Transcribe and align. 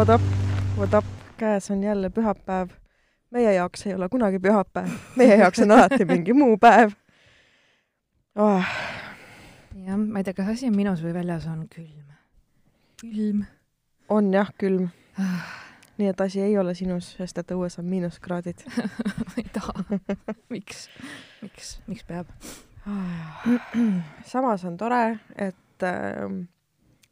What 0.00 0.08
up, 0.08 0.22
what 0.78 0.94
up, 0.94 1.04
käes 1.36 1.70
on 1.70 1.82
jälle 1.82 2.10
pühapäev. 2.10 2.68
meie 3.30 3.54
jaoks 3.54 3.86
ei 3.86 3.94
ole 3.94 4.08
kunagi 4.08 4.38
pühapäev, 4.38 4.88
meie 5.16 5.36
jaoks 5.36 5.58
on 5.60 5.70
alati 5.70 6.04
mingi 6.04 6.32
muu 6.32 6.56
päev 6.56 6.94
oh.. 8.34 8.64
jah, 9.84 9.98
ma 9.98 10.18
ei 10.18 10.24
tea, 10.24 10.34
kas 10.34 10.48
asi 10.54 10.70
on 10.70 10.76
minus 10.76 11.02
või 11.04 11.12
väljas 11.14 11.44
on 11.52 11.66
külm. 11.68 12.14
külm. 13.02 13.42
on 14.08 14.30
jah, 14.32 14.48
külm. 14.56 14.86
nii 15.98 16.08
et 16.08 16.20
asi 16.24 16.40
ei 16.46 16.56
ole 16.58 16.72
sinus, 16.74 17.10
sest 17.18 17.42
et 17.42 17.52
õues 17.52 17.76
on 17.82 17.84
miinuskraadid 17.84 18.64
ma 19.26 19.34
ei 19.36 19.50
taha. 19.52 19.84
miks, 20.48 20.86
miks, 21.42 21.74
miks 21.92 22.08
peab? 22.08 22.32
samas 24.32 24.64
on 24.64 24.80
tore, 24.80 25.18
et 25.36 25.84
äh, 25.92 26.24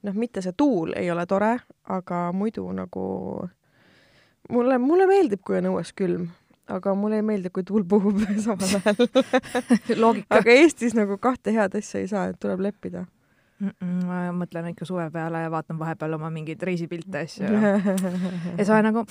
noh, 0.09 0.19
mitte 0.19 0.43
see 0.45 0.57
tuul 0.57 0.97
ei 0.97 1.11
ole 1.12 1.27
tore, 1.29 1.55
aga 1.85 2.29
muidu 2.33 2.67
nagu 2.73 3.05
mulle, 4.53 4.79
mulle 4.79 5.07
meeldib, 5.09 5.43
kui 5.45 5.59
on 5.61 5.71
õues 5.73 5.93
külm, 5.97 6.29
aga 6.73 6.95
mulle 6.98 7.21
ei 7.21 7.27
meeldi, 7.27 7.53
kui 7.53 7.67
tuul 7.67 7.84
puhub 7.89 8.21
samal 8.47 8.81
ajal 8.81 10.25
aga 10.39 10.57
Eestis 10.57 10.97
nagu 10.98 11.19
kahte 11.23 11.55
head 11.55 11.77
asja 11.79 12.03
ei 12.03 12.11
saa, 12.11 12.29
et 12.33 12.41
tuleb 12.41 12.65
leppida 12.69 13.05
mm. 13.61 13.71
-mm, 13.71 14.07
ma 14.07 14.23
mõtlen 14.37 14.71
ikka 14.73 14.89
suve 14.89 15.09
peale 15.11 15.43
ja 15.45 15.51
vaatan 15.51 15.79
vahepeal 15.79 16.17
oma 16.19 16.31
mingeid 16.31 16.62
reisipilte 16.62 17.25
asju 17.25 17.45
ja, 17.45 17.77
ja 18.59 18.65
olen 18.69 18.91
nagu 18.91 19.05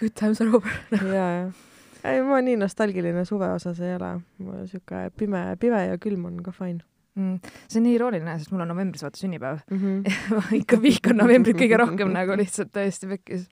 good 0.00 0.14
times 0.14 0.40
are 0.40 0.50
over 0.50 0.70
ja, 1.14 1.26
ja. 1.38 1.50
ei, 2.04 2.22
ma 2.22 2.40
nii 2.42 2.56
nostalgiline 2.56 3.24
suve 3.24 3.50
osas 3.52 3.80
ei 3.80 3.94
ole. 3.94 4.20
sihuke 4.66 5.10
pime, 5.16 5.56
pime 5.60 5.86
ja 5.86 5.98
külm 5.98 6.24
on 6.24 6.42
ka 6.42 6.52
fine 6.52 6.84
mm,. 7.18 7.52
see 7.66 7.80
on 7.82 7.86
nii 7.88 7.98
irooniline, 7.98 8.38
sest 8.38 8.54
mul 8.54 8.64
on 8.64 8.72
novembris 8.72 9.04
vaata 9.06 9.20
sünnipäev 9.20 9.60
mm. 9.70 9.84
-hmm. 9.84 10.40
ma 10.40 10.56
ikka 10.62 10.80
vihkan 10.82 11.20
novembrit 11.20 11.58
kõige 11.60 11.82
rohkem 11.84 12.14
nagu 12.14 12.36
lihtsalt 12.42 12.72
täiesti 12.72 13.10
pekkis 13.14 13.48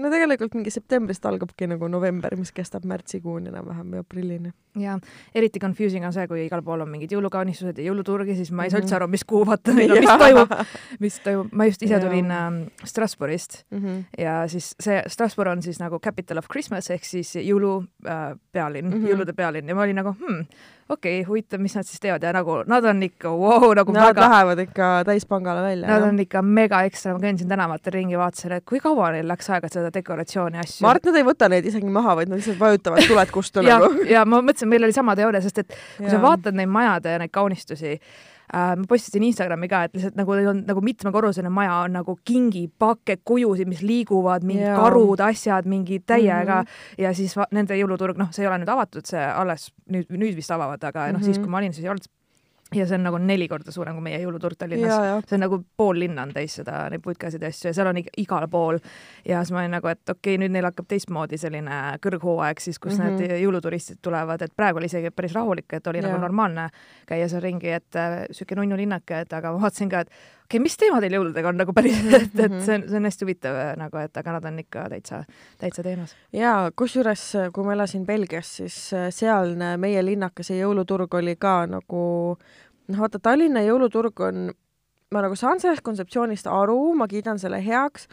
no 0.00 0.10
tegelikult 0.10 0.56
mingi 0.58 0.72
septembrist 0.74 1.26
algabki 1.28 1.68
nagu 1.70 1.88
november, 1.88 2.36
mis 2.38 2.52
kestab 2.54 2.86
märtsikuuni 2.88 3.52
enam-vähem 3.52 3.94
või 3.94 4.02
aprillini. 4.02 4.54
Ja 4.80 4.98
eriti 5.34 5.60
confusing 5.62 6.06
on 6.06 6.12
see, 6.12 6.26
kui 6.30 6.44
igal 6.46 6.62
pool 6.66 6.82
on 6.84 6.90
mingid 6.90 7.12
jõulukaunistused 7.14 7.78
ja 7.78 7.88
jõuluturg 7.88 8.30
ja 8.30 8.36
siis 8.38 8.50
ma 8.54 8.66
ei 8.66 8.72
saa 8.72 8.82
üldse 8.82 8.96
aru, 8.98 9.08
mis 9.12 9.24
kuu 9.28 9.44
vaata 9.46 9.74
meil 9.76 9.94
on, 9.94 10.02
mis 10.02 10.22
toimub, 10.24 10.54
mis 11.04 11.18
toimub. 11.24 11.52
ma 11.52 11.68
just 11.70 11.82
ise 11.86 12.00
tulin 12.02 12.30
äh, 12.34 12.46
Strasbourgist 12.84 13.62
mm 13.70 13.82
-hmm. 13.82 14.04
ja 14.18 14.36
siis 14.48 14.74
see 14.80 15.02
Strasbourg 15.08 15.52
on 15.52 15.62
siis 15.62 15.80
nagu 15.80 15.98
capital 15.98 16.38
of 16.42 16.48
Christmas 16.50 16.90
ehk 16.90 17.04
siis 17.04 17.34
jõulupealinn 17.36 18.86
äh,, 18.86 18.94
mm 18.94 19.02
-hmm. 19.02 19.10
jõulude 19.10 19.32
pealinn 19.32 19.68
ja 19.68 19.74
ma 19.74 19.82
olin 19.82 19.96
nagu 20.02 20.16
hmm, 20.18 20.46
okei 20.88 21.20
okay,, 21.20 21.28
huvitav, 21.28 21.60
mis 21.60 21.74
nad 21.76 21.86
siis 21.86 22.00
teevad 22.00 22.22
ja 22.22 22.32
nagu 22.34 22.58
nad 22.68 22.84
on 22.84 23.02
ikka 23.02 23.30
wow, 23.30 23.72
nagu 23.76 23.92
Nad 23.92 24.10
väga... 24.10 24.20
lähevad 24.20 24.58
ikka 24.58 24.88
täispangale 25.06 25.62
välja. 25.62 25.88
Nad 25.88 26.00
jah. 26.00 26.08
on 26.08 26.20
ikka 26.20 26.42
mega 26.42 26.82
ekstra, 26.82 27.14
ma 27.14 27.20
käisin 27.20 27.48
tänavatel 27.48 27.92
ringi, 27.92 28.18
vaatasin, 28.18 28.52
et 28.58 28.64
kui 28.68 28.80
kaua 28.80 29.10
neil 29.14 29.28
läks 29.28 29.48
aega 29.50 29.70
seda 29.72 29.92
dekoratsiooni 29.94 30.60
asju. 30.60 30.84
ma 30.84 30.90
arvan, 30.92 31.00
et 31.00 31.10
nad 31.10 31.20
ei 31.20 31.26
võta 31.28 31.48
neid 31.48 31.68
isegi 31.70 31.92
maha, 31.92 32.16
vaid 32.20 32.32
nad 32.32 32.40
lihtsalt 32.40 32.60
vajutavad 32.60 33.08
tuled 33.08 33.32
kustu 33.32 33.64
ja, 33.64 33.78
nagu. 33.80 34.04
ja 34.08 34.24
ma 34.28 34.42
mõtlesin, 34.44 34.63
meil 34.68 34.86
oli 34.86 34.94
sama 34.96 35.16
teooria, 35.18 35.42
sest 35.44 35.64
et 35.64 35.74
kui 35.74 36.06
ja. 36.06 36.14
sa 36.16 36.22
vaatad 36.22 36.56
neid 36.56 36.70
majade 36.72 37.12
ja 37.14 37.20
neid 37.22 37.32
kaunistusi, 37.34 37.94
äh, 37.94 38.72
ma 38.80 38.88
postitasin 38.88 39.26
Instagrami 39.28 39.68
ka, 39.70 39.84
et 39.86 39.96
lihtsalt 39.96 40.18
nagu 40.20 40.36
on 40.36 40.64
nagu 40.66 40.84
mitmekorruseline 40.84 41.52
maja 41.54 41.80
on 41.84 41.96
nagu 42.00 42.16
kingipake, 42.24 43.20
kujusid, 43.24 43.70
mis 43.70 43.84
liiguvad, 43.84 44.46
mingid 44.46 44.66
yeah. 44.66 44.80
karud, 44.80 45.22
asjad, 45.24 45.68
mingi 45.70 46.00
täiega 46.00 46.62
mm 46.62 46.66
-hmm. 46.66 47.04
ja 47.06 47.14
siis 47.14 47.36
nende 47.50 47.78
jõuluturg, 47.78 48.18
noh, 48.18 48.32
see 48.32 48.44
ei 48.44 48.50
ole 48.50 48.60
nüüd 48.62 48.74
avatud, 48.74 49.06
see 49.06 49.24
alles 49.24 49.70
nüüd, 49.90 50.10
nüüd 50.10 50.36
vist 50.36 50.50
avavad, 50.50 50.84
aga 50.84 51.00
mm 51.00 51.06
-hmm. 51.06 51.18
noh, 51.18 51.24
siis 51.24 51.38
kui 51.38 51.48
ma 51.48 51.58
olin, 51.62 51.72
siis 51.72 51.84
ei 51.84 51.90
olnud 51.90 52.10
ja 52.72 52.86
see 52.86 52.96
on 52.96 53.04
nagu 53.06 53.18
neli 53.20 53.46
korda 53.48 53.72
suurem 53.74 53.96
kui 53.98 54.06
meie 54.08 54.18
jõuluturg 54.22 54.56
Tallinnas. 54.58 55.24
see 55.28 55.36
on 55.36 55.44
nagu 55.44 55.60
pool 55.76 55.98
linna 56.00 56.24
on 56.24 56.32
täis 56.34 56.56
seda, 56.58 56.84
neid 56.90 57.02
putkasid 57.04 57.42
ja 57.42 57.50
asju 57.52 57.68
ja 57.70 57.74
seal 57.76 57.90
on 57.90 58.00
igal 58.00 58.46
pool. 58.50 58.78
ja 59.24 59.42
siis 59.42 59.52
ma 59.54 59.62
olin 59.62 59.76
nagu, 59.76 59.88
et 59.90 60.02
okei 60.08 60.34
okay,, 60.34 60.40
nüüd 60.42 60.54
neil 60.54 60.68
hakkab 60.68 60.88
teistmoodi 60.90 61.38
selline 61.40 61.80
kõrghooaeg 62.04 62.62
siis, 62.62 62.78
kus 62.78 62.98
mm 62.98 63.04
-hmm. 63.04 63.18
need 63.20 63.44
jõuluturistid 63.44 64.00
tulevad, 64.02 64.42
et 64.42 64.56
praegu 64.56 64.80
oli 64.80 64.90
isegi 64.90 65.10
päris 65.10 65.34
rahulik, 65.34 65.72
et 65.72 65.86
oli 65.86 66.00
ja. 66.00 66.08
nagu 66.08 66.20
normaalne 66.20 66.68
käia 67.06 67.28
seal 67.28 67.42
ringi, 67.42 67.70
et 67.70 67.96
äh, 67.96 68.24
sihuke 68.30 68.56
nunnu 68.56 68.76
linnake, 68.76 69.20
et 69.20 69.32
aga 69.32 69.52
ma 69.52 69.60
vaatasin 69.60 69.88
ka, 69.88 70.00
et 70.00 70.08
okei 70.08 70.58
okay,, 70.58 70.62
mis 70.62 70.76
teema 70.76 71.00
teil 71.00 71.16
jõuludega 71.16 71.48
on 71.48 71.56
nagu 71.56 71.72
päriselt, 71.72 72.14
et, 72.24 72.40
et 72.46 72.58
see 72.64 72.74
on, 72.78 72.88
see 72.88 72.96
on 72.96 73.08
hästi 73.08 73.24
huvitav 73.24 73.56
äh, 73.60 73.72
nagu, 73.80 73.96
et 73.98 74.16
aga 74.16 74.36
nad 74.38 74.44
on 74.44 74.58
ikka 74.58 74.88
täitsa, 74.88 75.24
täitsa 75.60 75.82
teemas. 75.82 76.16
ja 76.32 76.70
kusjuures, 76.76 77.24
kui 77.52 77.64
ma 77.64 77.72
elasin 77.72 78.06
Belgias, 78.06 78.56
siis 78.56 78.76
äh, 78.92 79.08
sealne 79.10 79.76
meie 79.76 80.04
linnakese 80.04 80.58
jõuluturg 80.58 81.14
oli 81.14 81.36
ka 81.36 81.64
nagu 81.66 82.04
noh, 82.88 83.00
vaata 83.00 83.20
Tallinna 83.22 83.62
jõuluturg 83.64 84.24
on, 84.26 84.48
ma 85.14 85.22
nagu 85.24 85.36
saan 85.38 85.62
sellest 85.62 85.84
kontseptsioonist 85.86 86.48
aru, 86.50 86.78
ma 86.98 87.08
kiidan 87.10 87.40
selle 87.40 87.60
heaks, 87.64 88.08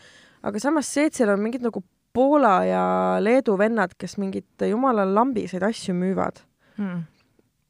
aga 0.47 0.61
samas 0.61 0.91
see, 0.91 1.09
et 1.09 1.17
seal 1.17 1.33
on 1.33 1.41
mingid 1.43 1.65
nagu 1.65 1.83
Poola 2.13 2.57
ja 2.67 2.83
Leedu 3.23 3.55
vennad, 3.55 3.93
kes 3.97 4.17
mingit 4.19 4.65
jumala 4.67 5.05
lambiseid 5.07 5.63
asju 5.63 5.93
müüvad 5.95 6.41
hmm. 6.75 7.03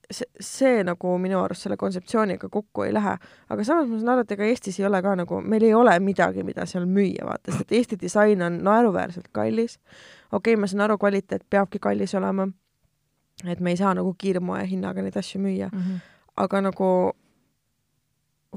see, 0.09 0.25
see 0.41 0.79
nagu 0.87 1.11
minu 1.21 1.43
arust 1.43 1.67
selle 1.67 1.77
kontseptsiooniga 1.77 2.49
kokku 2.49 2.87
ei 2.87 2.93
lähe. 2.95 3.17
aga 3.49 3.65
samas 3.67 3.91
ma 3.91 3.99
saan 3.99 4.13
aru, 4.15 4.25
et 4.25 4.33
ega 4.33 4.47
Eestis 4.49 4.79
ei 4.79 4.87
ole 4.89 5.01
ka 5.05 5.13
nagu, 5.19 5.43
meil 5.45 5.67
ei 5.67 5.75
ole 5.77 5.93
midagi, 6.01 6.45
mida 6.47 6.65
seal 6.65 6.87
müüa, 6.89 7.27
vaata, 7.27 7.51
sest 7.51 7.67
et 7.67 7.77
Eesti 7.77 7.99
disain 8.01 8.41
on 8.41 8.57
naeruväärselt 8.65 9.29
kallis. 9.31 9.77
okei 10.31 10.55
okay,, 10.55 10.61
ma 10.61 10.71
saan 10.71 10.87
aru, 10.87 10.97
kvaliteet 10.97 11.45
peabki 11.49 11.79
kallis 11.79 12.15
olema. 12.17 12.49
et 13.45 13.59
me 13.59 13.75
ei 13.75 13.77
saa 13.77 13.93
nagu 13.93 14.15
kiirmoe 14.17 14.65
hinnaga 14.69 15.05
neid 15.05 15.21
asju 15.21 15.41
müüa 15.41 15.69
mm. 15.69 15.85
-hmm 15.85 16.07
aga 16.41 16.61
nagu 16.69 16.89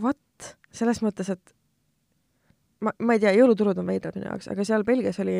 what, 0.01 0.51
selles 0.75 1.01
mõttes, 1.05 1.31
et 1.35 1.55
ma, 2.85 2.93
ma 2.99 3.17
ei 3.17 3.23
tea, 3.23 3.35
jõuluturud 3.39 3.79
on 3.81 3.89
veidrad 3.89 4.19
minu 4.19 4.31
jaoks, 4.31 4.51
aga 4.53 4.67
seal 4.67 4.85
Belgias 4.87 5.21
oli, 5.23 5.39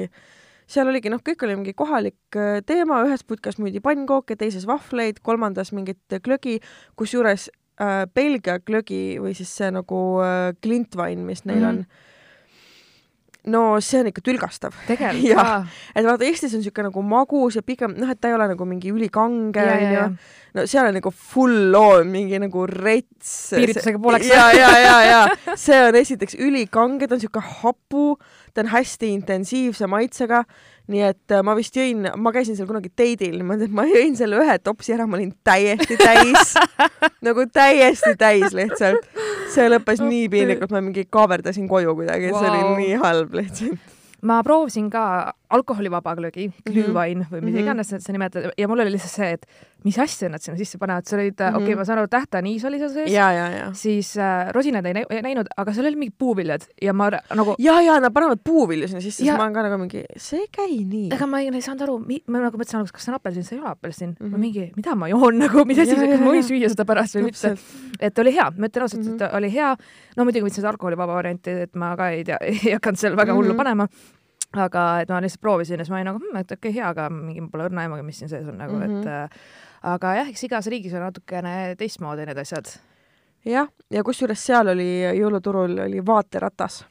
seal 0.71 0.91
oligi 0.91 1.13
noh, 1.13 1.23
kõik 1.25 1.45
oli 1.47 1.59
mingi 1.59 1.75
kohalik 1.77 2.39
äh, 2.39 2.61
teema, 2.67 3.03
ühes 3.09 3.27
putkas 3.27 3.59
müüdi 3.61 3.83
pannkooke, 3.85 4.39
teises 4.41 4.69
vahvleid, 4.71 5.21
kolmandas 5.27 5.75
mingit 5.77 6.19
glögi, 6.25 6.61
kusjuures 7.01 7.51
äh, 7.83 8.05
Belgia 8.15 8.61
glögi 8.63 9.21
või 9.23 9.37
siis 9.37 9.53
see 9.59 9.71
nagu 9.75 10.01
äh, 10.25 10.51
Glintwein, 10.63 11.27
mis 11.27 11.45
neil 11.45 11.63
mm 11.63 11.71
-hmm. 11.71 11.85
on 11.85 12.13
no 13.45 13.81
see 13.85 14.01
on 14.01 14.09
ikka 14.09 14.23
tülgastav. 14.25 14.73
ka. 14.89 15.67
et 15.95 16.07
vaata, 16.07 16.25
Eestis 16.25 16.55
on 16.55 16.63
niisugune 16.63 16.89
nagu 16.89 17.03
magus 17.03 17.59
ja 17.59 17.63
pigem 17.63 17.93
noh, 17.99 18.11
et 18.11 18.21
ta 18.21 18.31
ei 18.31 18.35
ole 18.35 18.49
nagu 18.49 18.65
mingi 18.65 18.93
ülikange 18.93 19.67
onju 19.75 20.07
no 20.55 20.65
seal 20.71 20.89
on 20.89 20.95
nagu 20.95 21.11
full 21.11 21.75
on 21.79 22.11
mingi 22.13 22.39
nagu 22.43 22.67
rets. 22.71 23.33
piiritusega 23.55 23.99
pooleks. 24.03 24.29
ja, 24.31 24.47
ja, 24.55 24.71
ja, 24.79 24.95
ja 25.09 25.57
see 25.59 25.81
on 25.89 25.99
esiteks 25.99 26.39
ülikange, 26.39 27.09
ta 27.09 27.19
on 27.19 27.25
siuke 27.25 27.43
hapu, 27.63 28.15
ta 28.55 28.63
on 28.65 28.71
hästi 28.75 29.11
intensiivse 29.17 29.89
maitsega. 29.91 30.45
nii 30.93 31.01
et 31.01 31.33
äh, 31.33 31.41
ma 31.41 31.55
vist 31.57 31.77
jõin, 31.79 32.05
ma 32.21 32.31
käisin 32.35 32.59
seal 32.59 32.69
kunagi 32.69 32.91
date'il 32.93 33.41
et 33.41 33.73
ma 33.73 33.87
jõin 33.89 34.19
selle 34.19 34.37
ühe 34.43 34.59
topsi 34.61 34.93
ära, 34.93 35.07
ma 35.09 35.17
olin 35.17 35.33
täiesti 35.47 35.97
täis 35.97 36.53
nagu 37.27 37.47
täiesti 37.49 38.13
täis 38.21 38.53
lihtsalt. 38.53 39.09
see 39.55 39.67
lõppes 39.73 40.05
nii 40.05 40.29
piinlikult, 40.29 40.75
ma 40.77 40.85
mingi 40.85 41.07
kaaberdasin 41.11 41.67
koju 41.71 41.97
kuidagi 41.97 42.31
wow., 42.31 42.41
see 42.41 42.53
oli 42.53 42.85
nii 42.85 43.03
halb 43.03 43.37
lihtsalt 43.41 43.93
ma 44.25 44.41
proovisin 44.43 44.89
ka 44.93 45.35
alkoholivaba 45.53 46.15
glögi, 46.17 46.49
mhm. 46.49 46.93
või 46.97 47.15
mida 47.15 47.29
mm 47.29 47.43
-hmm. 47.45 47.61
iganes 47.61 47.93
sa 47.99 48.13
nimetad 48.13 48.53
ja 48.59 48.69
mul 48.69 48.81
oli 48.81 48.95
lihtsalt 48.97 49.13
see, 49.13 49.33
et 49.33 49.47
mis 49.85 49.99
asja 50.01 50.31
nad 50.33 50.41
sinna 50.41 50.57
sisse 50.57 50.79
panevad, 50.81 51.05
seal 51.09 51.21
olid 51.21 51.37
mm 51.37 51.45
-hmm., 51.45 51.57
okei 51.57 51.73
okay,, 51.73 51.79
ma 51.79 51.85
saan 51.85 52.01
aru, 52.01 52.09
tähtaniis 52.09 52.65
oli 52.65 52.79
seal 52.81 52.93
sees, 52.93 53.13
siis 53.77 54.15
äh, 54.17 54.49
rosinaid 54.57 54.87
ei, 54.87 55.05
ei 55.11 55.23
näinud, 55.23 55.51
aga 55.57 55.75
seal 55.77 55.87
olid 55.91 56.01
mingid 56.01 56.17
puuviljad 56.19 56.65
ja 56.83 56.93
ma 56.93 57.11
nagu. 57.13 57.55
ja, 57.59 57.81
ja 57.85 57.99
nad 58.01 58.13
panevad 58.13 58.41
puuvilju 58.45 58.89
sinna 58.89 59.03
sisse, 59.05 59.23
siis 59.25 59.37
ma 59.37 59.43
olen 59.45 59.55
ka 59.55 59.67
nagu 59.69 59.79
mingi, 59.83 60.05
see 60.17 60.41
ei 60.41 60.49
käi 60.53 60.81
nii. 60.85 61.11
ega 61.15 61.27
ma 61.27 61.41
ei, 61.41 61.51
ei 61.53 61.63
saanud 61.67 61.85
aru, 61.89 61.99
ma 62.27 62.45
nagu 62.47 62.57
mõtlesin 62.57 62.81
alguses, 62.81 62.97
kas 62.97 63.05
see 63.05 63.13
on 63.13 63.21
apelsin, 63.21 63.45
see 63.45 63.59
ei 63.59 63.61
ole 63.61 63.71
apelsin 63.71 64.09
mm. 64.09 64.17
-hmm. 64.21 64.33
ma 64.33 64.43
mingi, 64.47 64.67
mida 64.77 64.95
ma 64.95 65.09
joon 65.13 65.39
nagu, 65.45 65.65
mis 65.69 65.85
asi, 65.85 66.01
kas 66.01 66.25
ma 66.25 66.33
võin 66.33 66.49
süüa 66.49 66.73
seda 66.73 66.89
pärast 66.89 67.21
või 67.21 67.29
mitte. 67.29 67.55
et 68.01 68.19
oli 68.19 68.35
hea, 68.35 68.51
ma 68.57 68.73
ütlen 68.73 68.89
ausalt 68.89 69.05
mm, 69.05 69.09
-hmm. 69.13 69.25
et 69.29 69.35
oli 69.41 69.53
hea. 69.53 69.77
no 70.17 70.25
muidugi 70.25 70.49
võtsin 70.49 70.63
seda 70.65 70.73
alkoholivaba 70.73 71.21
varianti, 71.21 71.61
et 71.69 71.77
ma 71.77 71.97
ka 71.97 72.09
ei 72.09 72.25
tea, 72.25 72.41
ei 72.51 72.79
hakanud 72.79 72.99
seal 72.99 73.17
väga 73.17 73.35
hullu 73.35 73.53
mm 73.53 73.53
-hmm. 73.53 73.57
panema 73.57 73.89
aga 74.63 74.83
et 75.03 75.11
ma 75.11 75.21
lihtsalt 75.23 75.43
proovisin 75.43 75.79
ja 75.79 75.85
siis 75.85 75.91
ma 75.93 75.99
olin 75.99 76.11
nagu 76.13 76.21
hm,, 76.23 76.41
et 76.41 76.53
okei 76.53 76.71
okay,, 76.71 76.75
hea, 76.79 76.89
aga 76.89 77.09
mingi 77.11 77.43
pole 77.51 77.69
õrna 77.69 77.85
aimugi, 77.85 78.07
mis 78.07 78.21
siin 78.23 78.31
sees 78.31 78.49
on 78.49 78.59
nagu 78.61 78.77
mm, 78.77 78.83
-hmm. 78.83 78.99
et 78.99 79.05
mhm. 79.05 79.09
äh, 79.09 79.64
aga 79.85 80.17
jah, 80.21 80.33
eks 80.33 80.47
igas 80.49 80.71
riigis 80.73 80.97
on 80.97 81.05
natukene 81.05 81.75
teistmoodi 81.81 82.27
need 82.29 82.41
asjad. 82.41 82.73
jah, 83.45 83.69
ja 83.93 84.05
kusjuures 84.07 84.41
seal 84.41 84.73
oli 84.73 84.89
jõuluturul 85.21 85.79
oli 85.87 86.03
vaateratas 86.05 86.83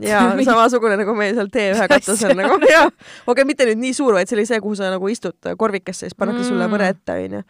ja 0.00 0.20
samasugune 0.46 0.96
nagu 1.00 1.14
meil 1.18 1.34
seal 1.36 1.50
T1 1.52 1.88
katusel 1.90 2.36
nagu 2.38 2.58
jah, 2.74 2.86
okei 2.90 3.32
okay,, 3.32 3.48
mitte 3.48 3.66
nüüd 3.68 3.82
nii 3.82 3.96
suur, 3.96 4.14
vaid 4.16 4.30
see 4.30 4.38
oli 4.38 4.46
see, 4.48 4.60
kuhu 4.62 4.78
sa 4.78 4.92
nagu 4.94 5.10
istud 5.10 5.54
korvikesse, 5.58 6.06
siis 6.06 6.18
pannakse 6.18 6.44
mm. 6.44 6.50
sulle 6.52 6.70
võre 6.70 6.90
ette, 6.94 7.18
onju. 7.26 7.42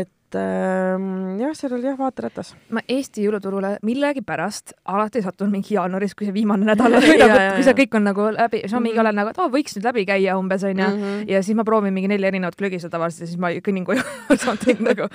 et 0.00 0.12
et 0.34 0.40
äh, 0.40 1.40
jah, 1.40 1.54
seal 1.56 1.74
oli 1.76 1.86
jah 1.86 1.96
vaaterätas. 1.98 2.54
ma 2.74 2.82
Eesti 2.88 3.24
jõuluturule 3.24 3.76
millegipärast 3.86 4.74
alati 4.90 5.22
satun 5.22 5.52
mingi 5.52 5.76
jaanuaris, 5.76 6.14
kui 6.14 6.28
see 6.28 6.34
viimane 6.34 6.66
nädal 6.66 6.94
on 6.98 7.04
või 7.04 7.18
nagu, 7.20 7.38
kui 7.56 7.66
see 7.66 7.76
kõik 7.80 7.96
on 7.98 8.06
nagu 8.08 8.28
läbi, 8.34 8.62
siis 8.64 8.74
ma 8.74 8.80
mingi 8.80 8.94
mm 8.94 8.98
-hmm. 8.98 9.04
olen 9.06 9.18
nagu, 9.20 9.30
et 9.30 9.40
oh,, 9.42 9.50
võiks 9.52 9.76
nüüd 9.76 9.88
läbi 9.88 10.06
käia 10.08 10.36
umbes 10.38 10.64
onju 10.64 10.86
mm. 10.86 11.02
-hmm. 11.02 11.30
ja 11.30 11.42
siis 11.42 11.56
ma 11.56 11.64
proovin 11.64 11.94
mingi 11.94 12.08
neli 12.08 12.26
erinevat 12.26 12.56
glögisa 12.56 12.90
tavaliselt 12.90 13.26
ja 13.26 13.26
siis 13.32 13.40
ma 13.40 13.50
kõnnin 13.50 13.86
koju 13.86 14.02
something 14.44 14.80
nagu. 14.80 15.08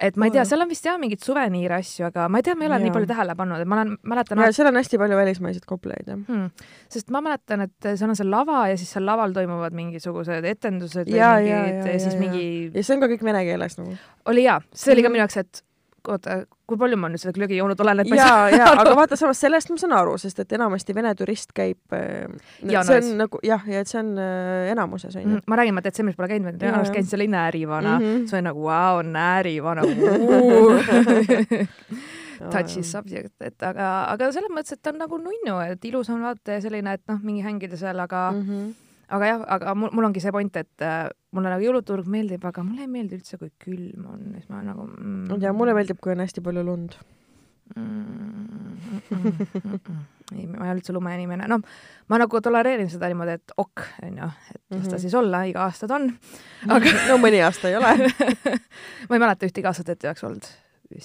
et 0.00 0.16
ma 0.16 0.26
ei 0.26 0.30
tea, 0.30 0.44
seal 0.44 0.60
on 0.60 0.68
vist 0.68 0.84
jah 0.84 0.98
mingeid 0.98 1.22
suveniire 1.24 1.80
asju, 1.80 2.06
aga 2.06 2.28
ma 2.28 2.38
ei 2.38 2.42
tea, 2.42 2.54
ma 2.54 2.64
ei 2.64 2.70
ole 2.70 2.78
ja. 2.78 2.84
nii 2.84 2.92
palju 2.92 3.06
tähele 3.06 3.34
pannud, 3.34 3.60
et 3.60 3.68
ma 3.68 3.80
olen, 3.80 3.96
mäletan. 4.02 4.38
ja 4.38 4.52
seal 4.52 4.68
on 4.68 4.76
hästi 4.76 4.98
palju 4.98 5.16
välismaiseid 5.16 5.66
kopleid 5.66 6.06
jah 6.06 6.18
hmm.. 6.28 6.50
sest 6.88 7.10
ma 7.10 7.20
mäletan, 7.20 7.66
et 7.68 7.90
seal 7.94 8.10
on 8.10 8.16
see 8.16 8.28
lava 8.28 8.68
ja 8.68 8.76
siis 8.76 8.92
seal 8.92 9.06
laval 9.06 9.32
toimuvad 9.32 9.72
mingisugused 9.72 10.44
etendused 10.44 11.08
ja, 11.08 11.36
või 11.36 11.50
mingid, 11.50 11.80
ja, 11.86 11.92
ja, 11.92 11.98
siis 11.98 12.14
ja, 12.14 12.20
mingi. 12.20 12.46
ja 12.74 12.82
see 12.82 12.96
on 12.96 13.00
ka 13.00 13.10
kõik 13.14 13.24
vene 13.24 13.44
keeles 13.44 13.78
nagu. 13.78 13.96
oli 14.26 14.46
jaa, 14.46 14.60
see 14.72 14.94
oli 14.94 15.02
ka 15.02 15.08
mhm. 15.08 15.16
minu 15.16 15.24
jaoks, 15.24 15.40
et 15.42 15.66
oota, 16.12 16.36
kui 16.68 16.78
palju 16.78 16.98
ma 17.00 17.08
nüüd 17.10 17.22
seda 17.22 17.32
glögi 17.36 17.58
joonud 17.58 17.80
olen, 17.82 18.02
et 18.02 18.10
ma 18.10 18.16
ei 18.16 18.22
saa 18.22 18.50
ja, 18.52 18.68
aga 18.78 18.94
vaata, 18.98 19.18
samas 19.18 19.40
sellest 19.42 19.70
ma 19.72 19.78
saan 19.80 19.94
aru, 19.96 20.16
sest 20.20 20.42
et 20.42 20.54
enamasti 20.58 20.94
Vene 20.96 21.12
turist 21.18 21.54
käib 21.56 21.96
äh,, 21.96 22.26
see 22.62 22.98
on 22.98 23.10
nagu 23.22 23.40
jah, 23.46 23.64
ja 23.70 23.82
et 23.82 23.90
see 23.90 24.00
on 24.02 24.12
äh, 24.22 24.70
enamuses 24.72 25.16
onju 25.16 25.38
mm. 25.38 25.46
ma 25.50 25.60
räägin, 25.60 25.76
ma 25.76 25.84
detsembris 25.84 26.18
pole 26.18 26.30
käinud, 26.32 26.52
ma 26.52 26.70
jaanuaris 26.70 26.94
käisin 26.94 27.10
seal 27.12 27.26
näärivana 27.32 27.98
mm, 27.98 28.06
-hmm. 28.06 28.28
see 28.30 28.40
on 28.40 28.48
nagu 28.50 28.68
vau, 28.68 29.02
näärivana 29.02 29.86
touchy 32.52 32.82
subject, 32.84 33.34
et 33.40 33.62
aga, 33.64 33.92
aga 34.12 34.32
selles 34.32 34.52
mõttes, 34.52 34.76
et 34.76 34.82
ta 34.82 34.92
on 34.92 35.00
nagu 35.00 35.20
nunnu, 35.20 35.60
et 35.66 35.84
ilus 35.88 36.10
on 36.12 36.20
vaata 36.22 36.58
ja 36.58 36.64
selline, 36.64 36.98
et 36.98 37.06
noh, 37.08 37.22
mingi 37.24 37.46
hängida 37.46 37.78
seal, 37.80 37.98
aga 38.04 38.28
mm 38.32 38.42
-hmm 38.42 38.74
aga 39.08 39.28
jah, 39.30 39.44
aga 39.56 39.74
mul, 39.78 39.92
mul 39.94 40.08
ongi 40.08 40.22
see 40.22 40.32
point, 40.34 40.56
et 40.58 40.84
äh, 40.84 41.06
mulle 41.36 41.52
nagu 41.52 41.62
jõuluturg 41.62 42.08
meeldib, 42.10 42.44
aga 42.48 42.64
mulle 42.66 42.86
ei 42.86 42.90
meeldi 42.90 43.20
üldse, 43.20 43.38
kui 43.40 43.52
külm 43.62 44.08
on, 44.10 44.24
siis 44.34 44.48
ma 44.50 44.62
nagu 44.66 44.88
mm, 44.88 45.38
ja 45.42 45.54
mulle 45.56 45.76
meeldib, 45.76 46.00
kui 46.02 46.14
on 46.14 46.24
hästi 46.24 46.44
palju 46.44 46.66
lund 46.66 46.98
mm,. 47.76 48.64
Mm, 48.86 49.06
mm, 49.10 49.78
mm, 49.78 50.02
ei, 50.36 50.44
ma 50.50 50.66
ei 50.66 50.70
ole 50.72 50.76
üldse 50.80 50.94
lumeinimene, 50.94 51.46
noh, 51.50 51.62
ma 52.10 52.20
nagu 52.20 52.40
tolereerin 52.42 52.90
seda 52.92 53.08
niimoodi, 53.10 53.38
et 53.38 53.56
ok, 53.62 53.86
onju, 54.06 54.28
et 54.52 54.60
las 54.60 54.68
ta 54.68 54.76
mm 54.76 54.82
-hmm. 54.82 55.00
siis 55.06 55.14
olla, 55.14 55.42
iga 55.48 55.64
aasta 55.64 55.88
ta 55.88 55.98
on. 55.98 56.12
aga 56.68 56.92
no 57.08 57.18
mõni 57.22 57.42
aasta 57.44 57.68
ei 57.68 57.76
ole 57.76 57.96
ma 59.08 59.16
ei 59.16 59.22
mäleta 59.22 59.46
ühtegi 59.46 59.66
aastat, 59.66 59.88
et 59.88 60.04
ei 60.04 60.10
oleks 60.10 60.24
olnud. 60.24 60.46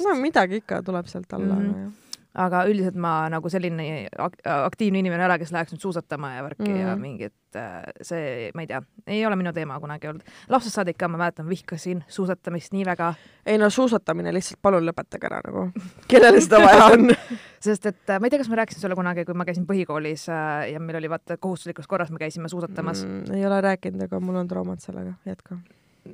no 0.05 0.15
midagi 0.15 0.61
ikka 0.61 0.83
tuleb 0.83 1.05
sealt 1.05 1.33
alla 1.33 1.55
mm. 1.55 1.73
-hmm 1.73 2.01
aga 2.39 2.63
üldiselt 2.69 2.95
ma 2.99 3.25
nagu 3.31 3.49
selline 3.51 4.07
aktiivne 4.15 5.01
inimene 5.01 5.23
ei 5.23 5.27
ole, 5.27 5.37
kes 5.41 5.51
läheks 5.51 5.73
nüüd 5.75 5.83
suusatama 5.83 6.35
ja 6.37 6.45
värki 6.45 6.67
mm. 6.69 6.77
ja 6.79 6.93
mingit, 6.99 7.35
äh, 7.59 7.81
see, 8.07 8.51
ma 8.55 8.63
ei 8.63 8.69
tea, 8.69 8.79
ei 9.11 9.25
ole 9.27 9.35
minu 9.39 9.51
teema 9.55 9.79
kunagi 9.83 10.07
olnud. 10.11 10.31
lapsest 10.51 10.79
saadik 10.79 10.99
ka 11.01 11.09
ma 11.11 11.19
mäletan, 11.19 11.49
vihkasin 11.49 12.05
suusatamist 12.07 12.71
nii 12.75 12.85
väga. 12.87 13.13
ei 13.45 13.59
no 13.59 13.69
suusatamine 13.69 14.33
lihtsalt 14.35 14.61
palun 14.63 14.87
lõpetage 14.87 15.27
ära 15.27 15.41
nagu, 15.47 15.67
kellele 16.11 16.43
seda 16.43 16.63
vaja 16.63 16.87
on 16.93 17.11
sest 17.67 17.91
et 17.91 18.15
äh, 18.15 18.21
ma 18.21 18.29
ei 18.29 18.33
tea, 18.33 18.41
kas 18.43 18.51
ma 18.53 18.61
rääkisin 18.61 18.85
sulle 18.85 18.99
kunagi, 18.99 19.27
kui 19.27 19.35
ma 19.35 19.47
käisin 19.47 19.67
põhikoolis 19.67 20.29
äh, 20.31 20.71
ja 20.71 20.79
meil 20.79 21.01
oli 21.01 21.11
vaata 21.11 21.37
kohustuslikus 21.37 21.91
korras 21.91 22.15
me 22.15 22.21
käisime 22.21 22.51
suusatamas 22.51 23.03
mm,. 23.03 23.35
ei 23.35 23.45
ole 23.45 23.61
rääkinud, 23.67 24.07
aga 24.07 24.23
mul 24.23 24.39
on 24.45 24.51
traumad 24.51 24.83
sellega, 24.83 25.17
jätka 25.27 25.59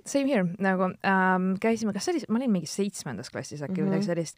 Same 0.06 0.28
here, 0.28 0.44
nagu 0.60 0.90
ähm, 1.08 1.54
käisime, 1.64 1.94
kas 1.96 2.04
see 2.04 2.18
oli, 2.18 2.26
ma 2.28 2.42
olin 2.42 2.52
mingi 2.52 2.68
seitsmendas 2.68 3.30
klassis 3.32 3.62
äkki 3.62 3.72
mm 3.72 3.78
-hmm. 3.78 3.84
midagi 3.88 4.02
mhm. 4.02 4.06
sellist. 4.06 4.38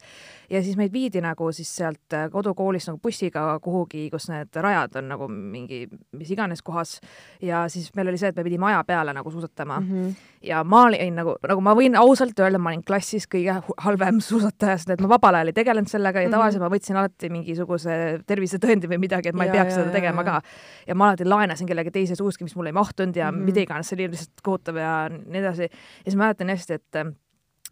ja 0.50 0.62
siis 0.62 0.76
meid 0.76 0.92
viidi 0.92 1.20
nagu 1.20 1.52
siis 1.52 1.76
sealt 1.76 2.14
äh, 2.14 2.30
kodukoolist 2.30 2.86
nagu 2.86 3.00
bussiga 3.02 3.58
kuhugi, 3.58 4.10
kus 4.10 4.28
need 4.28 4.54
rajad 4.54 4.96
on 4.96 5.08
nagu 5.08 5.28
mingi 5.28 5.88
mis 6.12 6.30
iganes 6.30 6.62
kohas. 6.62 7.00
ja 7.42 7.68
siis 7.68 7.90
meil 7.96 8.08
oli 8.08 8.18
see, 8.18 8.28
et 8.28 8.36
me 8.36 8.44
pidime 8.44 8.66
aja 8.66 8.84
peale 8.84 9.12
nagu 9.12 9.30
suusatama 9.30 9.80
mm. 9.80 9.86
-hmm. 9.86 10.14
ja 10.42 10.64
ma 10.64 10.82
olin 10.82 11.14
nagu, 11.14 11.34
nagu 11.48 11.60
ma 11.60 11.74
võin 11.74 11.98
ausalt 11.98 12.38
öelda, 12.38 12.58
ma 12.58 12.70
olin 12.70 12.84
klassis 12.84 13.26
kõige 13.34 13.62
halvem 13.78 14.20
suusataja, 14.20 14.78
sest 14.78 14.90
et 14.90 15.00
ma 15.00 15.08
vabal 15.08 15.34
ajal 15.34 15.46
ei 15.46 15.52
tegelenud 15.52 15.88
sellega 15.88 16.20
ja 16.20 16.28
mm 16.28 16.32
-hmm. 16.32 16.36
tavaliselt 16.36 16.62
ma 16.62 16.70
võtsin 16.70 16.96
alati 16.96 17.28
mingisuguse 17.28 18.20
tervisetõendi 18.26 18.86
või 18.86 18.98
midagi, 18.98 19.28
et 19.28 19.34
ma 19.34 19.44
ja, 19.44 19.52
ei 19.52 19.58
peaks 19.58 19.76
ja, 19.76 19.82
seda 19.82 19.90
tegema 19.90 20.22
ja, 20.22 20.24
ka. 20.24 20.42
ja 20.86 20.94
ma 20.94 21.08
alati 21.08 21.24
laenasin 21.24 21.66
kellegi 21.66 21.90
teise 21.90 22.14
suuski, 22.14 22.44
mis 22.44 22.56
mulle 22.56 22.68
ei 22.68 22.72
mahtunud 22.72 23.16
ja 23.16 23.32
mm 23.32 23.38
-hmm. 23.38 23.44
mida 23.44 23.60
iganes, 23.60 23.88
see 23.88 23.96
oli 23.96 24.10
lihtsalt 24.10 24.40
kohutav 24.42 24.76
ja 24.76 25.08
nii 25.08 25.39
nii 25.40 25.48
edasi. 25.48 25.68
ja 25.70 26.04
siis 26.04 26.16
mäletan 26.20 26.52
hästi, 26.52 26.78
et 26.80 27.02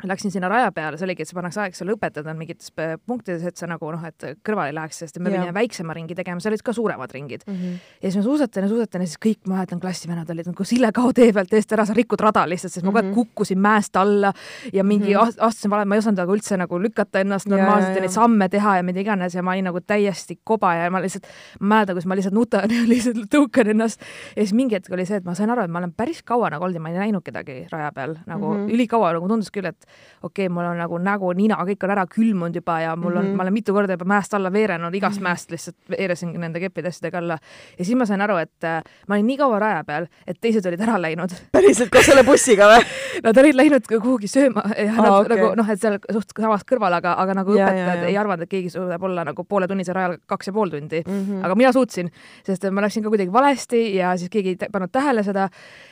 läksin 0.07 0.31
sinna 0.31 0.49
raja 0.49 0.71
peale, 0.73 0.99
see 0.99 1.07
oligi, 1.09 1.25
et 1.25 1.31
see 1.31 1.37
pannakse 1.37 1.61
aeg 1.63 1.75
sulle 1.75 1.95
õpetada 1.97 2.35
mingites 2.39 2.71
punktides, 3.07 3.43
et 3.49 3.59
sa 3.59 3.67
nagu 3.67 3.91
noh, 3.91 4.05
et 4.07 4.27
kõrvale 4.47 4.71
ei 4.71 4.77
läheks, 4.77 5.01
sest 5.03 5.19
me 5.19 5.33
pidime 5.33 5.55
väiksema 5.55 5.97
ringi 5.97 6.15
tegema, 6.15 6.43
seal 6.43 6.55
olid 6.55 6.63
ka 6.63 6.75
suuremad 6.77 7.15
ringid 7.15 7.43
mm. 7.47 7.55
-hmm. 7.55 7.81
ja 8.03 8.11
siis 8.11 8.19
ma 8.21 8.23
suusatan 8.23 8.63
ja 8.63 8.69
suusatan 8.71 9.03
ja 9.03 9.11
siis 9.11 9.19
kõik, 9.27 9.41
ma 9.49 9.59
mäletan, 9.59 9.81
klassivennad 9.81 10.31
olid 10.31 10.51
nagu 10.53 10.65
Sille, 10.69 10.93
kao 10.95 11.11
tee 11.13 11.33
pealt 11.33 11.53
eest 11.59 11.73
ära, 11.75 11.87
sa 11.89 11.97
rikud 11.97 12.21
rada 12.23 12.45
lihtsalt, 12.47 12.73
sest 12.73 12.87
ma 12.87 12.93
kogu 12.93 13.01
aeg 13.01 13.09
mhm. 13.09 13.15
kukkusin 13.15 13.59
mäest 13.59 13.97
alla 13.97 14.33
ja 14.73 14.85
mingi 14.85 15.15
mm 15.15 15.21
-hmm. 15.21 15.47
astusin 15.49 15.71
vale, 15.71 15.85
ma 15.85 15.95
ei 15.95 16.05
osanud 16.05 16.19
aga 16.19 16.33
üldse 16.33 16.57
nagu 16.57 16.79
lükata 16.83 17.21
ennast 17.21 17.49
normaalselt 17.49 17.89
ja, 17.89 17.95
ja, 17.95 17.97
ja 17.97 18.07
neid 18.07 18.15
samme 18.15 18.49
teha 18.49 18.77
ja 18.77 18.83
mida 18.83 19.01
iganes 19.01 19.35
ja 19.35 19.43
ma 19.43 19.57
olin 19.57 19.65
nagu 19.65 19.81
täiesti 19.81 20.39
koba 20.45 20.75
ja 20.75 20.91
ma 20.91 21.03
lihtsalt, 21.03 21.27
ma 21.61 21.75
mäletan, 21.75 21.97
kuidas 21.97 22.07
ma 22.07 22.15
lihtsalt 22.15 22.35
nutan 22.35 22.71
ja 22.71 22.87
lihtsalt 22.93 23.27
tõukan 23.35 23.75
ennast. 23.75 24.01
ja 24.37 24.43
siis 24.43 24.55
mingi 24.55 24.75
hetk 24.75 24.93
oli 24.93 25.07
see, 25.07 25.17
et 25.17 25.25
ma 25.25 25.35
sain 25.35 25.51
aru, 25.51 25.63
et 25.63 25.71
ma 25.71 25.79
olen 25.79 25.93
päris 25.93 26.23
kaua 26.23 26.51
nagu 26.51 26.65
olnud 26.65 26.79
ja 26.79 26.81
ma 26.81 26.89
ei 26.89 26.99
näinud 26.99 27.25
kedagi 27.25 27.67
raja 27.73 27.93
peal 27.93 28.17
nagu 28.27 28.55
mm 28.55 28.67
-hmm. 28.67 28.75
ülikaua 28.75 29.13
nagu 29.13 29.29
tundus 29.29 29.51
küll, 29.51 29.67
et 29.67 29.88
okei 30.23 30.47
okay,, 30.47 30.55
mul 30.55 30.65
on 30.65 30.79
nagu 30.79 30.99
nägu, 30.99 31.33
nina, 31.39 31.59
kõik 31.69 31.85
on 31.87 31.95
ära 31.95 32.07
külmunud 32.11 32.57
juba 32.59 32.81
ja 32.83 32.97
mul 32.97 33.17
on 33.17 33.23
mm, 33.23 33.31
-hmm. 33.31 33.37
ma 33.37 33.43
olen 33.43 33.53
mitu 33.53 33.75
korda 33.75 33.97
juba 33.97 34.05
mäest 34.05 34.35
alla 34.35 34.53
veerenud, 34.53 34.95
igast 34.95 35.21
mm 35.21 35.27
-hmm. 35.27 35.29
mäest 35.29 35.51
lihtsalt 35.51 35.77
veeresingi 35.91 36.39
nende 36.39 36.61
keppide 36.61 36.89
asjadega 36.89 37.19
alla. 37.19 37.39
ja 37.79 37.85
siis 37.85 37.99
ma 37.99 38.07
sain 38.07 38.21
aru, 38.21 38.37
et 38.37 38.65
äh, 38.65 38.83
ma 39.09 39.15
olin 39.15 39.27
nii 39.27 39.37
kaua 39.37 39.59
raja 39.59 39.85
peal, 39.85 40.07
et 40.27 40.41
teised 40.41 40.67
olid 40.67 40.81
ära 40.81 41.01
läinud. 41.03 41.31
päriselt, 41.53 41.91
kas 41.91 42.07
selle 42.07 42.25
bussiga 42.25 42.69
või? 42.69 42.85
Nad 43.27 43.37
olid 43.37 43.55
läinud 43.55 43.87
kuhugi 43.89 44.29
sööma 44.29 44.63
ja 44.79 44.93
ah, 44.93 44.97
nad 44.97 45.11
okay. 45.11 45.37
nagu 45.37 45.55
noh, 45.57 45.71
et 45.71 45.81
seal 45.81 45.99
suht 46.13 46.33
samast 46.41 46.67
kõrval, 46.71 46.93
aga, 46.93 47.15
aga 47.19 47.35
nagu 47.35 47.55
ja, 47.57 47.67
õpetajad 47.67 47.97
ja, 47.97 48.03
ja. 48.03 48.09
ei 48.09 48.17
arvanud, 48.17 48.43
et 48.43 48.51
keegi 48.51 48.71
suudab 48.71 49.03
olla 49.03 49.25
nagu 49.25 49.45
pooletunnisel 49.45 49.95
rajal 49.95 50.17
kaks 50.27 50.47
ja 50.47 50.53
pool 50.53 50.71
tundi 50.71 51.03
mm. 51.07 51.25
-hmm. 51.25 51.45
aga 51.45 51.55
mina 51.55 51.73
suutsin, 51.73 52.11
sest 52.47 52.69
ma 52.71 52.85
läksin 52.85 53.03
ka 53.03 53.09
kuidagi 53.09 53.33
valesti 53.33 53.97
ja 53.97 54.17
siis 54.17 54.31
keegi 54.31 54.49
ei 54.55 54.71
pannud 54.73 54.93
tähele 54.93 55.23
seda. 55.23 55.49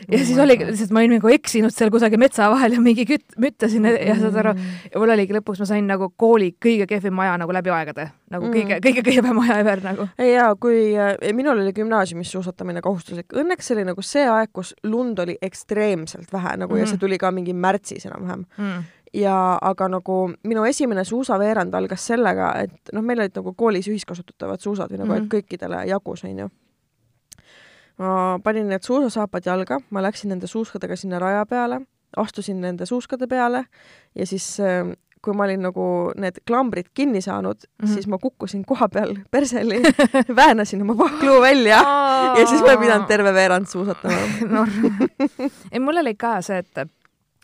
ja 0.09 0.19
oh 0.19 0.27
siis 0.27 0.39
oligi, 0.39 0.67
lihtsalt 0.67 0.95
ma 0.95 1.03
olin 1.03 1.17
nagu 1.17 1.33
eksinud 1.33 1.75
seal 1.75 1.91
kusagil 1.91 2.21
metsa 2.21 2.51
vahel 2.53 2.77
ja 2.77 2.81
mingi 2.83 3.07
küt-, 3.09 3.37
müttasin 3.43 3.86
ja 4.09 4.17
saad 4.21 4.39
aru, 4.43 4.55
ja 4.93 5.03
mul 5.03 5.15
oligi 5.15 5.37
lõpuks, 5.37 5.63
ma 5.63 5.69
sain 5.69 5.87
nagu 5.89 6.11
kooli 6.17 6.53
kõige 6.63 6.89
kehvem 6.91 7.23
aja 7.25 7.37
nagu 7.41 7.55
läbi 7.55 7.73
aegade, 7.75 8.09
nagu 8.33 8.51
kõige 8.51 8.79
mm., 8.79 8.85
kõige 8.85 9.05
kehvem 9.07 9.41
aja 9.45 9.61
ever 9.63 9.85
nagu. 9.85 10.09
jaa, 10.23 10.51
kui 10.61 10.93
minul 11.37 11.63
oli 11.65 11.73
gümnaasiumis 11.77 12.33
suusatamine 12.37 12.83
kohustuslik, 12.85 13.33
õnneks 13.37 13.71
see 13.71 13.79
oli 13.79 13.87
nagu 13.91 14.05
see 14.05 14.27
aeg, 14.31 14.53
kus 14.53 14.75
lund 14.85 15.19
oli 15.23 15.39
ekstreemselt 15.43 16.33
vähe 16.33 16.57
nagu 16.61 16.75
mm. 16.75 16.83
ja 16.83 16.91
see 16.91 17.03
tuli 17.03 17.19
ka 17.21 17.33
mingi 17.35 17.57
märtsis 17.57 18.09
enam-vähem 18.11 18.47
mm 18.59 18.85
ja 19.17 19.59
aga 19.63 19.89
nagu 19.89 20.19
minu 20.45 20.65
esimene 20.69 21.05
suusaveerand 21.05 21.75
algas 21.75 22.07
sellega, 22.11 22.53
et 22.67 22.93
noh, 22.93 23.05
meil 23.07 23.23
olid 23.23 23.37
nagu 23.39 23.55
koolis 23.57 23.89
ühiskasutatavad 23.91 24.63
suusad 24.63 24.93
või 24.93 25.01
nagu 25.01 25.13
mm, 25.13 25.19
-hmm. 25.19 25.25
et 25.25 25.33
kõikidele 25.35 25.83
jagus, 25.89 26.25
onju. 26.25 26.49
ma 27.99 28.39
panin 28.45 28.69
need 28.69 28.83
suusasaapad 28.83 29.47
jalga, 29.47 29.81
ma 29.91 30.03
läksin 30.03 30.29
nende 30.35 30.47
suuskadega 30.47 30.97
sinna 30.97 31.19
raja 31.19 31.47
peale 31.47 31.81
astusin 32.17 32.61
nende 32.61 32.87
suuskade 32.87 33.27
peale 33.27 33.65
ja 34.15 34.27
siis 34.27 34.61
ähm, 34.61 34.95
kui 35.27 35.35
ma 35.35 35.47
olin 35.47 35.65
nagu 35.67 35.87
need 36.23 36.39
klambrid 36.47 36.93
kinni 36.95 37.21
saanud 37.21 37.57
mm, 37.57 37.85
-hmm. 37.85 37.95
siis 37.95 38.07
ma 38.07 38.19
kukkusin 38.19 38.65
koha 38.65 38.89
peal 38.89 39.17
perseli 39.31 39.83
väänasin 40.41 40.83
oma 40.83 40.95
pahkluu 40.95 41.41
välja 41.41 41.81
ja 42.39 42.47
siis 42.47 42.63
ma 42.63 42.71
ei 42.71 42.79
pidanud 42.79 43.07
terve 43.07 43.35
veerand 43.35 43.67
suusatama. 43.67 44.15
No, 44.57 44.67
ei, 45.73 45.81
mul 45.81 45.97
oli 45.97 46.15
ka 46.15 46.41
see, 46.43 46.59
et 46.59 46.91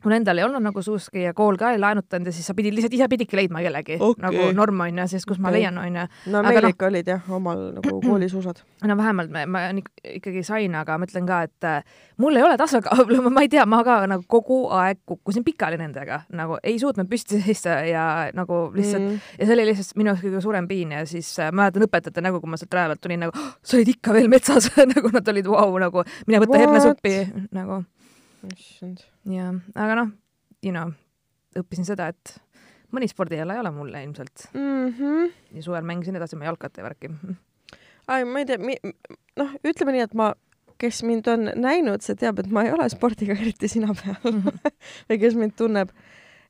mul 0.04 0.16
endal 0.16 0.38
ei 0.38 0.44
olnud 0.46 0.64
nagu 0.64 0.82
suuski 0.82 1.26
ja 1.26 1.32
kool 1.36 1.58
ka 1.60 1.72
ei 1.74 1.80
laenutanud 1.82 2.30
ja 2.30 2.34
siis 2.34 2.46
sa 2.48 2.54
pidid 2.58 2.74
lihtsalt 2.76 2.94
ise 2.96 3.08
pididki 3.10 3.38
leidma 3.38 3.62
kellegi 3.64 3.98
okay. 4.00 4.22
nagu 4.24 4.48
norm 4.56 4.80
onju, 4.86 5.06
siis 5.10 5.26
kus 5.26 5.38
okay. 5.38 5.44
ma 5.46 5.52
leian 5.54 5.78
onju. 5.78 6.06
no 6.34 6.42
meil 6.46 6.66
no, 6.66 6.72
ikka 6.74 6.88
olid 6.90 7.10
jah, 7.12 7.28
omal 7.32 7.64
nagu 7.78 7.98
koolisuusad. 8.06 8.62
no 8.88 8.96
vähemalt 8.98 9.32
me, 9.34 9.44
ma 9.46 9.64
ikkagi 10.04 10.42
sain, 10.46 10.74
aga 10.78 10.98
ma 10.98 11.08
ütlen 11.08 11.28
ka, 11.28 11.42
et 11.48 11.68
äh, 11.68 12.00
mul 12.22 12.36
ei 12.36 12.46
ole 12.46 12.56
tasakaalu, 12.60 13.20
ma 13.36 13.44
ei 13.46 13.52
tea, 13.52 13.66
ma 13.68 13.82
ka 13.86 14.00
nagu 14.10 14.26
kogu 14.30 14.64
aeg 14.82 15.02
kukkusin 15.08 15.46
pikali 15.46 15.78
nendega, 15.80 16.22
nagu 16.34 16.58
ei 16.62 16.78
suutnud 16.82 17.10
püsti 17.10 17.42
seista 17.44 17.80
ja 17.86 18.06
nagu 18.36 18.64
lihtsalt 18.74 19.04
mm. 19.04 19.22
ja 19.38 19.48
see 19.48 19.56
oli 19.56 19.68
lihtsalt 19.70 19.96
minu 20.00 20.12
jaoks 20.12 20.26
kõige 20.26 20.44
suurem 20.44 20.68
piin 20.70 20.96
ja 20.98 21.06
siis 21.08 21.30
äh, 21.42 21.52
mäletan 21.54 21.86
õpetajate 21.88 22.24
nägu, 22.24 22.42
kui 22.42 22.50
ma 22.50 22.60
sealt 22.60 22.74
raja 22.78 22.92
pealt 22.92 23.04
tulin 23.04 23.26
nagu 23.26 23.36
oh, 23.38 23.54
sa 23.62 23.78
olid 23.78 23.94
ikka 23.94 24.16
veel 24.16 24.30
metsas 24.32 24.70
nagu 24.94 25.14
nad 25.14 25.34
olid 25.34 25.50
vau 25.50 25.70
wow,, 25.70 25.80
nagu 25.86 26.06
mine 26.26 26.42
võta 26.42 26.62
hernesuppi 26.62 27.16
nagu 27.54 27.82
issand. 28.50 29.11
Jah, 29.28 29.58
aga 29.74 29.98
noh, 29.98 30.12
you 30.64 30.72
know, 30.74 30.92
õppisin 31.58 31.86
seda, 31.86 32.08
et 32.12 32.36
mõni 32.92 33.08
spordiala 33.10 33.56
ei 33.56 33.62
ole 33.62 33.72
mulle 33.74 34.02
ilmselt 34.04 34.48
mm. 34.52 34.94
-hmm. 34.98 35.32
ja 35.56 35.64
suvel 35.64 35.84
mängisin 35.88 36.16
edasi 36.16 36.36
oma 36.36 36.48
jalkat 36.50 36.76
ja 36.76 36.84
värki. 36.84 37.10
ai, 38.08 38.24
ma 38.24 38.42
ei 38.42 38.46
tea, 38.46 38.58
noh, 39.36 39.54
ütleme 39.64 39.96
nii, 39.96 40.06
et 40.08 40.14
ma, 40.18 40.32
kes 40.78 41.02
mind 41.06 41.28
on 41.30 41.52
näinud, 41.54 42.02
see 42.02 42.18
teab, 42.18 42.42
et 42.42 42.50
ma 42.50 42.66
ei 42.66 42.72
ole 42.72 42.88
spordiga 42.92 43.36
eriti 43.38 43.68
sina 43.68 43.94
peal 43.94 44.32
-hmm. 44.32 44.72
või 45.08 45.20
kes 45.22 45.38
mind 45.38 45.56
tunneb, 45.56 45.92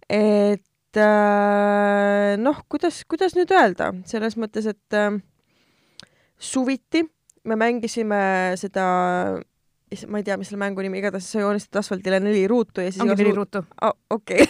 et 0.09 0.97
äh, 0.97 2.37
noh, 2.39 2.65
kuidas, 2.69 3.05
kuidas 3.09 3.37
nüüd 3.37 3.53
öelda, 3.53 3.93
selles 4.05 4.37
mõttes, 4.37 4.67
et 4.67 4.99
äh, 4.99 5.21
suviti 6.39 7.05
me 7.45 7.57
mängisime 7.57 8.55
seda 8.57 8.87
ma 10.09 10.21
ei 10.21 10.27
tea, 10.27 10.37
mis 10.41 10.51
selle 10.51 10.61
mängu 10.63 10.85
nimi, 10.85 11.01
igatahes 11.01 11.29
sa 11.33 11.43
joonistad 11.43 11.81
asfaldile 11.83 12.21
neli 12.23 12.43
ruutu 12.51 12.85
ja 12.85 12.93
siis 12.93 13.03
ongi 13.05 13.17
neli 13.23 13.35
ruutu 13.37 13.63
oh,. 13.85 13.95
okei 14.11 14.47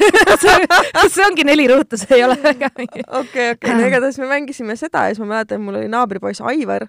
see 1.15 1.27
ongi 1.27 1.47
neli 1.47 1.67
ruutu, 1.71 1.99
see 2.01 2.19
ei 2.19 2.27
ole 2.27 2.37
väga 2.43 2.71
okei, 2.77 3.49
okei, 3.55 3.77
no 3.77 3.87
igatahes 3.89 4.21
me 4.23 4.29
mängisime 4.31 4.77
seda 4.81 5.07
ja 5.07 5.15
siis 5.15 5.23
ma 5.25 5.33
mäletan, 5.35 5.63
mul 5.65 5.81
oli 5.81 5.91
naabripoiss 5.93 6.45
Aivar, 6.53 6.87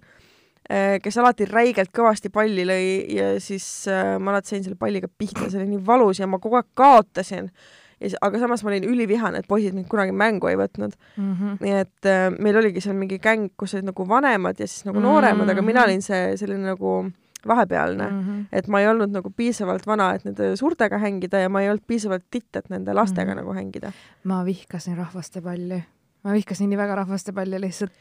eh, 0.69 0.97
kes 1.03 1.17
alati 1.21 1.47
räigelt 1.49 1.93
kõvasti 1.95 2.31
palli 2.33 2.65
lõi 2.67 2.83
ja 3.17 3.31
siis 3.43 3.67
äh, 3.91 4.15
ma 4.19 4.35
alati 4.35 4.53
sain 4.53 4.67
selle 4.67 4.79
palliga 4.79 5.09
pihta, 5.09 5.47
see 5.47 5.61
oli 5.61 5.71
nii 5.73 5.81
valus 5.87 6.21
ja 6.21 6.29
ma 6.29 6.41
kogu 6.43 6.61
aeg 6.61 6.69
kaotasin. 6.77 7.49
ja 7.97 8.05
siis, 8.05 8.19
aga 8.21 8.43
samas 8.43 8.63
ma 8.63 8.73
olin 8.73 8.87
ülivihane, 8.89 9.41
et 9.41 9.49
poisid 9.49 9.73
mind 9.77 9.89
kunagi 9.91 10.13
mängu 10.13 10.51
ei 10.51 10.59
võtnud 10.59 10.93
mm. 10.93 11.33
-hmm. 11.33 11.57
nii 11.65 11.75
et 11.81 12.11
äh, 12.11 12.29
meil 12.37 12.61
oligi 12.61 12.85
seal 12.85 12.97
mingi 12.99 13.19
gäng, 13.23 13.49
kus 13.57 13.73
olid 13.73 13.89
nagu 13.89 14.07
vanemad 14.07 14.59
ja 14.59 14.69
siis 14.69 14.85
nagu 14.85 14.99
nooremad 14.99 15.41
mm, 15.41 15.49
-hmm. 15.49 15.57
aga 15.57 15.69
mina 15.71 15.83
olin 15.89 16.01
see 16.01 16.37
selline 16.37 16.73
nagu 16.75 17.01
vahepealne 17.47 18.09
mm, 18.09 18.19
-hmm. 18.19 18.45
et 18.51 18.67
ma 18.67 18.81
ei 18.81 18.87
olnud 18.87 19.11
nagu 19.11 19.29
piisavalt 19.29 19.87
vana, 19.87 20.13
et 20.13 20.25
nende 20.25 20.55
suurtega 20.55 20.97
hängida 20.97 21.39
ja 21.39 21.49
ma 21.49 21.61
ei 21.61 21.69
olnud 21.69 21.83
piisavalt 21.87 22.25
titt, 22.31 22.55
et 22.55 22.69
nende 22.69 22.93
lastega 22.93 23.25
mm 23.25 23.31
-hmm. 23.31 23.41
nagu 23.41 23.53
hängida. 23.53 23.91
ma 24.23 24.45
vihkasin 24.45 24.97
rahvastepalli, 24.97 25.83
ma 26.23 26.33
vihkasin 26.33 26.69
nii 26.69 26.77
väga 26.77 26.95
rahvastepalli 26.95 27.61
lihtsalt. 27.61 27.91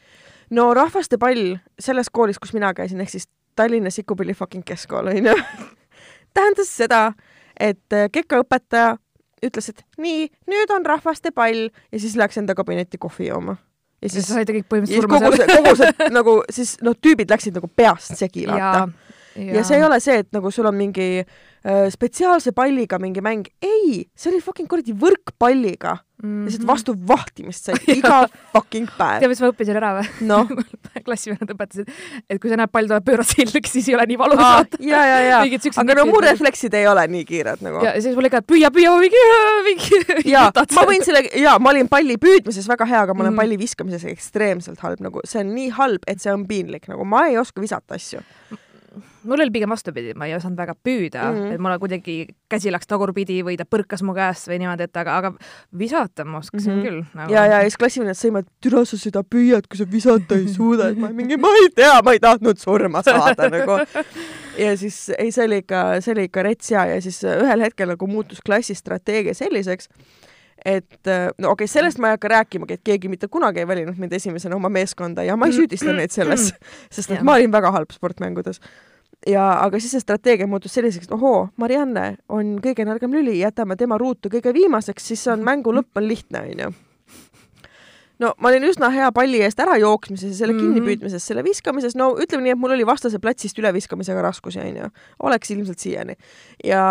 no 0.49 0.73
rahvastepall 0.73 1.57
selles 1.79 2.09
koolis, 2.09 2.39
kus 2.39 2.53
mina 2.53 2.73
käisin, 2.73 3.01
ehk 3.01 3.09
siis 3.09 3.29
Tallinna 3.55 3.89
Sikupilli 3.89 4.33
fucking 4.33 4.63
keskkool 4.65 5.07
onju 5.07 5.35
tähendas 6.33 6.77
seda, 6.77 7.13
et 7.59 7.93
äh, 7.93 8.09
kekaõpetaja 8.11 8.97
ütles, 9.45 9.69
et 9.69 9.85
nii, 9.97 10.27
nüüd 10.47 10.71
on 10.71 10.85
rahvastepall 10.85 11.69
ja 11.91 11.99
siis 11.99 12.15
läks 12.15 12.37
enda 12.37 12.55
kabinetti 12.55 12.97
kohvi 12.97 13.27
jooma 13.27 13.55
ja 14.03 14.11
siis 14.11 14.27
sa 14.27 14.37
said 14.37 14.51
kõik 14.51 14.67
põhimõtteliselt 14.71 15.05
surma 15.05 15.19
seal. 15.35 15.51
kogu 15.57 15.75
see 15.79 16.09
nagu 16.11 16.35
siis 16.51 16.75
noh, 16.83 16.95
tüübid 16.99 17.31
läksid 17.31 17.55
nagu 17.57 17.69
peast 17.71 18.15
segi, 18.19 18.45
vaata 18.49 18.87
ja. 19.35 19.59
ja 19.59 19.65
see 19.67 19.79
ei 19.79 19.85
ole 19.85 19.99
see, 20.03 20.21
et 20.23 20.31
nagu 20.35 20.51
sul 20.53 20.67
on 20.69 20.77
mingi 20.77 21.09
äh, 21.21 21.85
spetsiaalse 21.93 22.53
palliga 22.55 22.99
mingi 23.01 23.23
mäng, 23.25 23.49
ei, 23.63 24.03
see 24.15 24.33
oli 24.33 24.41
fucking 24.43 24.69
kuradi 24.69 24.95
võrkpalliga 24.97 25.97
mm 26.23 26.29
-hmm.. 26.29 26.45
lihtsalt 26.45 26.67
vastu 26.67 26.95
vahtimist 27.07 27.65
said 27.65 27.89
iga 27.97 28.27
fucking 28.53 28.87
päev. 28.97 29.19
tead, 29.19 29.31
mis 29.31 29.41
ma 29.43 29.49
õppisin 29.51 29.79
ära 29.79 29.91
või? 29.97 30.07
noh 30.29 30.51
klassivennad 31.07 31.51
õpetasid, 31.55 31.89
et 32.29 32.39
kui 32.41 32.51
sa 32.51 32.57
näed, 32.59 32.71
pall 32.71 32.87
tuleb 32.87 33.05
pöörad 33.07 33.27
selgeks, 33.27 33.71
siis 33.75 33.89
ei 33.89 33.97
ole 33.97 34.05
nii 34.11 34.19
valus 34.21 34.43
ah,. 34.43 34.63
ja, 34.79 35.03
ja, 35.09 35.19
ja, 35.27 35.61
aga 35.83 35.97
no 35.99 36.07
mu 36.11 36.21
refleksid 36.23 36.73
ei 36.79 36.87
ole 36.87 37.07
nii 37.15 37.25
kiired 37.27 37.63
nagu. 37.65 37.83
ja 37.85 37.95
siis 38.01 38.15
mul 38.15 38.29
ikka 38.29 38.43
püüa, 38.47 38.71
püüa, 38.75 38.95
mingi, 39.03 39.23
mingi. 39.69 40.29
ja 40.31 40.49
ma 40.77 40.87
võin 40.89 41.05
selle, 41.05 41.25
ja 41.39 41.57
ma 41.59 41.73
olin 41.73 41.91
palli 41.91 42.19
püüdmises 42.21 42.69
väga 42.69 42.87
hea, 42.89 43.05
aga 43.07 43.17
ma 43.17 43.25
olen 43.27 43.35
mm. 43.35 43.43
palli 43.43 43.59
viskamises 43.59 44.05
ekstreemselt 44.13 44.83
halb, 44.85 45.03
nagu 45.03 45.23
see 45.27 45.43
on 45.43 45.55
nii 45.55 45.73
halb, 45.79 46.05
et 46.07 46.23
see 46.23 46.33
on 46.33 46.47
piinlik, 46.47 46.87
nagu 46.91 47.07
ma 47.07 47.27
ei 47.31 47.39
oska 47.41 47.63
visata 47.63 47.99
asju 47.99 48.23
mul 49.23 49.41
oli 49.41 49.51
pigem 49.51 49.69
vastupidi, 49.69 50.13
ma 50.17 50.27
ei 50.27 50.35
osanud 50.35 50.57
väga 50.57 50.75
püüda 50.75 51.23
mm, 51.23 51.37
-hmm. 51.37 51.53
et 51.55 51.61
mul 51.63 51.77
kuidagi 51.81 52.15
käsi 52.51 52.71
läks 52.73 52.87
tagurpidi 52.89 53.39
või 53.45 53.57
ta 53.57 53.65
põrkas 53.65 54.03
mu 54.05 54.13
käest 54.13 54.49
või 54.51 54.59
niimoodi, 54.61 54.87
et 54.87 54.99
aga, 55.01 55.17
aga 55.17 55.31
visata 55.79 56.25
ma 56.25 56.41
oskasin 56.41 56.73
mm 56.73 56.79
-hmm. 56.79 56.87
küll 56.87 57.03
nagu.. 57.19 57.33
ja, 57.33 57.45
ja 57.45 57.61
siis 57.65 57.77
klassivennad 57.81 58.19
sõimavad, 58.19 58.49
türa 58.61 58.85
sa 58.85 58.97
seda 58.97 59.23
püüad, 59.23 59.67
kui 59.69 59.81
sa 59.81 59.89
visata 59.91 60.35
ei 60.35 60.47
suuda, 60.47 60.89
et 60.89 60.97
ma 60.97 61.09
mingi, 61.09 61.37
ma 61.37 61.53
ei 61.61 61.69
tea, 61.75 62.01
ma 62.03 62.13
ei 62.13 62.19
tahtnud 62.19 62.57
surma 62.57 63.03
saada 63.03 63.49
nagu. 63.49 63.79
ja 64.57 64.77
siis 64.77 65.09
ei, 65.17 65.31
see 65.31 65.45
oli 65.45 65.63
ikka, 65.63 66.01
see 66.01 66.13
oli 66.13 66.27
ikka 66.29 66.43
rets 66.43 66.71
hea 66.71 66.85
ja 66.95 67.01
siis 67.01 67.23
ühel 67.23 67.65
hetkel 67.65 67.95
nagu 67.95 68.07
muutus 68.07 68.41
klassi 68.45 68.75
strateegia 68.75 69.33
selliseks, 69.33 69.89
et 70.65 71.09
no 71.37 71.53
okei 71.53 71.65
okay,, 71.65 71.71
sellest 71.71 71.99
ma 71.99 72.11
ei 72.11 72.17
hakka 72.17 72.31
rääkimagi, 72.35 72.77
et 72.77 72.85
keegi 72.85 73.11
mitte 73.11 73.27
kunagi 73.27 73.63
ei 73.63 73.67
valinud 73.67 73.99
mind 73.99 74.13
esimesena 74.13 74.55
oma 74.55 74.69
meeskonda 74.73 75.25
ja 75.27 75.37
ma 75.37 75.49
ei 75.49 75.55
süüdista 75.57 75.93
neid 75.95 76.13
selles, 76.15 76.51
sest 76.95 77.11
et 77.11 77.25
ma 77.25 77.37
olin 77.39 77.51
väga 77.51 77.73
halb 77.75 77.91
sportmängudes. 77.95 78.61
Ja, 79.27 79.43
aga 79.63 79.79
siis 79.79 79.93
see 79.95 80.03
strateegia 80.03 80.47
muutus 80.51 80.73
selliseks, 80.75 81.07
et 81.07 81.13
ohoo, 81.15 81.45
Marianne 81.57 82.17
on 82.27 82.57
kõige 82.63 82.83
nõrgem 82.83 83.13
lüli, 83.15 83.37
jätame 83.39 83.77
tema 83.79 83.95
ruutu 83.97 84.31
kõige 84.33 84.51
viimaseks, 84.55 85.13
siis 85.13 85.23
on 85.31 85.45
mängu 85.47 85.71
lõpp 85.71 86.01
on 86.01 86.09
lihtne, 86.09 86.41
onju 86.43 86.73
no 88.21 88.31
ma 88.41 88.51
olin 88.51 88.65
üsna 88.67 88.89
hea 88.93 89.07
palli 89.15 89.41
eest 89.45 89.59
ära 89.63 89.75
jooksmises 89.81 90.33
ja 90.33 90.37
selle 90.37 90.53
mm 90.53 90.59
-hmm. 90.59 90.75
kinnipüüdmises, 90.75 91.25
selle 91.25 91.43
viskamises, 91.45 91.95
no 91.97 92.11
ütleme 92.21 92.45
nii, 92.45 92.53
et 92.55 92.61
mul 92.61 92.75
oli 92.75 92.85
vastase 92.85 93.19
platsist 93.19 93.59
üleviskamisega 93.59 94.21
raskusi, 94.21 94.59
onju. 94.59 94.89
oleks 95.23 95.51
ilmselt 95.51 95.79
siiani. 95.79 96.15
ja, 96.63 96.83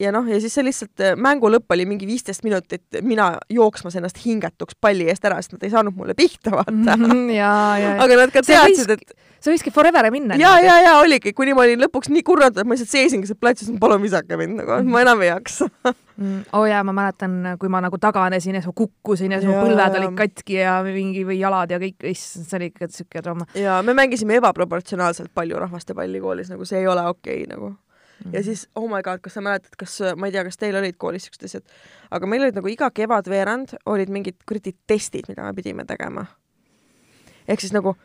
ja 0.00 0.12
noh, 0.12 0.28
ja 0.28 0.40
siis 0.40 0.54
see 0.54 0.64
lihtsalt, 0.64 0.94
äh, 1.00 1.16
mängu 1.16 1.48
lõpp 1.48 1.72
oli 1.72 1.86
mingi 1.86 2.06
viisteist 2.06 2.44
minutit, 2.44 2.84
mina 3.02 3.38
jooksmas 3.50 3.96
ennast 3.96 4.20
hingetuks 4.24 4.76
palli 4.80 5.08
eest 5.08 5.24
ära, 5.24 5.40
sest 5.42 5.56
nad 5.56 5.62
ei 5.62 5.70
saanud 5.70 5.96
mulle 5.96 6.14
pihta, 6.14 6.50
vaata 6.50 6.96
mm. 6.96 7.04
-hmm, 7.04 7.30
ja, 7.30 7.78
ja, 7.78 7.96
aga 8.02 8.16
nad 8.16 8.32
ka 8.32 8.42
teadsid, 8.42 8.90
et 8.90 9.16
see 9.40 9.54
võikski 9.54 9.72
forever 9.74 10.10
minna. 10.10 10.36
ja, 10.38 10.58
ja, 10.60 10.78
ja 10.82 10.96
oligi, 11.00 11.32
kuni 11.32 11.54
ma 11.54 11.64
olin 11.64 11.80
lõpuks 11.86 12.12
nii 12.12 12.22
kurnatud, 12.22 12.60
et 12.60 12.68
ma 12.68 12.76
lihtsalt 12.76 12.92
seisingi 12.92 13.26
seal 13.26 13.40
platsil, 13.40 13.78
palun 13.80 14.02
visake 14.02 14.36
mind 14.36 14.60
nagu, 14.60 14.82
ma 14.84 15.02
enam 15.02 15.22
ei 15.24 15.32
jaksa 15.32 15.70
mm,. 16.16 16.40
oo 16.52 16.62
oh 16.62 16.66
jaa, 16.68 16.82
ma 16.84 16.94
mäletan, 16.96 17.36
kui 17.60 17.70
ma 17.72 17.80
nagu 17.84 17.98
taganesin 18.00 18.58
ja 18.58 18.62
siis 18.62 18.70
ma 18.72 18.76
kukkusin 18.82 19.32
ja 19.36 19.40
siis 19.40 19.52
mu 19.52 19.60
põlved 19.60 20.00
olid 20.00 20.18
katki 20.18 20.58
ja 20.60 20.78
mingi 20.86 21.24
või 21.28 21.38
jalad 21.40 21.72
ja 21.72 21.78
kõik, 21.82 22.02
issand, 22.10 22.48
see 22.48 22.58
oli 22.60 22.68
ikka 22.72 22.90
siuke 22.92 23.22
trauma. 23.22 23.48
ja 23.58 23.80
me 23.86 23.94
mängisime 23.96 24.38
ebaproportsionaalselt 24.40 25.32
palju 25.34 25.60
rahvastepalli 25.62 26.20
koolis, 26.20 26.52
nagu 26.52 26.68
see 26.68 26.82
ei 26.82 26.90
ole 26.90 27.06
okei 27.14 27.42
okay, 27.42 27.48
nagu 27.54 27.72
ja 28.30 28.38
mm. 28.38 28.44
siis, 28.46 28.68
oh 28.78 28.86
my 28.90 29.02
god, 29.02 29.22
kas 29.24 29.34
sa 29.38 29.42
mäletad, 29.44 29.74
kas, 29.78 29.98
ma 30.16 30.28
ei 30.28 30.34
tea, 30.34 30.44
kas 30.46 30.60
teil 30.60 30.76
olid 30.78 30.98
koolis 31.00 31.26
siuksed 31.26 31.48
asjad, 31.48 31.66
aga 32.10 32.28
meil 32.30 32.46
olid 32.46 32.58
nagu 32.58 32.70
iga 32.70 32.90
kevadveerand 32.94 33.76
olid 33.90 34.12
mingid 34.14 34.38
kuradi 34.48 34.76
testid, 34.86 35.26
mida 35.30 35.46
me 35.46 35.54
pidime 35.56 35.86
tegema. 35.88 36.26
ehk 37.48 37.60
siis 37.60 37.72
nagu 37.74 37.96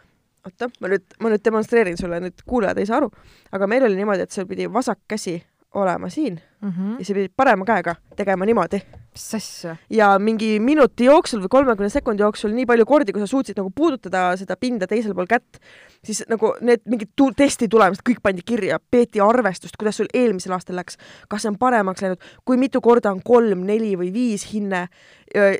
oota, 0.48 0.70
ma 0.82 0.90
nüüd, 0.92 1.06
ma 1.22 1.32
nüüd 1.34 1.44
demonstreerin 1.46 2.00
sulle, 2.00 2.20
nüüd 2.24 2.42
kuulajad 2.48 2.82
ei 2.82 2.90
saa 2.90 3.02
aru, 3.02 3.12
aga 3.54 3.70
meil 3.70 3.86
oli 3.88 4.00
niimoodi, 4.00 4.26
et 4.26 4.34
sul 4.34 4.48
pidi 4.50 4.68
vasak 4.72 5.04
käsi 5.08 5.38
olema 5.78 6.10
siin 6.10 6.40
mm 6.62 6.70
-hmm. 6.70 7.00
ja 7.00 7.06
sa 7.06 7.14
pidid 7.14 7.32
parema 7.36 7.66
käega 7.66 7.96
tegema 8.16 8.46
niimoodi. 8.46 8.82
mis 9.14 9.36
asja? 9.36 9.76
ja 9.90 10.20
mingi 10.20 10.60
minuti 10.60 11.06
jooksul 11.06 11.42
või 11.42 11.48
kolmekümne 11.50 11.90
sekundi 11.90 12.22
jooksul 12.22 12.52
nii 12.52 12.66
palju 12.66 12.86
kordi, 12.86 13.12
kui 13.12 13.22
sa 13.22 13.28
suutsid 13.28 13.58
nagu 13.58 13.70
puudutada 13.76 14.38
seda 14.38 14.56
pinda 14.56 14.88
teisel 14.88 15.14
pool 15.16 15.26
kätt, 15.30 15.60
siis 16.04 16.24
nagu 16.30 16.54
need 16.62 16.82
mingid 16.86 17.10
tu 17.16 17.32
testi 17.32 17.68
tulemused 17.68 18.04
kõik 18.10 18.22
pandi 18.24 18.42
kirja, 18.46 18.80
peeti 18.92 19.22
arvestust, 19.22 19.78
kuidas 19.78 19.98
sul 19.98 20.12
eelmisel 20.14 20.52
aastal 20.52 20.76
läks, 20.76 20.98
kas 21.28 21.42
see 21.42 21.50
on 21.50 21.58
paremaks 21.58 22.02
läinud, 22.02 22.22
kui 22.46 22.58
mitu 22.58 22.82
korda 22.82 23.12
on 23.12 23.22
kolm, 23.24 23.66
neli 23.66 23.96
või 23.96 24.14
viis 24.14 24.54
hinne. 24.54 24.88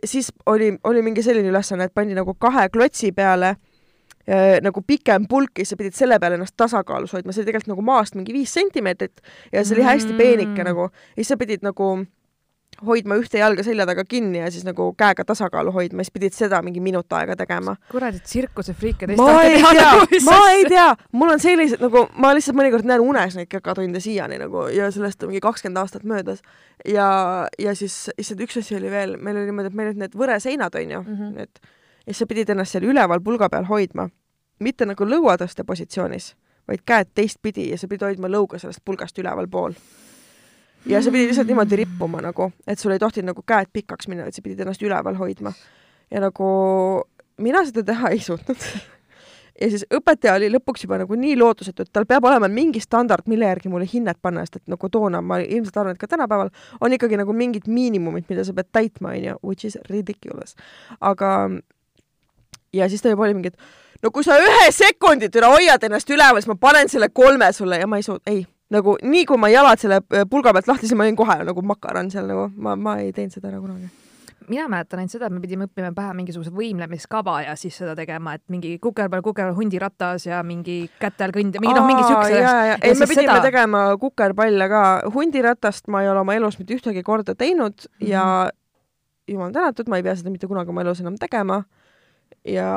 siis 0.04 0.32
oli, 0.46 0.78
oli 0.84 1.02
mingi 1.02 1.24
selline 1.24 1.50
ülesanne, 1.50 1.84
et 1.84 1.94
pandi 1.94 2.16
nagu 2.16 2.34
kahe 2.34 2.70
klotsi 2.70 3.12
peale 3.12 3.56
nagu 4.62 4.82
pikem 4.84 5.24
pulk 5.30 5.62
ja 5.62 5.66
sa 5.66 5.78
pidid 5.80 5.96
selle 5.96 6.20
peale 6.20 6.36
ennast 6.36 6.58
tasakaalus 6.60 7.14
hoidma, 7.16 7.32
see 7.32 7.46
oli 7.46 7.52
tegelikult 7.52 7.72
nagu 7.72 7.86
maast 7.88 8.18
mingi 8.20 8.36
viis 8.36 8.52
sentimeetrit 8.54 9.22
ja 9.54 9.64
see 9.64 9.78
oli 9.78 9.86
hästi 9.88 10.12
mm. 10.12 10.18
peenike 10.20 10.66
nagu 10.68 10.90
ja 10.90 11.22
siis 11.22 11.32
sa 11.32 11.38
pidid 11.40 11.64
nagu 11.64 11.94
hoidma 12.86 13.18
ühte 13.18 13.40
jalga 13.40 13.64
selja 13.66 13.86
taga 13.90 14.04
kinni 14.06 14.42
ja 14.42 14.50
siis 14.54 14.66
nagu 14.68 14.90
käega 14.98 15.26
tasakaalu 15.26 15.72
hoidma, 15.74 16.04
siis 16.04 16.14
pidid 16.14 16.36
seda 16.36 16.60
mingi 16.66 16.82
minut 16.84 17.14
aega 17.18 17.36
tegema. 17.40 17.76
kuradi 17.92 18.20
tsirkusefriike 18.22 19.08
teist 19.10 19.22
ma 19.22 19.42
ei 19.44 19.62
tea, 19.64 20.20
ma 20.28 20.38
ei 20.52 20.66
tea, 20.70 20.88
mul 21.18 21.34
on 21.34 21.42
sellised 21.42 21.82
nagu, 21.84 22.06
ma 22.22 22.34
lihtsalt 22.38 22.58
mõnikord 22.60 22.88
näen 22.90 23.04
unes 23.04 23.38
neid 23.40 23.50
kekatunde 23.52 24.02
siiani 24.04 24.38
nagu 24.42 24.68
ja 24.74 24.92
sellest 24.94 25.24
on 25.24 25.34
mingi 25.34 25.42
kakskümmend 25.46 25.82
aastat 25.82 26.06
möödas. 26.08 26.44
ja, 26.86 27.10
ja 27.60 27.76
siis, 27.76 28.12
issand, 28.18 28.44
üks 28.46 28.60
asi 28.62 28.78
oli 28.78 28.92
veel, 28.94 29.18
meil 29.18 29.40
oli 29.40 29.50
niimoodi, 29.50 29.74
et 29.74 29.80
meil 29.80 29.92
olid 29.94 30.06
need 30.06 30.18
võreseinad, 30.18 30.78
onju 30.78 31.02
mm, 31.02 31.18
-hmm. 31.18 31.36
need 31.42 31.76
ja 32.08 32.14
sa 32.14 32.26
pidid 32.26 32.50
ennast 32.50 32.76
seal 32.76 32.88
üleval 32.88 33.22
pulga 33.24 33.50
peal 33.50 33.68
hoidma. 33.68 34.10
mitte 34.60 34.86
nagu 34.90 35.06
lõuatõste 35.06 35.62
positsioonis, 35.64 36.32
vaid 36.68 36.82
käed 36.86 37.12
teistpidi 37.14 37.70
ja 37.70 37.78
sa 37.78 37.88
pidid 37.88 38.08
hoidma 38.08 38.28
lõuga 38.32 38.58
sellest 38.60 38.82
pulgast 38.86 39.20
ülevalpool. 39.20 39.74
ja 40.86 41.02
sa 41.02 41.12
pidid 41.12 41.28
lihtsalt 41.28 41.48
niimoodi 41.48 41.84
rippuma 41.84 42.22
nagu, 42.22 42.52
et 42.68 42.80
sul 42.80 42.92
ei 42.92 43.00
tohtinud 43.00 43.34
nagu 43.34 43.44
käed 43.46 43.68
pikaks 43.74 44.08
minna, 44.08 44.26
et 44.26 44.36
sa 44.36 44.42
pidid 44.42 44.60
ennast 44.60 44.82
üleval 44.82 45.16
hoidma. 45.16 45.54
ja 46.12 46.22
nagu 46.24 46.48
mina 47.38 47.66
seda 47.66 47.84
teha 47.84 48.10
ei 48.10 48.20
suutnud 48.20 48.58
ja 49.62 49.70
siis 49.70 49.86
õpetaja 49.94 50.36
oli 50.40 50.50
lõpuks 50.54 50.86
juba 50.86 50.98
nagu 51.02 51.16
nii 51.16 51.38
lootusetu, 51.38 51.84
et 51.84 51.94
tal 51.94 52.06
peab 52.10 52.26
olema 52.26 52.48
mingi 52.48 52.80
standard, 52.80 53.28
mille 53.28 53.46
järgi 53.46 53.70
mulle 53.70 53.88
hinnet 53.94 54.20
panna, 54.22 54.46
sest 54.46 54.62
et 54.62 54.74
nagu 54.74 54.90
toona 54.90 55.22
ma 55.22 55.40
ilmselt 55.44 55.78
arvan, 55.78 55.98
et 55.98 56.02
ka 56.02 56.10
tänapäeval 56.10 56.50
on 56.82 56.94
ikkagi 56.94 57.18
nagu 57.20 57.34
mingid 57.34 57.68
miinimumid, 57.68 58.28
mida 58.30 58.46
sa 58.48 58.54
pead 58.58 58.70
täitma, 58.72 59.16
onju, 59.18 59.40
which 59.44 59.66
is 59.66 59.78
ridiculous. 59.90 60.56
aga 61.02 61.50
ja 62.78 62.90
siis 62.90 63.04
ta 63.04 63.14
juba 63.14 63.28
oli 63.28 63.38
mingi, 63.38 63.54
et 63.54 64.04
no 64.04 64.12
kui 64.14 64.26
sa 64.26 64.38
ühe 64.42 64.70
sekundi 64.74 65.30
üle 65.34 65.52
hoiad 65.52 65.84
ennast 65.88 66.10
üleval, 66.14 66.42
siis 66.42 66.52
ma 66.52 66.58
panen 66.62 66.92
selle 66.92 67.10
kolme 67.10 67.52
sulle. 67.56 67.82
Ja 67.82 67.88
ma 67.90 68.00
ei 68.00 68.06
suut-, 68.06 68.24
ei, 68.30 68.44
nagu 68.74 68.98
nii 69.02 69.28
kui 69.30 69.40
ma 69.42 69.52
jalad 69.52 69.82
selle 69.82 70.02
äh, 70.02 70.28
pulga 70.30 70.54
pealt 70.56 70.70
lahti, 70.70 70.90
siis 70.90 70.98
ma 70.98 71.08
olin 71.08 71.18
kohe 71.20 71.40
nagu 71.48 71.64
makaron 71.66 72.12
seal 72.14 72.28
nagu, 72.30 72.50
ma, 72.56 72.76
ma 72.76 73.00
ei 73.04 73.14
teinud 73.16 73.38
seda 73.38 73.52
ära 73.52 73.62
kunagi. 73.64 73.90
Mina 74.48 74.70
mäletan 74.72 75.02
ainult 75.02 75.12
seda, 75.12 75.28
et 75.28 75.34
me 75.36 75.42
pidime 75.44 75.66
õppima 75.68 75.90
pähe 75.92 76.14
mingisuguse 76.16 76.54
võimlemiskava 76.56 77.34
ja 77.44 77.56
siis 77.60 77.76
seda 77.82 77.98
tegema, 77.98 78.38
et 78.38 78.46
mingi 78.54 78.78
kuker 78.80 79.10
peal 79.12 79.24
kuker 79.26 79.50
hundiratas 79.58 80.24
ja 80.24 80.40
mingi 80.48 80.78
käte 81.02 81.26
all 81.26 81.34
kõnd 81.36 81.58
mingi 81.60 81.76
noh, 81.76 81.88
mingi 81.90 82.06
siukse. 82.08 82.38
ei, 82.78 82.94
me 82.96 83.10
pidime 83.10 83.26
seda... 83.28 83.42
tegema 83.44 83.82
kukerpalle 84.00 84.70
ka, 84.72 84.84
hundiratast 85.12 85.92
ma 85.92 86.06
ei 86.06 86.14
ole 86.14 86.24
oma 86.24 86.38
elus 86.40 86.56
mitte 86.62 86.78
ühtegi 86.78 87.04
korda 87.04 87.36
teinud 87.36 87.76
mm 87.76 87.92
-hmm. 88.00 88.08
ja 88.14 88.48
jumal 89.28 89.52
tänatud, 89.52 89.92
ma 89.92 90.00
ei 90.00 90.08
pea 90.08 90.16
seda 90.16 90.32
mitte 90.32 90.48
kunagi 90.48 90.72
oma 90.72 90.86
elus 90.86 91.04
enam 91.04 91.20
tegema 91.20 91.66
ja, 92.48 92.70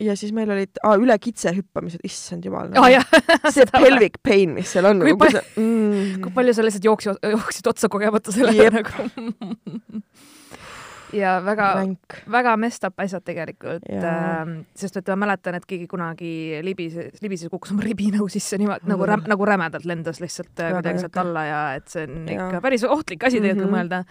ja 0.00 0.16
siis 0.18 0.32
meil 0.34 0.50
olid 0.52 0.80
ah, 0.82 0.96
üle 1.00 1.16
kitse 1.22 1.52
hüppamised, 1.56 2.02
issand 2.06 2.44
jumal 2.46 2.72
aa 2.78 2.90
jah, 2.92 3.08
see 3.54 3.66
pelvic 3.76 4.20
pain, 4.24 4.54
mis 4.56 4.72
seal 4.74 4.90
on. 4.90 5.04
Kui 5.06 5.16
pal- 5.18 5.40
Mm, 5.52 6.20
kui 6.22 6.32
palju 6.34 6.54
sa 6.56 6.64
lihtsalt 6.64 6.86
jooksid, 6.86 7.18
jooksid 7.32 7.66
otsa 7.68 7.88
kogemata 7.92 8.32
sellele 8.34 8.70
nagu. 8.72 9.06
ja 11.16 11.34
väga, 11.44 11.68
väga 12.32 12.54
messed 12.60 12.86
up 12.88 13.00
asjad 13.04 13.24
tegelikult 13.26 13.84
äh,, 13.92 14.52
sest 14.78 14.96
et 15.00 15.10
ma 15.12 15.18
mäletan, 15.26 15.56
et 15.58 15.66
keegi 15.68 15.86
kunagi 15.90 16.32
libises, 16.64 17.20
libises 17.24 17.52
kukkus 17.52 17.74
oma 17.74 17.84
ribinõu 17.86 18.28
sisse 18.32 18.58
niimoodi 18.60 18.88
nagu 18.90 19.08
räm,, 19.08 19.26
nagu 19.30 19.48
rämedalt 19.48 19.88
lendas 19.88 20.22
lihtsalt 20.24 20.62
äh, 20.64 20.72
kuidagi 20.78 21.04
sealt 21.04 21.18
alla 21.22 21.44
ja 21.48 21.60
et 21.78 21.92
see 21.92 22.06
on 22.08 22.22
Jaa. 22.30 22.48
ikka 22.48 22.62
päris 22.64 22.86
ohtlik 22.88 23.28
asi 23.28 23.42
tegelikult 23.42 23.68
mm 23.68 23.74
-hmm. 23.74 23.78
mõelda 23.78 24.04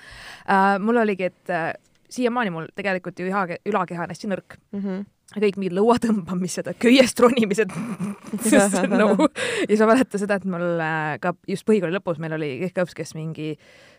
äh,. 0.45 0.77
mul 0.83 1.01
oligi, 1.01 1.31
et 1.31 1.50
äh, 1.50 1.74
siiamaani 2.12 2.51
mul 2.53 2.70
tegelikult 2.75 3.20
ju 3.20 3.30
üha- 3.32 3.58
ülakeha 3.65 4.03
on 4.06 4.13
hästi 4.13 4.30
nõrk 4.32 4.58
Mhm. 4.75 5.01
kõik 5.32 5.56
mingid 5.62 5.75
lõua 5.77 5.96
tõmbamised, 6.03 6.68
köiest 6.84 7.20
ronimised 7.24 7.72
on 7.72 8.89
nagu 9.01 9.27
ja 9.30 9.70
siis 9.70 9.80
ma 9.80 9.88
mäletan 9.94 10.20
seda, 10.20 10.36
et 10.41 10.46
mul 10.46 10.65
äh, 10.84 11.15
ka 11.24 11.32
just 11.48 11.63
põhikooli 11.70 11.96
lõpus 11.96 12.20
meil 12.20 12.36
oli 12.36 12.50
kehkaõps, 12.65 12.94
kes 12.98 13.15
mingi, 13.15 13.53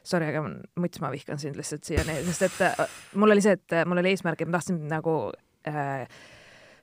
sorry, 0.05 0.29
aga 0.29 0.45
muts, 0.77 1.01
ma 1.01 1.09
vihkan 1.15 1.41
sind 1.41 1.57
lihtsalt 1.57 1.89
siiani, 1.89 2.19
sest 2.29 2.43
et 2.51 2.61
äh, 2.69 2.85
mul 3.17 3.33
oli 3.33 3.41
see, 3.45 3.57
et 3.57 3.73
äh, 3.81 3.87
mul 3.89 4.03
oli 4.05 4.13
eesmärk, 4.13 4.45
et 4.45 4.49
ma 4.53 4.59
tahtsin 4.61 4.83
nagu 4.93 5.17
äh, 5.69 6.05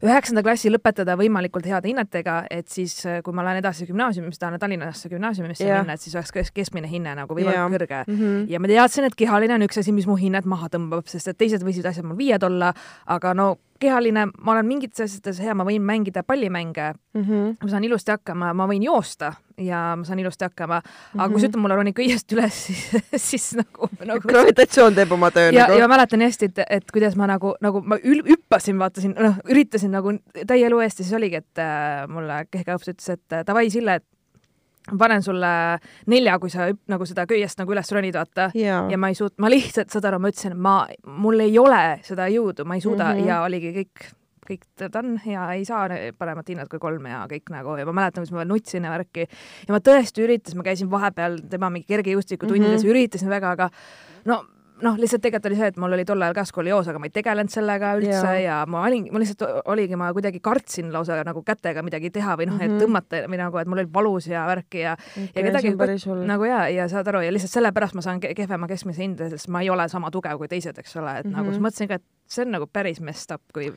üheksanda 0.04 0.44
klassi 0.46 0.70
lõpetada 0.72 1.16
võimalikult 1.20 1.66
heade 1.68 1.90
hinnetega, 1.92 2.46
et 2.50 2.68
siis, 2.72 2.94
kui 3.24 3.34
ma 3.36 3.44
lähen 3.44 3.60
edasi 3.60 3.86
gümnaasiumisse, 3.90 4.40
tahan 4.40 4.60
Tallinnasse 4.62 5.10
gümnaasiumisse 5.12 5.66
Jah. 5.68 5.82
minna, 5.84 5.94
et 5.94 6.02
siis 6.06 6.16
oleks 6.16 6.32
kes- 6.32 6.52
keskmine 6.56 6.88
hinne 6.88 7.16
nagu 7.16 7.36
võimalikult 7.36 7.76
kõrge 7.80 8.04
Mhm. 8.08 8.46
ja 8.50 8.60
ma 8.60 8.68
teadsin, 8.68 9.04
et 9.06 9.16
kehaline 9.16 9.54
on 9.54 9.62
üks 9.68 9.78
asi, 9.80 9.92
mis 9.92 10.08
mu 10.08 10.16
hinnet 10.16 10.46
maha 10.46 10.70
tõmbab, 10.70 11.08
sest 11.08 11.28
et 11.28 11.38
teised 11.38 11.62
võisid 11.64 11.86
asjad 11.86 12.06
mul 12.06 12.16
viied 12.18 12.44
olla, 12.44 12.74
aga 13.08 13.34
no 13.34 13.58
kehaline, 13.80 14.26
ma 14.44 14.52
olen 14.54 14.66
mingites 14.68 15.02
asjades 15.06 15.40
hea, 15.44 15.54
ma 15.56 15.64
võin 15.68 15.82
mängida 15.86 16.24
pallimänge, 16.24 16.94
Mhm. 17.16 17.56
ma 17.62 17.70
saan 17.72 17.84
ilusti 17.84 18.12
hakkama, 18.12 18.54
ma 18.54 18.68
võin 18.68 18.84
joosta 18.86 19.34
ja 19.58 19.96
ma 19.98 20.04
saan 20.06 20.20
ilusti 20.20 20.46
hakkama, 20.46 20.78
aga 20.82 21.26
Mhm. 21.26 21.32
kui 21.34 21.42
sa 21.42 21.48
ütled 21.48 21.62
mulle 21.64 21.76
roni 21.76 21.94
köiest 21.94 22.32
üles, 22.36 22.54
siis, 22.66 22.84
siis 23.16 23.48
nagu, 23.56 23.90
nagu 24.06 24.28
gravitatsioon 24.28 24.96
teeb 24.96 25.12
oma 25.12 25.32
töö 25.32 25.50
ja, 25.52 25.66
ja 25.66 25.68
nagu. 25.68 25.80
ma 25.88 25.96
mäletan 25.96 26.22
hästi, 26.22 26.46
et, 26.52 26.60
et 26.70 26.92
kuidas 26.92 27.16
ma 27.16 27.28
nagu, 27.28 27.56
nagu 27.62 27.82
ma 27.82 27.98
ül- 27.98 28.26
hüppasin, 28.28 28.78
vaatasin, 28.80 29.16
noh, 29.18 29.36
üritasin 29.50 29.92
nagu 29.92 30.14
täie 30.46 30.66
elu 30.70 30.80
eest 30.86 31.00
ja 31.00 31.06
siis 31.06 31.16
oligi, 31.18 31.36
et 31.42 31.58
äh, 31.64 32.06
mulle 32.08 32.46
kehkeõps 32.52 32.88
ütles, 32.94 33.10
et 33.10 33.34
äh, 33.34 33.44
davai, 33.48 33.70
Sille, 33.70 33.96
et 33.96 34.06
ma 34.92 35.02
panen 35.06 35.26
sulle 35.26 35.52
nelja, 36.12 36.38
kui 36.40 36.52
sa 36.54 36.70
nagu 36.92 37.08
seda 37.10 37.26
köiest 37.30 37.62
nagu 37.62 37.76
üles 37.76 37.92
ronid, 37.96 38.18
vaata 38.20 38.50
jaa 38.58 38.86
ja 38.92 39.00
ma 39.02 39.12
ei 39.12 39.18
suut-, 39.18 39.38
ma 39.42 39.52
lihtsalt, 39.52 39.92
saad 39.94 40.08
aru, 40.10 40.22
ma 40.22 40.32
ütlesin, 40.34 40.56
ma, 40.58 40.78
mul 41.20 41.46
ei 41.46 41.58
ole 41.62 42.00
seda 42.08 42.30
jõudu, 42.32 42.66
ma 42.66 42.80
ei 42.80 42.86
suuda 42.86 43.12
mm. 43.12 43.20
-hmm. 43.20 43.30
ja 43.30 43.42
oligi 43.46 43.74
kõik, 43.80 44.12
kõik 44.50 44.86
on 45.02 45.18
ja 45.30 45.48
ei 45.54 45.66
saa 45.66 45.88
paremat 46.18 46.50
hinnat 46.50 46.70
kui 46.70 46.80
kolm 46.82 47.06
ja 47.10 47.26
kõik 47.32 47.52
nagu 47.54 47.78
ja 47.80 47.88
ma 47.90 47.96
mäletan, 48.02 48.24
kuidas 48.24 48.34
ma 48.34 48.44
veel 48.44 48.54
nutsin 48.54 48.88
ja 48.88 48.94
värki 48.94 49.26
ja 49.26 49.76
ma 49.76 49.82
tõesti 49.90 50.26
üritasin, 50.26 50.58
ma 50.58 50.68
käisin 50.68 50.92
vahepeal 50.92 51.42
tema 51.50 51.70
mingi 51.70 51.88
kergejõustikutundides 51.90 52.82
mm. 52.84 52.88
-hmm. 52.88 52.96
üritasin 52.96 53.30
väga, 53.30 53.52
aga 53.58 53.70
no 54.26 54.44
noh, 54.82 54.96
lihtsalt 54.98 55.22
tegelikult 55.22 55.46
oli 55.50 55.56
see, 55.60 55.68
et 55.68 55.78
mul 55.78 55.94
oli 55.94 56.06
tol 56.06 56.22
ajal 56.22 56.34
ka 56.38 56.44
skolioos, 56.46 56.88
aga 56.88 57.00
ma 57.00 57.06
ei 57.10 57.14
tegelenud 57.16 57.52
sellega 57.54 57.94
üldse 58.00 58.34
ja, 58.34 58.40
ja 58.44 58.58
ma 58.68 58.84
olin, 58.88 59.08
ma 59.12 59.20
lihtsalt 59.20 59.44
oligi, 59.66 59.96
ma 60.00 60.12
kuidagi 60.16 60.40
kartsin 60.40 60.92
lausa 60.94 61.18
nagu 61.24 61.44
kätega 61.44 61.84
midagi 61.86 62.10
teha 62.16 62.36
või 62.40 62.48
noh 62.50 62.56
mm, 62.56 62.60
-hmm. 62.60 62.70
Mhm. 62.70 62.76
et 62.76 62.84
tõmmata 62.86 63.24
või 63.30 63.38
nagu, 63.38 63.58
et 63.58 63.68
mul 63.68 63.78
oli 63.84 63.94
valus 63.94 64.28
ja 64.28 64.46
värki 64.48 64.80
ja 64.86 64.96
ja 65.36 65.44
kedagi 65.44 65.76
nagu 66.28 66.44
ja, 66.44 66.68
ja 66.70 66.88
saad 66.88 67.08
aru 67.08 67.22
ja 67.22 67.32
lihtsalt 67.32 67.52
sellepärast 67.52 67.96
ma 67.96 68.02
saan 68.02 68.20
ke- 68.20 68.34
kehvema 68.36 68.68
keskmise 68.68 69.02
hinde, 69.02 69.30
sest 69.30 69.48
ma 69.48 69.62
ei 69.62 69.70
ole 69.70 69.88
sama 69.90 70.12
tugev 70.12 70.38
kui 70.38 70.48
teised, 70.48 70.78
eks 70.78 70.96
ole, 70.96 71.18
et 71.20 71.26
mm 71.26 71.32
-hmm. 71.32 71.36
nagu 71.36 71.46
Mhm. 71.50 71.54
siis 71.54 71.64
mõtlesin 71.64 71.88
ka, 71.88 71.94
et 71.96 72.04
see 72.28 72.46
on 72.46 72.52
nagu 72.52 72.68
päris 72.68 73.02
messed 73.02 73.36
up, 73.36 73.42
kui 73.54 73.74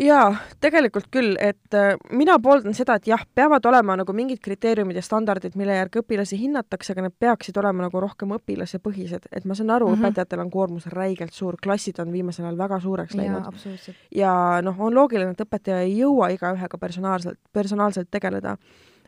jaa, 0.00 0.30
tegelikult 0.60 1.08
küll, 1.12 1.34
et 1.40 1.76
äh, 1.76 1.94
mina 2.16 2.38
pooldan 2.42 2.74
seda, 2.76 2.96
et 2.96 3.08
jah, 3.10 3.22
peavad 3.34 3.64
olema 3.68 3.96
nagu 4.00 4.14
mingid 4.16 4.40
kriteeriumid 4.42 4.96
ja 4.96 5.04
standardid, 5.04 5.56
mille 5.60 5.76
järgi 5.76 6.00
õpilasi 6.02 6.38
hinnatakse, 6.40 6.94
aga 6.94 7.06
need 7.06 7.16
peaksid 7.20 7.56
olema 7.60 7.86
nagu 7.86 8.02
rohkem 8.02 8.34
õpilasepõhised, 8.38 9.28
et 9.32 9.48
ma 9.48 9.56
saan 9.58 9.70
aru 9.76 9.88
mm. 9.88 9.94
-hmm. 9.94 10.10
õpetajatel 10.10 10.44
on 10.44 10.50
koormus 10.50 10.86
räigelt 10.86 11.36
suur, 11.36 11.56
klassid 11.62 12.00
on 12.00 12.12
viimasel 12.12 12.44
ajal 12.48 12.58
väga 12.58 12.80
suureks 12.80 13.14
läinud 13.14 13.60
ja 14.14 14.32
noh, 14.62 14.80
on 14.80 14.94
loogiline, 14.94 15.30
et 15.36 15.44
õpetaja 15.46 15.82
ei 15.84 15.98
jõua 15.98 16.30
igaühega 16.34 16.78
personaalselt, 16.78 17.38
personaalselt 17.52 18.08
tegeleda. 18.10 18.56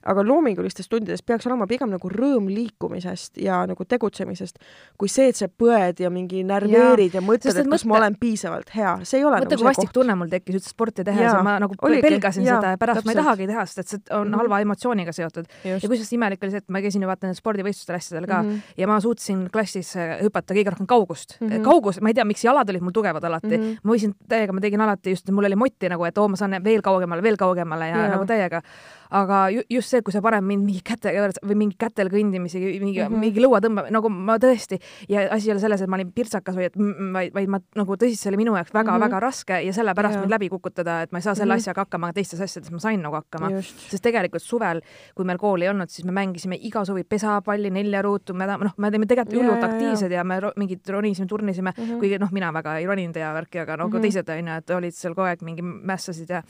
Aga 0.05 0.25
loomingulistes 0.27 0.89
tundides 0.89 1.23
peaks 1.23 1.47
olema 1.47 1.67
pigem 1.71 1.91
nagu 1.91 2.09
rõõm 2.11 2.49
liikumisest 2.51 3.39
ja 3.43 3.61
nagu 3.67 3.85
tegutsemisest, 3.85 4.59
kui 4.99 5.09
see, 5.09 5.29
et 5.29 5.37
sa 5.37 5.47
põed 5.49 6.01
ja 6.03 6.11
mingi 6.11 6.43
närveerid 6.45 7.15
ja, 7.15 7.21
ja 7.21 7.25
mõtled, 7.27 7.57
et 7.57 7.69
kas 7.71 7.85
ma 7.85 7.95
mõtle- 7.95 8.01
olen 8.03 8.17
piisavalt 8.21 8.71
hea, 8.75 8.95
see 9.05 9.19
ei 9.21 9.25
ole 9.25 9.37
mõtle, 9.39 9.51
nagu 9.51 9.63
kui 9.63 9.69
vastik 9.71 9.89
koht. 9.89 9.95
tunne 10.01 10.15
mul 10.19 10.29
tekkis 10.33 10.59
üldse 10.59 10.73
sporti 10.75 11.05
tehes 11.05 11.21
Jaa, 11.23 11.37
ja 11.37 11.43
ma 11.43 11.59
nagu 11.63 11.75
oligi, 11.83 12.03
pelgasin 12.03 12.45
jaa, 12.45 12.61
seda 12.61 12.75
ja 12.75 12.79
pärast 12.79 13.05
ma 13.05 13.13
ei 13.13 13.15
täpselt. 13.15 13.25
tahagi 13.25 13.47
teha, 13.53 13.67
sest 13.67 13.79
et 13.79 13.89
see 13.89 14.01
on 14.17 14.29
Mhm. 14.29 14.39
halva 14.39 14.61
emotsiooniga 14.61 15.13
seotud. 15.13 15.47
ja 15.65 15.79
kusjuures 15.81 16.13
imelik 16.13 16.43
oli 16.43 16.51
see, 16.51 16.59
et 16.59 16.69
ma 16.69 16.81
käisin 16.81 17.03
ju 17.03 17.09
vaata 17.09 17.27
nendel 17.27 17.41
spordivõistlustel 17.41 17.97
asjadel 17.97 18.27
ka 18.27 18.43
mm. 18.43 18.49
-hmm. 18.51 18.75
ja 18.77 18.87
ma 18.87 19.01
suutsin 19.01 19.49
klassis 19.53 19.97
äh, 19.97 20.19
hüpata 20.23 20.55
kõige 20.55 20.71
rohkem 20.71 20.87
kaugust 20.87 21.37
mm. 21.41 21.49
-hmm. 21.49 21.63
kaugus, 21.65 22.01
ma 22.01 22.09
ei 22.09 22.15
tea, 22.15 22.25
miks 22.25 22.45
jalad 22.45 22.69
olid 22.71 22.83
mul 22.83 22.93
tugevad 22.93 23.25
alati 23.25 23.57
mm. 23.59 23.63
-hmm. 23.63 23.79
ma 23.83 23.93
võisin 23.93 24.15
täiega, 24.29 24.53
ma 24.53 24.61
tegin 24.61 24.81
alati 24.81 25.11
just, 25.11 25.31
mul 25.31 25.45
oli 25.45 25.57
motti 25.57 25.89
nagu, 25.89 26.05
et 26.05 26.19
oo, 26.19 26.29
ma 26.29 26.37
saan 26.37 26.57
veel 26.65 26.83
kaugemale, 26.83 27.23
veel 27.23 27.37
kaugemale 27.37 27.89
ja 27.89 27.97
Jaa. 27.97 28.09
nagu 28.09 28.25
täiega. 28.27 28.63
aga 29.11 29.49
ju, 29.51 29.61
just 29.71 29.92
see, 29.93 30.03
kui 30.03 30.15
sa 30.15 30.23
paned 30.25 30.45
mind 30.49 30.65
mingi 30.67 30.81
käte 30.87 31.13
või 31.45 31.57
mingi 31.61 31.77
kätel 31.79 32.09
kõndimisi, 32.13 32.59
mingi 32.81 33.01
mm. 33.01 33.07
-hmm. 33.09 33.21
mingi 33.27 33.41
lõua 33.45 33.61
tõmbamine, 33.65 33.93
nagu 33.95 34.09
ma 34.13 34.39
tõesti 34.43 34.79
ja 35.13 35.27
asi 35.37 35.51
ei 35.51 35.53
ole 35.55 35.61
selles, 35.63 35.83
et 35.85 35.89
ma 35.93 35.97
olin 36.01 36.13
pirtsakas 36.13 36.57
või 36.57 36.67
et 36.71 36.77
mm, 36.77 37.13
vaid, 37.15 37.33
vaid 37.35 37.49
ma 37.49 37.61
nagu 37.77 37.97
tõsiselt, 37.97 38.23
see 38.23 38.31
oli 38.33 38.41
minu 38.45 38.57
jaoks 38.57 38.73
väga-väga 38.75 38.99
Mhm. 39.03 39.11
väga 39.11 39.21
raske 39.21 39.61
ja 39.67 39.73
sellepärast 39.73 40.19
mind 40.21 40.31
läbi 40.31 40.49
kukutada, 40.49 41.03
et 41.03 41.13
ma 41.13 41.19
ei 41.19 41.23
saa 41.23 41.35
selle 41.35 41.55
Mhm. 41.55 41.61
asjaga 41.61 41.81
hakkama, 41.85 42.07
aga 42.09 42.15
teistes 42.21 42.41
asjades 42.41 42.71
ma 42.71 42.79
sain 42.79 43.01
nagu 43.03 43.15
hakkama 43.15 43.51
sest 43.63 44.03
tegelikult 44.03 44.43
suvel, 44.43 44.81
kui 45.15 45.25
meil 45.25 45.39
kooli 45.39 45.65
ei 45.65 45.69
olnud, 45.71 45.89
siis 45.91 46.05
me 46.07 46.13
mängisime 46.13 46.57
iga 46.61 46.85
suvi 46.85 47.05
pesapalli, 47.05 47.71
neljaruutu, 47.71 48.35
me 48.35 48.47
noh, 48.47 48.73
me 48.77 48.87
olime 48.89 49.07
tegelikult 49.07 49.37
hullult 49.43 49.63
aktiivsed 49.65 50.11
ja 50.13 50.25
me 50.25 50.41
ro- 50.41 50.53
mingid 50.57 50.81
ronisime, 50.89 51.27
turnisime 51.27 51.73
mm. 51.77 51.85
-hmm. 51.85 51.99
kuigi 51.99 52.19
noh, 52.19 52.31
mina 52.33 52.53
väga 52.53 52.79
ei 52.79 52.87
roninud 52.87 53.17
ja 53.17 53.33
värki, 53.35 53.59
aga 53.59 53.77
no 53.77 53.85
mm 53.87 53.91
Mhm. 53.91 53.97
-hmm. 53.99 54.03
teised 54.03 54.29
onju, 54.29 54.57
et 54.59 54.71
olid 54.71 54.93
seal 54.95 55.15
kogu 55.15 55.27
aeg 55.27 55.43
mingi 55.43 55.63
mässasid 55.63 56.29
ja 56.31 56.43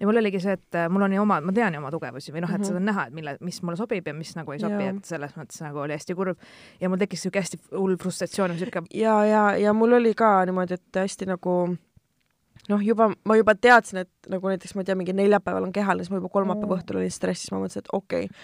ja 0.00 0.06
mul 0.06 0.16
oligi 0.20 0.40
see, 0.40 0.52
et 0.52 0.74
äh, 0.74 0.88
mul 0.92 1.02
on 1.02 1.12
ju 1.12 1.22
oma, 1.22 1.40
ma 1.40 1.52
tean 1.52 1.74
ju 1.74 1.78
oma 1.80 1.90
tugevusi 1.90 2.32
või 2.32 2.40
noh, 2.44 2.50
et 2.54 2.60
Mhm. 2.60 2.64
seda 2.68 2.76
on 2.76 2.84
näha, 2.90 3.06
et 3.06 3.12
mille, 3.14 3.36
mis 3.40 3.62
mulle 3.62 3.76
sobib 3.76 4.06
ja 4.06 4.14
mis 4.14 4.34
nagu 4.36 4.52
ei 4.52 4.58
sobi, 4.58 4.84
et 4.98 5.04
selles 5.04 5.32
mõttes 5.36 5.60
nagu 5.62 5.78
oli 5.78 5.92
hästi 5.96 6.14
kurb 6.14 6.38
ja 6.80 6.88
mul 6.88 6.98
tekkis 6.98 7.22
siuke 7.26 7.40
hästi 7.40 7.58
hull 7.72 7.96
frustratsioon 7.96 8.58
siuke 8.58 8.82
ja, 8.94 9.24
ja, 9.24 9.56
ja 9.56 9.72
mul 9.72 9.92
oli 9.92 10.14
ka 10.14 10.44
niimoodi, 10.44 10.74
et 10.74 11.00
hästi 11.02 11.26
nagu 11.26 11.76
noh, 12.68 12.80
juba 12.82 13.10
ma 13.24 13.36
juba 13.36 13.54
teadsin, 13.54 13.98
et 14.04 14.10
nagu 14.28 14.48
näiteks 14.48 14.74
ma 14.74 14.80
ei 14.82 14.84
tea, 14.84 14.94
mingi 14.98 15.12
neljapäeval 15.12 15.62
on 15.68 15.72
kehaline, 15.72 16.04
siis 16.04 16.10
ma 16.10 16.16
juba 16.20 16.28
kolmapäeva 16.28 16.74
Mm. 16.74 16.80
õhtul 16.80 16.96
olin 17.00 17.10
stressis, 17.10 17.50
ma 17.52 17.58
mõtlesin, 17.62 17.78
et 17.84 17.88
okei 17.92 18.24
okay,, 18.24 18.36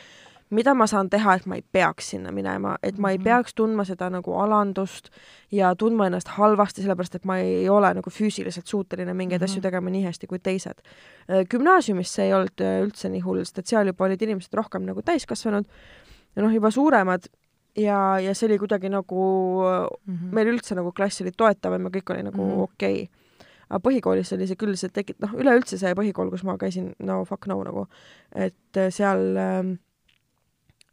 mida 0.53 0.75
ma 0.77 0.87
saan 0.87 1.09
teha, 1.11 1.35
et 1.39 1.47
ma 1.49 1.57
ei 1.57 1.65
peaks 1.73 2.11
sinna 2.13 2.33
minema, 2.33 2.77
et 2.83 2.99
ma 2.99 3.11
ei 3.11 3.19
Mhm. 3.19 3.25
peaks 3.25 3.55
tundma 3.57 3.85
seda 3.89 4.11
nagu 4.13 4.35
alandust 4.37 5.09
ja 5.51 5.75
tundma 5.75 6.07
ennast 6.07 6.29
halvasti, 6.37 6.83
sellepärast 6.85 7.15
et 7.17 7.25
ma 7.25 7.39
ei 7.41 7.69
ole 7.73 7.95
nagu 7.95 8.11
füüsiliselt 8.11 8.67
suuteline 8.69 9.15
mingeid 9.15 9.41
mm. 9.41 9.45
-hmm. 9.45 9.51
asju 9.51 9.63
tegema 9.63 9.91
nii 9.91 10.05
hästi 10.05 10.27
kui 10.27 10.39
teised. 10.39 10.83
gümnaasiumis 11.51 12.15
see 12.15 12.27
ei 12.27 12.35
olnud 12.35 12.61
äh, 12.61 12.83
üldse 12.85 13.09
nii 13.09 13.21
hull, 13.21 13.45
sest 13.45 13.59
et 13.59 13.67
seal 13.67 13.87
juba 13.87 14.05
olid 14.05 14.23
inimesed 14.23 14.55
rohkem 14.55 14.83
nagu 14.85 15.03
täiskasvanud 15.03 15.65
ja 16.37 16.43
noh, 16.43 16.53
juba 16.53 16.71
suuremad 16.71 17.27
ja, 17.77 18.19
ja 18.21 18.35
see 18.35 18.47
oli 18.49 18.59
kuidagi 18.59 18.89
nagu 18.89 19.63
mm 19.63 20.15
-hmm. 20.15 20.33
meil 20.33 20.49
üldse 20.53 20.75
nagu 20.75 20.93
klass 20.93 21.21
oli 21.21 21.33
toetavam 21.37 21.83
ja 21.85 21.91
kõik 21.91 22.13
oli 22.15 22.23
nagu 22.23 22.43
Mhm. 22.43 22.61
okei 22.61 23.03
okay.. 23.03 23.09
aga 23.71 23.81
põhikoolis 23.89 24.35
oli 24.37 24.47
see 24.47 24.57
küll, 24.57 24.77
see 24.77 24.91
tekit-, 24.93 25.21
noh, 25.21 25.31
üleüldse 25.33 25.79
see 25.79 25.95
põhikool, 25.95 26.31
kus 26.31 26.45
ma 26.45 26.59
käisin, 26.59 26.93
no 26.99 27.25
fuck 27.25 27.47
no 27.47 27.63
nagu, 27.65 27.87
et 28.35 28.77
äh, 28.77 28.91
seal 28.91 29.37
ähm, 29.37 29.73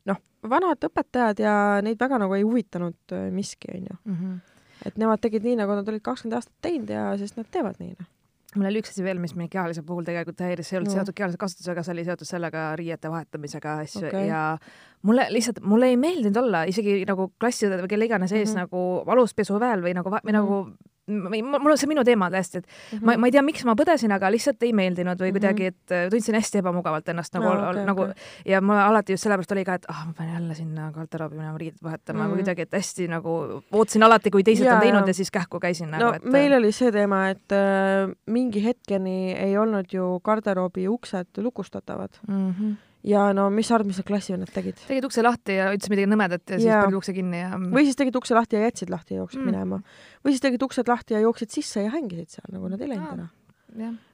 noh, 0.10 0.22
vanad 0.50 0.88
õpetajad 0.90 1.42
ja 1.44 1.56
neid 1.86 2.00
väga 2.00 2.20
nagu 2.22 2.38
ei 2.38 2.46
huvitanud 2.48 3.16
äh, 3.16 3.28
miski, 3.34 3.72
onju. 3.76 3.98
-hmm. 4.06 4.38
et 4.86 5.02
nemad 5.02 5.22
tegid 5.24 5.46
nii, 5.48 5.58
nagu 5.60 5.76
nad 5.76 5.88
olid 5.92 6.04
kakskümmend 6.06 6.40
aastat 6.40 6.56
teinud 6.62 6.90
ja 6.94 7.12
siis 7.18 7.36
nad 7.38 7.50
teevad 7.52 7.80
nii, 7.80 7.96
noh. 8.00 8.08
mul 8.56 8.70
oli 8.72 8.84
üks 8.84 8.94
asi 8.94 9.04
veel, 9.04 9.20
mis 9.20 9.36
mind 9.36 9.52
kehalise 9.54 9.84
puhul 9.86 10.08
tegelikult 10.08 10.40
häiris, 10.46 10.70
see 10.70 10.78
ei 10.78 10.82
olnud 10.82 10.94
No. 10.94 11.00
seotud 11.00 11.18
kehalise 11.18 11.38
kasutusega, 11.38 11.84
see 11.84 11.98
oli 11.98 12.06
seotud 12.08 12.30
sellega 12.30 12.70
riiete 12.76 13.12
vahetamisega 13.12 13.80
asju 13.86 14.08
okay. 14.08 14.28
ja 14.28 14.58
mulle 15.02 15.28
lihtsalt, 15.30 15.62
mulle 15.64 15.86
ei 15.94 15.98
meeldinud 15.98 16.38
olla 16.38 16.64
isegi 16.68 17.06
nagu 17.08 17.32
klassiõdede 17.40 17.82
või 17.86 17.88
kelle 17.96 18.06
iganes 18.06 18.32
ees 18.32 18.50
Mhm. 18.54 18.60
mm 18.60 18.64
-hmm. 18.66 19.04
nagu 19.06 19.12
aluspesuväel 19.12 19.82
või 19.82 19.94
nagu, 19.96 20.10
või 20.10 20.20
Mhm. 20.24 20.34
nagu 20.34 20.74
ma 21.10 21.30
ei- 21.34 21.42
mul 21.42 21.72
on 21.72 21.78
see 21.78 21.88
minu 21.88 22.04
teema 22.04 22.30
täiesti, 22.30 22.58
et 22.58 22.68
ma, 23.02 23.16
ma 23.18 23.26
ei 23.28 23.32
tea, 23.32 23.42
miks 23.42 23.64
ma 23.66 23.74
põdesin, 23.74 24.12
aga 24.14 24.30
lihtsalt 24.30 24.62
ei 24.62 24.74
meeldinud 24.74 25.18
või 25.18 25.32
Mhm. 25.32 25.38
kuidagi, 25.40 25.66
et 25.66 25.92
äh, 25.92 26.10
tundsin 26.10 26.36
hästi 26.36 26.58
ebamugavalt 26.60 27.08
ennast 27.10 27.34
nagu 27.34 27.46
no, 27.50 27.70
okay, 27.70 27.86
nagu 27.86 28.02
okay. 28.02 28.14
ja 28.46 28.62
mul 28.62 28.76
alati 28.76 29.14
just 29.14 29.24
sellepärast 29.24 29.52
oli 29.52 29.64
ka, 29.66 29.74
et 29.74 29.86
ah, 29.90 30.04
ma 30.06 30.14
pean 30.14 30.30
jälle 30.34 30.56
sinna 30.56 30.92
garderoobi 30.92 31.36
minema 31.36 31.58
riideid 31.58 31.82
vahetama 31.84 32.20
mm 32.20 32.26
Mhm. 32.26 32.30
-hmm. 32.30 32.34
või 32.34 32.44
kuidagi, 32.44 32.62
et 32.62 32.72
hästi 32.74 33.08
nagu 33.08 33.62
ootasin 33.72 34.04
alati, 34.04 34.30
kui 34.30 34.44
teised 34.44 34.66
Jaa, 34.66 34.76
on 34.76 34.82
teinud 34.82 35.08
ja 35.08 35.14
siis 35.14 35.32
kähku 35.32 35.60
käisin 35.60 35.90
nagu, 35.90 36.04
no 36.04 36.14
et 36.14 36.24
meil 36.26 36.54
oli 36.54 36.72
see 36.72 36.92
teema, 36.92 37.30
et 37.30 37.52
äh, 37.52 38.14
mingi 38.28 38.64
hetkeni 38.64 39.34
ei 39.34 39.58
olnud 39.58 39.86
ju 39.92 40.20
garderoobi 40.24 40.88
uksed 40.88 41.28
lukustatavad 41.38 42.10
mm. 42.28 42.52
-hmm. 42.54 42.76
Ja 43.04 43.30
no 43.34 43.48
mis 43.54 43.70
sa 43.70 43.78
arvad, 43.78 43.88
mis 43.88 44.00
need 44.02 44.08
klassivennad 44.10 44.52
tegid? 44.54 44.80
tegid 44.88 45.06
ukse 45.08 45.24
lahti 45.24 45.56
ja 45.56 45.70
ütlesid 45.72 45.94
midagi 45.94 46.10
nõmedat 46.12 46.44
ja 46.52 46.60
siis 46.60 46.72
panid 46.74 46.98
ukse 47.00 47.14
kinni 47.16 47.42
ja 47.42 47.52
või 47.60 47.86
siis 47.88 48.00
tegid 48.00 48.16
ukse 48.20 48.36
lahti 48.36 48.58
ja 48.60 48.66
jätsid 48.68 48.92
lahti 48.92 49.16
ja 49.16 49.22
jooksid 49.24 49.40
Mm. 49.40 49.46
mm. 49.46 49.56
minema. 49.56 49.82
või 50.26 50.36
siis 50.36 50.44
tegid 50.44 50.64
uksed 50.68 50.88
lahti 50.92 51.14
ja 51.16 51.20
jooksid 51.24 51.50
sisse 51.54 51.84
ja 51.86 51.92
hängisid 51.94 52.30
seal, 52.30 52.50
nagu 52.52 52.68
nad 52.70 52.82
ei 52.82 52.90
läinud 52.92 53.14
ära. 53.14 53.30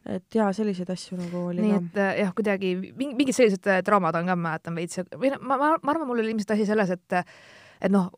et 0.06 0.36
jaa, 0.36 0.52
selliseid 0.54 0.90
asju 0.92 1.18
nagu 1.18 1.48
oli 1.50 1.62
nii 1.64 1.72
ka. 1.72 1.78
et 1.82 1.98
äh, 2.04 2.20
jah, 2.22 2.34
kuidagi 2.36 2.76
mingi, 2.76 3.16
mingid 3.16 3.36
sellised 3.36 3.66
äh, 3.72 3.82
traumad 3.88 4.16
on 4.20 4.28
ka, 4.28 4.36
ma 4.36 4.50
mäletan 4.52 4.76
veits 4.76 5.00
või 5.16 5.32
noh, 5.34 5.40
ma, 5.42 5.58
ma, 5.58 5.72
ma 5.82 5.96
arvan, 5.96 6.08
mul 6.08 6.20
oli 6.20 6.34
ilmselt 6.36 6.52
asi 6.58 6.66
selles, 6.68 6.92
et 6.92 7.20
et 7.82 7.92
noh, 7.92 8.12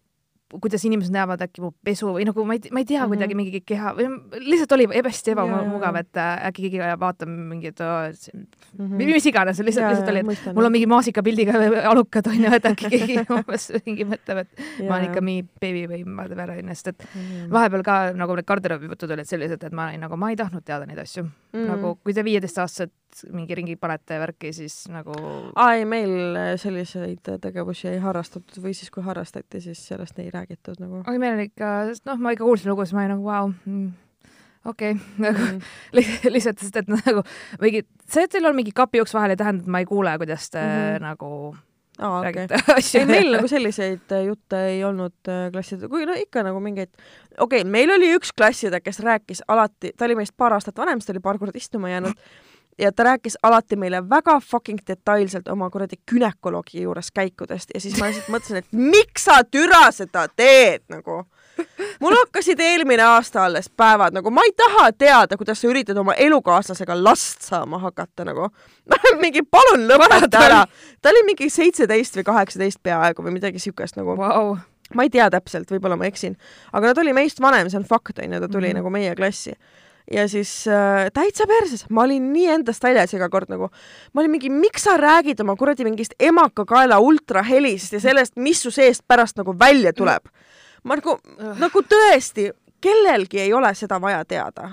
kuidas 0.53 0.85
inimesed 0.87 1.11
näevad 1.11 1.41
äkki 1.43 1.61
mu 1.63 1.71
pesu 1.83 2.13
või 2.15 2.25
nagu 2.27 2.45
ma 2.47 2.55
ei, 2.55 2.71
ma 2.71 2.79
ei 2.79 2.85
tea 2.87 2.99
mm 2.99 3.03
-hmm. 3.03 3.13
kuidagi 3.13 3.35
mingi 3.35 3.61
keha 3.67 3.93
või 3.97 4.07
lihtsalt 4.45 4.75
oli 4.77 4.87
hästi 4.93 5.33
ebamugav, 5.33 5.95
et 5.99 6.17
äh, 6.17 6.47
äkki 6.47 6.69
keegi 6.69 6.99
vaatab 6.99 7.29
mingit 7.29 7.79
mm 7.79 8.87
-hmm. 8.87 9.05
mis 9.13 9.25
iganes, 9.25 9.59
lihtsalt, 9.59 9.89
lihtsalt 9.89 10.09
oli, 10.09 10.19
et 10.19 10.55
mul 10.55 10.65
on 10.65 10.71
mingi 10.71 10.87
maasikapildiga 10.87 11.53
alukad 11.91 12.27
onju, 12.27 12.53
et 12.53 12.65
äkki 12.65 12.89
keegi 12.89 13.17
umbes 13.37 13.71
mingi 13.85 14.05
mõtleb, 14.05 14.45
et 14.45 14.49
ma 14.87 14.95
olen 14.95 15.09
ikka 15.09 15.21
mingi 15.21 15.47
beebi 15.61 15.87
või 15.87 16.03
whatever 16.05 16.51
onju, 16.51 16.75
sest 16.75 16.87
et 16.87 17.07
Mhm. 17.15 17.51
vahepeal 17.51 17.83
ka 17.83 17.97
nagu 18.17 18.35
need 18.35 18.47
garderoobijutud 18.47 19.11
olid 19.11 19.25
sellised, 19.29 19.63
et 19.63 19.73
ma 19.73 19.89
olin 19.89 20.03
nagu, 20.05 20.17
ma 20.19 20.31
ei 20.31 20.39
tahtnud 20.39 20.65
teada 20.65 20.85
neid 20.85 20.99
asju 21.03 21.23
mm.. 21.23 21.57
Mhm. 21.57 21.67
nagu 21.71 21.95
kui 22.03 22.13
te 22.13 22.23
viieteistaastaselt 22.23 22.91
mingi 23.33 23.55
ringi 23.57 23.75
panete 23.79 24.17
ja 24.17 24.21
värki, 24.21 24.51
siis 24.55 24.75
nagu 24.91 25.15
aa 25.55 25.73
ei, 25.77 25.85
meil 25.89 26.37
äh, 26.37 26.49
selliseid 26.61 27.31
tegevusi 27.41 27.89
ei 27.91 28.01
harrastatud 28.03 28.59
või 28.63 28.75
siis 28.77 28.91
kui 28.93 29.05
harrastati, 29.05 29.61
siis 29.63 29.81
sellest 29.91 30.19
ei 30.23 30.31
räägitud 30.33 30.81
nagu. 30.83 31.03
oi, 31.07 31.21
meil 31.21 31.37
oli 31.37 31.47
ikka, 31.51 31.71
noh, 32.09 32.19
ma 32.21 32.35
ikka 32.35 32.45
kuulsin 32.45 32.71
lugusid, 32.71 32.97
ma 32.97 33.05
olin 33.05 33.15
nagu 33.15 33.27
vau 33.27 33.51
mm,, 33.53 33.87
okei 34.73 34.97
okay. 34.97 35.13
nagu 35.25 35.47
li- 35.97 36.33
lihtsalt, 36.33 36.63
sest 36.63 36.81
et 36.83 36.91
nagu 36.97 37.23
mingi, 37.63 37.85
see, 38.05 38.27
et 38.27 38.35
teil 38.35 38.49
on 38.49 38.57
mingi 38.57 38.75
kapiuks 38.75 39.15
vahel 39.17 39.35
ei 39.35 39.39
tähenda, 39.39 39.65
et 39.65 39.71
ma 39.71 39.83
ei 39.83 39.89
kuule, 39.89 40.17
kuidas 40.21 40.49
te 40.51 40.61
mm. 40.61 40.75
-hmm. 40.75 41.07
nagu 41.07 41.31
aa, 41.99 42.21
asju. 42.77 43.01
ei, 43.01 43.07
meil 43.09 43.31
nagu 43.37 43.49
selliseid 43.49 44.13
äh, 44.15 44.25
jutte 44.27 44.65
ei 44.73 44.83
olnud 44.85 45.31
äh, 45.31 45.47
klasside, 45.51 45.89
kui 45.91 46.05
no 46.05 46.17
ikka 46.17 46.43
nagu 46.45 46.61
mingeid, 46.63 46.91
okei 47.37 47.63
okay,, 47.63 47.71
meil 47.77 47.91
oli 47.95 48.11
üks 48.17 48.33
klasside, 48.37 48.81
kes 48.83 49.01
rääkis 49.05 49.43
alati, 49.47 49.93
ta 49.97 50.05
oli 50.05 50.19
meist 50.19 50.35
paar 50.37 50.57
aastat 50.57 50.77
vanem, 50.77 51.01
siis 51.01 51.09
ta 51.11 51.17
oli 51.17 51.25
paar 51.25 51.39
korda 51.41 51.57
istuma 51.57 51.89
jäänud 51.93 52.27
ja 52.77 52.91
ta 52.91 53.03
rääkis 53.03 53.37
alati 53.43 53.75
meile 53.75 54.09
väga 54.09 54.39
fucking 54.39 54.79
detailselt 54.87 55.47
oma 55.47 55.69
kuradi 55.69 55.95
günekoloogi 56.11 56.81
juures 56.81 57.11
käikudest 57.11 57.69
ja 57.73 57.81
siis 57.81 57.97
ma 57.99 58.09
lihtsalt 58.09 58.29
mõtlesin, 58.29 58.57
et 58.57 58.67
miks 58.71 59.25
sa 59.25 59.41
türa 59.43 59.91
seda 59.91 60.27
teed 60.27 60.83
nagu. 60.89 61.23
mul 61.99 62.13
hakkasid 62.13 62.59
eelmine 62.59 63.03
aasta 63.03 63.45
alles 63.45 63.69
päevad 63.69 64.13
nagu, 64.13 64.29
ma 64.29 64.41
ei 64.45 64.53
taha 64.57 64.91
teada, 64.93 65.37
kuidas 65.37 65.61
sa 65.61 65.67
üritad 65.67 65.97
oma 65.97 66.13
elukaaslasega 66.13 67.03
last 67.03 67.41
saama 67.41 67.79
hakata 67.81 68.25
nagu. 68.25 68.49
mingi 69.23 69.41
palun 69.41 69.87
lõpeta 69.89 70.45
ära. 70.45 70.65
ta 71.01 71.09
oli 71.09 71.23
mingi 71.25 71.49
seitseteist 71.49 72.15
või 72.19 72.29
kaheksateist 72.29 72.83
peaaegu 72.83 73.25
või 73.25 73.39
midagi 73.39 73.59
siukest 73.59 73.97
nagu. 73.97 74.17
Vau, 74.17 74.57
ma 74.93 75.03
ei 75.03 75.09
tea 75.09 75.29
täpselt, 75.33 75.71
võib-olla 75.71 75.97
ma 75.97 76.07
eksin, 76.07 76.37
aga 76.73 76.91
ta 76.91 77.01
tuli 77.01 77.13
meist 77.17 77.41
vanem, 77.41 77.71
see 77.71 77.81
on 77.81 77.89
fakt 77.89 78.21
onju, 78.23 78.39
ta 78.39 78.47
tuli 78.47 78.67
mm. 78.67 78.71
-hmm. 78.71 78.81
nagu 78.83 78.89
meie 78.93 79.15
klassi. 79.15 79.57
Ja 80.11 80.27
siis 80.31 80.51
äh, 80.71 81.09
täitsa 81.13 81.47
perses, 81.47 81.85
ma 81.89 82.03
olin 82.05 82.29
nii 82.33 82.47
endast 82.53 82.83
väljas 82.83 83.13
iga 83.13 83.27
kord 83.29 83.49
nagu, 83.51 83.67
ma 84.13 84.21
olin 84.21 84.31
mingi, 84.31 84.49
miks 84.53 84.85
sa 84.87 84.95
räägid 84.97 85.41
oma 85.43 85.55
kuradi 85.59 85.83
mingist 85.87 86.13
emakakaela 86.19 86.99
ultrahelist 87.03 87.93
ja 87.97 87.99
sellest, 87.99 88.35
mis 88.37 88.61
su 88.63 88.71
seest 88.71 89.03
pärast 89.07 89.37
nagu 89.37 89.55
välja 89.59 89.93
tuleb. 89.93 90.29
ma 90.83 90.95
nagu, 90.95 91.17
nagu 91.59 91.81
tõesti, 91.83 92.49
kellelgi 92.81 93.39
ei 93.43 93.53
ole 93.53 93.73
seda 93.75 93.99
vaja 94.01 94.23
teada. 94.25 94.69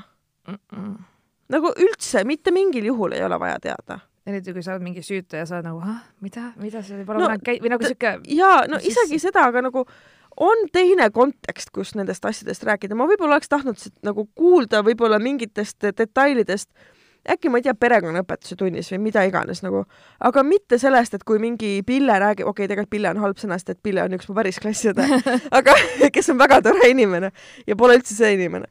nagu 1.48 1.70
üldse 1.80 2.24
mitte 2.28 2.52
mingil 2.54 2.84
juhul 2.92 3.12
ei 3.16 3.24
ole 3.24 3.38
vaja 3.40 3.58
teada. 3.60 3.98
eriti 4.26 4.52
kui 4.56 4.62
sa 4.64 4.72
oled 4.72 4.82
mingi 4.86 5.02
süütu 5.04 5.36
ja 5.36 5.44
sa 5.46 5.58
oled 5.58 5.66
nagu, 5.68 5.80
ah, 5.84 5.98
mida, 6.24 6.52
mida 6.56 6.80
see 6.82 6.96
võib 7.02 7.18
No, 7.20 7.26
käi- 7.44 7.58
või 7.60 7.74
nagu 7.74 7.84
siuke, 7.84 8.14
jaa, 8.32 8.62
no 8.68 8.78
isegi 8.80 9.18
seda, 9.20 9.42
aga 9.50 9.60
nagu 9.66 9.82
on 10.40 10.66
teine 10.72 11.10
kontekst, 11.14 11.70
kus 11.74 11.94
nendest 11.98 12.24
asjadest 12.24 12.64
rääkida, 12.66 12.96
ma 12.98 13.06
võib-olla 13.10 13.38
oleks 13.38 13.50
tahtnud 13.52 13.80
nagu 14.06 14.26
kuulda 14.34 14.82
võib-olla 14.86 15.18
mingitest 15.22 15.86
detailidest, 15.98 16.70
äkki 17.30 17.48
ma 17.48 17.60
ei 17.60 17.66
tea, 17.66 17.74
perekonnaõpetuse 17.78 18.56
tunnis 18.60 18.90
või 18.92 19.00
mida 19.06 19.24
iganes 19.28 19.62
nagu, 19.64 19.84
aga 20.20 20.44
mitte 20.46 20.78
sellest, 20.80 21.14
et 21.16 21.24
kui 21.24 21.40
mingi 21.42 21.78
Pille 21.86 22.18
räägib, 22.20 22.48
okei 22.48 22.64
okay,, 22.64 22.72
tegelikult 22.72 22.92
Pille 22.96 23.12
on 23.14 23.22
halb 23.24 23.40
sõna, 23.40 23.58
sest 23.60 23.76
et 23.76 23.82
Pille 23.82 24.02
on 24.04 24.16
üks 24.18 24.28
mu 24.28 24.36
päris 24.36 24.60
klassiõde, 24.62 25.06
aga 25.58 25.76
kes 26.14 26.32
on 26.34 26.40
väga 26.40 26.60
tore 26.64 26.90
inimene 26.90 27.32
ja 27.66 27.76
pole 27.76 27.98
üldse 28.00 28.16
see 28.16 28.34
inimene. 28.36 28.68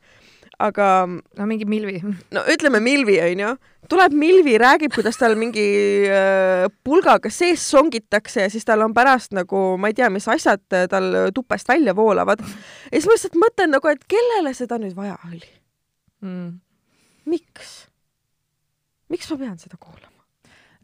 Aga 0.59 0.87
no 1.07 1.45
mingi 1.49 1.65
Milvi. 1.65 2.01
no 2.31 2.43
ütleme 2.51 2.79
Milvi 2.83 3.17
onju, 3.21 3.53
tuleb 3.89 4.13
Milvi, 4.17 4.57
räägib, 4.61 4.93
kuidas 4.95 5.17
tal 5.17 5.35
mingi 5.39 5.65
äh, 6.07 6.67
pulgaga 6.83 7.31
sees 7.33 7.63
songitakse 7.71 8.45
ja 8.45 8.51
siis 8.53 8.65
tal 8.65 8.85
on 8.85 8.93
pärast 8.93 9.33
nagu 9.33 9.77
ma 9.77 9.89
ei 9.91 9.97
tea, 9.97 10.09
mis 10.13 10.27
asjad 10.29 10.63
äh, 10.73 10.85
tal 10.91 11.09
tupest 11.35 11.69
välja 11.69 11.95
voolavad. 11.95 12.39
ja 12.39 12.93
siis 12.93 13.09
ma 13.09 13.17
lihtsalt 13.17 13.39
mõtlen 13.41 13.73
nagu, 13.75 13.89
et 13.89 14.05
kellele 14.07 14.53
seda 14.57 14.79
nüüd 14.81 14.95
vaja 14.95 15.17
oli, 15.29 15.49
Mm. 16.23 16.61
miks? 17.25 17.89
miks 19.11 19.27
ma 19.31 19.37
pean 19.37 19.57
seda 19.59 19.75
kuulama? 19.75 20.23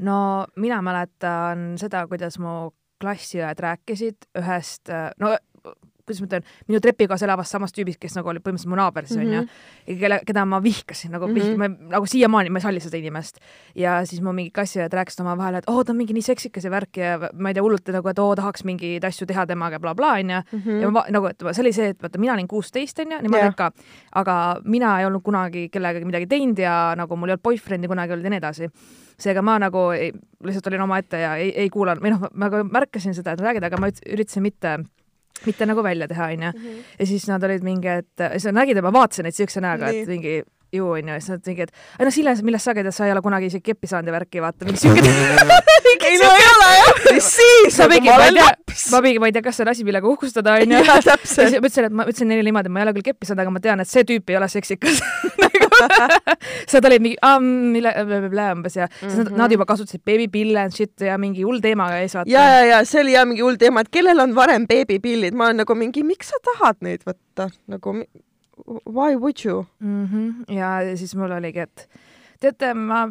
no 0.03 0.45
mina 0.59 0.81
mäletan 0.83 1.77
seda, 1.79 2.03
kuidas 2.07 2.35
mu 2.39 2.73
klassiõed 2.99 3.59
rääkisid 3.63 4.27
ühest, 4.35 4.91
no 5.19 5.37
kuidas 6.09 6.21
ma 6.25 6.27
ütlen, 6.31 6.47
minu 6.67 6.81
trepikohas 6.83 7.23
elavast 7.27 7.53
samast 7.55 7.77
tüübist, 7.77 7.99
kes 8.01 8.17
nagu 8.17 8.29
oli 8.33 8.41
põhimõtteliselt 8.41 8.73
mu 8.73 8.79
naaber 8.79 9.05
siis 9.07 9.19
onju 9.21 9.43
Mhm. 9.43 9.49
ja 9.87 9.95
kelle, 10.01 10.19
keda 10.25 10.45
ma 10.49 10.59
vihkasin 10.63 11.11
nagu 11.13 11.27
mm, 11.27 11.35
-hmm. 11.35 11.61
Vih-, 11.61 11.89
nagu 11.93 12.05
siiamaani 12.09 12.49
ma 12.49 12.57
ei 12.57 12.61
salli 12.65 12.79
seda 12.79 12.97
inimest. 12.97 13.37
ja 13.75 13.99
siis 14.05 14.21
mu 14.21 14.33
mingi 14.33 14.51
klassiõed 14.51 14.93
rääkisid 14.93 15.21
omavahel, 15.21 15.55
et 15.61 15.69
oo, 15.69 15.83
ta 15.83 15.91
on 15.93 15.97
mingi 15.97 16.13
nii 16.13 16.21
seksikas 16.25 16.63
ja 16.65 16.71
värk 16.71 16.97
ja 16.97 17.29
ma 17.33 17.49
ei 17.49 17.53
tea, 17.53 17.63
hullult 17.63 17.87
nagu, 17.93 18.07
et 18.09 18.19
oo, 18.19 18.35
tahaks 18.35 18.63
mingeid 18.65 19.03
asju 19.03 19.27
teha 19.27 19.45
temaga 19.45 19.75
ja 19.75 19.79
blablabla 19.79 20.13
onju. 20.19 20.41
Mhm. 20.51 20.81
ja 20.81 20.89
ma 20.91 21.03
nagu, 21.09 21.25
et 21.27 21.37
see 21.51 21.61
oli 21.61 21.73
see, 21.73 21.89
et 21.89 22.01
vaata, 22.03 22.19
mina 22.19 22.33
olin 22.33 22.47
kuusteist 22.47 22.99
onju, 22.99 23.21
nemad 23.21 23.39
Jah. 23.39 23.45
olid 23.47 23.55
ka, 23.55 23.71
aga 24.15 24.61
mina 24.65 24.99
ei 24.99 25.05
olnud 25.05 25.21
kunagi 25.23 25.69
kellegagi 25.69 26.05
midagi 26.05 26.27
teinud 26.27 26.57
ja 26.59 26.95
nagu 26.97 27.15
mul 27.15 27.29
ei 27.29 27.33
olnud 27.37 27.43
boyfriend'i 27.43 27.87
kunagi 27.87 28.13
olnud 28.13 28.25
ja 28.25 28.29
nii 28.29 28.37
edasi 28.41 28.69
seega 29.19 29.41
ma 29.41 29.57
nagu 29.59 29.89
ei, 29.91 30.11
lihtsalt 30.43 30.67
olin 30.67 30.81
omaette 30.81 31.19
ja 31.19 31.35
ei, 31.35 31.51
ei 31.55 31.69
kuulanud 31.69 32.01
või 32.01 32.13
noh, 32.13 32.29
ma 32.33 32.49
ka 32.49 32.63
märkasin 32.63 33.13
seda, 33.13 33.33
et 33.35 33.41
räägid, 33.43 33.63
aga 33.63 33.77
ma 33.77 33.87
üritasin 33.87 34.41
mitte 34.41 34.77
mitte 35.47 35.67
nagu 35.69 35.83
välja 35.85 36.07
teha, 36.11 36.31
onju. 36.35 36.53
ja 36.99 37.09
siis 37.09 37.27
nad 37.29 37.43
olid 37.43 37.65
mingi, 37.65 37.99
et 38.03 38.29
siis 38.35 38.49
nad 38.49 38.61
nägid 38.61 38.79
ja 38.79 38.85
ma 38.85 38.93
vaatasin 38.95 39.27
neid 39.27 39.37
siukse 39.37 39.63
näoga, 39.63 39.91
et 39.93 40.09
mingi 40.09 40.41
ju 40.73 40.91
onju, 40.93 41.13
ja 41.13 41.19
siis 41.19 41.33
nad 41.33 41.49
mingi, 41.49 41.65
et 41.67 41.73
ei 41.99 42.07
noh, 42.07 42.13
Sille, 42.13 42.35
millest 42.45 42.69
sa 42.69 42.75
käid, 42.77 42.89
et 42.89 42.95
sa 42.95 43.07
ei 43.07 43.13
ole 43.15 43.23
kunagi 43.25 43.49
isegi 43.49 43.71
keppi 43.71 43.89
saanud 43.89 44.11
ja 44.11 44.17
värki, 44.19 44.43
vaata 44.43 44.67
mingi 44.67 44.81
siuke. 44.83 45.01
ei 46.09 46.17
no 46.21 46.31
ei 46.33 46.47
ole 46.53 46.69
jah, 46.77 47.21
siis 47.25 47.79
nagu 47.79 47.93
mingi, 47.95 48.09
ma 48.09 48.17
ma 48.17 48.27
ei 48.27 48.37
tea 48.37 48.69
ma 48.91 49.01
mingi, 49.03 49.19
ma 49.21 49.29
ei 49.29 49.35
tea, 49.35 49.43
kas 49.45 49.59
see 49.59 49.65
on 49.65 49.71
asi, 49.73 49.85
millega 49.87 50.09
uhkustada, 50.09 50.55
onju. 50.61 50.83
ja 50.85 50.99
siis 51.01 51.37
ma 51.37 51.61
ütlesin, 51.63 51.89
et 51.89 51.97
ma 52.01 52.05
ütlesin 52.07 52.31
neile 52.31 52.45
niimoodi, 52.47 52.69
et 52.69 52.75
ma 52.75 52.83
ei 52.83 52.87
ole 52.87 52.95
küll 52.97 53.09
keppi 53.11 53.29
saanud, 53.29 53.43
aga 53.45 53.55
ma 53.55 53.63
tean, 53.63 53.83
et 53.83 53.89
see 53.89 54.05
tüüp 54.07 54.33
ei 54.33 54.39
ole 54.39 54.49
seksikas. 54.51 55.01
Nad 56.73 56.85
olid 56.89 57.01
mingi, 57.03 57.17
mille, 57.73 57.93
umbes 58.53 58.75
ja 58.75 58.87
siis 58.99 59.15
nad, 59.17 59.29
Mhm. 59.29 59.37
nad 59.37 59.51
juba 59.51 59.65
kasutasid 59.69 60.01
beebipille 60.05 60.59
and 60.63 60.75
shit 60.75 61.01
ja 61.01 61.17
mingi 61.17 61.43
hull 61.43 61.59
teemaga 61.63 61.99
ees 62.03 62.15
vaata. 62.17 62.29
ja, 62.31 62.43
ja, 62.57 62.65
ja 62.73 62.81
see 62.85 63.01
oli 63.01 63.13
jah 63.15 63.25
mingi 63.27 63.41
hull 63.45 63.57
teema, 63.61 63.81
et 63.85 63.89
kellel 63.93 64.19
on 64.19 64.35
varem 64.35 64.67
beebipillid, 64.69 65.33
ma 65.33 65.49
olen 65.49 65.61
nagu 65.63 65.75
mingi, 65.75 66.03
miks 66.03 66.29
sa 66.33 66.39
tahad 66.51 66.77
neid 66.85 67.03
võtta, 67.07 67.49
nagu 67.67 67.95
why 68.85 69.15
would 69.15 69.43
you? 69.45 69.65
mm. 69.79 70.05
-hmm. 70.05 70.55
ja 70.55 70.95
siis 70.97 71.15
mul 71.15 71.31
oligi, 71.31 71.59
et 71.59 71.87
teate, 72.39 72.73
ma, 72.73 73.07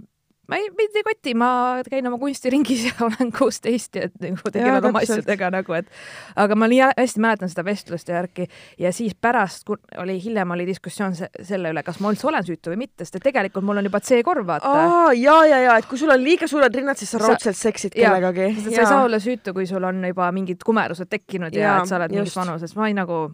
ma 0.48 0.56
ei, 0.56 0.68
mind 0.76 0.96
ei 0.96 1.04
koti, 1.04 1.34
ma 1.38 1.48
käin 1.88 2.06
oma 2.08 2.18
kunstiringis 2.20 2.84
ja 2.88 2.92
olen 3.06 3.32
kuusteist 3.34 3.98
ja 3.98 4.08
nagu 4.22 4.52
tegelen 4.52 4.88
oma 4.90 5.02
asjadega 5.04 5.50
nagu, 5.52 5.76
et 5.76 5.90
aga 6.40 6.56
ma 6.58 6.68
nii 6.70 6.80
hästi 6.86 7.22
mäletan 7.24 7.52
seda 7.52 7.64
vestlust 7.66 8.08
ja 8.08 8.18
värki 8.18 8.48
ja 8.80 8.92
siis 8.94 9.16
pärast 9.20 9.66
kui 9.68 9.76
oli, 10.00 10.16
hiljem 10.24 10.56
oli 10.56 10.66
diskussioon 10.68 11.16
se 11.18 11.28
selle 11.42 11.72
üle, 11.74 11.82
kas 11.86 12.00
ma 12.04 12.12
üldse 12.14 12.28
olen 12.30 12.46
süütu 12.46 12.72
või 12.72 12.84
mitte, 12.84 13.04
sest 13.04 13.20
et 13.20 13.28
tegelikult 13.28 13.66
mul 13.66 13.82
on 13.82 13.90
juba 13.90 14.00
C-korv, 14.04 14.46
vaata. 14.48 14.72
aa, 14.72 15.10
ja, 15.18 15.36
ja, 15.48 15.60
ja, 15.66 15.76
et 15.82 15.90
kui 15.90 16.00
sul 16.00 16.12
on 16.14 16.22
liiga 16.22 16.48
suured 16.50 16.80
rinnad, 16.80 17.00
siis 17.00 17.12
sa 17.12 17.20
raudselt 17.22 17.58
seksid 17.58 17.96
kellegagi. 17.96 18.50
sa 18.62 18.72
ei 18.72 18.86
saa 18.86 19.04
olla 19.04 19.20
süütu, 19.22 19.52
kui 19.56 19.68
sul 19.68 19.84
on 19.84 20.00
juba 20.08 20.30
mingid 20.32 20.64
kumerused 20.64 21.10
tekkinud 21.12 21.54
ja, 21.54 21.66
ja 21.66 21.76
et 21.82 21.92
sa 21.92 22.00
oled 22.00 22.16
mingis 22.16 22.36
vanuses, 22.38 22.76
ma 22.78 22.88
ei 22.88 22.96
nagu 22.96 23.26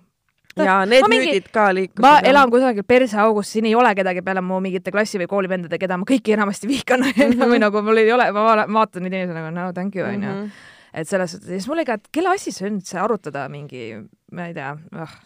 ja 0.56 0.84
need 0.86 1.02
mingi- 1.10 1.30
müüdid 1.32 1.48
ka 1.52 1.68
liikusid. 1.74 2.00
ma 2.04 2.18
elan 2.22 2.50
kusagil 2.50 2.84
perseaugus, 2.86 3.52
siin 3.52 3.66
ei 3.66 3.74
ole 3.74 3.94
kedagi 3.94 4.22
peale 4.22 4.40
mu 4.40 4.60
mingite 4.60 4.90
klassi 4.94 5.18
või 5.18 5.26
koolivendade, 5.26 5.78
keda 5.78 5.96
ma 5.98 6.04
kõiki 6.08 6.32
enamasti 6.36 6.68
vihkan 6.70 7.00
Mhm. 7.08 7.42
või 7.50 7.58
nagu 7.58 7.82
mul 7.82 7.96
ei 8.02 8.12
ole, 8.12 8.30
ma 8.32 8.44
va- 8.44 8.66
vaatan 8.68 9.02
neid 9.02 9.12
inimesi 9.12 9.34
nagu 9.34 9.50
no 9.54 9.72
thank 9.72 9.96
you 9.96 10.06
onju 10.06 10.28
mm. 10.28 10.42
-hmm. 10.44 10.50
et 10.94 11.08
selles 11.08 11.30
suhtes 11.32 11.48
siis 11.48 11.66
mul 11.68 11.76
oli 11.78 11.84
ka, 11.84 11.94
et 11.94 12.08
kelle 12.12 12.28
asi 12.34 12.52
see 12.52 12.66
on 12.68 12.78
üldse 12.78 12.98
arutada 13.00 13.48
mingi, 13.48 14.04
ma 14.32 14.46
ei 14.46 14.54
tea, 14.54 14.76
ah, 14.92 15.16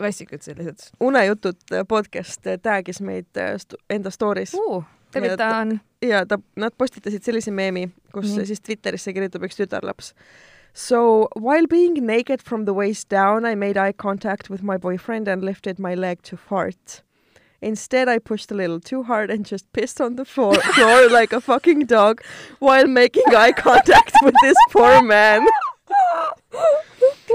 vastikud 0.00 0.40
sellised 0.42 0.90
unejutud 1.00 1.58
podcast 1.88 2.46
tag'is 2.62 3.00
meid 3.00 3.26
äh, 3.36 3.56
enda 3.90 4.10
story's 4.10 4.54
uh,. 4.54 4.84
tervitan. 5.12 5.80
ja 6.02 6.24
ta, 6.26 6.38
nad 6.56 6.72
postitasid 6.78 7.22
sellise 7.22 7.50
meemi, 7.50 7.88
kus 8.12 8.36
Nii. 8.36 8.46
siis 8.46 8.60
Twitterisse 8.60 9.12
kirjutab 9.12 9.42
üks 9.44 9.56
tütarlaps. 9.56 10.14
So 10.78 11.28
while 11.32 11.66
being 11.66 11.94
naked 12.06 12.40
from 12.40 12.64
the 12.64 12.72
waist 12.72 13.08
down, 13.08 13.44
I 13.44 13.56
made 13.56 13.76
eye 13.76 13.90
contact 13.90 14.48
with 14.48 14.62
my 14.62 14.76
boyfriend 14.76 15.26
and 15.26 15.42
lifted 15.42 15.80
my 15.80 15.96
leg 15.96 16.22
to 16.22 16.36
fart. 16.36 17.02
Instead, 17.60 18.08
I 18.08 18.20
pushed 18.20 18.52
a 18.52 18.54
little 18.54 18.78
too 18.78 19.02
hard 19.02 19.28
and 19.28 19.44
just 19.44 19.66
pissed 19.72 20.00
on 20.00 20.14
the 20.14 20.24
floor, 20.24 20.54
floor 20.76 21.08
like 21.10 21.32
a 21.32 21.40
fucking 21.40 21.86
dog 21.86 22.22
while 22.60 22.86
making 22.86 23.24
eye 23.34 23.50
contact 23.50 24.12
with 24.22 24.36
this 24.40 24.56
poor 24.70 25.02
man. 25.02 25.44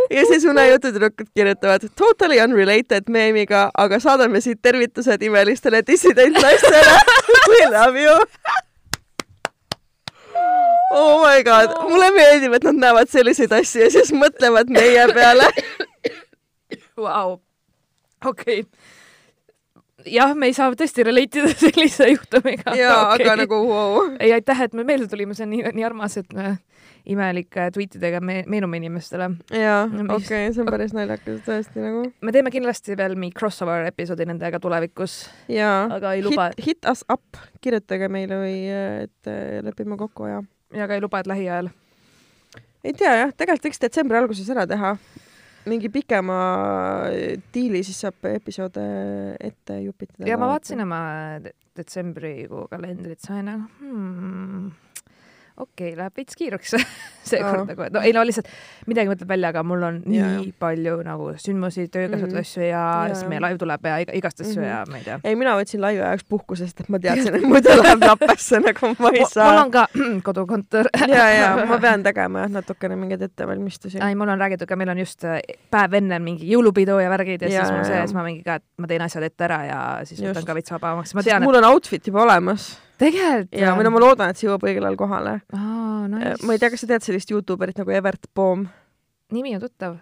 ja 0.10 0.26
siis 0.26 0.46
unejututüdrukud 0.46 1.28
kirjutavad 1.36 1.82
totally 1.96 2.40
unrelated 2.40 3.10
meemiga, 3.10 3.72
aga 3.78 4.00
saadame 4.00 4.42
siit 4.42 4.62
tervitused 4.62 5.22
imelistele 5.22 5.84
dissident 5.88 6.40
naistele. 6.40 6.96
We 7.50 7.66
love 7.76 8.00
you 8.00 8.16
oh 10.94 11.24
my 11.24 11.44
god, 11.46 11.76
mulle 11.90 12.10
meeldib, 12.16 12.58
et 12.58 12.68
nad 12.70 12.82
näevad 12.88 13.12
selliseid 13.12 13.54
asju 13.60 13.86
ja 13.86 13.92
siis 13.94 14.14
mõtlevad 14.16 14.72
meie 14.74 15.08
peale. 15.14 15.50
Vau, 16.98 17.40
okei. 18.26 18.64
jah, 20.06 20.34
me 20.36 20.50
ei 20.52 20.56
saa 20.56 20.74
tõesti 20.78 21.06
relate 21.08 21.42
ida 21.42 21.54
sellise 21.66 22.12
juhtumiga. 22.12 22.76
jaa 22.78 23.00
okay., 23.14 23.26
aga 23.26 23.40
nagu 23.44 23.64
wow. 23.70 24.14
ei, 24.20 24.34
aitäh, 24.36 24.68
et 24.68 24.78
me 24.78 24.86
meelde 24.88 25.10
tulime, 25.12 25.36
see 25.38 25.48
on 25.48 25.54
nii, 25.56 25.74
nii 25.80 25.88
armas, 25.88 26.20
et 26.22 26.38
me 26.38 26.58
imelike 27.10 27.68
tweetidega 27.76 28.22
me 28.24 28.44
meenume 28.48 28.80
inimestele. 28.80 29.30
jaa, 29.52 29.84
okei 30.16 30.52
see 30.54 30.64
on 30.64 30.70
päris 30.72 30.94
naljakas 30.96 31.42
tõesti 31.48 31.84
nagu. 31.84 32.06
me 32.22 32.36
teeme 32.36 32.52
kindlasti 32.54 32.98
veel 33.00 33.18
mingi 33.20 33.36
crossover 33.40 33.88
episoodi 33.90 34.28
nendega 34.30 34.60
tulevikus. 34.64 35.24
jaa. 35.52 35.88
Hit, 36.14 36.66
hit 36.66 36.92
us 36.92 37.04
up, 37.12 37.42
kirjutage 37.64 38.10
meile 38.12 38.40
või 38.40 38.58
et 38.70 39.32
äh, 39.32 39.60
lepime 39.66 39.98
kokku 40.00 40.30
ja. 40.30 40.44
Ja 40.74 40.88
ka 40.90 40.98
ei 40.98 41.04
luba, 41.04 41.22
et 41.22 41.30
lähiajal. 41.30 41.70
ei 42.84 42.94
tea 42.98 43.14
jah, 43.22 43.36
tegelikult 43.36 43.70
võiks 43.70 43.82
detsembri 43.82 44.20
alguses 44.20 44.50
ära 44.54 44.68
teha 44.70 44.96
mingi 45.70 45.90
pikema 45.90 46.38
diili, 47.54 47.84
siis 47.86 48.02
saab 48.04 48.28
episoode 48.34 48.84
ette 49.40 49.80
jupitada. 49.84 50.28
ja 50.28 50.38
ma 50.40 50.50
vaatasin 50.52 50.84
oma 50.84 51.02
detsembrikuu 51.78 52.68
kalendrit, 52.72 53.22
sain 53.24 53.48
nagu 53.50 53.68
hmm, 53.80 54.72
okei 55.58 55.92
okay,, 55.92 55.98
läheb 55.98 56.16
veits 56.18 56.38
kiiruks 56.38 56.74
seekord 57.30 57.70
nagu, 57.70 57.86
no 57.94 58.02
ei 58.04 58.14
no 58.16 58.24
lihtsalt 58.26 58.50
midagi 58.90 59.12
mõtleb 59.12 59.30
välja, 59.30 59.52
aga 59.54 59.62
mul 59.68 59.86
on 59.86 60.00
ja, 60.10 60.30
nii 60.34 60.48
ja. 60.50 60.56
palju 60.60 60.96
nagu 61.06 61.30
sündmusi, 61.42 61.86
töökasutusasju 61.94 62.62
mm 62.62 62.66
-hmm. 62.66 62.72
ja, 62.72 63.08
ja 63.10 63.18
siis 63.18 63.30
meie 63.30 63.42
live 63.44 63.60
tuleb 63.62 63.86
ja 63.86 63.98
igast 64.02 64.42
asju 64.42 64.62
mm 64.62 64.66
-hmm. 64.66 64.70
ja 64.70 64.84
ma 64.90 64.98
ei 64.98 65.04
tea. 65.04 65.20
ei, 65.24 65.36
mina 65.36 65.56
võtsin 65.60 65.82
laivi 65.82 66.02
ajaks 66.02 66.26
puhku, 66.30 66.56
sest 66.56 66.80
et 66.80 66.90
ma 66.90 67.00
teadsin, 67.04 67.36
et 67.36 67.48
muidu 67.48 67.76
läheb 67.84 68.06
lappesse 68.08 68.60
nagu 68.60 68.94
ma 69.00 69.12
ei 69.14 69.26
saa. 69.30 69.52
mul 69.52 69.62
on 69.66 69.72
ka 69.72 69.88
kodukontor 70.30 70.90
ja, 71.08 71.28
ja 71.30 71.50
ma 71.72 71.78
pean 71.78 72.04
tegema 72.04 72.46
jah, 72.46 72.52
natukene 72.60 72.96
mingeid 72.96 73.22
ettevalmistusi. 73.22 73.98
ei, 74.02 74.16
mul 74.16 74.30
on 74.30 74.40
räägitud 74.40 74.68
ka, 74.68 74.76
meil 74.76 74.90
on 74.90 75.04
just 75.06 75.24
äh, 75.24 75.40
päev 75.72 75.94
enne 75.94 76.20
mingi 76.20 76.50
jõulupidu 76.50 76.98
ja 77.00 77.10
värgid 77.10 77.42
ja, 77.42 77.50
ja 77.50 77.66
siis 77.66 77.78
mul 77.78 77.86
see, 77.86 78.00
siis 78.02 78.14
ma 78.14 78.24
mingi 78.24 78.44
ka, 78.44 78.56
et 78.56 78.66
ma 78.78 78.88
teen 78.88 79.02
asjad 79.02 79.24
ette 79.24 79.44
ära 79.44 79.66
ja 79.66 79.80
siis 80.04 80.20
just. 80.20 80.34
võtan 80.34 80.46
ka 80.46 80.54
veits 80.54 80.72
vabamaks. 80.72 81.14
mul 81.44 81.62
on 81.62 81.70
outfit 81.74 82.08
juba 82.08 82.24
olemas 82.24 82.74
tegelikult? 83.04 83.60
ja, 83.60 83.76
või 83.78 83.88
no 83.88 83.94
ma 83.94 84.02
loodan, 84.04 84.32
et 84.34 84.40
see 84.40 84.48
jõuab 84.50 84.66
õigel 84.70 84.88
ajal 84.88 85.00
kohale 85.00 85.36
oh,. 85.54 85.82
Nice. 86.04 86.42
ma 86.44 86.56
ei 86.56 86.60
tea, 86.60 86.72
kas 86.74 86.84
sa 86.84 86.90
tead 86.90 87.06
sellist 87.06 87.30
Youtuberit 87.32 87.78
nagu 87.80 87.94
Evert 87.96 88.28
Poom? 88.36 88.66
nimi 89.34 89.56
on 89.58 89.64
tuttav. 89.64 90.00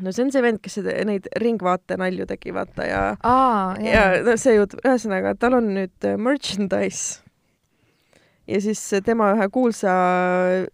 no 0.00 0.12
see 0.12 0.26
on 0.26 0.32
see 0.34 0.44
vend, 0.44 0.62
kes 0.64 0.78
neid 1.08 1.28
ringvaate 1.42 1.98
nalju 2.00 2.28
tegi, 2.30 2.54
vaata 2.56 2.88
ja 2.88 3.02
Aa, 3.20 3.74
ja 3.84 4.06
no 4.24 4.38
see 4.40 4.56
jutt, 4.56 4.78
ühesõnaga, 4.84 5.36
tal 5.38 5.58
on 5.60 5.74
nüüd 5.76 6.08
äh, 6.08 6.16
merchandise 6.20 7.22
ja 8.48 8.60
siis 8.62 8.82
tema 9.04 9.32
ühe 9.36 9.48
kuulsa 9.52 9.92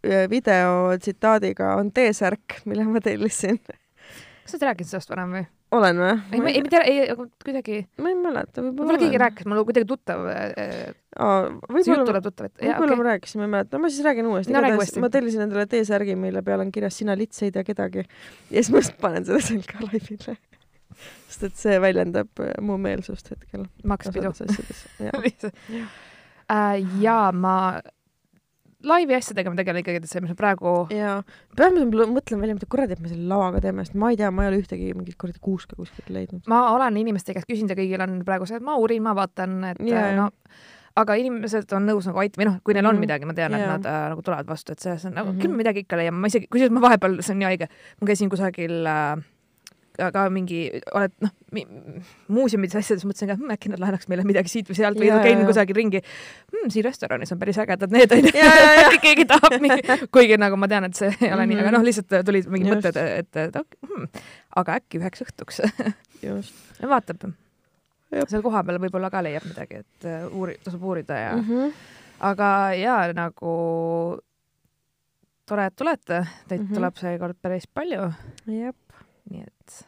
äh, 0.06 0.24
video 0.30 0.96
tsitaadiga 0.98 1.74
on 1.78 1.92
T-särk, 1.92 2.62
mille 2.64 2.86
ma 2.88 3.02
tellisin. 3.04 3.60
kas 3.68 4.54
sa 4.54 4.56
oled 4.56 4.68
rääkinud 4.70 4.92
sellest 4.92 5.12
varem 5.12 5.34
või? 5.36 5.44
olen 5.76 6.00
või? 6.00 6.14
ei, 6.32 6.40
ma 6.40 6.52
ei, 6.52 6.62
mitte, 6.64 6.80
ei, 6.86 7.12
kuidagi. 7.44 7.82
ma 8.00 8.12
ei 8.12 8.16
mäleta, 8.18 8.62
võib-olla. 8.62 8.78
võib-olla 8.80 9.02
keegi 9.04 9.22
rääkis, 9.24 9.48
mul 9.50 9.64
kuidagi 9.68 9.88
tuttav 9.88 10.24
äh,. 10.32 10.94
See 11.18 11.92
jutt 11.92 12.06
tuleb 12.06 12.24
tuttav, 12.24 12.48
et. 12.48 12.60
võib-olla 12.62 12.94
okay. 12.94 13.00
ma 13.00 13.06
rääkisin, 13.08 13.42
ma 13.42 13.62
no 13.64 13.80
ma 13.82 13.90
siis 13.90 14.04
räägin 14.06 14.28
uuesti 14.30 14.54
no,. 14.54 14.62
ma 15.02 15.10
tellisin 15.12 15.44
endale 15.46 15.66
T-särgi, 15.70 16.14
mille 16.18 16.42
peal 16.46 16.62
on 16.62 16.72
kirjas 16.74 17.00
sina 17.00 17.16
lits 17.18 17.42
ei 17.42 17.52
tea 17.54 17.64
kedagi. 17.66 18.04
ja 18.50 18.62
siis 18.62 18.70
ma 18.74 18.82
just 18.82 18.98
panen 19.02 19.26
selle 19.26 19.42
selga 19.44 19.82
laivile. 19.86 20.36
sest 21.26 21.48
et 21.50 21.58
see 21.58 21.78
väljendab 21.82 22.44
äh, 22.44 22.54
mu 22.64 22.78
meelsust 22.82 23.32
hetkel. 23.34 23.66
Max 23.84 24.12
Pidu. 24.14 24.32
Äh, 26.48 26.78
ja 27.02 27.28
ma 27.36 27.76
laivi 28.88 29.12
asjadega 29.12 29.50
me 29.52 29.58
tegeleme 29.58 29.82
ikkagi 29.82 30.00
detsembris, 30.00 30.32
praegu. 30.38 30.70
jaa, 30.94 31.18
peame 31.58 31.82
mõtlema 31.84 32.40
välja, 32.40 32.56
mida 32.56 32.68
kuradi, 32.72 32.96
et 32.96 33.02
me 33.04 33.10
selle 33.10 33.26
lavaga 33.28 33.60
teeme, 33.66 33.84
sest 33.84 33.98
ma 34.00 34.08
ei 34.14 34.16
tea, 34.16 34.30
ma 34.32 34.46
ei 34.46 34.52
ole 34.52 34.62
ühtegi 34.62 34.94
mingit 34.96 35.18
kuradi 35.20 35.42
kuuske 35.44 35.76
kuskilt 35.76 36.08
leidnud. 36.14 36.46
ma 36.48 36.62
olen 36.72 36.96
inimeste 37.02 37.36
käest 37.36 37.50
küsinud 37.50 37.74
ja 37.74 37.78
kõigil 37.82 38.04
on 38.06 38.16
praegu 38.24 38.48
see, 38.48 38.56
et 38.56 38.64
ma 38.64 38.78
uurin, 38.80 39.04
ma 39.04 39.12
vaatan, 39.18 39.58
et 39.74 39.82
ja, 39.90 40.06
no 40.16 40.30
aga 40.98 41.16
inimesed 41.20 41.72
on 41.76 41.88
nõus 41.88 42.08
nagu 42.08 42.20
aitama, 42.22 42.48
noh, 42.50 42.60
kui 42.64 42.76
neil 42.76 42.86
on 42.86 42.94
mm 42.94 42.96
-hmm. 42.96 43.06
midagi, 43.06 43.28
ma 43.28 43.34
tean, 43.34 43.54
et 43.54 43.64
yeah. 43.64 43.72
nad 43.76 43.86
äh, 43.86 44.04
nagu 44.14 44.22
tulevad 44.22 44.48
vastu, 44.48 44.72
et 44.72 44.84
see, 44.84 44.98
see 44.98 45.08
on 45.08 45.14
nagu 45.14 45.30
mm, 45.30 45.36
-hmm. 45.36 45.42
küll 45.42 45.54
me 45.54 45.62
midagi 45.62 45.84
ikka 45.86 45.96
leiame, 45.96 46.18
ma 46.18 46.26
isegi, 46.26 46.46
kusjuures 46.50 46.74
ma 46.74 46.84
vahepeal, 46.88 47.18
see 47.22 47.34
on 47.34 47.38
nii 47.38 47.50
haige, 47.52 47.68
ma 48.00 48.06
käisin 48.06 48.30
kusagil 48.30 48.86
äh, 48.86 49.24
ka 49.98 50.24
mingi, 50.30 50.60
oled 50.94 51.14
noh, 51.24 51.32
muuseumides 52.30 52.76
asjades 52.78 53.04
mõtlesin 53.08 53.32
ka, 53.32 53.36
hm, 53.38 53.50
äkki 53.56 53.72
nad 53.72 53.82
laenaks 53.82 54.06
meile 54.10 54.22
midagi 54.26 54.52
siit 54.52 54.70
või 54.70 54.78
sealt 54.78 55.00
või 55.00 55.10
käin 55.24 55.42
kusagil 55.48 55.78
ringi 55.78 56.02
hm,. 56.02 56.70
siin 56.70 56.86
restoranis 56.86 57.34
on 57.34 57.40
päris 57.40 57.58
ägedad 57.58 57.94
need 57.94 58.14
onju. 58.14 58.30
äkki 58.84 59.00
keegi 59.02 59.26
tahab 59.32 59.58
mingi, 59.64 59.82
kuigi 60.14 60.38
nagu 60.38 60.60
ma 60.60 60.70
tean, 60.70 60.86
et 60.86 60.98
see 60.98 61.10
ei 61.10 61.32
ole 61.32 61.34
mm 61.34 61.50
-hmm. 61.50 61.54
nii, 61.54 61.60
aga 61.64 61.74
noh, 61.74 61.88
lihtsalt 61.88 62.14
tulid 62.30 62.46
mingid 62.52 62.76
mõtted, 62.76 63.02
et, 63.02 63.42
et, 63.42 63.56
et 63.56 63.76
hm, 63.90 64.08
aga 64.62 64.78
äkki 64.78 65.02
üheks 65.02 65.26
õhtuks 65.26 65.62
vaatab. 66.94 67.30
Seal 68.28 68.42
kohapeal 68.44 68.80
võib-olla 68.82 69.10
ka 69.12 69.22
leiab 69.24 69.44
midagi, 69.48 69.82
et 69.84 70.08
uh, 70.08 70.30
uuri-, 70.38 70.58
tasub 70.64 70.84
uurida 70.84 71.18
ja 71.18 71.34
mm. 71.36 71.44
-hmm. 71.48 71.74
aga 72.30 72.48
ja 72.78 72.96
nagu 73.16 73.54
tore, 75.48 75.68
et 75.68 75.76
tulete, 75.76 76.22
teid 76.48 76.60
mm 76.60 76.66
-hmm. 76.66 76.74
tuleb 76.74 76.96
seekord 76.96 77.36
päris 77.42 77.66
palju. 77.66 78.12
jep. 78.46 78.76
nii 79.30 79.42
et 79.42 79.86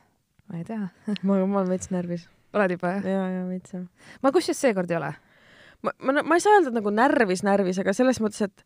ma 0.48 0.58
ei 0.58 0.64
tea 0.64 0.88
ma, 1.22 1.46
ma 1.46 1.58
olen 1.58 1.68
veits 1.68 1.90
närvis. 1.90 2.28
oled 2.52 2.70
juba 2.70 2.88
jah? 2.88 3.04
ja, 3.04 3.28
ja 3.28 3.48
veits 3.48 3.72
jah. 3.72 3.82
ma 4.22 4.32
kusjuures 4.32 4.60
seekord 4.60 4.90
ei 4.90 4.96
ole. 4.96 5.14
ma, 5.82 5.92
ma, 5.98 6.22
ma 6.22 6.34
ei 6.34 6.40
saa 6.40 6.52
öelda 6.58 6.70
nagu 6.70 6.90
närvis, 6.90 7.42
närvis, 7.42 7.78
aga 7.78 7.92
selles 7.92 8.20
mõttes, 8.20 8.42
et 8.42 8.64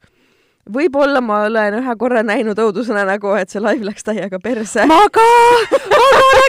võib-olla 0.70 1.20
ma 1.20 1.42
olen 1.48 1.78
ühe 1.80 1.96
korra 2.00 2.22
näinud 2.24 2.58
õudusunenägu, 2.58 3.34
et 3.40 3.52
see 3.52 3.62
live 3.62 3.84
läks 3.84 4.06
täiega 4.06 4.40
perse. 4.42 4.86
ma 4.88 5.02
ka, 5.12 5.26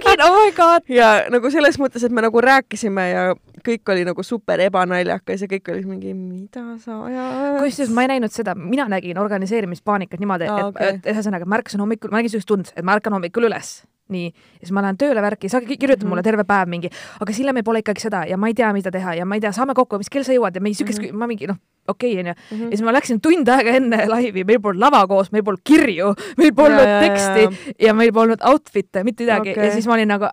nägin, 0.06 0.26
oh 0.26 0.38
my 0.40 0.52
god. 0.56 0.90
ja 0.90 1.10
nagu 1.34 1.52
selles 1.52 1.80
mõttes, 1.82 2.06
et 2.06 2.14
me 2.14 2.24
nagu 2.26 2.42
rääkisime 2.42 3.10
ja 3.10 3.26
kõik 3.66 3.94
oli 3.94 4.06
nagu 4.08 4.24
super 4.24 4.62
ebanaljakas 4.66 5.46
ja 5.46 5.50
kõik 5.52 5.74
olid 5.74 5.90
mingi, 5.90 6.14
mida 6.14 6.64
sa 6.84 7.02
ajad. 7.08 7.60
kusjuures 7.64 7.96
ma 7.96 8.06
ei 8.06 8.14
näinud 8.16 8.36
seda, 8.36 8.56
mina 8.60 8.88
nägin 8.92 9.20
organiseerimispaanikat 9.22 10.22
niimoodi, 10.22 10.48
et, 10.50 10.70
okay. 10.70 10.96
et 10.96 11.12
ühesõnaga 11.16 11.50
märkasin 11.50 11.84
hommikul, 11.84 12.14
ma 12.14 12.22
nägin 12.22 12.36
sellist 12.36 12.50
tund, 12.50 12.72
et 12.76 12.86
ma 12.86 12.98
ärkan 12.98 13.18
hommikul 13.18 13.50
üles 13.50 13.82
nii, 14.14 14.28
ja 14.30 14.68
siis 14.68 14.74
ma 14.76 14.84
lähen 14.86 14.98
tööle 15.02 15.22
värki, 15.24 15.50
sa 15.50 15.62
kirjutad 15.62 15.88
mm 15.98 16.06
-hmm. 16.06 16.10
mulle 16.10 16.24
terve 16.24 16.44
päev 16.44 16.70
mingi, 16.70 16.90
aga 17.20 17.34
Sille, 17.34 17.54
meil 17.54 17.64
pole 17.64 17.80
ikkagi 17.82 18.02
seda 18.02 18.26
ja 18.30 18.38
ma 18.38 18.48
ei 18.48 18.54
tea, 18.54 18.74
mida 18.74 18.92
teha 18.92 19.14
ja 19.16 19.26
ma 19.26 19.36
ei 19.36 19.42
tea, 19.42 19.52
saame 19.52 19.74
kokku, 19.74 19.98
mis 19.98 20.10
kell 20.10 20.24
sa 20.24 20.34
jõuad 20.34 20.56
ja 20.56 20.62
mingi 20.62 20.78
siukest 20.78 21.02
mm, 21.02 21.06
-hmm. 21.06 21.18
ma 21.18 21.28
mingi 21.28 21.48
noh, 21.48 21.58
okei 21.88 22.12
okay, 22.14 22.20
onju 22.20 22.36
ja 22.64 22.70
siis 22.70 22.82
ma 22.82 22.94
läksin 22.94 23.22
tund 23.22 23.48
aega 23.48 23.70
enne 23.70 24.06
laivi, 24.08 24.44
meil 24.44 24.62
polnud 24.62 24.82
lava 24.82 25.08
koos, 25.08 25.32
meil 25.32 25.44
polnud 25.44 25.62
kirju, 25.64 26.14
meil 26.38 26.54
polnud 26.54 26.88
ja, 26.88 27.00
teksti 27.00 27.42
ja, 27.42 27.50
ja. 27.50 27.88
ja 27.88 27.94
meil 27.94 28.14
polnud 28.14 28.40
outfit'e, 28.46 29.04
mitte 29.04 29.24
midagi 29.24 29.52
okay. 29.52 29.66
ja 29.66 29.72
siis 29.74 29.88
ma 29.88 29.94
olin 29.94 30.08
nagu 30.08 30.26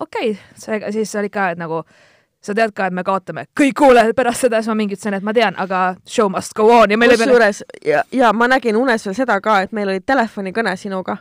okei 0.00 0.30
okay., 0.30 0.36
seega 0.54 0.92
siis 0.92 1.14
oli 1.14 1.30
ka, 1.30 1.50
et 1.50 1.58
nagu 1.58 1.84
sa 2.42 2.54
tead 2.58 2.74
ka, 2.74 2.88
et 2.90 2.96
me 2.96 3.04
kaotame. 3.06 3.46
Kõik 3.58 3.76
kuulajad 3.78 4.16
pärast 4.18 4.46
seda, 4.46 4.60
siis 4.62 4.72
ma 4.72 4.78
mingi 4.80 4.96
ütlesin, 4.98 5.16
et 5.18 5.26
ma 5.26 5.34
tean, 5.36 5.56
aga 5.62 5.84
show 6.08 6.30
must 6.32 6.56
go 6.58 6.66
on 6.80 6.90
ja 6.90 6.98
meil 6.98 7.14
kusjuures 7.14 7.62
ja, 7.86 8.02
ja 8.14 8.32
ma 8.34 8.50
nägin 8.50 8.78
unes 8.78 9.06
veel 9.06 9.16
seda 9.16 9.38
ka, 9.44 9.62
et 9.66 9.72
meil 9.76 9.92
oli 9.92 10.02
telefonikõne 10.04 10.74
sinuga. 10.80 11.20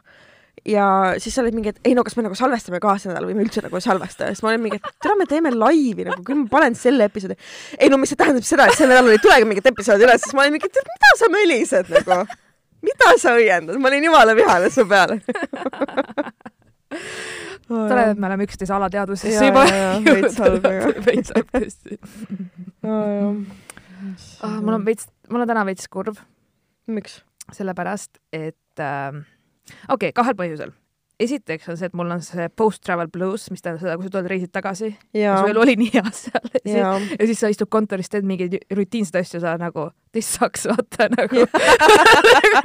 Ja 0.68 0.86
siis 1.18 1.34
sa 1.34 1.42
olid 1.42 1.56
mingi, 1.58 1.72
et 1.74 1.88
ei 1.90 1.96
no 1.98 2.04
kas 2.06 2.14
me 2.18 2.26
nagu 2.26 2.36
salvestame 2.38 2.78
ka 2.84 2.94
see 3.02 3.10
nädal 3.10 3.26
või 3.26 3.38
me 3.38 3.46
üldse 3.48 3.64
nagu 3.66 3.80
ei 3.80 3.86
salvesta. 3.86 4.28
Ja 4.28 4.36
siis 4.36 4.44
ma 4.46 4.52
olin 4.52 4.62
mingi, 4.66 4.78
et 4.78 4.98
tere, 5.02 5.16
me 5.18 5.26
teeme 5.30 5.54
laivi 5.56 6.06
nagu, 6.06 6.22
küll 6.28 6.44
ma 6.44 6.52
panen 6.52 6.78
selle 6.78 7.08
episoodi. 7.10 7.38
ei 7.80 7.90
no 7.90 7.98
mis 8.02 8.14
see 8.14 8.20
tähendab 8.20 8.46
seda, 8.46 8.68
et 8.70 8.78
sel 8.78 8.92
nädalal 8.92 9.16
ei 9.16 9.24
tulegi 9.24 9.48
mingit 9.50 9.72
episoodi 9.72 10.06
üles, 10.06 10.22
siis 10.22 10.38
ma 10.38 10.46
olin 10.46 10.58
mingi, 10.58 10.70
et 10.70 10.94
mida 10.94 11.14
sa 11.18 11.32
mölised 11.34 11.90
nagu, 11.96 12.20
mida 12.86 13.14
sa 13.24 13.34
õiendad, 13.40 13.82
ma 13.82 13.90
olin 13.90 14.10
jumala 14.10 14.38
vihane 14.38 14.70
su 14.74 14.86
peale 14.90 15.22
tore, 17.68 18.04
et 18.12 18.20
me 18.20 18.28
oleme 18.28 18.48
üksteise 18.48 18.76
alateadvusesse 18.76 19.50
juba 19.50 19.66
aga. 19.68 19.90
veits 21.08 21.34
halb 21.36 21.52
tõesti. 21.56 22.00
Ah, 24.42 24.58
mul 24.60 24.76
on 24.80 24.86
veits, 24.86 25.08
mul 25.30 25.44
on 25.44 25.52
täna 25.52 25.66
veits 25.68 25.88
kurb. 25.92 26.18
miks? 26.92 27.22
sellepärast, 27.52 28.22
et 28.32 28.80
äh, 28.80 29.12
okei 29.90 30.10
okay,, 30.10 30.12
kahel 30.16 30.38
põhjusel. 30.40 30.72
Esiteks 31.22 31.70
on 31.70 31.78
see, 31.80 31.90
et 31.90 31.96
mul 31.98 32.12
on 32.14 32.22
see 32.26 32.48
post-travel 32.58 33.10
blues, 33.12 33.48
mis 33.54 33.64
tähendab 33.64 33.84
seda, 33.84 33.98
kui 33.98 34.08
sa 34.08 34.14
tuled 34.16 34.30
reisilt 34.32 34.54
tagasi 34.56 34.92
ja 35.18 35.38
su 35.40 35.52
elu 35.52 35.64
oli 35.64 35.76
nii 35.80 35.92
hea 35.96 36.14
seal 36.16 36.50
ja. 36.66 36.94
ja 36.98 37.28
siis 37.30 37.42
sa 37.44 37.52
istud 37.52 37.70
kontoris, 37.74 38.10
teed 38.12 38.28
mingeid 38.28 38.58
rutiinseid 38.78 39.22
asju, 39.22 39.42
sa 39.44 39.56
nagu, 39.62 39.90
this 40.16 40.30
sucks, 40.36 40.68
vaata 40.72 41.10
nagu 41.14 41.46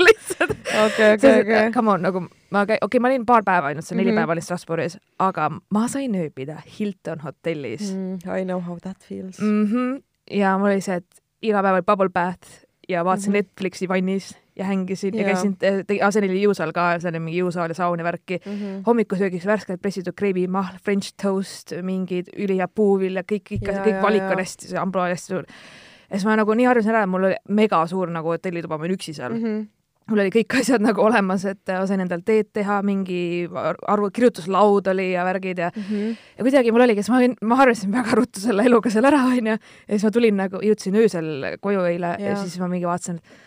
lihtsalt. 0.07 0.57
okei, 0.87 1.12
okei, 1.16 1.35
okei. 1.42 1.73
Come 1.75 1.95
on, 1.95 2.07
nagu 2.07 2.25
ma 2.25 2.64
käin, 2.69 2.81
okei 2.81 2.87
okay,, 2.87 3.03
ma 3.03 3.12
olin 3.12 3.27
paar 3.29 3.45
päeva 3.47 3.73
ainult, 3.73 3.90
neli 3.90 4.05
mm 4.05 4.11
-hmm. 4.11 4.23
päeva 4.23 4.37
olin 4.37 4.49
Strasbourgis, 4.49 4.99
aga 5.19 5.51
ma 5.71 5.88
sain 5.88 6.14
ööbida 6.14 6.61
Hilton 6.79 7.21
hotellis 7.25 7.92
mm,. 7.92 8.19
I 8.40 8.45
know 8.45 8.61
how 8.61 8.79
that 8.83 8.97
feels 9.05 9.40
mm. 9.40 9.64
-hmm. 9.66 10.03
ja 10.31 10.59
mul 10.59 10.73
oli 10.73 10.81
see, 10.81 10.97
et 10.97 11.23
iga 11.42 11.62
päev 11.62 11.81
oli 11.81 11.87
bubble 11.87 12.09
bath 12.09 12.66
ja 12.88 13.05
vaatasin 13.05 13.33
mm 13.33 13.37
-hmm. 13.37 13.49
Netflixi 13.51 13.88
vannis 13.88 14.37
ja 14.57 14.64
hängisin 14.64 15.14
ja, 15.14 15.23
ja 15.23 15.35
käisin, 15.35 15.57
see 15.61 16.23
oli 16.25 16.40
jõusaal 16.40 16.73
ka, 16.77 16.88
seal 17.01 17.12
oli 17.12 17.23
mingi 17.29 17.42
jõusaal 17.42 17.73
ja 17.73 17.77
saun 17.79 18.01
ja 18.01 18.07
värki 18.07 18.38
mm 18.38 18.53
-hmm.. 18.53 18.83
hommikusöögiks 18.87 19.47
värskelt 19.47 19.83
pressitud 19.83 20.16
kreivimahl, 20.16 20.81
French 20.85 21.12
toast, 21.23 21.75
mingid 21.83 22.33
ülihea 22.37 22.69
puuvilja, 22.69 23.23
kõik 23.33 23.57
ikka, 23.59 23.79
kõik 23.85 24.03
valik 24.03 24.29
on 24.31 24.40
hästi, 24.40 24.73
see 24.73 24.81
ambroa 24.81 25.12
hästi 25.12 25.35
suur. 25.35 25.47
ja 26.11 26.16
siis 26.16 26.25
ma 26.25 26.37
nagu 26.37 26.55
nii 26.55 26.66
harjusin 26.66 26.95
ära, 26.95 27.07
mul 27.07 27.31
oli 27.31 27.40
mega 27.49 27.87
suur 27.87 28.11
nagu 28.11 28.33
hotellituba, 28.33 28.79
ma 28.79 28.85
olin 28.85 28.97
üksi 28.97 29.12
seal 29.14 29.35
mm. 29.35 29.42
-hmm. 29.45 29.66
mul 30.11 30.23
oli 30.25 30.31
kõik 30.31 30.61
asjad 30.61 30.81
nagu 30.81 31.03
olemas, 31.03 31.45
et 31.45 31.73
sain 31.87 32.01
endal 32.01 32.23
teed 32.25 32.49
teha, 32.53 32.83
mingi 32.83 33.49
arvu, 33.87 34.11
kirjutuslaud 34.11 34.87
oli 34.87 35.12
ja 35.12 35.25
värgid 35.25 35.59
ja 35.59 35.71
Mm 35.77 35.83
-hmm. 35.83 36.16
ja 36.38 36.45
kuidagi 36.45 36.73
mul 36.73 36.81
oligi, 36.81 37.03
siis 37.03 37.11
ma 37.11 37.16
olin, 37.16 37.35
ma 37.42 37.57
harjusin 37.57 37.92
väga 37.92 38.14
ruttu 38.14 38.40
selle 38.40 38.62
eluga 38.62 38.90
seal 38.90 39.05
ära, 39.05 39.25
onju. 39.25 39.53
ja 39.53 39.59
siis 39.88 40.05
ma 40.05 40.11
tulin 40.11 40.37
nagu, 40.37 40.57
jõudsin 40.57 40.97
öösel 40.97 41.59
koju 41.61 41.81
eile 41.81 42.16
ja, 42.19 42.29
ja 42.31 42.37
siis 42.37 42.59
ma 42.59 42.69
mingi 42.69 42.87
vaatasin, 42.87 43.16
et 43.16 43.47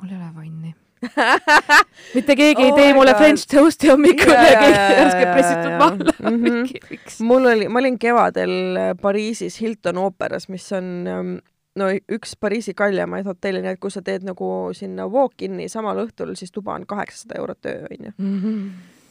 mul 0.00 0.10
ei 0.12 0.16
ole 0.20 0.30
vanni 0.36 0.74
mitte 2.16 2.34
keegi 2.36 2.62
ei 2.66 2.72
Oh 2.72 2.76
tee 2.76 2.90
my 2.90 2.96
mulle 2.98 3.12
God. 3.14 3.20
french 3.22 3.46
toast'i 3.48 3.88
hommikul 3.88 4.34
ja 4.34 4.50
kõik 4.60 4.74
jaa, 4.74 4.90
järsku 4.98 5.22
pressitud. 5.30 6.10
Mhm. 6.20 6.42
mingi, 6.44 6.80
miks? 6.90 7.20
mul 7.24 7.46
oli, 7.54 7.68
ma 7.72 7.80
olin 7.80 7.96
kevadel 8.02 8.52
äh, 8.76 8.90
Pariisis 9.00 9.56
Hilton 9.62 9.96
ooperas, 10.02 10.48
mis 10.52 10.66
on 10.76 10.90
ähm, 11.08 11.32
no 11.80 11.88
üks 12.12 12.34
Pariisi 12.40 12.74
kaljamaid 12.76 13.24
hotelle, 13.30 13.62
nii 13.64 13.72
et 13.78 13.80
kui 13.80 13.92
sa 13.94 14.02
teed 14.04 14.26
nagu 14.28 14.50
sinna 14.76 15.06
walk-in'i 15.08 15.70
samal 15.72 16.02
õhtul, 16.04 16.34
siis 16.36 16.52
tuba 16.52 16.74
on 16.76 16.84
kaheksasada 16.90 17.38
eurot 17.40 17.70
öö, 17.72 17.88
onju. 17.96 18.12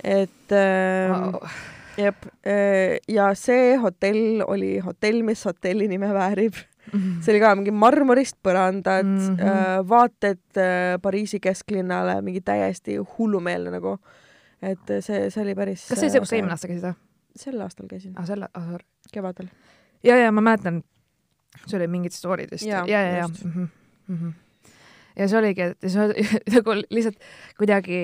et 0.04 0.54
ähm, 0.62 1.16
Wow. 1.34 1.50
jep, 1.98 2.30
ja 3.10 3.32
see 3.36 3.74
hotell 3.82 4.44
oli 4.46 4.76
hotell, 4.86 5.24
mis 5.28 5.42
hotelli 5.50 5.88
nime 5.92 6.14
väärib. 6.16 6.54
see 7.24 7.34
oli 7.34 7.44
ka 7.44 7.54
mingi 7.56 7.72
marmorist 7.76 8.38
põrandad 8.44 9.06
mm. 9.06 9.36
-hmm. 9.36 9.90
vaated 9.90 10.42
äh, 10.58 10.96
Pariisi 11.02 11.40
kesklinnale, 11.40 12.22
mingi 12.22 12.42
täiesti 12.42 12.98
hullumeelne 12.98 13.72
nagu. 13.72 13.98
et 14.62 14.90
see, 15.00 15.30
see 15.30 15.44
oli 15.44 15.56
päris 15.56 15.88
kas 15.88 16.00
see 16.00 16.08
oli 16.08 16.12
see, 16.12 16.20
kus 16.20 16.30
sa 16.30 16.36
eelmine 16.36 16.54
aasta 16.54 16.68
käisid 16.68 16.90
või? 16.90 16.98
sel 17.40 17.62
aastal 17.62 17.88
käisin, 17.88 18.14
aa, 18.18 18.26
selle, 18.26 18.50
aa, 18.54 18.66
sorry. 18.72 18.86
kevadel. 19.14 19.48
ja, 20.04 20.18
ja 20.18 20.32
ma 20.32 20.42
mäletan, 20.42 20.82
see 21.66 21.78
oli 21.80 21.88
mingid 21.88 22.16
story'd 22.16 22.52
vist. 22.52 22.68
ja, 22.68 22.84
ja, 22.88 23.02
ja. 23.02 23.28
Mm 23.28 23.68
-hmm. 24.08 24.32
Ja 25.20 25.28
see 25.28 25.38
oligi, 25.40 25.62
et 25.74 25.90
see 25.92 26.08
nagu 26.56 26.76
lihtsalt 26.90 27.18
kuidagi, 27.60 28.00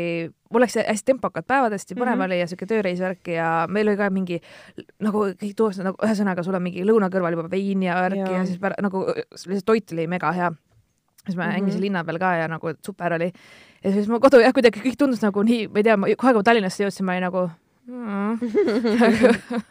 mul 0.51 0.61
läks 0.65 0.75
hästi 0.81 1.07
tempokad 1.13 1.47
päevad, 1.47 1.73
hästi 1.75 1.95
põnev 1.95 2.15
mm 2.15 2.19
Mhm. 2.19 2.21
-hmm. 2.21 2.25
oli 2.25 2.39
ja 2.39 2.47
siuke 2.51 2.65
tööreisvärk 2.69 3.27
ja 3.33 3.47
meil 3.69 3.87
oli 3.87 3.97
ka 3.97 4.09
mingi 4.13 4.41
nagu 4.99 5.25
kõik 5.33 5.55
tuuakse 5.55 5.83
nagu 5.83 5.97
ühesõnaga 6.03 6.43
sul 6.43 6.55
on 6.55 6.63
mingi 6.63 6.83
lõuna 6.85 7.09
kõrval 7.09 7.31
juba 7.37 7.49
vein 7.51 7.83
ja 7.83 7.95
värk 8.05 8.17
ja, 8.21 8.31
ja 8.39 8.45
siis 8.45 8.59
pära, 8.59 8.75
nagu 8.81 9.05
lihtsalt 9.31 9.65
toit 9.65 9.91
oli 9.91 10.07
mega 10.07 10.31
hea. 10.31 10.51
siis 11.25 11.37
ma 11.37 11.47
Mhm. 11.47 11.51
hängisin 11.57 11.81
linna 11.81 12.03
peal 12.05 12.19
ka 12.19 12.35
ja 12.37 12.47
nagu 12.47 12.73
super 12.85 13.13
oli. 13.13 13.31
ja 13.83 13.91
siis 13.91 14.07
mu 14.07 14.19
kodu 14.19 14.39
jah, 14.39 14.53
kuidagi 14.53 14.79
kõik 14.79 14.95
tundus 14.97 15.21
nagu 15.21 15.43
nii, 15.43 15.67
ma 15.67 15.79
ei 15.79 15.83
tea, 15.83 15.95
kohe 15.97 16.33
kui 16.33 16.33
ma 16.33 16.43
Tallinnasse 16.43 16.83
jõudsin, 16.83 17.03
ma 17.05 17.11
olin 17.13 17.23
nagu 17.23 17.49
mm. 17.87 18.37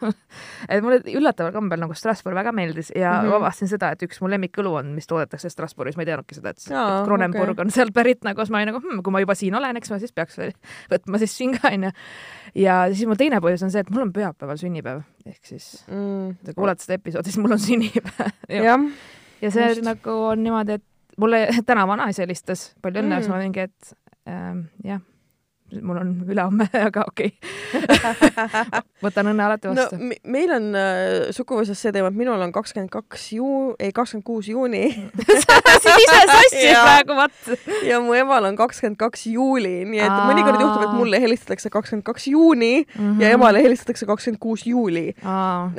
et 0.71 0.83
mulle 0.83 0.99
üllataval 1.11 1.53
kombel 1.55 1.81
nagu 1.81 1.95
Strasbourg 1.97 2.37
väga 2.37 2.53
meeldis 2.55 2.91
ja 2.95 3.11
mm. 3.11 3.27
-hmm. 3.27 3.35
avastasin 3.39 3.71
seda, 3.71 3.91
et 3.95 4.05
üks 4.07 4.21
mu 4.21 4.29
lemmikõlu 4.31 4.73
on, 4.79 4.93
mis 4.95 5.07
toodetakse 5.09 5.49
Strasbourgis, 5.51 5.97
ma 5.97 6.05
ei 6.05 6.09
teadnudki 6.11 6.37
seda, 6.37 6.55
et, 6.55 6.65
Aa, 6.71 6.85
et 6.99 7.09
Kronenburg 7.09 7.55
okei. 7.55 7.65
on 7.65 7.73
sealt 7.75 7.93
pärit 7.93 8.23
nagu, 8.27 8.41
siis 8.41 8.53
ma 8.53 8.61
olin 8.61 8.73
nagu 8.73 8.81
hm, 8.83 9.03
kui 9.05 9.15
ma 9.15 9.23
juba 9.23 9.35
siin 9.35 9.55
olen, 9.59 9.77
eks 9.81 9.93
ma 9.93 9.99
siis 10.01 10.15
peaks 10.15 10.39
võtma 10.93 11.21
siis 11.21 11.37
siin 11.37 11.55
ka 11.57 11.71
onju. 11.73 11.91
ja 12.65 12.79
siis 12.93 13.07
mu 13.09 13.19
teine 13.19 13.41
põhjus 13.43 13.65
on 13.67 13.73
see, 13.73 13.85
et 13.85 13.93
mul 13.93 14.07
on 14.07 14.13
pühapäeval 14.15 14.59
sünnipäev 14.61 15.03
ehk 15.25 15.41
siis 15.45 15.69
mm. 15.87 16.35
te 16.45 16.57
kuulate 16.57 16.87
seda 16.87 16.99
episoodi, 16.99 17.31
siis 17.31 17.41
mul 17.43 17.57
on 17.57 17.61
sünnipäev 17.61 18.31
ja, 18.67 18.79
ja 19.41 19.51
see 19.51 19.71
just. 19.73 19.85
nagu 19.87 20.19
on 20.31 20.43
niimoodi, 20.43 20.79
et 20.79 21.19
mulle 21.21 21.47
täna 21.65 21.87
vanaisa 21.87 22.23
helistas, 22.23 22.73
palju 22.81 23.03
õnne 23.03 23.15
mm., 23.15 23.23
siis 23.23 23.31
ma 23.31 23.41
mingi, 23.41 23.67
et 23.69 23.95
ähm, 24.29 24.65
jah, 24.83 25.03
mul 25.81 25.97
on 25.97 26.09
ülehomme, 26.29 26.67
aga 26.87 27.03
okei 27.09 27.33
võtan 29.03 29.29
õnne 29.31 29.43
alati 29.45 29.67
no 29.69 29.73
vastu 29.75 29.97
me- 29.99 30.17
meil 30.31 30.51
on 30.55 30.67
äh, 30.77 31.31
suguvõsas 31.35 31.79
see 31.81 31.91
teema, 31.95 32.11
et 32.11 32.17
minul 32.19 32.41
on 32.41 32.51
kakskümmend 32.55 32.91
kaks 32.93 33.25
juu-, 33.35 33.73
ei 33.81 33.91
kakskümmend 33.95 34.25
kuus 34.27 34.49
juuni 34.51 34.83
sa 35.45 35.57
ajasid 35.57 36.03
ise 36.03 36.19
sassi 36.31 36.65
praegu, 36.75 37.17
vaat. 37.17 37.49
ja 37.87 37.99
mu 38.03 38.13
emal 38.17 38.45
on 38.51 38.57
kakskümmend 38.59 38.99
kaks 39.01 39.25
juuli, 39.33 39.73
nii 39.89 40.03
et 40.03 40.11
Aa. 40.13 40.27
mõnikord 40.29 40.61
juhtub, 40.61 40.85
et 40.87 40.93
mulle 40.95 41.19
helistatakse 41.23 41.71
kakskümmend 41.73 42.05
kaks 42.07 42.27
juuni 42.31 42.73
Mhm. 42.95 43.19
ja 43.21 43.29
emale 43.35 43.61
helistatakse 43.63 44.05
kakskümmend 44.07 44.39
kuus 44.41 44.63
juuli. 44.67 45.09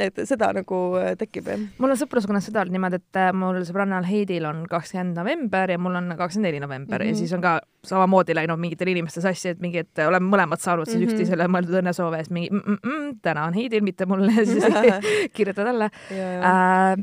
Et 0.02 0.18
seda 0.28 0.50
nagu 0.56 0.78
äh, 1.00 1.14
tekib 1.18 1.46
jah. 1.48 1.60
mul 1.78 1.92
on 1.94 1.98
sõpruskonnas 2.00 2.46
seda 2.48 2.60
olnud 2.64 2.74
niimoodi, 2.76 2.98
et 3.00 3.20
äh, 3.20 3.30
mul 3.36 3.60
sõbrannal 3.68 4.04
Heidil 4.08 4.44
on 4.48 4.64
kakskümmend 4.70 5.16
november 5.16 5.70
ja 5.72 5.78
mul 5.78 5.94
on 5.98 6.10
kakskümmend 6.18 6.46
neli 6.50 6.60
november 6.62 6.98
mm 6.98 7.04
-hmm. 7.04 7.08
ja 7.08 7.12
Mhm. 7.14 7.18
siis 7.18 7.32
on 7.32 7.40
ka 7.40 7.60
samamoodi 7.86 8.34
läinud 8.34 8.58
mingitel 8.58 8.88
inimestel 8.88 9.22
sassi, 9.22 9.48
et 9.48 9.60
mingi, 9.60 9.75
et 9.82 10.02
oleme 10.06 10.28
mõlemad 10.32 10.60
saanud 10.62 10.86
siis 10.88 11.00
Mhm. 11.00 11.08
üksteisele 11.08 11.48
mõeldud 11.48 11.80
õnnesoove 11.82 12.22
siis 12.22 12.30
mingi 12.30 12.50
mm, 12.50 12.62
mm, 12.66 12.78
mm, 12.84 13.18
täna 13.22 13.44
on 13.50 13.54
Heidil, 13.54 13.82
mitte 13.82 14.06
mulle, 14.06 14.32
siis 14.46 14.64
kirjuta 15.36 15.64
talle 15.64 15.90
äh, 16.12 16.96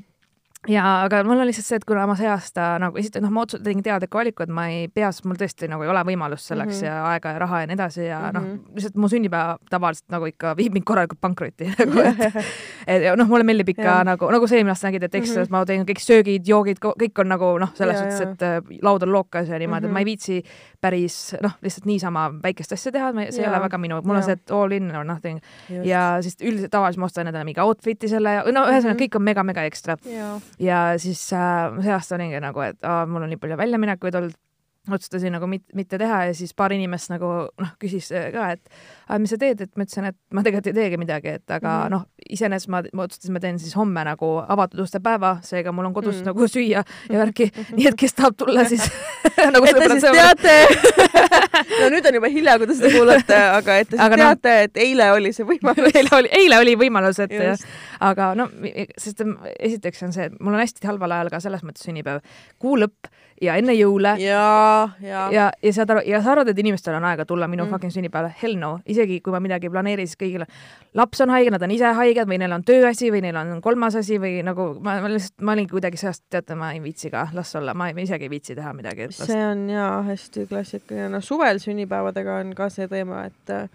ja 0.68 1.04
aga 1.04 1.24
mul 1.24 1.40
on 1.40 1.48
lihtsalt 1.48 1.66
see, 1.66 1.76
et 1.76 1.86
kuna 1.86 2.06
ma 2.08 2.16
see 2.16 2.28
aasta 2.30 2.78
nagu 2.80 2.98
esiteks 2.98 3.22
noh, 3.24 3.32
ma 3.36 3.42
otsustasin, 3.42 3.64
tegin 3.66 3.84
teadliku 3.84 4.18
valiku, 4.18 4.44
et 4.44 4.50
ma 4.50 4.68
ei 4.72 4.88
pea, 4.88 5.12
sest 5.12 5.26
mul 5.26 5.36
tõesti 5.36 5.68
nagu 5.68 5.84
ei 5.84 5.90
ole 5.90 6.04
võimalust 6.08 6.48
selleks 6.52 6.82
mm. 6.82 6.82
-hmm. 6.82 6.86
ja 6.88 7.06
aega 7.12 7.32
ja 7.36 7.40
raha 7.40 7.60
ja 7.62 7.68
nii 7.68 7.74
edasi 7.74 8.06
ja 8.06 8.20
mm 8.20 8.26
-hmm. 8.26 8.34
noh, 8.34 8.44
Mhm. 8.44 8.76
lihtsalt 8.76 8.96
mu 8.96 9.08
sünnipäev 9.10 9.58
tavaliselt 9.70 10.10
nagu 10.10 10.26
ikka 10.26 10.56
viib 10.58 10.74
mind 10.74 10.84
korralikult 10.86 11.22
pankrotti 11.22 11.66
nagu, 11.80 12.00
et, 12.00 12.36
et 12.88 13.02
ja 13.04 13.16
noh, 13.16 13.28
mulle 13.28 13.44
meeldib 13.44 13.70
ikka 13.70 13.84
Jah. 13.84 14.04
nagu, 14.06 14.32
nagu 14.32 14.48
sa 14.48 14.56
eelmine 14.56 14.72
aasta 14.72 14.88
nägid, 14.88 15.04
et 15.04 15.16
eks 15.16 15.30
mm 15.36 15.42
-hmm. 15.44 15.50
ma 15.50 15.66
teen 15.66 15.86
kõik 15.86 16.00
söögid, 16.00 16.48
joogid, 16.48 16.78
kõik 16.80 17.20
on 17.20 17.28
nagu 17.28 17.58
noh, 17.60 17.72
selles 17.76 17.96
Ja, 18.00 18.02
suhtes, 18.12 18.20
ja. 18.20 18.32
et 18.32 18.42
äh, 18.42 18.78
laud 18.82 19.04
on 19.04 19.12
lookas 19.12 19.48
ja 19.50 19.60
niimoodi 19.60 19.82
mm, 19.82 19.86
-hmm. 19.86 19.88
et 19.88 19.94
ma 19.94 20.00
ei 20.00 20.04
Mhm. 20.04 20.10
viitsi 20.10 20.44
päris 20.82 21.36
noh, 21.42 21.52
lihtsalt 21.62 21.86
niisama 21.86 22.32
väikest 22.44 22.72
asja 22.74 22.92
teha, 22.92 23.12
see 23.32 23.42
ei 23.44 23.44
Ja. 23.44 23.50
ole 23.52 23.60
väga 23.62 23.78
minu, 23.78 24.02
mul 24.04 24.16
Ja. 24.16 24.18
on 24.18 24.24
see, 24.24 24.34
et 24.34 24.52
all 24.52 24.72
in 24.72 24.96
or 24.96 25.04
nothing 25.04 25.40
Just. 25.70 25.86
ja 25.86 26.18
siis 26.22 26.36
üldiselt 26.42 26.70
tavaliselt 26.72 27.00
ma 27.00 27.06
ostan 27.06 27.28
endale 27.28 27.44
mingi 27.44 27.60
outfit'i 27.62 28.08
selle 28.10 28.30
ja 28.34 28.44
no 28.52 28.66
ühesõnaga 28.66 28.94
Mhm. 28.94 29.04
kõik 29.04 29.16
on 29.16 29.22
mega-mega 29.24 29.62
ekstra 29.66 29.98
ja, 30.06 30.40
ja 30.60 30.80
siis 31.02 31.22
äh, 31.34 31.74
see 31.82 31.94
aasta 31.94 32.16
olingi 32.18 32.40
nagu, 32.44 32.62
et 32.66 32.84
aa, 32.86 33.06
mul 33.10 33.26
on 33.26 33.32
nii 33.34 33.42
palju 33.42 33.58
väljaminekuid 33.60 34.18
olnud, 34.20 34.36
otsustasin 34.92 35.32
nagu 35.32 35.48
mit, 35.48 35.64
mitte 35.78 35.98
teha 36.02 36.24
ja 36.28 36.34
siis 36.36 36.54
paar 36.58 36.74
inimest 36.76 37.12
nagu 37.14 37.30
noh, 37.48 37.72
küsis 37.80 38.10
äh, 38.12 38.30
ka, 38.34 38.50
et 38.58 39.22
mis 39.24 39.32
sa 39.32 39.40
teed, 39.40 39.62
et 39.64 39.72
ma 39.78 39.86
ütlesin, 39.86 40.10
et 40.12 40.18
ma 40.34 40.44
tegelikult 40.44 40.72
ei 40.72 40.78
teegi 40.78 41.00
midagi, 41.00 41.38
et 41.40 41.52
aga 41.52 41.70
mm. 41.70 41.84
-hmm. 41.84 41.94
noh, 41.96 42.06
iseenesest 42.30 42.72
ma, 42.74 42.84
ma 42.94 43.08
otsustasin, 43.08 43.34
ma 43.34 43.44
teen 43.44 43.60
siis 43.60 43.76
homme 43.80 44.04
nagu 44.04 44.34
avatud 44.48 44.84
uste 44.84 45.00
päeva, 45.04 45.38
seega 45.44 45.72
mul 45.72 45.92
on 45.92 45.94
kodus 45.94 46.14
Mm. 46.14 46.20
mm. 46.20 46.26
nagu 46.26 46.48
süüa 46.48 46.84
ja 47.10 47.20
värki, 47.20 47.50
nii 47.78 47.88
et 47.88 47.98
kes 47.98 48.14
tahab 48.14 48.36
tulla, 48.38 48.66
siis 48.72 48.86
nagu 49.56 49.66
et 49.66 49.80
te 49.80 49.90
siis 49.90 50.04
teate 50.04 50.56
no 51.82 51.90
nüüd 51.94 52.08
on 52.10 52.20
juba 52.20 52.32
hilja, 52.34 52.58
kui 52.60 52.70
te 52.70 52.78
seda 52.78 52.92
kuulate, 52.94 53.40
aga 53.58 53.78
et 53.82 53.90
te 53.90 53.98
siis 53.98 54.06
Aga 54.06 54.20
teate, 54.22 54.56
et 54.68 54.82
eile 54.86 55.10
oli 55.16 55.34
see 55.36 55.48
võimalus. 55.48 55.90
eile 55.94 56.16
oli, 56.20 56.32
eile 56.40 56.62
oli 56.62 56.76
võimalus, 56.80 57.20
et 57.24 57.34
Just. 57.34 57.68
aga 58.04 58.34
no 58.38 58.50
sest 58.98 59.24
esiteks 59.60 60.04
on 60.08 60.16
see, 60.16 60.30
et 60.30 60.40
mul 60.40 60.56
on 60.56 60.64
hästi 60.64 60.88
halval 60.88 61.18
ajal 61.18 61.34
ka 61.34 61.42
selles 61.44 61.64
mõttes 61.66 61.86
sünnipäev, 61.88 62.24
kuu 62.62 62.78
lõpp 62.80 63.12
ja 63.44 63.56
enne 63.60 63.74
jõule. 63.76 64.16
Ja, 64.22 64.90
ja, 65.04 65.26
ja, 65.34 65.50
ja 65.64 65.74
saad 65.76 65.92
aru, 65.94 66.02
ja 66.08 66.22
sa 66.24 66.32
arvad, 66.34 66.50
et 66.54 66.60
inimestel 66.64 66.96
on 66.98 67.06
aega 67.10 67.26
tulla 67.30 67.48
minu 67.52 67.66
Mm. 67.66 67.70
fucking 67.76 67.92
sünnipäevale, 67.94 68.34
hell 68.42 68.56
no, 68.60 68.80
isegi 68.90 69.20
kui 69.22 69.32
ma 69.36 69.40
midagi 69.44 69.68
ei 69.68 69.74
planeeri, 69.74 70.06
siis 70.08 70.18
kõigil 70.20 70.46
laps 70.96 71.22
on 71.26 71.30
haige, 71.34 71.52
nad 71.52 71.62
on 71.66 71.72
ise 71.72 71.92
haiged 71.98 72.28
või 72.30 72.38
neil 72.42 72.52
on 72.56 72.64
tööasi 72.64 73.12
või 73.14 73.22
neil 73.26 73.36
on 73.40 73.62
kolmas 73.62 73.96
asi 74.00 74.18
või 74.20 74.42
nagu 74.44 74.70
ma, 74.80 74.98
ma 75.02 75.12
lihtsalt, 75.12 75.42
ma 75.42 75.54
olin 75.58 75.68
kuidagi 75.72 75.98
sellest, 75.98 76.24
teate, 76.30 76.56
ma 76.56 76.72
ei 76.74 76.80
viitsi 76.84 77.10
ka, 77.14 77.28
las 77.34 77.56
olla, 77.56 77.74
ma 77.74 77.90
ei- 77.90 78.04
isegi 78.04 78.26
ei 78.28 78.30
viitsi 78.30 78.56
teha 78.56 78.74
midagi, 78.74 79.08
see 79.12 79.40
on 79.46 79.68
jaa 79.70 80.02
hästi 80.08 80.48
klassikaline, 80.50 81.10
no 81.10 81.22
suvel 81.22 81.60
sünnipäevadega 81.60 82.40
on 82.44 82.54
ka 82.56 82.70
see 82.70 82.88
teema, 82.88 83.26
et 83.26 83.50
äh, 83.50 83.68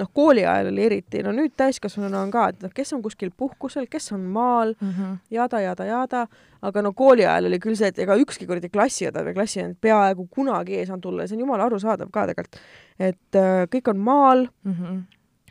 noh, 0.00 0.08
kooli 0.14 0.44
ajal 0.46 0.70
oli 0.72 0.84
eriti, 0.86 1.22
no 1.24 1.32
nüüd 1.36 1.54
täiskasvanuna 1.58 2.22
on 2.24 2.32
ka, 2.32 2.48
et 2.52 2.64
noh, 2.64 2.72
kes 2.74 2.92
on 2.96 3.02
kuskil 3.04 3.32
puhkusel, 3.36 3.86
kes 3.90 4.12
on 4.16 4.24
maal, 4.34 4.74
mm 4.80 4.90
-hmm. 4.90 5.16
jada, 5.30 5.60
jada, 5.60 5.84
jada, 5.84 6.26
aga 6.62 6.82
no 6.82 6.92
kooli 6.92 7.26
ajal 7.26 7.50
oli 7.50 7.58
küll 7.62 7.76
see, 7.76 7.90
et 7.92 7.98
ega 7.98 8.16
ükski 8.16 8.46
kuradi 8.46 8.70
klassiõde 8.72 9.24
või 9.26 9.34
klassivend 9.34 9.76
peaaegu 9.80 10.28
kunagi 10.30 10.78
ei 10.78 10.86
saanud 10.86 11.02
tulla 11.02 11.22
ja 11.22 11.28
see 11.28 11.36
on 11.36 11.46
jumala 11.46 11.66
arusaadav 11.66 12.10
ka 12.12 12.26
tegelikult. 12.26 12.60
et 12.98 13.36
äh, 13.36 13.66
kõik 13.74 13.90
on 13.90 13.98
maal, 13.98 14.46
mm 14.64 14.72
-hmm. 14.72 15.02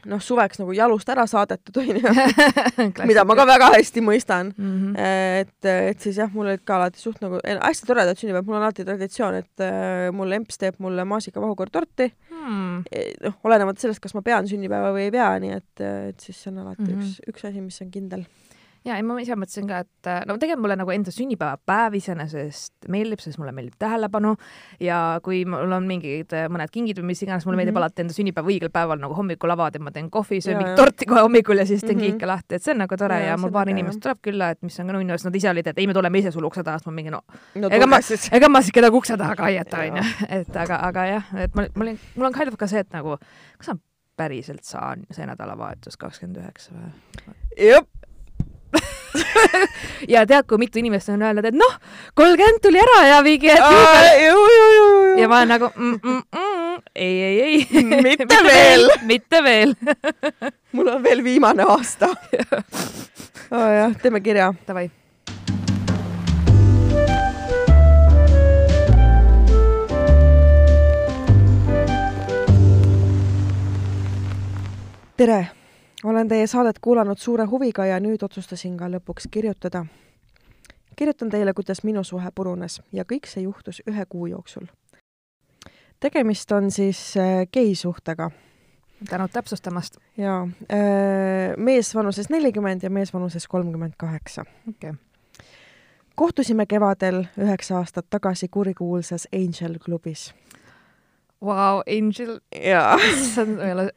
noh, 0.06 0.22
suveks 0.22 0.60
nagu 0.60 0.72
jalust 0.72 1.10
ära 1.10 1.28
saadetud, 1.28 1.78
onju, 1.78 2.02
mida 3.10 3.26
ma 3.26 3.36
ka 3.36 3.46
väga 3.46 3.70
hästi 3.78 4.02
mõistan 4.02 4.54
mm 4.58 4.78
-hmm. 4.80 5.00
et, 5.42 5.66
et 5.66 6.00
siis 6.00 6.18
jah, 6.18 6.34
mul 6.34 6.46
olid 6.46 6.64
ka 6.66 6.76
alati 6.76 7.00
suht 7.00 7.22
nagu 7.22 7.40
eh, 7.44 7.60
hästi 7.62 7.88
toredad 7.88 8.18
sünnipäevad, 8.18 8.46
mul 8.46 8.56
on 8.56 8.64
alati 8.64 8.86
traditsioon, 8.86 9.36
et 9.36 9.60
äh, 9.60 10.12
mul 10.12 10.32
emps 10.32 10.58
teeb 10.58 10.76
mulle 10.80 11.06
maasikavahukoortorti 11.06 12.14
hmm. 12.42 12.84
Eh, 12.92 13.12
noh, 13.24 13.38
olenemata 13.48 13.84
sellest, 13.84 14.02
kas 14.04 14.16
ma 14.18 14.24
pean 14.26 14.50
sünnipäeva 14.50 14.92
või 14.96 15.08
ei 15.08 15.14
pea, 15.14 15.32
nii 15.44 15.58
et, 15.58 15.84
et 16.12 16.24
siis 16.26 16.40
see 16.42 16.54
on 16.54 16.64
alati 16.66 16.88
mm. 16.88 16.94
-hmm. 16.94 17.02
üks, 17.02 17.34
üks 17.34 17.50
asi, 17.52 17.62
mis 17.62 17.82
on 17.86 17.92
kindel. 17.94 18.26
Ja 18.86 18.96
ei, 18.98 19.04
ma 19.06 19.20
ise 19.22 19.36
mõtlesin 19.38 19.68
ka, 19.70 19.80
et 19.86 20.08
äh, 20.10 20.22
no 20.26 20.36
tegelikult 20.42 20.64
mulle 20.66 20.76
nagu 20.80 20.90
enda 20.94 21.12
sünnipäevapäev 21.14 21.94
iseenesest 22.00 22.88
meeldib, 22.90 23.20
sest 23.22 23.38
mulle 23.38 23.52
meeldib 23.54 23.76
tähelepanu 23.80 24.32
ja 24.82 25.20
kui 25.24 25.44
mul 25.46 25.72
on 25.78 25.86
mingid 25.90 26.34
äh, 26.34 26.48
mõned 26.50 26.72
kingid 26.74 26.98
või 26.98 27.12
mis 27.12 27.22
iganes, 27.22 27.46
mulle 27.46 27.60
meeldib 27.60 27.76
Mhm. 27.76 27.82
alati 27.84 28.02
enda 28.06 28.14
sünnipäeva 28.16 28.50
õigel 28.50 28.72
päeval 28.74 28.98
nagu 29.04 29.14
hommikul 29.18 29.54
avada 29.54 29.78
ja 29.78 29.84
ma 29.86 29.92
teen 29.94 30.10
kohvi, 30.10 30.40
söön 30.42 30.58
mingit 30.58 30.76
torti 30.80 31.06
kohe 31.06 31.22
hommikul 31.22 31.58
ja 31.62 31.66
siis 31.70 31.82
teen 31.86 31.98
Mhm. 31.98 32.18
kiike 32.18 32.26
lahti, 32.32 32.56
et 32.56 32.64
see 32.64 32.72
on 32.74 32.82
nagu 32.86 32.98
tore 32.98 33.20
Ja, 33.20 33.26
ja, 33.28 33.34
on 33.36 33.42
mul 33.46 33.52
paar 33.52 33.70
inimest 33.70 34.00
tuleb 34.02 34.18
külla, 34.22 34.50
et 34.56 34.62
mis 34.64 34.80
on 34.80 34.88
ka 34.88 34.94
nunnu, 34.98 35.14
sest 35.14 35.26
nad 35.30 35.36
ise 35.36 35.50
olid, 35.54 35.68
et 35.68 35.78
ei, 35.78 35.88
me 35.88 35.94
tuleme 35.94 36.18
ise 36.20 36.32
sulle 36.32 36.48
ukse 36.50 36.64
taha, 36.64 36.80
siis 36.80 36.86
ma 36.90 36.92
mingi 36.98 37.12
no 37.12 37.22
no 37.56 37.70
ega 37.70 37.86
ma, 37.88 38.00
ega 38.32 38.50
ma 38.50 38.62
siis 38.62 38.72
kedagi 38.74 38.96
ukse 38.98 39.18
taha 39.18 39.36
ka 39.36 39.48
ei 39.48 39.56
jäta, 39.60 39.78
onju. 39.86 40.04
et 40.42 40.56
aga, 40.58 40.82
aga 40.90 41.06
jah, 41.06 41.24
et 41.38 41.54
ma, 41.56 41.68
ma 41.76 41.84
olin, 41.86 42.00
mul 42.16 42.26
on 42.26 42.34
kind 42.34 42.48
of 42.48 42.58
ka 42.58 42.68
see, 42.68 42.80
et 42.80 42.90
nagu, 42.94 43.18
kas 43.62 43.68
ma 43.76 43.78
päriselt 44.18 44.64
saan 44.68 45.06
see 45.12 45.26
nädalavahetus 45.26 45.98
kakskümmend 45.98 46.42
üheksa 46.42 46.74
või? 46.74 46.92
jep. 47.58 47.88
ja 50.14 50.24
tead, 50.28 50.46
kui 50.48 50.60
mitu 50.62 50.80
inimest 50.80 51.10
on 51.12 51.22
öelnud, 51.22 51.46
et 51.46 51.58
noh, 51.58 51.76
kolmkümmend 52.18 52.62
tuli 52.64 52.80
ära 52.82 53.02
ja 53.10 53.20
viige 53.26 53.52
ja 53.56 55.28
ma 55.28 55.42
olen 55.42 55.52
nagu 55.56 55.72
mm, 55.76 56.00
mm, 56.04 56.22
mm, 56.36 56.80
ei, 56.96 57.22
ei, 57.24 57.42
ei. 57.42 57.84
mitte 58.04 58.40
veel. 58.50 58.90
mitte 59.02 59.44
veel. 59.44 59.76
Mul 60.76 60.88
on 60.88 61.04
veel 61.04 61.24
viimane 61.24 61.68
aasta. 61.68 62.14
Jah, 63.52 63.96
teeme 64.02 64.22
kirja. 64.24 64.54
Davai. 64.68 64.90
Tere, 75.22 75.52
olen 76.04 76.28
teie 76.28 76.48
saadet 76.48 76.80
kuulanud 76.82 77.18
suure 77.18 77.46
huviga 77.46 77.86
ja 77.86 78.00
nüüd 78.00 78.24
otsustasin 78.24 78.78
ka 78.78 78.90
lõpuks 78.90 79.28
kirjutada. 79.32 79.86
kirjutan 80.96 81.30
teile, 81.30 81.54
kuidas 81.54 81.84
minu 81.84 82.04
suhe 82.04 82.32
purunes 82.36 82.82
ja 82.92 83.04
kõik 83.04 83.28
see 83.28 83.44
juhtus 83.44 83.82
ühe 83.88 84.06
kuu 84.10 84.26
jooksul. 84.26 84.66
tegemist 86.00 86.52
on 86.52 86.72
siis 86.72 87.18
äh, 87.18 87.48
geisuhtega. 87.54 88.32
tänud 89.10 89.30
täpsustamast. 89.34 89.98
jaa 90.18 90.44
äh,, 90.74 91.58
mees 91.58 91.96
vanuses 91.96 92.30
nelikümmend 92.30 92.84
ja 92.84 92.90
mees 92.90 93.14
vanuses 93.14 93.48
kolmkümmend 93.48 93.94
kaheksa. 93.98 94.42
okei 94.70 94.90
okay 94.90 94.94
kohtusime 96.16 96.66
kevadel 96.66 97.24
üheksa 97.38 97.78
aastat 97.78 98.06
tagasi 98.10 98.48
kurikuulsas 98.48 99.28
Angel 99.34 99.80
klubis. 99.86 100.34
Vau, 101.46 101.82
Angel. 101.88 102.40
jaa. 102.66 102.98
ei 103.66 103.74
ole, 103.74 103.92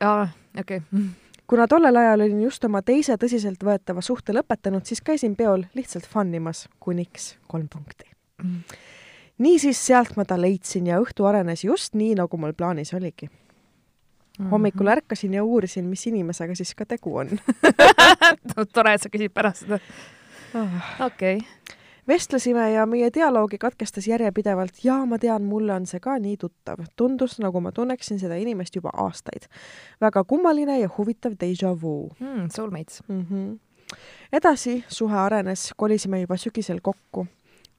okei 0.60 0.76
okay. 0.76 1.23
Kuna 1.46 1.66
tollel 1.68 1.96
ajal 1.96 2.24
olin 2.26 2.42
just 2.42 2.64
oma 2.64 2.82
teise 2.82 3.16
tõsiseltvõetava 3.20 4.02
suhte 4.02 4.34
lõpetanud, 4.36 4.84
siis 4.88 5.02
käisin 5.04 5.36
peol 5.36 5.66
lihtsalt 5.74 6.08
fun 6.08 6.34
imas, 6.34 6.66
kuniks 6.80 7.34
kolm 7.48 7.68
punkti 7.68 8.08
mm.. 8.42 8.76
niisiis 9.44 9.80
sealt 9.86 10.16
ma 10.16 10.24
ta 10.28 10.40
leidsin 10.40 10.90
ja 10.92 11.00
õhtu 11.02 11.28
arenes 11.28 11.64
just 11.64 11.94
nii, 11.94 12.14
nagu 12.20 12.40
mul 12.40 12.56
plaanis 12.56 12.94
oligi 12.94 13.28
mm. 13.28 13.36
-hmm. 14.38 14.50
hommikul 14.50 14.92
ärkasin 14.96 15.34
ja 15.34 15.44
uurisin, 15.44 15.84
mis 15.84 16.06
inimesega 16.06 16.54
siis 16.54 16.74
ka 16.74 16.86
tegu 16.86 17.16
on 17.16 17.38
tore, 18.74 18.94
et 18.94 19.02
sa 19.02 19.08
küsid 19.08 19.32
pärast 19.34 19.66
seda. 19.66 19.80
Ah. 20.54 21.06
okei 21.06 21.36
okay 21.36 21.82
vestlesime 22.08 22.72
ja 22.72 22.86
meie 22.86 23.10
dialoogi 23.14 23.58
katkestas 23.58 24.06
järjepidevalt 24.08 24.84
ja 24.84 24.96
ma 25.06 25.18
tean, 25.18 25.44
mulle 25.48 25.74
on 25.74 25.86
see 25.86 26.00
ka 26.00 26.18
nii 26.18 26.36
tuttav. 26.36 26.84
tundus, 26.96 27.38
nagu 27.40 27.60
ma 27.60 27.72
tunneksin 27.72 28.18
seda 28.18 28.34
inimest 28.34 28.76
juba 28.76 28.90
aastaid. 28.96 29.48
väga 30.00 30.24
kummaline 30.24 30.78
ja 30.80 30.88
huvitav 30.98 31.32
déjà 31.32 31.74
vu 31.82 32.10
mm,. 32.20 32.48
Soulmates 32.54 33.02
mm. 33.08 33.26
-hmm. 33.30 33.96
edasi 34.32 34.84
suhe 34.88 35.16
arenes, 35.16 35.72
kolisime 35.76 36.20
juba 36.20 36.36
sügisel 36.36 36.80
kokku. 36.82 37.26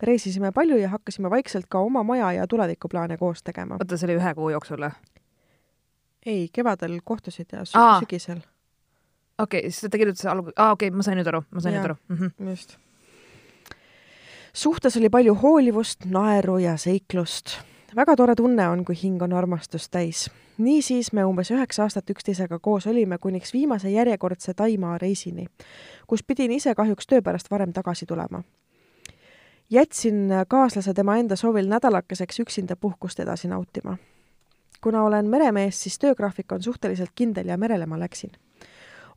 reisisime 0.01 0.51
palju 0.51 0.77
ja 0.77 0.89
hakkasime 0.89 1.29
vaikselt 1.29 1.65
ka 1.69 1.79
oma 1.79 2.03
maja 2.03 2.31
ja 2.31 2.47
tulevikuplaane 2.47 3.17
koos 3.17 3.43
tegema. 3.43 3.75
oota, 3.75 3.97
see 3.97 4.07
oli 4.07 4.17
ühe 4.21 4.33
kuu 4.33 4.49
jooksul 4.49 4.77
või? 4.77 4.91
ei, 6.25 6.49
kevadel 6.53 6.99
kohtusid 7.03 7.45
ja 7.51 7.65
sügisel. 7.65 8.37
okei 9.37 9.59
okay,, 9.59 9.71
siis 9.71 9.91
ta 9.91 9.97
kirjutas 9.97 10.25
alg-, 10.25 10.53
aa 10.55 10.71
okei 10.71 10.87
okay,, 10.87 10.97
ma 10.97 11.03
sain 11.03 11.17
nüüd 11.17 11.27
aru, 11.27 11.43
ma 11.51 11.61
sain 11.61 11.75
Jaa. 11.75 11.81
nüüd 11.81 11.91
aru 11.91 11.95
mm. 12.07 12.17
-hmm. 12.17 12.49
just. 12.49 12.77
Suhtes 14.55 14.97
oli 14.97 15.09
palju 15.09 15.35
hoolivust, 15.35 16.05
naeru 16.05 16.57
ja 16.57 16.77
seiklust. 16.77 17.57
väga 17.95 18.15
tore 18.15 18.35
tunne 18.35 18.67
on, 18.69 18.85
kui 18.85 18.95
hing 19.03 19.21
on 19.21 19.33
armastust 19.33 19.91
täis. 19.91 20.31
niisiis 20.57 21.13
me 21.13 21.25
umbes 21.25 21.51
üheksa 21.51 21.83
aastat 21.83 22.09
üksteisega 22.09 22.59
koos 22.59 22.87
olime, 22.87 23.17
kuniks 23.17 23.53
viimase 23.53 23.89
järjekordse 23.89 24.53
Taimaa 24.53 24.97
reisini, 24.97 25.47
kus 26.07 26.23
pidin 26.23 26.51
ise 26.51 26.75
kahjuks 26.75 27.07
töö 27.07 27.21
pärast 27.21 27.51
varem 27.51 27.73
tagasi 27.73 28.05
tulema. 28.05 28.43
jätsin 29.69 30.29
kaaslase 30.47 30.93
tema 30.93 31.17
enda 31.17 31.35
soovil 31.35 31.67
nädalakeseks 31.67 32.39
üksinda 32.39 32.75
puhkust 32.75 33.19
edasi 33.19 33.47
nautima. 33.47 33.97
kuna 34.81 35.03
olen 35.03 35.29
meremees, 35.29 35.83
siis 35.83 35.99
töögraafik 35.99 36.51
on 36.51 36.63
suhteliselt 36.63 37.11
kindel 37.15 37.47
ja 37.47 37.57
merele 37.57 37.85
ma 37.85 37.99
läksin 37.99 38.31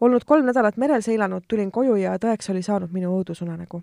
olnud 0.00 0.24
kolm 0.24 0.46
nädalat 0.46 0.76
merel 0.76 1.00
seilanud, 1.02 1.42
tulin 1.48 1.70
koju 1.70 1.94
ja 1.96 2.16
tõeks 2.16 2.50
oli 2.50 2.62
saanud 2.62 2.90
minu 2.92 3.18
õudusunenägu. 3.18 3.82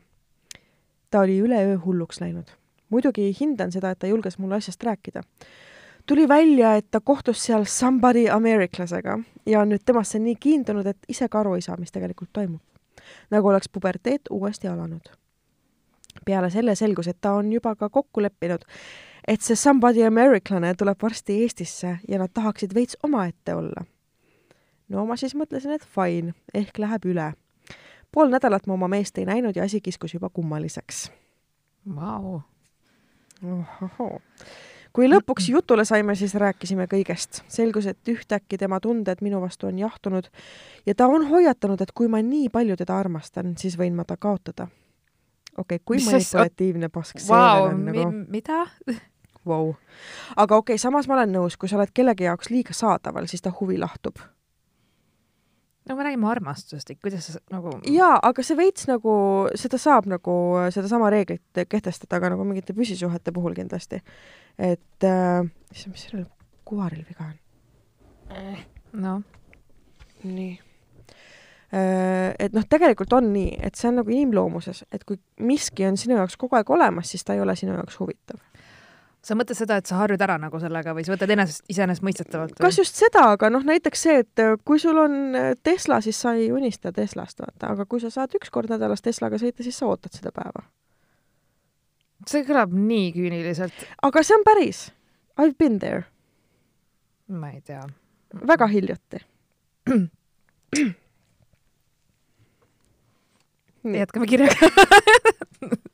Ta 1.15 1.21
oli 1.21 1.39
üleöö 1.39 1.77
hulluks 1.85 2.21
läinud. 2.21 2.47
muidugi 2.89 3.35
hindan 3.39 3.71
seda, 3.71 3.89
et 3.89 3.99
ta 3.99 4.07
julges 4.07 4.37
mulle 4.37 4.55
asjast 4.55 4.83
rääkida. 4.83 5.21
tuli 6.05 6.27
välja, 6.27 6.75
et 6.75 6.91
ta 6.91 6.99
kohtus 6.99 7.43
seal 7.43 7.63
somebody 7.63 8.27
ameeriklasega 8.29 9.19
ja 9.45 9.61
on 9.61 9.69
nüüd 9.69 9.85
temasse 9.85 10.19
nii 10.19 10.35
kiindunud, 10.35 10.85
et 10.85 10.97
ise 11.07 11.29
ka 11.29 11.39
aru 11.39 11.55
ei 11.55 11.61
saa, 11.61 11.77
mis 11.77 11.91
tegelikult 11.91 12.29
toimub. 12.33 12.61
nagu 13.31 13.47
oleks 13.47 13.69
puberteet 13.69 14.21
uuesti 14.29 14.67
alanud. 14.67 15.07
peale 16.25 16.49
selle 16.49 16.75
selgus, 16.75 17.07
et 17.07 17.21
ta 17.21 17.31
on 17.31 17.53
juba 17.53 17.75
ka 17.75 17.89
kokku 17.89 18.21
leppinud, 18.21 18.67
et 19.27 19.41
see 19.41 19.55
somebody 19.55 20.03
ameeriklane 20.03 20.75
tuleb 20.75 20.97
varsti 21.01 21.41
Eestisse 21.43 21.97
ja 22.07 22.19
nad 22.19 22.29
tahaksid 22.33 22.75
veits 22.75 22.97
omaette 23.03 23.55
olla 23.55 23.85
no 24.89 25.05
ma 25.05 25.15
siis 25.15 25.35
mõtlesin, 25.35 25.71
et 25.71 25.87
fine, 25.95 26.35
ehk 26.53 26.77
läheb 26.77 27.05
üle. 27.05 27.33
Pool 28.15 28.31
nädalat 28.31 28.67
ma 28.67 28.73
oma 28.73 28.87
meest 28.87 29.17
ei 29.19 29.27
näinud 29.27 29.55
ja 29.55 29.63
asi 29.63 29.81
kiskus 29.81 30.13
juba 30.13 30.29
kummaliseks. 30.29 31.09
Vau. 31.95 32.39
ohohoo. 33.43 34.21
kui 34.95 35.09
lõpuks 35.11 35.49
jutule 35.51 35.83
saime, 35.85 36.15
siis 36.15 36.35
rääkisime 36.39 36.87
kõigest. 36.91 37.43
selgus, 37.47 37.85
et 37.91 38.09
ühtäkki 38.09 38.57
tema 38.57 38.79
tunded 38.79 39.21
minu 39.21 39.41
vastu 39.41 39.67
on 39.67 39.79
jahtunud 39.79 40.29
ja 40.85 40.95
ta 40.95 41.07
on 41.07 41.27
hoiatanud, 41.27 41.81
et 41.81 41.91
kui 41.91 42.07
ma 42.07 42.21
nii 42.23 42.49
palju 42.49 42.77
teda 42.79 42.99
armastan, 42.99 43.57
siis 43.57 43.75
võin 43.77 43.95
ma 43.95 44.07
ta 44.07 44.17
kaotada. 44.17 44.67
okei 45.57 45.75
okay,, 45.75 45.83
kui 45.85 45.99
Mis 45.99 46.07
manipulatiivne 46.11 46.89
pask 46.89 47.19
see 47.19 47.29
Vau, 47.29 47.65
veel 47.65 47.73
on 47.73 47.83
nagu 47.89 48.07
mida? 48.29 48.63
wow. 49.45 49.73
aga 50.35 50.55
okei 50.55 50.79
okay,, 50.79 50.81
samas 50.81 51.11
ma 51.11 51.19
olen 51.19 51.35
nõus, 51.35 51.59
kui 51.59 51.69
sa 51.69 51.77
oled 51.81 51.91
kellegi 51.93 52.31
jaoks 52.31 52.49
liiga 52.49 52.73
saadaval, 52.73 53.27
siis 53.27 53.43
ta 53.43 53.51
huvi 53.59 53.77
lahtub 53.77 54.23
no 55.89 55.95
me 55.95 56.05
räägime 56.07 56.29
armastusest, 56.29 56.91
et 56.91 57.01
kuidas 57.01 57.27
sa 57.29 57.41
nagu 57.53 57.75
jaa, 57.91 58.15
aga 58.23 58.45
see 58.45 58.57
veits 58.57 58.87
nagu, 58.89 59.15
seda 59.59 59.79
saab 59.81 60.09
nagu 60.09 60.35
sedasama 60.73 61.11
reeglit 61.13 61.65
kehtestada 61.69 62.19
ka 62.23 62.31
nagu 62.33 62.47
mingite 62.47 62.75
püsisuhete 62.77 63.33
puhul 63.35 63.57
kindlasti. 63.57 64.01
et 64.57 65.03
äh, 65.03 65.45
issand, 65.71 65.93
mis 65.95 66.07
sellel 66.07 66.29
kuvaril 66.65 67.05
viga 67.07 67.29
on? 67.31 67.41
noh, 68.95 69.21
nii. 70.23 70.55
Et 71.75 72.53
noh, 72.55 72.63
tegelikult 72.69 73.13
on 73.17 73.27
nii, 73.33 73.57
et 73.67 73.75
see 73.75 73.89
on 73.89 73.99
nagu 73.99 74.13
inimloomuses, 74.13 74.85
et 74.95 75.03
kui 75.03 75.19
miski 75.43 75.85
on 75.87 75.97
sinu 75.99 76.15
jaoks 76.15 76.37
kogu 76.39 76.55
aeg 76.55 76.69
olemas, 76.71 77.09
siis 77.11 77.25
ta 77.25 77.35
ei 77.35 77.41
ole 77.43 77.55
sinu 77.59 77.75
jaoks 77.75 77.97
huvitav. 77.99 78.39
Sa 79.25 79.35
mõtled 79.37 79.57
seda, 79.57 79.79
et 79.79 79.89
sa 79.89 79.97
harjud 79.99 80.21
ära 80.21 80.35
nagu 80.41 80.59
sellega 80.61 80.93
või 80.95 81.05
sa 81.05 81.13
võtad 81.15 81.31
enesest, 81.33 81.63
iseenesestmõistetavalt 81.71 82.59
kas 82.61 82.79
just 82.79 82.99
seda, 82.99 83.23
aga 83.33 83.49
noh, 83.53 83.63
näiteks 83.65 84.03
see, 84.05 84.17
et 84.23 84.41
äh, 84.41 84.53
kui 84.67 84.77
sul 84.81 84.97
on 85.01 85.13
äh, 85.37 85.51
Tesla, 85.65 85.97
siis 86.05 86.17
sa 86.21 86.35
ei 86.37 86.51
unista 86.53 86.93
Teslast, 86.95 87.39
vaata, 87.41 87.71
aga 87.73 87.83
kui 87.89 87.99
sa 88.03 88.09
saad 88.13 88.35
üks 88.37 88.49
kord 88.53 88.69
nädalas 88.73 89.01
Teslaga 89.05 89.39
sõita, 89.41 89.65
siis 89.65 89.77
sa 89.81 89.89
ootad 89.89 90.13
seda 90.15 90.31
päeva. 90.35 90.61
see 92.29 92.43
kõlab 92.45 92.71
nii 92.73 93.07
küüniliselt. 93.15 93.77
aga 94.05 94.23
see 94.25 94.37
on 94.37 94.43
päris. 94.45 94.79
I 95.35 95.41
have 95.49 95.57
been 95.59 95.79
there. 95.79 96.03
ma 97.27 97.49
ei 97.51 97.61
tea. 97.61 97.83
väga 98.45 98.67
hiljuti. 98.71 99.17
Jätkame 103.85 104.25
kirjaga 104.25 104.55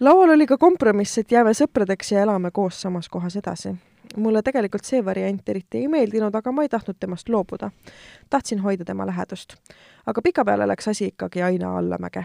laual 0.00 0.30
oli 0.30 0.46
ka 0.46 0.58
kompromiss, 0.58 1.18
et 1.18 1.32
jääme 1.32 1.52
sõpradeks 1.54 2.12
ja 2.14 2.24
elame 2.24 2.50
koos 2.50 2.80
samas 2.82 3.08
kohas 3.08 3.36
edasi. 3.36 3.74
mulle 4.16 4.42
tegelikult 4.42 4.84
see 4.84 5.04
variant 5.04 5.48
eriti 5.48 5.78
ei 5.78 5.88
meeldinud, 5.88 6.34
aga 6.34 6.52
ma 6.52 6.62
ei 6.62 6.68
tahtnud 6.68 6.96
temast 7.00 7.28
loobuda. 7.28 7.70
tahtsin 8.30 8.58
hoida 8.60 8.84
tema 8.84 9.06
lähedust. 9.06 9.54
aga 10.06 10.22
pikapeale 10.22 10.68
läks 10.68 10.88
asi 10.88 11.04
ikkagi 11.04 11.42
aina 11.42 11.78
allamäge. 11.78 12.24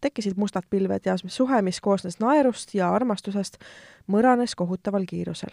tekkisid 0.00 0.36
mustad 0.36 0.62
pilved 0.70 1.00
ja 1.04 1.16
suhe, 1.26 1.62
mis 1.62 1.80
koosnes 1.80 2.18
naerust 2.20 2.74
ja 2.74 2.94
armastusest, 2.94 3.58
mõranes 4.06 4.54
kohutaval 4.56 5.04
kiirusel. 5.08 5.50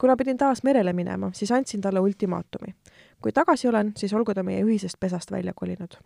kuna 0.00 0.16
pidin 0.16 0.36
taas 0.36 0.62
merele 0.62 0.92
minema, 0.92 1.30
siis 1.32 1.52
andsin 1.52 1.80
talle 1.80 2.00
ultimaatumi. 2.00 2.74
Kui 3.22 3.32
tagasi 3.32 3.68
olen, 3.68 3.92
siis 3.96 4.12
olgu 4.14 4.34
ta 4.34 4.42
meie 4.42 4.62
ühisest 4.64 5.00
pesast 5.00 5.30
välja 5.30 5.52
kolinud 5.56 5.98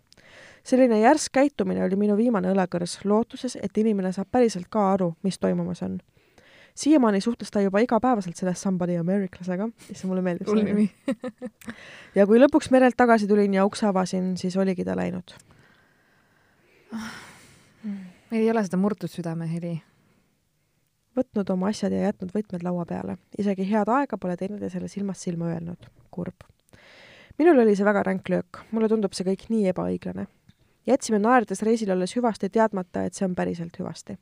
selline 0.65 1.01
järsk 1.01 1.33
käitumine 1.33 1.85
oli 1.85 1.99
minu 1.99 2.17
viimane 2.17 2.51
õlekõrs, 2.53 3.01
lootuses, 3.09 3.57
et 3.63 3.79
inimene 3.79 4.13
saab 4.15 4.31
päriselt 4.31 4.69
ka 4.71 4.93
aru, 4.95 5.13
mis 5.23 5.39
toimumas 5.39 5.83
on. 5.83 5.99
siiamaani 6.75 7.21
suhtles 7.21 7.51
ta 7.51 7.61
juba 7.61 7.83
igapäevaselt 7.85 8.37
selle 8.37 8.55
somebody 8.55 8.97
ameeriklasega, 8.97 9.69
issand, 9.91 10.09
mulle 10.09 10.23
meeldib 10.23 10.49
hull 10.49 10.65
nimi. 10.65 10.89
ja 12.17 12.27
kui 12.27 12.41
lõpuks 12.41 12.71
merelt 12.71 12.97
tagasi 12.97 13.29
tulin 13.29 13.55
ja 13.55 13.67
ukse 13.67 13.87
avasin, 13.87 14.37
siis 14.37 14.57
oligi 14.57 14.85
ta 14.85 14.97
läinud. 14.97 15.35
meil 18.31 18.43
ei 18.43 18.51
ole 18.51 18.65
seda 18.65 18.77
murtud 18.77 19.11
südame 19.11 19.51
heli. 19.51 19.83
võtnud 21.17 21.51
oma 21.53 21.69
asjad 21.69 21.93
ja 21.93 22.07
jätnud 22.09 22.31
võtmed 22.35 22.63
laua 22.63 22.87
peale. 22.87 23.19
isegi 23.39 23.69
head 23.71 23.89
aega 23.89 24.17
pole 24.17 24.37
teinud 24.37 24.63
ja 24.63 24.71
selle 24.71 24.89
silmast 24.89 25.21
silma 25.21 25.53
öelnud. 25.53 25.91
kurb. 26.11 26.51
Minul 27.43 27.59
oli 27.59 27.74
see 27.76 27.84
väga 27.84 28.03
ränk 28.07 28.28
löök, 28.28 28.61
mulle 28.70 28.88
tundub 28.88 29.14
see 29.16 29.26
kõik 29.26 29.49
nii 29.51 29.70
ebaõiglane. 29.72 30.26
jätsime 30.86 31.18
naerdes 31.18 31.62
reisil 31.62 31.90
olles 31.90 32.14
hüvasti 32.16 32.51
teadmata, 32.51 33.05
et 33.05 33.14
see 33.14 33.26
on 33.26 33.34
päriselt 33.34 33.78
hüvasti. 33.78 34.16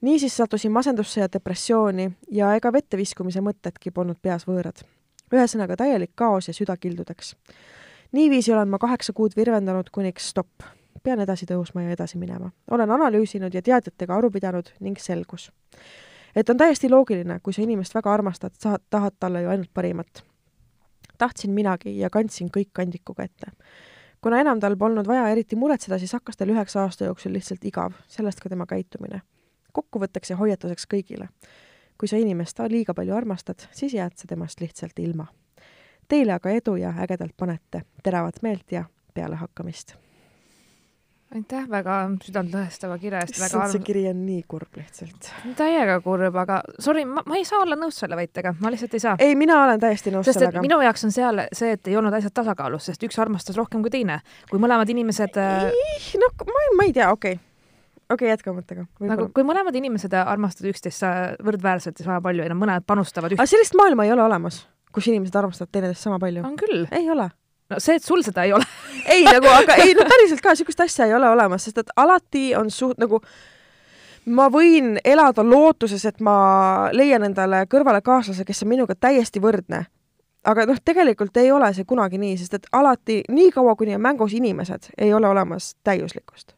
niisiis 0.00 0.36
sattusin 0.36 0.72
masendusse 0.72 1.20
ja 1.20 1.28
depressiooni 1.32 2.12
ja 2.30 2.54
ega 2.54 2.72
vette 2.72 2.96
viskumise 2.96 3.40
mõtedki 3.40 3.90
polnud 3.90 4.18
peas 4.22 4.46
võõrad. 4.46 4.84
ühesõnaga 5.32 5.76
täielik 5.76 6.10
kaos 6.14 6.48
ja 6.48 6.54
süda 6.54 6.76
kildudeks. 6.76 7.36
niiviisi 8.12 8.52
olen 8.52 8.68
ma 8.68 8.78
kaheksa 8.78 9.12
kuud 9.12 9.32
virvendanud, 9.36 9.90
kuniks 9.90 10.28
stopp. 10.28 10.62
pean 11.02 11.20
edasi 11.20 11.46
tõusma 11.46 11.82
ja 11.82 11.90
edasi 11.90 12.18
minema. 12.18 12.50
olen 12.70 12.90
analüüsinud 12.90 13.54
ja 13.54 13.62
teadjatega 13.62 14.16
aru 14.16 14.30
pidanud 14.30 14.70
ning 14.80 14.98
selgus. 14.98 15.50
et 16.36 16.50
on 16.50 16.56
täiesti 16.56 16.90
loogiline, 16.90 17.40
kui 17.42 17.52
sa 17.52 17.62
inimest 17.62 17.94
väga 17.94 18.14
armastad, 18.14 18.52
sa 18.58 18.78
tahad 18.90 19.12
talle 19.20 19.42
ju 19.42 19.48
ainult 19.48 19.74
parimat. 19.74 20.33
Tahtsin 21.18 21.50
minagi 21.50 21.98
ja 21.98 22.10
kandsin 22.10 22.50
kõik 22.50 22.72
kandikuga 22.72 23.24
ette 23.24 23.52
kuna 24.24 24.40
enam 24.40 24.60
tal 24.60 24.76
polnud 24.80 25.06
vaja 25.06 25.26
eriti 25.28 25.56
muretseda, 25.56 25.98
siis 26.00 26.14
hakkas 26.16 26.38
tal 26.40 26.48
üheksa 26.48 26.80
aasta 26.80 27.04
jooksul 27.04 27.34
lihtsalt 27.36 27.64
igav, 27.68 27.92
sellest 28.08 28.40
ka 28.40 28.48
tema 28.48 28.66
käitumine. 28.66 29.20
kokkuvõtteks 29.72 30.30
ja 30.30 30.36
hoiatuseks 30.36 30.86
kõigile. 30.94 31.28
kui 31.98 32.08
sa 32.08 32.16
inimest 32.16 32.58
liiga 32.68 32.94
palju 32.94 33.14
armastad, 33.14 33.68
siis 33.72 33.94
jääd 33.94 34.16
sa 34.16 34.26
temast 34.26 34.60
lihtsalt 34.60 34.98
ilma. 34.98 35.26
Teile 36.08 36.32
aga 36.32 36.50
edu 36.50 36.76
ja 36.76 36.94
ägedalt 36.98 37.36
panete, 37.36 37.82
teravat 38.02 38.42
meelt 38.42 38.72
ja 38.72 38.84
pealehakkamist 39.14 40.03
aitäh 41.34 41.64
väga 41.70 41.96
südantlõhestava 42.22 42.96
kirja 43.02 43.22
eest. 43.24 43.38
issand, 43.38 43.72
see 43.72 43.82
kiri 43.84 44.04
on 44.10 44.20
nii 44.26 44.42
kurb 44.48 44.78
lihtsalt. 44.78 45.30
täiega 45.58 45.96
kurb, 46.04 46.36
aga 46.44 46.60
sorry, 46.82 47.04
ma, 47.08 47.24
ma 47.26 47.38
ei 47.40 47.46
saa 47.48 47.62
olla 47.64 47.78
nõus 47.78 47.98
selle 48.02 48.18
väitega, 48.18 48.54
ma 48.62 48.72
lihtsalt 48.74 48.94
ei 48.94 49.02
saa. 49.02 49.16
ei, 49.22 49.34
mina 49.38 49.58
olen 49.64 49.82
täiesti 49.82 50.12
nõus 50.14 50.28
sest, 50.28 50.40
sellega. 50.40 50.62
minu 50.64 50.78
jaoks 50.84 51.08
on 51.08 51.14
seal 51.14 51.42
see, 51.50 51.74
et 51.78 51.90
ei 51.90 51.98
olnud 51.98 52.14
asjad 52.14 52.36
tasakaalus, 52.38 52.90
sest 52.90 53.08
üks 53.08 53.18
armastas 53.22 53.58
rohkem 53.58 53.82
kui 53.84 53.92
teine. 53.94 54.20
kui 54.50 54.62
mõlemad 54.62 54.90
inimesed 54.94 55.40
äh, 55.42 55.68
noh, 56.22 56.38
ma, 56.46 56.64
ma 56.78 56.88
ei 56.88 56.94
tea, 56.94 57.10
okei 57.10 57.38
okay 57.38 57.50
okei 58.04 58.26
okay,, 58.28 58.34
jätka 58.34 58.54
mõttega. 58.54 58.86
nagu 59.08 59.30
kui 59.34 59.46
mõlemad 59.46 59.74
inimesed 59.78 60.14
armastavad 60.20 60.74
üksteist 60.74 61.06
võrdväärselt 61.44 61.98
ja 61.98 62.10
sama 62.10 62.20
palju 62.24 62.46
ja 62.46 62.56
mõlemad 62.56 62.86
panustavad 62.86 63.32
üht-. 63.32 63.40
aga 63.40 63.50
sellist 63.50 63.74
maailma 63.78 64.06
ei 64.06 64.12
ole 64.14 64.22
olemas, 64.26 64.66
kus 64.94 65.08
inimesed 65.10 65.34
armastavad 65.40 65.72
teineteist 65.72 66.04
sama 66.04 66.20
palju. 66.22 66.44
on 66.46 66.60
küll. 66.60 66.84
ei 66.94 67.08
ole 67.10 67.30
no 67.70 67.80
see, 67.80 67.96
et 67.96 68.04
sul 68.04 68.22
seda 68.24 68.44
ei 68.44 68.52
ole 68.52 68.66
ei 69.14 69.24
nagu, 69.24 69.48
aga 69.48 69.78
ei 69.82 69.94
no 69.96 70.06
päriselt 70.08 70.42
ka 70.44 70.54
niisugust 70.54 70.84
asja 70.84 71.08
ei 71.08 71.14
ole 71.16 71.28
olemas, 71.30 71.64
sest 71.64 71.80
et 71.84 71.92
alati 71.96 72.52
on 72.58 72.70
suht- 72.72 73.00
nagu 73.00 73.20
ma 74.26 74.48
võin 74.52 74.96
elada 75.04 75.44
lootuses, 75.44 76.04
et 76.08 76.20
ma 76.24 76.90
leian 76.92 77.24
endale 77.26 77.64
kõrvale 77.70 78.00
kaaslase, 78.04 78.44
kes 78.44 78.64
on 78.64 78.72
minuga 78.72 78.94
täiesti 78.94 79.42
võrdne. 79.42 79.84
aga 80.44 80.66
noh, 80.68 80.76
tegelikult 80.84 81.36
ei 81.40 81.52
ole 81.52 81.70
see 81.74 81.86
kunagi 81.88 82.18
nii, 82.20 82.36
sest 82.36 82.54
et 82.54 82.66
alati, 82.72 83.22
niikaua 83.28 83.76
kuni 83.76 83.94
on 83.94 84.02
mängus 84.04 84.34
inimesed, 84.36 84.90
ei 84.98 85.14
ole 85.14 85.28
olemas 85.28 85.74
täiuslikkust. 85.84 86.54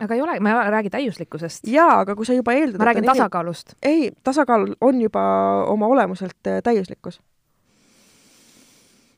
aga 0.00 0.14
ei 0.14 0.22
ole, 0.22 0.40
ma 0.40 0.50
ei 0.64 0.70
räägi 0.70 0.90
täiuslikkusest. 0.90 1.66
jaa, 1.66 2.00
aga 2.00 2.16
kui 2.16 2.26
sa 2.26 2.34
juba 2.34 2.52
eeldad 2.52 2.82
ma 2.82 2.90
räägin 2.90 3.06
tasakaalust. 3.06 3.74
ei, 3.82 4.10
tasakaal 4.24 4.74
on 4.80 5.00
juba 5.00 5.22
oma 5.66 5.86
olemuselt 5.86 6.46
äh, 6.46 6.62
täiuslikkus 6.62 7.20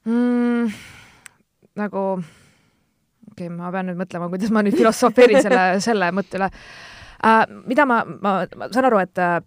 mm 0.04 0.97
nagu 1.78 2.04
okei 2.18 3.46
okay,, 3.46 3.52
ma 3.54 3.72
pean 3.74 3.90
nüüd 3.90 4.00
mõtlema, 4.00 4.30
kuidas 4.32 4.54
ma 4.54 4.64
nüüd 4.66 4.78
filosofeerin 4.78 5.42
selle, 5.44 5.66
selle 5.88 6.10
mõtte 6.16 6.40
üle 6.40 6.50
äh,. 6.50 7.44
mida 7.66 7.86
ma, 7.88 8.02
ma, 8.04 8.40
ma 8.56 8.72
saan 8.72 8.90
aru, 8.90 9.02
et 9.04 9.22
äh, 9.22 9.38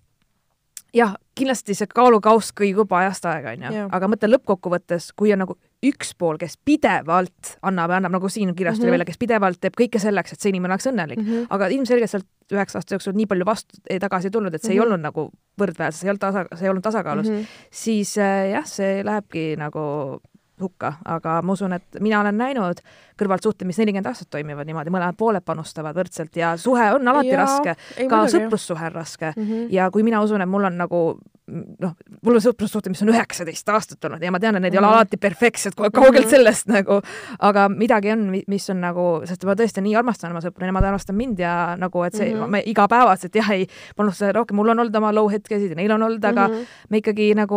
jah, 0.95 1.15
kindlasti 1.37 1.75
see 1.77 1.89
kaalukauss 1.91 2.53
kõigub 2.55 2.91
ajast 2.99 3.25
aega, 3.29 3.55
onju, 3.55 3.85
aga 3.95 4.09
mõtle 4.11 4.31
lõppkokkuvõttes, 4.33 5.11
kui 5.17 5.31
on 5.33 5.43
nagu 5.45 5.55
üks 5.87 6.11
pool, 6.19 6.37
kes 6.37 6.57
pidevalt 6.65 7.55
annab 7.65 7.95
annab, 7.95 8.13
nagu 8.13 8.29
siin 8.29 8.51
kirjas 8.53 8.77
tuli 8.77 8.85
mm 8.85 8.87
-hmm. 8.87 8.93
välja, 8.99 9.05
kes 9.09 9.21
pidevalt 9.21 9.61
teeb 9.61 9.77
kõike 9.79 9.99
selleks, 9.99 10.33
et 10.33 10.39
see 10.41 10.51
inimene 10.53 10.75
oleks 10.75 10.87
õnnelik 10.91 11.21
mm, 11.21 11.29
-hmm. 11.31 11.47
aga 11.49 11.67
ilmselgelt 11.67 12.11
sealt 12.11 12.27
üheksa 12.53 12.77
aasta 12.77 12.93
jooksul 12.93 13.15
nii 13.15 13.25
palju 13.25 13.45
vastu 13.45 13.79
tagasi 13.99 14.27
ei 14.27 14.31
tulnud, 14.31 14.53
et 14.53 14.61
see 14.61 14.75
mm 14.75 14.77
-hmm. 14.77 14.81
ei 14.81 14.85
mhm. 14.85 14.93
olnud 14.93 15.01
nagu 15.01 15.31
võrdväärne, 15.57 15.91
see 15.91 16.07
ei 16.07 16.11
olnud 16.11 16.21
tasa, 16.21 16.45
see 16.55 16.65
ei 16.65 16.69
olnud 16.69 16.83
tasakaalus 16.83 17.29
mm, 17.29 17.35
-hmm. 17.35 17.45
siis 17.71 18.17
äh, 18.17 18.51
jah, 18.51 18.65
see 18.65 19.03
lähebki 19.05 19.55
nagu 19.57 20.21
hukka, 20.61 20.93
aga 21.05 21.41
ma 21.41 21.53
usun, 21.53 21.73
et 21.73 21.99
mina 21.99 22.21
olen 22.21 22.37
näinud 22.37 22.81
kõrvaltsuhted, 23.21 23.67
mis 23.69 23.79
nelikümmend 23.81 24.09
aastat 24.11 24.31
toimivad 24.33 24.69
niimoodi, 24.69 24.93
mõlemad 24.93 25.17
pooled 25.19 25.45
panustavad 25.45 25.97
võrdselt 25.97 26.35
ja 26.41 26.55
suhe 26.61 26.91
on 26.95 27.13
alati 27.13 27.33
ja, 27.33 27.43
raske, 27.43 27.75
ka 28.09 28.23
sõprussuhe 28.33 28.89
on 28.91 28.97
raske 28.97 29.33
mm. 29.35 29.43
-hmm. 29.43 29.67
ja 29.77 29.91
kui 29.91 30.03
mina 30.07 30.21
usun, 30.25 30.41
et 30.41 30.49
mul 30.49 30.69
on 30.69 30.81
nagu 30.81 31.03
noh, 31.51 31.93
mul 32.23 32.37
on 32.37 32.43
sõprussuhted, 32.43 32.91
mis 32.93 33.01
on 33.03 33.11
üheksateist 33.11 33.69
aastat 33.73 34.07
olnud 34.07 34.23
ja 34.23 34.31
ma 34.33 34.39
tean, 34.41 34.55
et 34.57 34.63
need 34.63 34.73
mm 34.73 34.77
-hmm. 34.77 34.79
ei 34.79 34.79
ole 34.79 34.87
mhm. 34.87 34.95
alati 34.95 35.17
perfektsed, 35.17 35.73
kaugelt 35.75 36.13
mm 36.13 36.17
-hmm. 36.17 36.29
sellest 36.29 36.67
nagu, 36.67 37.01
aga 37.39 37.67
midagi 37.69 38.11
on, 38.11 38.31
mis 38.47 38.69
on 38.69 38.81
nagu, 38.81 39.21
sest 39.25 39.45
ma 39.45 39.55
tõesti 39.55 39.81
nii 39.81 39.95
armastan 39.95 40.31
oma 40.31 40.41
sõpru, 40.41 40.65
nemad 40.65 40.83
armastavad 40.83 41.17
mind 41.17 41.39
ja 41.39 41.75
nagu, 41.77 42.03
et 42.03 42.13
see 42.13 42.33
mm, 42.33 42.41
-hmm. 42.41 42.47
me 42.47 42.63
igapäevaselt 42.65 43.35
jah, 43.35 43.49
ei 43.51 43.67
panusta 43.95 44.31
rohkem, 44.31 44.55
mul 44.55 44.69
on 44.69 44.79
olnud 44.79 44.95
oma 44.95 45.13
low 45.13 45.31
hetkesid 45.31 45.69
ja 45.69 45.75
neil 45.75 45.91
on 45.91 46.03
olnud, 46.03 46.23
aga 46.23 46.47
mm 46.47 46.53
-hmm. 46.53 46.65
me 46.89 46.97
ikkagi 46.97 47.33
nagu 47.35 47.55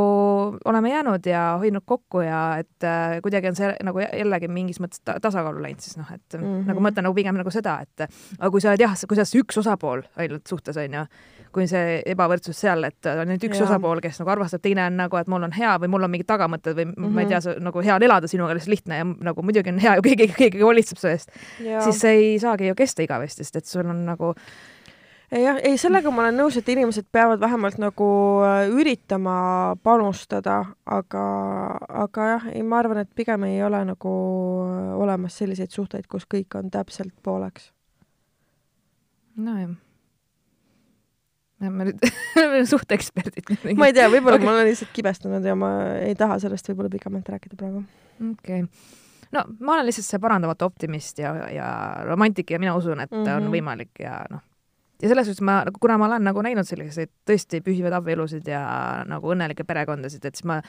oleme 0.64 0.90
jäänud 0.90 1.26
ja 1.26 1.56
hoidnud 1.58 1.82
kokku 1.84 2.20
ja 2.20 2.56
et 2.58 2.84
äh, 2.84 3.20
kuidagi 3.22 3.48
on 3.48 3.56
see 3.56 3.74
nagu 3.82 3.98
jällegi 3.98 4.48
mingis 4.48 4.80
mõttes 4.80 5.00
ta 5.04 5.30
tasakaalu 5.54 5.62
läinud, 5.62 5.80
siis 5.80 5.96
noh, 5.96 6.10
et 6.12 6.34
mm 6.34 6.40
-hmm. 6.40 6.66
nagu 6.66 6.80
ma 6.80 6.88
mõtlen 6.88 7.06
nagu 7.06 7.14
pigem 7.14 7.36
nagu 7.36 7.50
seda, 7.50 7.78
et 7.82 8.08
aga 8.38 8.50
kui 8.50 8.60
sa 8.60 8.70
oled 8.70 8.80
jah, 8.80 8.94
kui 9.08 9.16
sa 9.16 9.22
oled 9.22 9.44
üks 9.44 9.58
osapool 9.58 10.02
ainult 10.16 10.46
suhtes 10.46 10.76
on 10.76 10.94
ju, 10.94 11.04
kui 11.52 11.66
see 11.66 12.02
ebavõrdsus 12.06 12.58
seal, 12.58 12.84
et 12.84 13.06
on 13.06 13.28
nüüd 13.28 13.44
üks 13.44 13.58
ja. 13.58 13.64
osapool, 13.64 14.00
kes 14.00 14.18
nagu 14.20 14.30
arvastab, 14.30 14.62
teine 14.62 14.86
on 14.86 14.96
nagu, 14.96 15.16
et 15.16 15.28
mul 15.28 15.42
on 15.42 15.52
hea 15.52 15.78
või 15.78 15.88
mul 15.88 16.02
on 16.02 16.10
mingid 16.10 16.26
tagamõtted 16.26 16.74
või 16.74 16.84
mm 16.84 16.94
-hmm. 16.96 17.14
ma 17.14 17.20
ei 17.20 17.26
tea, 17.26 17.40
mhm. 17.40 17.64
nagu 17.64 17.80
hea 17.80 17.94
on 17.94 18.02
elada 18.02 18.26
sinuga 18.26 18.54
lihtsalt 18.54 18.74
lihtne 18.74 18.96
ja 18.96 19.04
nagu 19.04 19.42
muidugi 19.42 19.70
on 19.70 19.78
hea 19.78 19.96
ju 19.96 20.02
keegi, 20.08 20.28
keegi 20.36 20.60
hoolitseb 20.60 20.98
su 20.98 21.08
eest, 21.08 21.30
siis 21.58 22.00
see 22.00 22.14
ei 22.14 22.38
saagi 22.38 22.68
ju 22.68 22.74
kesta 22.74 23.02
igavesti, 23.02 23.44
sest 23.44 23.56
et 23.56 23.66
sul 23.66 23.86
on 23.86 24.04
nagu 24.06 24.34
jah, 25.42 25.60
ei 25.66 25.78
sellega 25.80 26.10
ma 26.14 26.24
olen 26.24 26.36
nõus, 26.38 26.56
et 26.58 26.68
inimesed 26.68 27.06
peavad 27.12 27.40
vähemalt 27.42 27.78
nagu 27.82 28.08
äh, 28.46 28.66
üritama 28.70 29.36
panustada, 29.82 30.60
aga, 30.86 31.24
aga 32.04 32.28
jah, 32.32 32.50
ei, 32.54 32.62
ma 32.62 32.82
arvan, 32.82 33.02
et 33.04 33.14
pigem 33.16 33.46
ei 33.48 33.62
ole 33.66 33.80
nagu 33.88 34.12
äh, 34.66 34.92
olemas 35.00 35.38
selliseid 35.40 35.74
suhteid, 35.74 36.06
kus 36.10 36.28
kõik 36.30 36.58
on 36.58 36.70
täpselt 36.74 37.14
pooleks. 37.22 37.72
nojah 39.36 39.74
me 41.70 41.86
nüüd 41.88 42.02
suhteeksperdid. 42.72 43.54
ma 43.78 43.88
ei 43.88 43.94
tea, 43.96 44.08
võib-olla 44.12 44.38
okay. 44.38 44.46
ma 44.46 44.56
olen 44.56 44.68
lihtsalt 44.68 44.92
kibestunud 44.94 45.46
ja 45.46 45.54
ma 45.58 45.70
ei 46.02 46.16
taha 46.18 46.38
sellest 46.42 46.68
võib-olla 46.70 46.92
pikemalt 46.92 47.28
rääkida 47.30 47.58
praegu. 47.58 47.84
okei 48.18 48.64
okay. 48.64 48.66
no 49.32 49.44
ma 49.60 49.76
olen 49.76 49.88
lihtsalt 49.88 50.08
see 50.08 50.22
parandamatu 50.22 50.66
optimist 50.68 51.22
ja, 51.22 51.34
ja 51.52 51.68
romantik 52.08 52.50
ja 52.50 52.60
mina 52.62 52.74
usun, 52.76 53.00
et 53.00 53.10
mm 53.10 53.22
-hmm. 53.22 53.36
on 53.36 53.48
mhm. 53.48 53.54
võimalik 53.56 54.02
ja 54.02 54.18
noh, 54.30 54.42
ja 55.04 55.12
selles 55.12 55.28
suhtes 55.28 55.44
ma, 55.44 55.60
nagu 55.68 55.80
kuna 55.80 55.98
ma 56.00 56.08
olen 56.08 56.24
nagu 56.24 56.44
näinud 56.44 56.68
selliseid 56.68 57.12
tõesti 57.28 57.60
pühivaid 57.64 57.94
abielusid 58.00 58.48
ja 58.48 58.62
nagu 59.08 59.34
õnnelikke 59.34 59.66
perekondasid, 59.68 60.24
et 60.24 60.38
siis 60.38 60.48
ma 60.48 60.60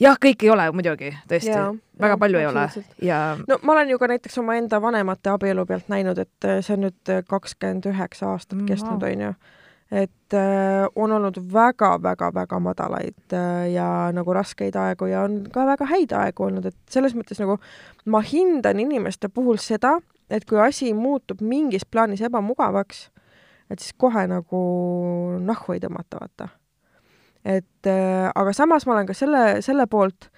jah, 0.00 0.18
kõik 0.20 0.44
ei 0.44 0.52
ole 0.52 0.66
muidugi, 0.76 1.14
tõesti, 1.30 1.56
väga 2.00 2.16
ja, 2.16 2.20
palju 2.20 2.42
ei 2.42 2.50
ole. 2.50 2.66
ja 3.04 3.22
no 3.40 3.60
ma 3.64 3.76
olen 3.76 3.94
ju 3.94 4.00
ka 4.02 4.10
näiteks 4.12 4.38
omaenda 4.42 4.82
vanemate 4.82 5.32
abielu 5.32 5.64
pealt 5.66 5.88
näinud, 5.92 6.20
et 6.20 6.50
see 6.60 6.76
on 6.76 6.86
nüüd 6.88 7.16
kakskümmend 7.30 7.88
üheksa 7.90 8.34
aastat 8.34 8.60
mm, 8.60 8.68
kestnud, 8.70 9.08
onju 9.10 9.34
et 9.90 10.34
äh, 10.34 10.86
on 10.94 11.12
olnud 11.12 11.34
väga-väga-väga 11.52 12.60
madalaid 12.62 13.34
äh, 13.34 13.72
ja 13.72 13.86
nagu 14.14 14.34
raskeid 14.34 14.76
aegu 14.78 15.08
ja 15.10 15.24
on 15.26 15.42
ka 15.50 15.64
väga 15.66 15.88
häid 15.90 16.14
aegu 16.14 16.46
olnud, 16.46 16.68
et 16.70 16.76
selles 16.90 17.16
mõttes 17.18 17.42
nagu 17.42 17.58
ma 18.06 18.20
hindan 18.22 18.78
inimeste 18.78 19.28
puhul 19.34 19.58
seda, 19.58 19.96
et 20.30 20.46
kui 20.46 20.60
asi 20.62 20.92
muutub 20.94 21.42
mingis 21.42 21.82
plaanis 21.90 22.22
ebamugavaks, 22.22 23.08
et 23.70 23.78
siis 23.78 23.94
kohe 23.98 24.26
nagu 24.30 24.62
nahku 25.46 25.76
ei 25.76 25.82
tõmmata, 25.82 26.20
vaata. 26.20 26.48
et 27.44 27.90
äh, 27.90 28.30
aga 28.34 28.52
samas 28.56 28.86
ma 28.86 28.96
olen 28.96 29.10
ka 29.10 29.16
selle, 29.16 29.44
selle 29.64 29.86
poolt, 29.90 30.30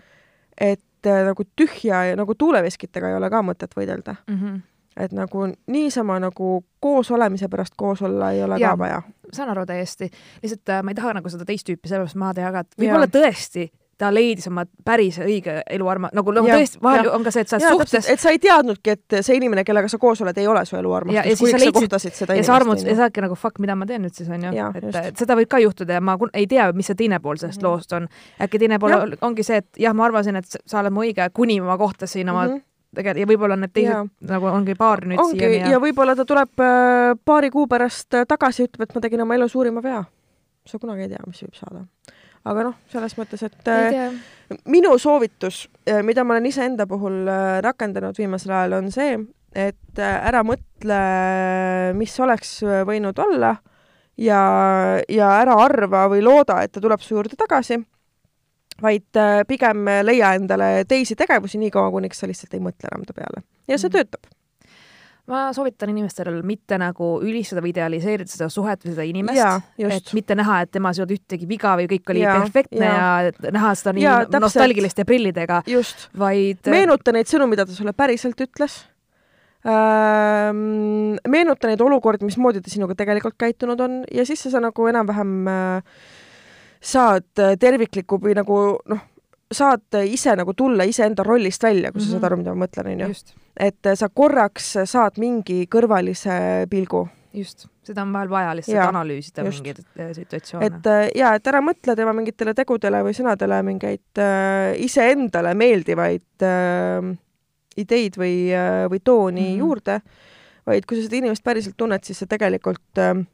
et 0.61 1.09
äh, 1.09 1.25
nagu 1.29 1.47
tühja 1.57 2.05
ja 2.11 2.19
nagu 2.19 2.35
tuuleveskitega 2.35 3.11
ei 3.11 3.19
ole 3.19 3.31
ka 3.31 3.43
mõtet 3.47 3.79
võidelda 3.79 4.19
mm. 4.27 4.37
-hmm 4.37 4.61
et 4.97 5.13
nagu 5.17 5.47
niisama 5.73 6.19
nagu 6.21 6.65
koos 6.81 7.11
olemise 7.11 7.49
pärast 7.49 7.73
koos 7.77 8.03
olla 8.03 8.31
ei 8.31 8.43
ole 8.45 8.59
ja, 8.61 8.69
ka 8.69 8.79
vaja. 8.79 9.03
saan 9.33 9.49
aru 9.49 9.67
täiesti, 9.67 10.11
lihtsalt 10.43 10.69
äh, 10.69 10.83
ma 10.83 10.91
ei 10.91 10.95
taha 10.95 11.15
nagu 11.17 11.29
seda 11.33 11.47
teist 11.49 11.65
tüüpi 11.65 11.89
sellepärast 11.89 12.19
maha 12.21 12.35
teha, 12.37 12.51
aga 12.53 12.65
võib-olla 12.77 13.09
tõesti 13.09 13.71
ta 14.03 14.11
leidis 14.15 14.49
oma 14.51 14.65
päris 14.85 15.19
õige 15.23 15.61
eluarma, 15.71 16.11
nagu 16.17 16.35
noh, 16.35 16.47
tõesti, 16.49 16.81
vahel 16.83 17.07
ja. 17.07 17.15
on 17.17 17.27
ka 17.27 17.33
see, 17.35 17.45
et 17.47 17.53
sa 17.53 17.59
oled 17.61 17.85
suhtes. 17.85 18.09
et 18.11 18.23
sa 18.23 18.33
ei 18.35 18.41
teadnudki, 18.43 18.97
et 18.97 19.19
see 19.21 19.39
inimene, 19.39 19.65
kellega 19.69 19.91
sa 19.91 20.01
koos 20.03 20.23
oled, 20.25 20.39
ei 20.43 20.49
ole 20.51 20.65
su 20.69 20.79
eluarmastus, 20.79 21.39
kui 21.43 21.53
sa 21.53 21.71
kohtasid 21.79 22.19
seda 22.19 22.35
ja 22.35 22.41
inimest. 22.41 22.49
ja 22.49 22.51
sa 22.51 22.59
armud 22.59 22.83
ja 22.83 22.97
sa 22.99 23.07
oledki 23.07 23.25
nagu 23.27 23.39
fuck, 23.39 23.63
mida 23.63 23.77
ma 23.79 23.87
teen 23.89 24.03
nüüd 24.07 24.19
siis 24.19 24.31
onju, 24.33 24.53
et, 24.81 24.89
et 25.03 25.23
seda 25.23 25.39
võib 25.39 25.51
ka 25.53 25.63
juhtuda 25.63 26.01
ja 26.01 26.03
ma 26.05 26.17
ei 26.33 26.49
tea, 26.51 26.67
mis 26.77 26.91
see 26.91 26.99
teine 26.99 27.23
pool 27.23 27.39
sellest 27.39 27.63
mm 27.63 27.69
-hmm. 27.69 27.79
loost 27.79 27.93
on. 27.93 28.09
äkki 28.43 28.63
teine 28.63 28.79
pool 28.83 28.97
ja. 28.97 29.07
ongi 29.21 29.47
see, 29.47 29.63
et 29.63 29.83
jah, 29.87 29.95
ma 29.95 30.09
arvasin, 30.11 30.37
et 30.37 30.59
sa 30.67 30.81
oled 30.81 30.93
mu 30.93 31.07
õige, 31.07 31.31
kuni 31.33 31.61
ma 31.61 31.79
kohtasin 31.79 32.29
oma 32.29 32.47
mm 32.47 32.53
-hmm 32.53 32.69
tegelikult 32.93 33.23
ja 33.23 33.27
võib-olla 33.27 33.57
need 33.57 33.73
teised 33.73 33.95
ja. 33.95 34.03
nagu 34.29 34.47
ongi 34.47 34.75
paar 34.77 35.01
nüüd 35.09 35.21
ongi, 35.21 35.39
siiani 35.39 35.61
ja, 35.63 35.71
ja 35.75 35.79
võib-olla 35.81 36.17
ta 36.17 36.27
tuleb 36.29 36.61
äh, 36.61 37.15
paari 37.25 37.51
kuu 37.51 37.67
pärast 37.71 38.19
äh, 38.19 38.27
tagasi 38.29 38.63
ja 38.63 38.69
ütleb, 38.69 38.85
et 38.85 38.95
ma 38.95 39.01
tegin 39.01 39.25
oma 39.25 39.39
elu 39.39 39.49
suurima 39.49 39.83
vea. 39.83 40.05
sa 40.67 40.79
kunagi 40.79 41.07
ei 41.07 41.09
tea, 41.09 41.23
mis 41.27 41.41
võib 41.43 41.57
saada 41.57 41.87
aga 42.49 42.65
noh, 42.69 42.79
selles 42.93 43.15
mõttes, 43.19 43.45
et 43.47 43.71
äh, 43.71 44.17
minu 44.71 44.95
soovitus, 45.01 45.67
äh, 45.89 46.03
mida 46.07 46.25
ma 46.27 46.37
olen 46.37 46.49
iseenda 46.51 46.87
puhul 46.91 47.23
äh, 47.31 47.61
rakendanud 47.65 48.19
viimasel 48.19 48.55
ajal, 48.57 48.79
on 48.81 48.91
see, 48.95 49.17
et 49.53 50.01
ära 50.01 50.41
mõtle, 50.49 50.99
mis 51.99 52.15
oleks 52.25 52.55
võinud 52.89 53.19
olla 53.21 53.53
ja, 54.17 54.43
ja 55.13 55.33
ära 55.43 55.59
arva 55.61 56.07
või 56.09 56.23
looda, 56.25 56.63
et 56.65 56.73
ta 56.73 56.81
tuleb 56.81 57.05
su 57.05 57.13
juurde 57.13 57.37
tagasi, 57.37 57.77
vaid 58.83 59.21
pigem 59.47 59.85
leia 60.09 60.33
endale 60.39 60.87
teisi 60.89 61.15
tegevusi, 61.21 61.61
niikaua 61.61 61.93
kuniks 61.93 62.25
sa 62.25 62.31
lihtsalt 62.31 62.57
ei 62.57 62.65
mõtle 62.65 62.89
enam 62.89 63.05
ta 63.05 63.15
peale. 63.15 63.45
ja 63.69 63.77
see 63.77 63.93
mm. 63.93 63.99
töötab 63.99 64.33
ma 65.31 65.43
soovitan 65.55 65.93
inimestel 65.93 66.41
mitte 66.47 66.79
nagu 66.83 67.13
ülistada 67.23 67.63
või 67.63 67.71
idealiseerida 67.71 68.31
seda 68.31 68.49
suhet 68.51 68.83
või 68.83 68.95
seda 68.95 69.05
inimest, 69.07 69.69
et 69.87 70.15
mitte 70.19 70.37
näha, 70.39 70.63
et 70.65 70.73
temas 70.75 70.99
ei 70.99 71.05
olnud 71.05 71.15
ühtegi 71.15 71.47
viga 71.49 71.77
või 71.79 71.87
kõik 71.93 72.15
oli 72.15 72.25
ja, 72.25 72.33
perfektne 72.41 72.89
ja, 72.89 73.11
ja 73.31 73.53
näha 73.55 73.75
seda 73.79 73.95
nii 73.97 74.07
ja, 74.07 74.17
nostalgiliste 74.43 75.07
prillidega, 75.09 75.61
vaid 76.19 76.73
meenuta 76.73 77.15
neid 77.15 77.31
sõnu, 77.31 77.47
mida 77.53 77.69
ta 77.69 77.77
sulle 77.77 77.95
päriselt 77.95 78.41
ütles. 78.43 78.81
Ähm,. 79.63 81.21
meenuta 81.31 81.71
neid 81.71 81.81
olukordi, 81.85 82.27
mismoodi 82.27 82.59
ta 82.65 82.73
sinuga 82.73 82.97
tegelikult 82.99 83.39
käitunud 83.39 83.81
on. 83.85 84.01
Ja 84.11 84.27
siis 84.27 84.43
sa 84.43 84.59
nagu 84.59 84.89
enam-vähem 84.91 85.37
äh, 85.47 86.01
saad 86.83 87.31
tervikliku 87.63 88.19
või 88.19 88.35
nagu 88.35 88.59
noh, 88.91 89.05
saad 89.53 89.99
ise 90.05 90.37
nagu 90.39 90.55
tulla 90.55 90.87
iseenda 90.89 91.25
rollist 91.27 91.63
välja, 91.63 91.93
kui 91.93 92.01
mm 92.01 92.05
-hmm. 92.05 92.11
sa 92.11 92.19
saad 92.19 92.25
aru, 92.29 92.37
mida 92.37 92.55
ma 92.55 92.67
mõtlen, 92.67 92.93
onju. 92.93 93.35
et 93.57 93.93
sa 93.95 94.09
korraks 94.09 94.77
saad 94.85 95.19
mingi 95.19 95.67
kõrvalise 95.67 96.67
pilgu. 96.71 97.09
just, 97.33 97.67
seda 97.83 98.03
on 98.03 98.13
vahel 98.13 98.29
vaja 98.29 98.55
lihtsalt 98.57 98.77
ja, 98.77 98.89
analüüsida 98.89 99.45
just. 99.45 99.63
mingeid 99.63 99.79
äh, 99.99 100.13
situatsioone. 100.13 100.67
et 100.67 100.87
äh, 100.87 101.09
ja, 101.15 101.35
et 101.35 101.47
ära 101.47 101.61
mõtle 101.61 101.97
tema 101.97 102.13
mingitele 102.13 102.55
tegudele 102.55 103.03
või 103.03 103.15
sõnadele 103.17 103.63
mingeid 103.63 104.21
äh, 104.21 104.77
iseendale 104.77 105.55
meeldivaid 105.55 106.45
äh, 106.45 107.17
ideid 107.77 108.19
või 108.21 108.53
äh,, 108.53 108.85
või 108.91 109.01
tooni 109.05 109.41
mm 109.41 109.47
-hmm. 109.47 109.59
juurde, 109.59 110.01
vaid 110.67 110.87
kui 110.87 110.97
sa 110.97 111.07
seda 111.07 111.17
inimest 111.17 111.45
päriselt 111.45 111.77
tunned, 111.77 112.05
siis 112.05 112.19
sa 112.19 112.27
tegelikult 112.27 112.99
äh, 112.99 113.25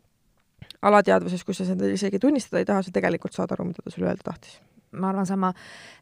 alateadvuses, 0.83 1.45
kui 1.45 1.55
sa 1.55 1.65
seda 1.65 1.91
isegi 1.91 2.19
tunnistada 2.19 2.63
ei 2.63 2.65
taha, 2.65 2.83
sa 2.83 2.95
tegelikult 2.95 3.35
saad 3.35 3.53
aru, 3.53 3.65
mida 3.65 3.83
ta 3.83 3.91
sulle 3.91 4.07
öelda 4.07 4.25
tahtis 4.25 4.61
ma 4.93 5.11
arvan 5.11 5.27
sama, 5.29 5.53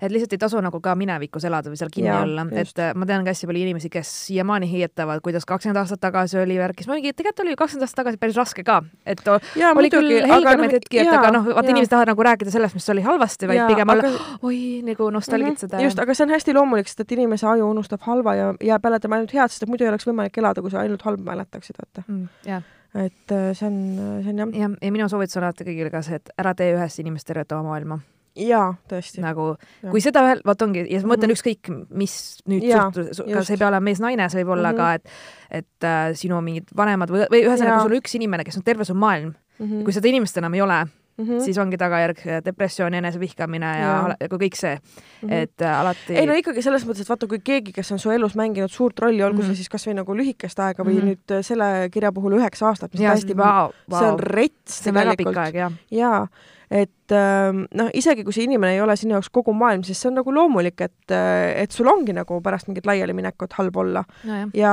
et 0.01 0.13
lihtsalt 0.13 0.37
ei 0.37 0.41
tasu 0.41 0.61
nagu 0.63 0.81
ka 0.83 0.95
minevikus 0.99 1.45
elada 1.49 1.71
või 1.73 1.79
seal 1.81 1.91
kinni 1.93 2.11
ja, 2.11 2.21
olla, 2.23 2.47
et 2.55 2.83
äh, 2.83 2.93
ma 2.95 3.09
tean 3.09 3.25
ka 3.27 3.35
hästi 3.35 3.49
palju 3.51 3.63
inimesi, 3.65 3.91
kes 3.93 4.11
siiamaani 4.29 4.69
hiietavad, 4.71 5.23
kuidas 5.25 5.47
kakskümmend 5.49 5.81
aastat 5.81 6.03
tagasi 6.05 6.39
oli 6.43 6.59
värk, 6.61 6.81
siis 6.81 6.91
ma 6.91 6.99
mingi, 6.99 7.13
tegelikult 7.17 7.45
oli 7.45 7.55
ju 7.55 7.61
kakskümmend 7.63 7.87
aastat 7.87 8.03
tagasi 8.03 8.21
päris 8.23 8.39
raske 8.39 8.67
ka, 8.67 8.79
et 9.07 9.25
ja, 9.27 9.73
oli 9.73 9.91
muidugi, 9.91 9.97
küll 9.97 10.31
helgemaid 10.31 10.71
no, 10.71 10.79
hetki, 10.79 11.03
et 11.03 11.13
aga 11.13 11.33
noh, 11.35 11.51
vaata 11.51 11.75
inimesed 11.75 11.95
tahavad 11.95 12.13
nagu 12.13 12.29
rääkida 12.31 12.55
sellest, 12.55 12.79
mis 12.79 12.89
oli 12.95 13.05
halvasti, 13.07 13.51
vaid 13.51 13.63
ja, 13.63 13.67
pigem 13.73 13.95
aga... 13.95 14.13
olla 14.13 14.39
oi 14.51 14.63
nagu 14.87 15.11
nostalgitseda 15.19 15.75
mm. 15.75 15.81
-hmm. 15.81 15.91
just, 15.91 16.05
aga 16.07 16.15
see 16.15 16.29
on 16.29 16.37
hästi 16.37 16.57
loomulik, 16.57 16.89
sest 16.93 17.05
et 17.07 17.19
inimese 17.19 17.51
aju 17.51 17.71
unustab 17.75 18.07
halva 18.07 18.35
ja 18.39 18.55
jääb 18.63 18.87
mäletama 18.87 19.21
ainult 19.21 19.35
head, 19.35 19.51
sest 19.51 19.67
et 19.67 19.73
muidu 19.73 19.87
ei 19.87 19.93
oleks 19.93 20.07
võimalik 20.07 20.39
elada, 20.39 20.63
kui 20.63 20.71
sa 20.71 20.85
ainult 20.85 21.03
halba 21.03 21.33
mäletaksid, 21.33 21.79
vaata 21.83 22.07
mm,. 22.07 22.29
Yeah 22.47 22.63
et 22.97 23.33
äh, 23.33 23.53
see 23.55 23.67
on, 23.67 23.79
see 24.25 24.33
on 24.33 24.39
jah. 24.39 24.53
jah, 24.57 24.77
ja 24.81 24.93
minu 24.93 25.09
soovitus 25.13 25.37
on 25.37 25.45
alati 25.45 25.67
kõigile 25.69 25.93
ka 25.93 26.03
see, 26.07 26.17
et 26.21 26.31
ära 26.41 26.55
tee 26.57 26.73
ühest 26.75 27.03
inimest 27.03 27.29
tervet 27.29 27.53
oma 27.53 27.75
maailma 27.75 27.99
jaa, 28.37 28.75
tõesti. 28.91 29.23
nagu 29.25 29.55
kui 29.91 30.03
seda 30.05 30.23
ühel, 30.27 30.43
vot 30.47 30.63
ongi, 30.67 30.85
ja 30.91 31.01
ma 31.03 31.15
mõtlen 31.15 31.31
mm 31.31 31.35
-hmm. 31.35 31.39
ükskõik, 31.39 31.73
mis 31.91 32.17
nüüd 32.49 32.69
suhtlus, 32.69 33.23
kas 33.33 33.51
ei 33.51 33.57
pea 33.57 33.69
olema 33.69 33.85
mees-naine, 33.89 34.29
see 34.31 34.43
võib 34.43 34.53
olla 34.59 34.73
mm 34.73 34.79
-hmm. 34.79 34.83
ka, 34.83 34.95
et 34.95 35.63
et 35.63 35.85
äh, 35.85 36.13
sinu 36.19 36.41
mingid 36.43 36.71
vanemad 36.77 37.11
või, 37.11 37.27
või 37.31 37.43
ühesõnaga, 37.47 37.83
sul 37.83 37.93
on 37.95 38.01
üks 38.03 38.15
inimene, 38.15 38.45
kes 38.45 38.57
on 38.57 38.63
terve 38.67 38.85
su 38.85 38.95
maailm 38.95 39.35
mm. 39.59 39.67
-hmm. 39.67 39.85
kui 39.85 39.93
seda 39.93 40.09
inimest 40.09 40.37
enam 40.37 40.55
ei 40.55 40.63
ole, 40.63 40.87
Mm 41.17 41.25
-hmm. 41.25 41.41
siis 41.41 41.59
ongi 41.59 41.77
tagajärg 41.77 42.19
depressioon, 42.45 42.95
enesevihkamine 42.95 43.67
ja, 43.67 43.87
ja. 43.87 44.17
ja 44.21 44.29
kõik 44.29 44.55
see 44.55 44.75
mm, 44.75 45.29
-hmm. 45.29 45.33
et 45.33 45.63
äh, 45.63 45.81
alati. 45.81 46.13
ei 46.13 46.27
no 46.27 46.35
ikkagi 46.37 46.63
selles 46.63 46.85
mõttes, 46.85 47.01
et 47.01 47.09
vaata, 47.09 47.27
kui 47.27 47.39
keegi, 47.39 47.73
kes 47.73 47.93
on 47.93 47.99
su 47.99 48.11
elus 48.11 48.35
mänginud 48.37 48.69
suurt 48.69 48.99
rolli, 48.99 49.23
olgu 49.23 49.39
mm 49.39 49.43
-hmm. 49.43 49.47
see 49.47 49.57
siis 49.57 49.69
kasvõi 49.69 49.95
nagu 49.95 50.17
lühikest 50.17 50.61
aega 50.61 50.85
või 50.85 50.93
mm 50.93 51.01
-hmm. 51.01 51.05
nüüd 51.31 51.43
selle 51.43 51.89
kirja 51.93 52.13
puhul 52.13 52.37
üheksa 52.37 52.67
aastat, 52.67 52.93
mis 52.93 53.01
ja, 53.01 53.11
täiesti 53.11 53.37
wow,, 53.37 53.73
wow. 53.91 54.01
see 54.01 54.13
on 54.13 54.21
rets 54.21 54.81
tegelikult. 54.81 55.55
ja, 55.55 55.71
ja 55.91 56.27
et 56.71 57.15
ähm, 57.15 57.65
noh, 57.79 57.91
isegi 57.95 58.25
kui 58.27 58.35
see 58.35 58.47
inimene 58.49 58.75
ei 58.75 58.81
ole 58.83 58.97
sinu 58.99 59.15
jaoks 59.17 59.31
kogu 59.35 59.55
maailm, 59.57 59.85
siis 59.87 60.01
see 60.03 60.11
on 60.11 60.19
nagu 60.21 60.35
loomulik, 60.35 60.81
et, 60.83 61.15
äh, 61.15 61.53
et 61.63 61.75
sul 61.75 61.89
ongi 61.91 62.15
nagu 62.17 62.41
pärast 62.43 62.71
mingit 62.71 62.89
laialiminekut 62.89 63.55
halb 63.59 63.79
olla 63.83 64.03
no. 64.27 64.41
ja 64.57 64.73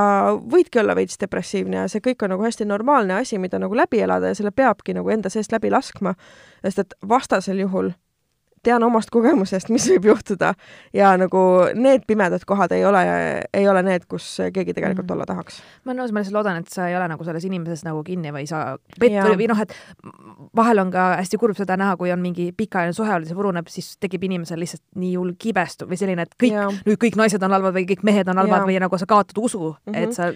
võidki 0.50 0.82
olla 0.82 0.96
veits 0.98 1.20
depressiivne 1.20 1.84
ja 1.84 1.90
see 1.90 2.02
kõik 2.04 2.26
on 2.26 2.34
nagu 2.34 2.46
hästi 2.46 2.66
normaalne 2.66 3.20
asi, 3.20 3.38
mida 3.38 3.60
nagu 3.62 3.78
läbi 3.78 4.02
elada 4.02 4.32
ja 4.32 4.38
selle 4.38 4.54
peabki 4.54 4.96
nagu 4.98 5.14
enda 5.14 5.30
seest 5.30 5.54
läbi 5.54 5.70
laskma, 5.74 6.16
sest 6.66 6.82
et 6.82 6.98
vastasel 7.08 7.62
juhul 7.62 7.94
tean 8.64 8.82
omast 8.86 9.12
kogemusest, 9.14 9.70
mis 9.74 9.86
võib 9.92 10.10
juhtuda 10.12 10.54
ja 10.96 11.12
nagu 11.20 11.42
need 11.78 12.06
pimedad 12.08 12.44
kohad 12.48 12.72
ei 12.76 12.84
ole, 12.88 13.02
ei 13.54 13.68
ole 13.70 13.82
need, 13.86 14.06
kus 14.10 14.26
keegi 14.54 14.74
tegelikult 14.76 15.06
mm. 15.06 15.14
olla 15.16 15.28
tahaks. 15.28 15.60
ma 15.84 15.92
olen 15.92 16.02
nõus, 16.02 16.14
ma 16.14 16.22
lihtsalt 16.22 16.38
loodan, 16.38 16.62
et 16.62 16.72
sa 16.72 16.88
ei 16.90 16.96
ole 16.98 17.08
nagu 17.12 17.26
selles 17.26 17.46
inimeses 17.48 17.84
nagu 17.86 18.02
kinni 18.06 18.32
või 18.34 18.48
sa 18.50 18.64
pet- 18.98 19.18
või, 19.20 19.38
või 19.44 19.50
noh, 19.52 19.62
et 19.64 19.76
vahel 20.56 20.82
on 20.84 20.92
ka 20.94 21.10
hästi 21.20 21.40
kurb 21.40 21.58
seda 21.58 21.78
näha, 21.80 21.98
kui 22.00 22.12
on 22.14 22.22
mingi 22.24 22.50
pikaajaline 22.56 22.96
suhe 22.96 23.14
olnud, 23.14 23.30
see 23.30 23.38
puruneb, 23.38 23.70
siis 23.72 23.94
tekib 24.02 24.26
inimesel 24.28 24.60
lihtsalt 24.62 24.84
nii 25.00 25.14
hull 25.18 25.36
kibestu 25.38 25.88
või 25.90 26.00
selline, 26.00 26.26
et 26.26 26.36
kõik, 26.40 26.58
nüüd 26.88 27.00
kõik 27.06 27.20
naised 27.20 27.42
on 27.42 27.56
halvad 27.56 27.76
või 27.76 27.88
kõik 27.92 28.04
mehed 28.06 28.28
on 28.30 28.42
halvad 28.42 28.62
ja. 28.62 28.68
või 28.68 28.82
nagu 28.82 29.00
sa 29.00 29.08
kaotad 29.10 29.40
usu 29.40 29.74
mm, 29.74 29.92
-hmm. 29.92 30.04
et 30.04 30.16
sa 30.16 30.32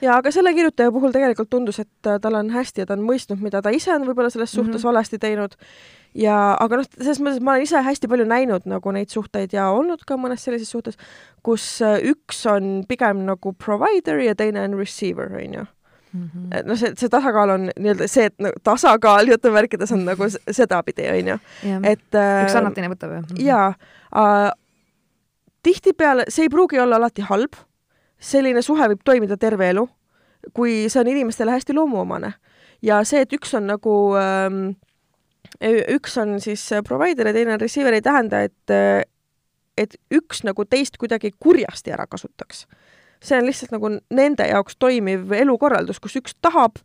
ja 0.00 0.16
aga 0.16 0.32
selle 0.34 0.52
kirjutaja 0.56 0.92
puhul 0.92 1.14
tegelikult 1.14 1.50
tundus, 1.50 1.80
et 1.82 2.10
tal 2.22 2.38
on 2.38 2.50
hästi 2.54 2.84
ja 2.84 2.90
ta 2.90 2.96
on 2.98 3.06
mõistnud, 3.06 3.40
mida 3.42 3.62
ta 3.62 3.72
ise 3.74 3.92
on 3.94 4.06
võib-olla 4.08 4.30
selles 4.30 4.52
suhtes 4.52 4.74
mm 4.74 4.78
-hmm. 4.78 4.88
valesti 4.92 5.18
teinud 5.18 5.56
ja 6.14 6.36
aga 6.60 6.80
noh, 6.80 6.86
selles 6.98 7.20
mõttes 7.20 7.42
ma 7.42 7.54
olen 7.54 7.66
ise 7.68 7.82
hästi 7.82 8.08
palju 8.08 8.24
näinud 8.28 8.66
nagu 8.70 8.92
neid 8.92 9.08
suhteid 9.08 9.52
ja 9.52 9.70
olnud 9.70 10.04
ka 10.06 10.16
mõnes 10.16 10.44
sellises 10.44 10.70
suhtes, 10.70 10.96
kus 11.42 11.82
äh, 11.82 12.00
üks 12.02 12.46
on 12.46 12.84
pigem 12.88 13.26
nagu 13.26 13.52
provider 13.52 14.18
ja 14.18 14.34
teine 14.34 14.64
on 14.64 14.78
receiver, 14.78 15.30
onju 15.42 15.66
et 16.50 16.66
noh, 16.66 16.78
see, 16.78 16.90
see 16.98 17.10
tasakaal 17.10 17.52
on 17.54 17.68
nii-öelda 17.70 18.08
see, 18.10 18.26
et 18.30 18.42
nagu 18.42 18.58
tasakaal 18.66 19.30
jutumärkides 19.30 19.92
on 19.94 20.02
nagu 20.08 20.26
sedapidi, 20.30 21.06
onju. 21.12 21.36
et 21.86 22.18
äh, 22.18 22.42
üks 22.44 22.56
annab, 22.58 22.74
teine 22.74 22.90
võtab, 22.90 23.14
jah? 23.14 23.28
jaa 23.38 23.68
äh,. 24.18 24.50
tihtipeale, 25.62 26.26
see 26.32 26.48
ei 26.48 26.52
pruugi 26.52 26.80
olla 26.82 26.98
alati 26.98 27.22
halb, 27.28 27.58
selline 28.20 28.62
suhe 28.62 28.88
võib 28.92 29.02
toimida 29.04 29.36
terve 29.40 29.70
elu, 29.72 29.86
kui 30.56 30.84
see 30.88 31.00
on 31.00 31.10
inimestele 31.10 31.56
hästi 31.56 31.76
loomuomane. 31.76 32.32
ja 32.82 33.02
see, 33.04 33.24
et 33.24 33.32
üks 33.32 33.54
on 33.56 33.66
nagu 33.68 33.94
ähm, 34.20 34.62
üks 35.96 36.16
on 36.20 36.38
siis 36.40 36.62
provider 36.86 37.30
ja 37.30 37.34
teine 37.34 37.54
on 37.54 37.60
receiver, 37.60 37.94
ei 37.96 38.04
tähenda, 38.04 38.42
et, 38.46 39.08
et 39.78 39.96
üks 40.12 40.44
nagu 40.46 40.64
teist 40.64 40.96
kuidagi 41.00 41.32
kurjasti 41.38 41.92
ära 41.92 42.06
kasutaks. 42.06 42.66
see 43.20 43.36
on 43.36 43.44
lihtsalt 43.44 43.74
nagu 43.74 43.90
nende 44.16 44.46
jaoks 44.48 44.78
toimiv 44.80 45.32
elukorraldus, 45.36 46.00
kus 46.00 46.16
üks 46.16 46.36
tahab 46.40 46.78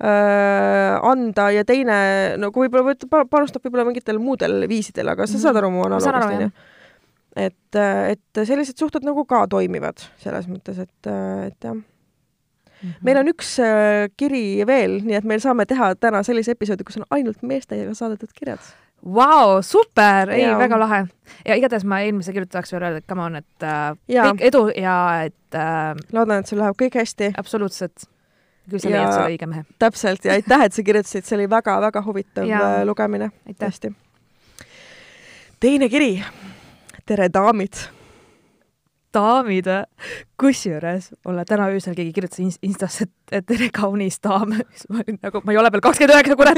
äh, 0.00 0.96
anda 1.02 1.50
ja 1.52 1.64
teine 1.64 2.36
nagu 2.40 2.64
võib-olla 2.64 3.26
panustab 3.28 3.64
võib-olla 3.64 3.84
mingitel 3.90 4.18
muudel 4.18 4.64
viisidel, 4.68 5.12
aga 5.12 5.26
sa 5.26 5.38
saad 5.42 5.60
aru 5.60 5.70
mu 5.74 5.84
analoogist, 5.84 6.38
onju? 6.38 6.50
Et, 7.36 7.78
et 7.78 8.42
sellised 8.44 8.78
suhted 8.78 9.06
nagu 9.06 9.24
ka 9.28 9.46
toimivad 9.50 10.02
selles 10.20 10.48
mõttes, 10.50 10.82
et, 10.82 11.12
et 11.46 11.68
jah 11.68 11.78
-hmm. 12.82 12.94
meil 13.06 13.20
on 13.22 13.30
üks 13.32 13.56
äh, 13.62 14.10
kiri 14.18 14.62
veel, 14.68 15.00
nii 15.06 15.18
et 15.18 15.28
meil 15.28 15.42
saame 15.42 15.66
teha 15.68 15.92
täna 16.00 16.22
sellise 16.26 16.56
episoodi, 16.56 16.86
kus 16.86 17.00
on 17.00 17.08
ainult 17.14 17.42
meestega 17.46 17.94
saadetud 17.96 18.32
kirjad. 18.36 18.62
Vau, 19.02 19.58
super, 19.66 20.30
ei, 20.30 20.46
väga 20.58 20.78
lahe. 20.78 21.00
ja 21.46 21.56
igatahes 21.58 21.84
ma 21.88 21.98
eelmise 22.04 22.34
kirjutaja 22.34 22.60
tahaks 22.60 22.72
veel 22.74 22.86
öelda, 22.86 23.02
et 23.02 23.08
come 23.10 23.24
on, 23.24 23.40
et 23.40 23.66
äh, 23.66 23.88
kõik 24.28 24.46
edu 24.50 24.62
ja 24.78 24.96
et 25.26 25.58
äh, 25.58 25.90
loodan, 26.14 26.42
et 26.42 26.50
sul 26.50 26.62
läheb 26.62 26.78
kõik 26.78 27.00
hästi. 27.00 27.32
absoluutselt. 27.38 28.06
küll 28.70 28.78
sa 28.78 28.92
leiad 28.92 29.10
selle 29.10 29.34
õige 29.34 29.50
mehe. 29.50 29.66
täpselt 29.82 30.24
ja 30.28 30.38
aitäh, 30.38 30.68
et 30.68 30.78
sa 30.78 30.86
kirjutasid, 30.86 31.26
see 31.26 31.40
oli 31.40 31.50
väga-väga 31.50 32.04
huvitav 32.06 32.46
ja. 32.46 32.62
Äh, 32.78 32.86
lugemine. 32.86 33.32
tõesti. 33.58 33.94
teine 35.60 35.90
kiri. 35.90 36.14
Tere, 37.06 37.28
daamid 37.32 37.82
daamid, 39.14 39.66
kusjuures 40.40 41.10
mulle 41.26 41.44
täna 41.48 41.68
öösel 41.72 41.96
keegi 41.96 42.14
kirjutas 42.16 42.58
Instasse, 42.62 43.08
et 43.32 43.46
tere, 43.46 43.68
kaunis 43.74 44.18
daam. 44.24 44.54
siis 44.72 44.88
ma 44.88 45.02
olin 45.02 45.18
nagu, 45.22 45.42
ma 45.44 45.52
ei 45.52 45.60
ole 45.60 45.72
veel 45.72 45.84
kakskümmend 45.84 46.16
üheksa, 46.16 46.36
kurat 46.36 46.56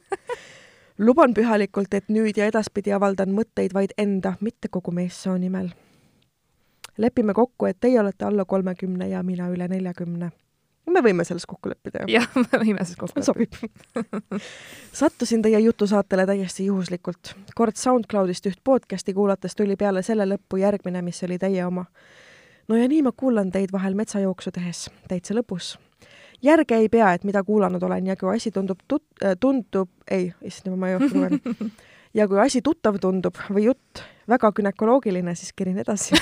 luban 1.06 1.34
pühalikult, 1.36 1.94
et 1.94 2.08
nüüd 2.08 2.40
ja 2.40 2.48
edaspidi 2.50 2.92
avaldan 2.96 3.32
mõtteid 3.36 3.74
vaid 3.76 3.94
enda, 4.00 4.34
mitte 4.40 4.68
kogu 4.68 4.92
meessoo 4.96 5.36
nimel. 5.38 5.70
lepime 7.00 7.34
kokku, 7.34 7.66
et 7.66 7.80
teie 7.80 8.00
olete 8.00 8.24
alla 8.24 8.44
kolmekümne 8.44 9.08
ja 9.08 9.22
mina 9.22 9.48
üle 9.48 9.68
neljakümne 9.68 10.30
me 10.88 11.02
võime 11.04 11.24
selles 11.26 11.46
kokku 11.48 11.70
leppida, 11.70 12.04
jah? 12.08 12.26
me 12.44 12.60
võime 12.62 12.84
selles 12.84 12.98
kokku 13.00 13.20
leppida. 13.20 13.26
sobib 13.26 14.40
sattusin 15.00 15.42
teie 15.42 15.60
jutusaatele 15.60 16.26
täiesti 16.26 16.66
juhuslikult. 16.66 17.34
kord 17.54 17.76
SoundCloudist 17.76 18.46
üht 18.50 18.60
podcasti 18.64 19.14
kuulates 19.14 19.56
tuli 19.56 19.76
peale 19.76 20.02
selle 20.06 20.26
lõppu 20.28 20.60
järgmine, 20.60 21.02
mis 21.02 21.22
oli 21.26 21.38
teie 21.38 21.64
oma. 21.66 21.84
no 22.68 22.80
ja 22.80 22.88
nii 22.88 23.02
ma 23.06 23.12
kuulan 23.12 23.50
teid 23.50 23.72
vahel 23.72 23.94
metsajooksu 23.94 24.52
tehes, 24.56 24.88
täitsa 25.08 25.36
lõbus. 25.36 25.76
järge 26.42 26.76
ei 26.76 26.88
pea, 26.88 27.12
et 27.12 27.24
mida 27.24 27.44
kuulanud 27.44 27.82
olen 27.82 28.06
ja 28.12 28.16
kui 28.16 28.34
asi 28.36 28.50
tundub 28.50 28.80
tut-, 28.88 29.24
äh, 29.24 29.36
tundub, 29.40 29.90
ei, 30.10 30.32
issand, 30.42 30.76
ma 30.76 30.88
ei 30.88 30.98
oska 31.00 31.18
lugeda. 31.18 31.70
ja 32.18 32.28
kui 32.28 32.40
asi 32.40 32.62
tuttav 32.62 32.98
tundub 33.00 33.38
või 33.50 33.68
jutt 33.68 34.02
väga 34.28 34.52
günekoloogiline, 34.52 35.34
siis 35.34 35.52
kerin 35.56 35.78
edasi 35.78 36.16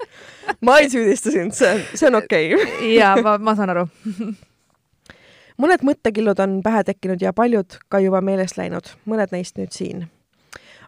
ma 0.66 0.78
ei 0.78 0.90
süüdista 0.90 1.30
sind, 1.30 1.54
see 1.56 1.70
on, 1.74 1.80
see 1.94 2.08
on 2.10 2.20
okei 2.22 2.54
okay.. 2.54 2.92
ja 2.96 3.14
ma, 3.22 3.36
ma 3.38 3.56
saan 3.58 3.72
aru. 3.74 3.86
mõned 5.62 5.86
mõttekillud 5.88 6.40
on 6.42 6.60
pähe 6.64 6.84
tekkinud 6.84 7.22
ja 7.22 7.32
paljud 7.36 7.78
ka 7.88 8.00
juba 8.04 8.20
meelest 8.24 8.60
läinud, 8.60 8.92
mõned 9.08 9.32
neist 9.34 9.58
nüüd 9.60 9.72
siin. 9.72 10.06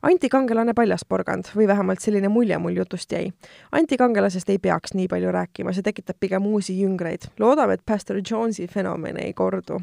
antikangelane 0.03 0.75
paljasporgand 0.79 1.49
või 1.57 1.67
vähemalt 1.67 2.01
selline 2.01 2.29
mulje 2.29 2.59
mul 2.59 2.77
jutust 2.77 3.13
jäi. 3.13 3.33
antikangelasest 3.73 4.51
ei 4.51 4.59
peaks 4.59 4.95
nii 4.95 5.09
palju 5.09 5.33
rääkima, 5.33 5.73
see 5.73 5.83
tekitab 5.83 6.17
pigem 6.21 6.47
uusi 6.47 6.81
jüngreid. 6.81 7.31
loodame, 7.39 7.75
et 7.75 7.87
Pastor 7.87 8.21
Jonesi 8.31 8.67
fenomen 8.67 9.17
ei 9.17 9.33
kordu 9.33 9.81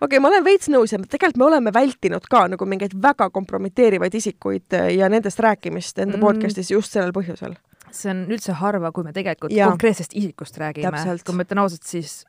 okei 0.00 0.16
okay,, 0.16 0.20
ma 0.20 0.30
olen 0.30 0.44
veits 0.44 0.70
nõus 0.72 0.92
ja 0.94 1.00
tegelikult 1.00 1.40
me 1.40 1.48
oleme 1.48 1.72
vältinud 1.74 2.26
ka 2.30 2.46
nagu 2.52 2.66
mingeid 2.68 2.94
väga 3.02 3.28
kompromiteerivaid 3.30 4.14
isikuid 4.14 4.78
ja 4.96 5.08
nendest 5.12 5.40
rääkimist 5.40 5.98
enda 5.98 6.16
Mm. 6.16 6.20
mm. 6.20 6.26
podcast'is 6.26 6.70
just 6.70 6.92
sellel 6.92 7.12
põhjusel. 7.12 7.54
See 7.96 8.12
on 8.12 8.24
üldse 8.30 8.56
harva, 8.58 8.92
kui 8.92 9.06
me 9.06 9.14
tegelikult 9.16 9.54
Jaa. 9.54 9.70
konkreetsest 9.72 10.16
isikust 10.18 10.58
räägime 10.60 10.92
kui 11.26 11.36
ma 11.36 11.46
ütlen 11.46 11.62
ausalt, 11.64 11.84
siis 11.88 12.22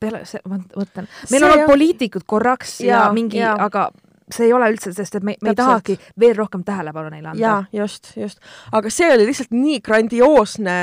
peale 0.00 0.22
ma 0.44 0.58
mõtlen, 0.60 1.06
meil 1.30 1.30
See 1.30 1.40
on 1.40 1.52
olnud 1.52 1.70
poliitikud 1.70 2.26
korraks 2.28 2.80
ja, 2.84 3.06
ja 3.06 3.06
mingi, 3.16 3.40
aga 3.42 3.88
see 4.32 4.48
ei 4.48 4.54
ole 4.56 4.68
üldse, 4.72 4.92
sest 4.94 5.20
et 5.20 5.26
me, 5.26 5.36
me 5.40 5.52
ei 5.54 5.58
tahagi 5.58 5.96
veel 6.20 6.34
rohkem 6.36 6.64
tähelepanu 6.66 7.12
neile 7.14 7.32
anda 7.32 7.42
jaa, 7.42 7.58
just, 7.82 8.12
just. 8.18 8.42
aga 8.74 8.90
see 8.92 9.08
oli 9.14 9.28
lihtsalt 9.28 9.54
nii 9.54 9.80
grandioosne 9.86 10.76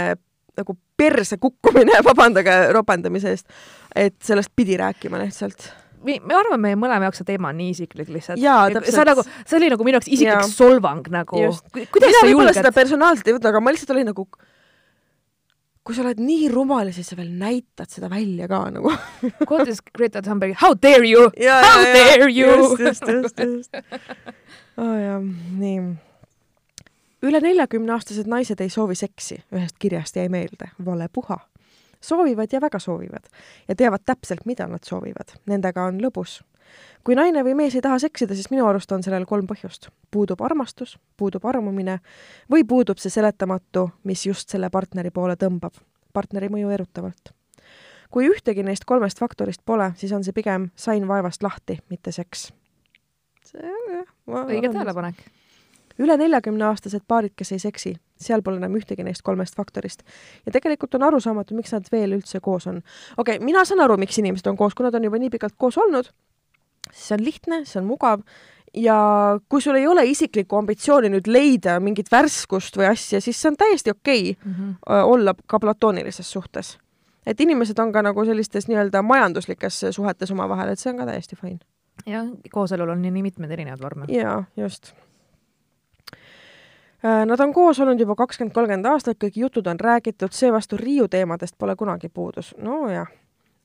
nagu 0.58 0.78
perse 0.98 1.38
kukkumine, 1.42 2.00
vabandage 2.10 2.58
ropendamise 2.76 3.34
eest, 3.34 3.48
et 3.96 4.18
sellest 4.24 4.54
pidi 4.56 4.78
rääkima 4.80 5.22
lihtsalt. 5.22 5.72
Me, 6.06 6.18
me 6.24 6.36
arvame, 6.38 6.62
meie 6.68 6.80
mõlema 6.80 7.08
jaoks 7.08 7.22
see 7.22 7.30
teema 7.32 7.52
on 7.52 7.60
nii 7.60 7.74
isiklik 7.74 8.10
lihtsalt. 8.14 8.42
On 9.04 9.10
nagu, 9.10 9.26
see 9.44 9.60
oli 9.60 9.70
nagu 9.74 9.88
minu 9.88 10.00
jaoks 10.00 10.10
isiklik 10.10 10.34
Jaa. 10.34 10.50
solvang 10.52 11.08
nagu 11.14 11.44
kuidas 11.94 12.18
sa 12.20 12.30
julged 12.30 12.58
seda 12.58 12.74
personaalselt 12.76 13.30
ei 13.30 13.38
võta, 13.38 13.52
aga 13.54 13.62
ma 13.64 13.74
lihtsalt 13.74 13.94
olin 13.96 14.10
nagu, 14.12 14.26
kui 15.84 15.98
sa 15.98 16.04
oled 16.06 16.22
nii 16.24 16.48
rumal 16.54 16.90
ja 16.90 16.96
siis 16.96 17.12
sa 17.12 17.18
veel 17.20 17.32
näitad 17.40 17.92
seda 17.92 18.10
välja 18.12 18.48
ka 18.52 18.64
nagu. 18.76 18.94
Is 19.74 19.84
Greta 19.94 20.24
Thunberg, 20.24 20.56
how 20.62 20.74
dare 20.76 21.08
you, 21.08 21.30
ja, 21.40 21.60
how 21.64 21.84
dare 21.84 22.30
you. 22.32 22.52
just, 22.80 23.06
just, 23.08 23.08
just, 23.08 23.40
just. 23.40 23.76
oh, 24.78 24.96
jah, 25.00 25.24
nii. 25.60 25.80
üle 27.24 27.40
neljakümneaastased 27.44 28.28
naised 28.30 28.62
ei 28.64 28.72
soovi 28.74 28.98
seksi, 29.00 29.40
ühest 29.56 29.80
kirjast 29.80 30.20
jäi 30.20 30.30
meelde, 30.32 30.74
vale 30.86 31.10
puha. 31.14 31.40
Soovivad 32.04 32.52
ja 32.54 32.62
väga 32.62 32.80
soovivad 32.80 33.30
ja 33.68 33.76
teavad 33.76 34.04
täpselt, 34.06 34.46
mida 34.46 34.68
nad 34.68 34.84
soovivad, 34.86 35.38
nendega 35.50 35.88
on 35.90 36.02
lõbus. 36.04 36.42
kui 37.04 37.16
naine 37.16 37.44
või 37.44 37.56
mees 37.56 37.76
ei 37.76 37.82
taha 37.82 38.00
seksida, 38.00 38.36
siis 38.36 38.50
minu 38.52 38.68
arust 38.68 38.92
on 38.92 39.04
sellel 39.04 39.26
kolm 39.26 39.48
põhjust. 39.48 39.90
puudub 40.12 40.42
armastus, 40.42 40.98
puudub 41.18 41.46
armumine 41.46 42.00
või 42.52 42.68
puudub 42.68 42.98
see 42.98 43.10
seletamatu, 43.10 43.90
mis 44.04 44.26
just 44.26 44.50
selle 44.50 44.70
partneri 44.70 45.12
poole 45.12 45.36
tõmbab, 45.36 45.74
partneri 46.14 46.50
mõju 46.50 46.70
erutavalt 46.70 47.34
kui 48.14 48.30
ühtegi 48.30 48.64
neist 48.66 48.86
kolmest 48.86 49.20
faktorist 49.22 49.64
pole, 49.66 49.90
siis 49.98 50.12
on 50.14 50.24
see 50.26 50.36
pigem 50.38 50.70
sain 50.78 51.08
vaevast 51.10 51.44
lahti, 51.44 51.80
mitte 51.90 52.14
seks. 52.14 52.52
see 53.50 53.72
on 53.78 53.96
jah. 53.96 54.12
õige. 54.46 54.70
tähelepanek. 54.70 55.24
üle 55.98 56.18
neljakümneaastased 56.22 57.08
paarid, 57.08 57.34
kes 57.36 57.56
ei 57.56 57.64
seksi, 57.64 57.96
seal 58.20 58.42
pole 58.42 58.58
enam 58.62 58.76
ühtegi 58.78 59.04
neist 59.04 59.22
kolmest 59.22 59.56
faktorist. 59.56 60.04
ja 60.46 60.52
tegelikult 60.52 60.96
on 60.96 61.04
arusaamatu, 61.04 61.56
miks 61.56 61.74
nad 61.74 61.88
veel 61.92 62.14
üldse 62.20 62.40
koos 62.40 62.68
on. 62.68 62.82
okei 63.18 63.36
okay,, 63.38 63.46
mina 63.46 63.66
saan 63.66 63.82
aru, 63.82 63.98
miks 63.98 64.18
inimesed 64.18 64.48
on 64.48 64.58
koos, 64.58 64.74
kui 64.74 64.84
nad 64.84 64.96
on 64.96 65.04
juba 65.04 65.20
nii 65.20 65.30
pikalt 65.30 65.56
koos 65.58 65.78
olnud, 65.78 66.12
see 66.92 67.16
on 67.18 67.24
lihtne, 67.26 67.66
see 67.66 67.80
on 67.82 67.88
mugav 67.88 68.22
ja 68.74 69.40
kui 69.50 69.62
sul 69.62 69.76
ei 69.76 69.88
ole 69.88 70.06
isiklikku 70.10 70.58
ambitsiooni 70.58 71.12
nüüd 71.14 71.28
leida 71.30 71.78
mingit 71.84 72.10
värskust 72.12 72.78
või 72.78 72.90
asja, 72.90 73.22
siis 73.22 73.40
see 73.42 73.52
on 73.52 73.58
täiesti 73.60 73.94
okei 73.94 74.32
okay 74.32 74.52
Mhm. 74.52 74.70
öö, 74.90 75.04
olla 75.04 75.36
ka 75.48 75.60
platoonilises 75.60 76.32
suhtes. 76.32 76.78
et 77.26 77.42
inimesed 77.42 77.80
on 77.80 77.92
ka 77.92 78.02
nagu 78.02 78.26
sellistes 78.26 78.68
nii-öelda 78.68 79.02
majanduslikes 79.02 79.86
suhetes 79.92 80.32
omavahel, 80.32 80.70
et 80.70 80.80
see 80.80 80.92
on 80.92 80.98
ka 80.98 81.06
täiesti 81.06 81.36
fine. 81.36 81.60
jah, 82.06 82.28
kooselul 82.52 82.90
on 82.90 83.02
nii, 83.02 83.12
nii 83.12 83.24
mitmeid 83.24 83.52
erinevaid 83.52 83.82
vorme. 83.82 84.06
jaa, 84.10 84.44
just. 84.58 84.94
Nad 87.04 87.40
on 87.40 87.54
koos 87.54 87.80
olnud 87.84 88.00
juba 88.00 88.16
kakskümmend, 88.16 88.54
kolmkümmend 88.56 88.88
aastat, 88.88 89.18
kõik 89.20 89.36
jutud 89.36 89.68
on 89.68 89.80
räägitud, 89.80 90.32
seevastu 90.32 90.78
Riiu 90.80 91.10
teemadest 91.12 91.58
pole 91.60 91.76
kunagi 91.76 92.08
puudus. 92.10 92.54
nojah, 92.58 93.10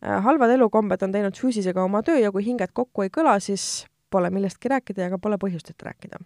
halvad 0.03 0.51
elukombed 0.51 1.03
on 1.03 1.15
teinud 1.15 1.39
füüsisega 1.39 1.85
oma 1.85 2.03
töö 2.03 2.19
ja 2.19 2.33
kui 2.35 2.45
hinged 2.45 2.75
kokku 2.75 3.07
ei 3.07 3.13
kõla, 3.15 3.39
siis 3.39 3.87
pole 4.11 4.31
millestki 4.31 4.69
rääkida 4.69 5.07
ja 5.07 5.11
ka 5.11 5.19
pole 5.23 5.39
põhjust, 5.39 5.71
et 5.71 5.83
rääkida. 5.83 6.19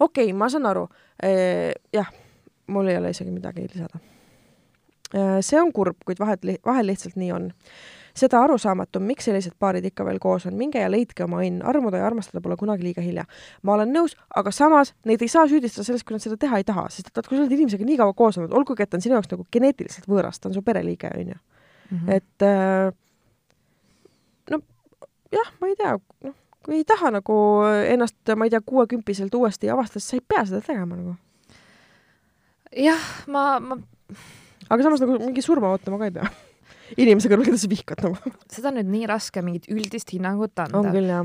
okei 0.00 0.24
okay,, 0.24 0.32
ma 0.32 0.48
saan 0.48 0.66
aru. 0.66 0.86
jah, 1.92 2.12
mul 2.66 2.86
ei 2.86 2.96
ole 2.96 3.10
isegi 3.10 3.30
midagi 3.30 3.66
lisada. 3.74 3.98
see 5.40 5.60
on 5.60 5.72
kurb, 5.72 5.96
kuid 6.06 6.20
vahet, 6.20 6.46
vahel 6.66 6.86
lihtsalt 6.86 7.16
nii 7.16 7.32
on 7.32 7.52
seda 8.18 8.40
arusaamatum, 8.44 9.04
miks 9.08 9.28
sellised 9.28 9.54
paarid 9.60 9.86
ikka 9.88 10.04
veel 10.06 10.20
koos 10.22 10.46
on, 10.48 10.56
minge 10.58 10.80
ja 10.82 10.90
leidke 10.90 11.24
oma 11.24 11.40
õnn, 11.44 11.62
armuda 11.66 12.00
ja 12.00 12.06
armastada 12.08 12.42
pole 12.44 12.56
kunagi 12.60 12.86
liiga 12.86 13.04
hilja. 13.04 13.24
ma 13.62 13.74
olen 13.76 13.92
nõus, 13.94 14.16
aga 14.36 14.52
samas 14.54 14.94
neid 15.08 15.22
ei 15.22 15.30
saa 15.32 15.46
süüdistada 15.50 15.86
selles, 15.86 16.04
kui 16.04 16.16
nad 16.16 16.24
seda 16.24 16.38
teha 16.40 16.60
ei 16.60 16.66
taha, 16.68 16.88
sest 16.92 17.10
et 17.10 17.16
vaat 17.16 17.28
kui 17.28 17.38
sa 17.38 17.44
oled 17.44 17.54
inimesega 17.56 17.86
nii 17.88 18.00
kaua 18.00 18.16
koos 18.18 18.38
olnud, 18.38 18.54
olgugi 18.54 18.84
et 18.84 18.90
ta 18.90 18.98
on 18.98 19.04
sinu 19.04 19.18
jaoks 19.18 19.30
nagu 19.32 19.46
geneetiliselt 19.52 20.08
võõras, 20.10 20.40
ta 20.40 20.50
on 20.50 20.56
su 20.56 20.64
pereliige, 20.66 21.12
onju. 21.14 21.38
Mhm. 21.88 22.10
et 22.12 22.44
äh, 22.44 22.90
no 24.50 24.60
jah, 25.32 25.52
ma 25.60 25.70
ei 25.70 25.76
tea, 25.78 25.94
noh, 26.26 26.34
kui 26.64 26.80
ei 26.82 26.88
taha 26.88 27.14
nagu 27.16 27.36
ennast, 27.88 28.18
ma 28.36 28.48
ei 28.48 28.52
tea, 28.52 28.60
kuuekümpiselt 28.60 29.34
uuesti 29.34 29.70
avastada, 29.72 30.02
siis 30.02 30.10
sa 30.12 30.20
ei 30.20 30.26
pea 30.28 30.44
seda 30.50 30.60
tegema 30.64 30.98
nagu. 30.98 31.14
jah, 32.76 33.08
ma, 33.26 33.54
ma 33.60 33.80
aga 34.68 34.84
samas 34.84 35.02
nagu 35.02 35.16
mingi 35.22 35.44
surma 35.44 35.72
ootama 35.72 36.00
ka 36.00 36.10
ei 36.10 36.14
pea. 36.18 36.28
Inimese 36.96 37.28
kõrval, 37.28 37.44
keda 37.50 37.58
sa 37.58 37.68
vihkad 37.70 38.02
nagu. 38.02 38.16
seda 38.50 38.68
on 38.68 38.78
nüüd 38.80 38.88
nii 38.94 39.06
raske 39.10 39.42
mingit 39.42 39.68
üldist 39.68 40.10
hinnangut 40.14 40.58
anda 40.58 40.78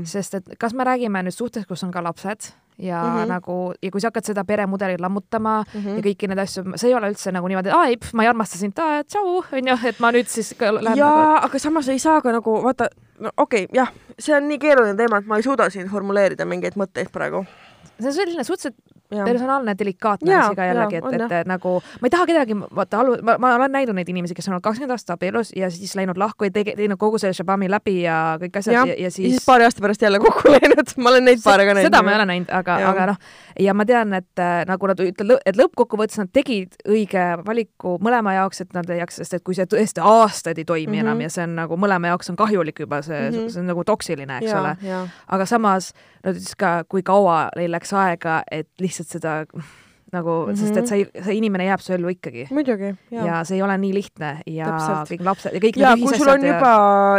sest 0.04 0.34
et 0.34 0.58
kas 0.58 0.74
me 0.74 0.84
räägime 0.84 1.22
nüüd 1.24 1.34
suhtest, 1.34 1.66
kus 1.68 1.82
on 1.84 1.90
ka 1.94 2.02
lapsed 2.02 2.52
ja 2.78 3.02
mm 3.02 3.08
Mhm. 3.08 3.18
-hmm. 3.22 3.28
nagu 3.28 3.74
ja 3.82 3.90
kui 3.90 4.00
sa 4.00 4.08
hakkad 4.08 4.24
seda 4.24 4.44
peremudelit 4.44 5.00
lammutama 5.00 5.62
mm 5.62 5.78
Mhm. 5.80 5.88
-hmm. 5.88 5.96
ja 5.96 6.02
kõiki 6.02 6.28
neid 6.28 6.38
asju, 6.38 6.64
see 6.76 6.88
ei 6.88 6.94
ole 6.94 7.10
üldse 7.10 7.32
nagu 7.32 7.48
niimoodi, 7.48 7.68
et 7.68 7.74
aa 7.74 7.86
ei, 7.86 7.96
ma 8.12 8.22
ei 8.22 8.28
armasta 8.28 8.58
sind, 8.58 8.72
tšau, 8.74 9.44
onju, 9.52 9.78
et 9.88 10.00
ma 10.00 10.10
nüüd 10.12 10.26
siis 10.26 10.54
lähen 10.60 10.84
nagu 10.84 10.98
jaa, 10.98 11.44
aga 11.44 11.58
samas 11.58 11.88
ei 11.88 11.98
saa 11.98 12.20
ka 12.20 12.32
nagu 12.32 12.62
vaata, 12.62 12.88
no 13.20 13.30
okei 13.36 13.64
okay,, 13.64 13.74
jah, 13.76 13.92
see 14.18 14.36
on 14.36 14.48
nii 14.48 14.58
keeruline 14.58 14.96
teema, 14.96 15.18
et 15.18 15.26
ma 15.26 15.36
ei 15.36 15.42
suuda 15.42 15.70
siin 15.70 15.88
formuleerida 15.88 16.44
mingeid 16.44 16.74
mõtteid 16.74 17.10
praegu. 17.12 17.46
see 18.00 18.08
on 18.08 18.12
selline 18.14 18.44
suhteliselt 18.44 18.74
personaalne, 19.24 19.76
delikaatne 19.78 20.32
Jaa, 20.32 20.46
asi 20.48 20.58
ka 20.58 20.68
jällegi, 20.68 21.00
et, 21.00 21.04
on 21.04 21.26
et 21.30 21.48
nagu 21.50 21.76
ma 22.00 22.10
ei 22.10 22.14
taha 22.16 22.26
kedagi, 22.26 22.58
vaata 22.74 23.04
ma, 23.22 23.38
ma 23.38 23.54
olen 23.60 23.72
näinud 23.78 23.94
neid 23.94 24.10
inimesi, 24.10 24.34
kes 24.34 24.48
on 24.48 24.56
olnud 24.56 24.66
kakskümmend 24.66 24.96
aastat 24.96 25.14
abielus 25.16 25.52
ja 25.56 25.70
siis 25.70 25.94
läinud 25.94 26.18
lahku 26.18 26.48
ja 26.48 26.54
tege-, 26.54 26.76
teinud 26.76 26.98
kogu 27.00 27.22
selle 27.22 27.36
šabami 27.36 27.70
läbi 27.70 28.00
ja 28.02 28.18
kõik 28.42 28.60
asjad 28.60 28.74
ja, 28.74 28.86
ja, 28.90 28.98
ja 28.98 29.04
ja 29.04 29.10
siis 29.10 29.30
siis 29.30 29.46
paari 29.46 29.64
aasta 29.64 29.80
pärast 29.80 30.02
jälle 30.02 30.18
kokku 30.18 30.50
läinud, 30.56 30.94
ma 30.96 31.08
olen 31.08 31.24
neid 31.24 31.42
paare 31.44 31.66
ka 31.66 31.74
näinud. 31.74 31.86
seda 31.86 32.02
ma 32.02 32.10
ei 32.12 32.16
ole 32.16 32.26
näinud, 32.30 32.50
aga, 32.52 32.76
aga 32.90 33.06
noh, 33.12 33.18
ja 33.60 33.74
ma 33.74 33.86
tean, 33.88 34.14
et 34.18 34.42
äh, 34.42 34.54
nagu 34.68 34.90
nad 34.90 35.02
ütlevad, 35.04 35.44
et 35.46 35.58
lõppkokkuvõttes 35.58 36.20
nad 36.20 36.32
tegid 36.34 36.78
õige 36.88 37.24
valiku 37.46 37.96
mõlema 38.04 38.36
jaoks, 38.38 38.64
et 38.64 38.74
nad 38.76 38.90
ei 38.90 39.00
jääks, 39.02 39.20
sest 39.22 39.38
et 39.38 39.44
kui 39.46 39.56
see 39.58 39.68
tõesti 39.70 40.02
aastaid 40.04 40.58
ei 40.58 40.64
toimi 40.68 40.86
mm. 40.86 40.94
-hmm. 40.94 41.06
enam 41.06 41.24
ja 41.24 41.30
see 41.36 41.46
on 41.48 41.56
nagu 41.60 41.78
mõlema 41.80 42.12
jaoks 42.12 42.30
on 42.32 42.40
kahjulik 42.40 42.80
juba 42.80 43.02
see 43.02 43.20
mm. 43.20 43.36
-hmm. 43.36 43.52
see 43.52 43.60
on 43.60 43.70
nagu 43.72 43.84
toksiline, 43.84 44.38
eks 44.38 44.52
ole. 44.60 44.76
jaa, 44.82 45.06
aga 45.28 45.46
samas 45.46 45.92
nad 46.24 46.36
ütlesid 46.36 46.58
ka, 46.58 46.72
kui 46.88 47.02
kaua 47.02 47.48
neil 47.56 47.72
läks 47.72 47.92
aega, 47.92 48.42
et 48.50 48.68
lihtsalt 48.80 49.03
seda 49.10 49.42
nagu 50.14 50.30
mm, 50.30 50.52
-hmm. 50.52 50.56
sest 50.56 50.76
et 50.76 50.90
see, 50.90 51.22
see 51.26 51.36
inimene 51.38 51.66
jääb 51.66 51.82
su 51.82 51.94
ellu 51.96 52.10
ikkagi. 52.12 52.46
muidugi, 52.54 52.90
ja. 53.14 53.26
ja 53.26 53.38
see 53.44 53.58
ei 53.58 53.62
ole 53.66 53.76
nii 53.78 53.94
lihtne 53.94 54.30
ja 54.46 54.66
Täpselt. 54.70 55.12
kõik 55.12 55.24
lapsed 55.28 55.56
ja 55.56 55.62
kõik 55.64 55.80
ja 55.80 55.94
kui 55.96 56.18
sul 56.18 56.32
on 56.32 56.44
ühisasjad 56.44 56.54
juba 56.54 56.74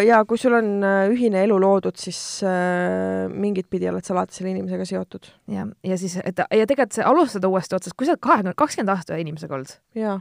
ja 0.05 0.21
kui 0.25 0.41
sul 0.41 0.57
on 0.59 0.69
äh, 0.83 0.99
ühine 1.13 1.43
elu 1.47 1.57
loodud, 1.61 1.97
siis 1.99 2.19
äh, 2.45 3.25
mingit 3.31 3.69
pidi 3.69 3.89
oled 3.91 4.05
sa 4.05 4.15
alati 4.15 4.39
selle 4.39 4.53
inimesega 4.53 4.86
seotud. 4.86 5.31
ja, 5.51 5.67
ja 5.83 5.97
siis, 5.97 6.17
et 6.23 6.39
ja 6.39 6.69
tegelikult 6.69 6.99
see 6.99 7.09
alustada 7.13 7.51
uuesti 7.51 7.75
otsast, 7.79 7.97
kui 7.97 8.07
sa 8.07 8.15
oled 8.15 8.23
kahekümne, 8.23 8.55
kakskümmend 8.57 8.95
aastat 8.95 9.19
inimesega 9.19 9.59
olnud 9.59 9.75
jaa, 9.95 10.19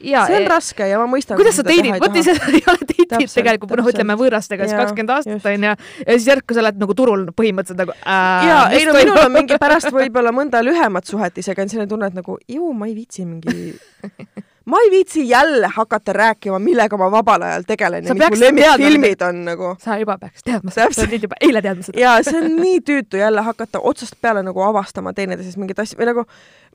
ja 0.00 0.24
see 0.28 0.40
on 0.40 0.48
raske 0.50 0.88
ja 0.90 0.98
ma 1.00 1.06
mõistan. 1.10 1.38
kuidas 1.40 1.56
sa 1.56 1.64
teidid, 1.66 1.96
vot 2.02 2.18
ise 2.20 2.34
ei 2.50 2.62
ole 2.68 2.88
teidid 2.88 3.32
tegelikult, 3.32 3.80
noh, 3.80 3.90
ütleme 3.92 4.16
võõrastega 4.20 4.68
siis 4.68 4.76
kakskümmend 4.76 5.14
aastat 5.14 5.48
onju 5.52 5.70
ja 5.70 5.76
siis 6.10 6.28
järsku 6.28 6.56
sa 6.56 6.64
oled 6.64 6.82
nagu 6.82 6.96
turul 6.98 7.24
põhimõtteliselt 7.36 7.80
nagu 7.80 7.96
äh, 8.02 8.48
mis 8.74 8.82
ei 8.82 8.88
no 8.88 8.96
minul 8.98 9.22
on 9.22 9.32
mingi 9.38 9.60
pärast 9.62 9.88
võib-olla 9.94 10.34
mõnda 10.36 10.60
lühemat 10.64 11.08
suhet 11.08 11.40
isegi 11.40 11.64
on 11.64 11.72
selline 11.72 11.88
tunne, 11.90 12.10
et 12.12 12.18
nagu 12.18 12.38
ju 12.44 12.72
ma 12.76 12.90
ei 12.90 12.96
viitsi 12.98 13.24
mingi, 13.24 13.72
ma 14.66 14.80
ei 14.84 14.90
viitsi 14.90 15.28
jälle 15.28 15.68
hakata 15.74 16.12
rääkima, 16.12 16.58
millega 16.58 16.96
ma 16.98 17.10
vabal 17.10 17.42
ajal 17.42 17.62
tegelen 17.66 18.04
Sa 18.06 18.14
ja 18.14 18.30
mis 18.30 18.40
mu 18.40 18.44
lemmikfilmid 18.44 19.22
on 19.22 19.44
nagu. 19.46 19.74
sa 19.78 19.98
juba 19.98 20.18
peaks 20.18 20.42
teadma 20.42 20.74
seda, 20.74 20.90
sa 20.92 21.06
pidid 21.06 21.22
juba 21.28 21.38
eile 21.40 21.62
teadma 21.62 21.86
seda. 21.86 22.00
ja 22.00 22.16
see 22.26 22.40
on 22.40 22.56
nii 22.60 22.80
tüütu 22.90 23.20
jälle 23.20 23.44
hakata 23.46 23.80
otsast 23.80 24.18
peale 24.20 24.42
nagu 24.42 24.62
avastama 24.66 25.12
teineteises 25.14 25.56
mingeid 25.56 25.78
asju 25.84 26.00
või 26.00 26.10
nagu, 26.10 26.26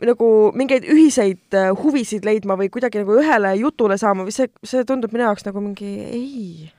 nagu 0.07 0.31
mingeid 0.55 0.87
ühiseid 0.87 1.59
äh, 1.59 1.71
huvisid 1.83 2.25
leidma 2.27 2.55
või 2.59 2.71
kuidagi 2.71 3.03
nagu 3.03 3.19
ühele 3.19 3.55
jutule 3.59 3.97
saama 3.99 4.27
või 4.27 4.35
see, 4.35 4.47
see 4.63 4.87
tundub 4.87 5.11
minu 5.11 5.27
jaoks 5.27 5.45
nagu 5.49 5.63
mingi 5.63 5.91
ei, 6.07 6.71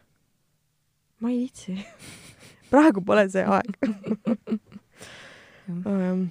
ma 1.20 1.28
ei 1.32 1.44
viitsi. 1.44 1.76
praegu 2.72 3.04
pole 3.04 3.28
see 3.30 3.44
aeg. 3.44 3.72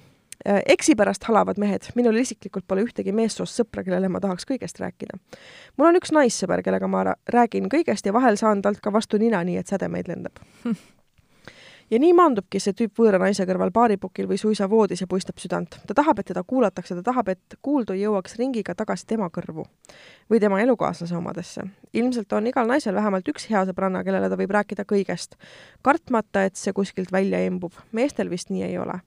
Äh, 0.48 0.58
eksipärast 0.66 1.22
halavad 1.24 1.58
mehed, 1.62 1.84
minul 1.94 2.16
isiklikult 2.18 2.64
pole 2.66 2.82
ühtegi 2.82 3.12
meessoost 3.14 3.60
sõpra, 3.60 3.84
kellele 3.86 4.08
ma 4.10 4.18
tahaks 4.20 4.46
kõigest 4.48 4.80
rääkida. 4.82 5.18
mul 5.78 5.86
on 5.86 5.98
üks 6.00 6.10
naissõber, 6.10 6.64
kellega 6.66 6.88
ma 6.90 7.04
räägin 7.30 7.68
kõigest 7.70 8.06
ja 8.06 8.12
vahel 8.12 8.36
saan 8.36 8.62
talt 8.62 8.80
ka 8.82 8.90
vastu 8.92 9.20
nina, 9.22 9.44
nii 9.44 9.60
et 9.60 9.70
sädemeid 9.70 10.08
lendab 10.10 10.42
ja 11.92 12.00
nii 12.02 12.10
maandubki 12.16 12.58
see 12.58 12.74
tüüp 12.74 12.98
võõra 12.98 13.20
naise 13.22 13.46
kõrval 13.46 13.70
baaripukil 13.70 14.26
või 14.26 14.40
suisa 14.40 14.66
voodis 14.70 15.04
ja 15.04 15.06
puistab 15.06 15.38
südant. 15.38 15.78
ta 15.86 15.94
tahab, 15.94 16.18
et 16.18 16.26
teda 16.32 16.42
kuulatakse, 16.42 16.96
ta 16.98 17.02
tahab, 17.02 17.28
et 17.28 17.56
kuuldu 17.62 17.94
jõuaks 17.94 18.34
ringiga 18.40 18.74
tagasi 18.74 19.06
tema 19.06 19.30
kõrvu 19.30 19.68
või 20.30 20.40
tema 20.40 20.60
elukaaslase 20.64 21.16
omadesse. 21.16 21.68
ilmselt 21.92 22.32
on 22.32 22.46
igal 22.46 22.66
naisel 22.66 22.94
vähemalt 22.94 23.28
üks 23.28 23.46
hea 23.50 23.62
sõbranna, 23.68 24.02
kellele 24.02 24.28
ta 24.28 24.36
võib 24.36 24.58
rääkida 24.58 24.82
kõigest, 24.82 25.38
kartmata, 25.82 26.44
et 26.44 26.56
see 26.56 26.72
kuskilt 26.72 27.12
välja 27.12 27.38
embub. 27.46 27.72
meestel 27.92 28.30
vist 28.30 28.50
nii 28.50 28.66
ei 28.72 28.78
ole 28.78 29.00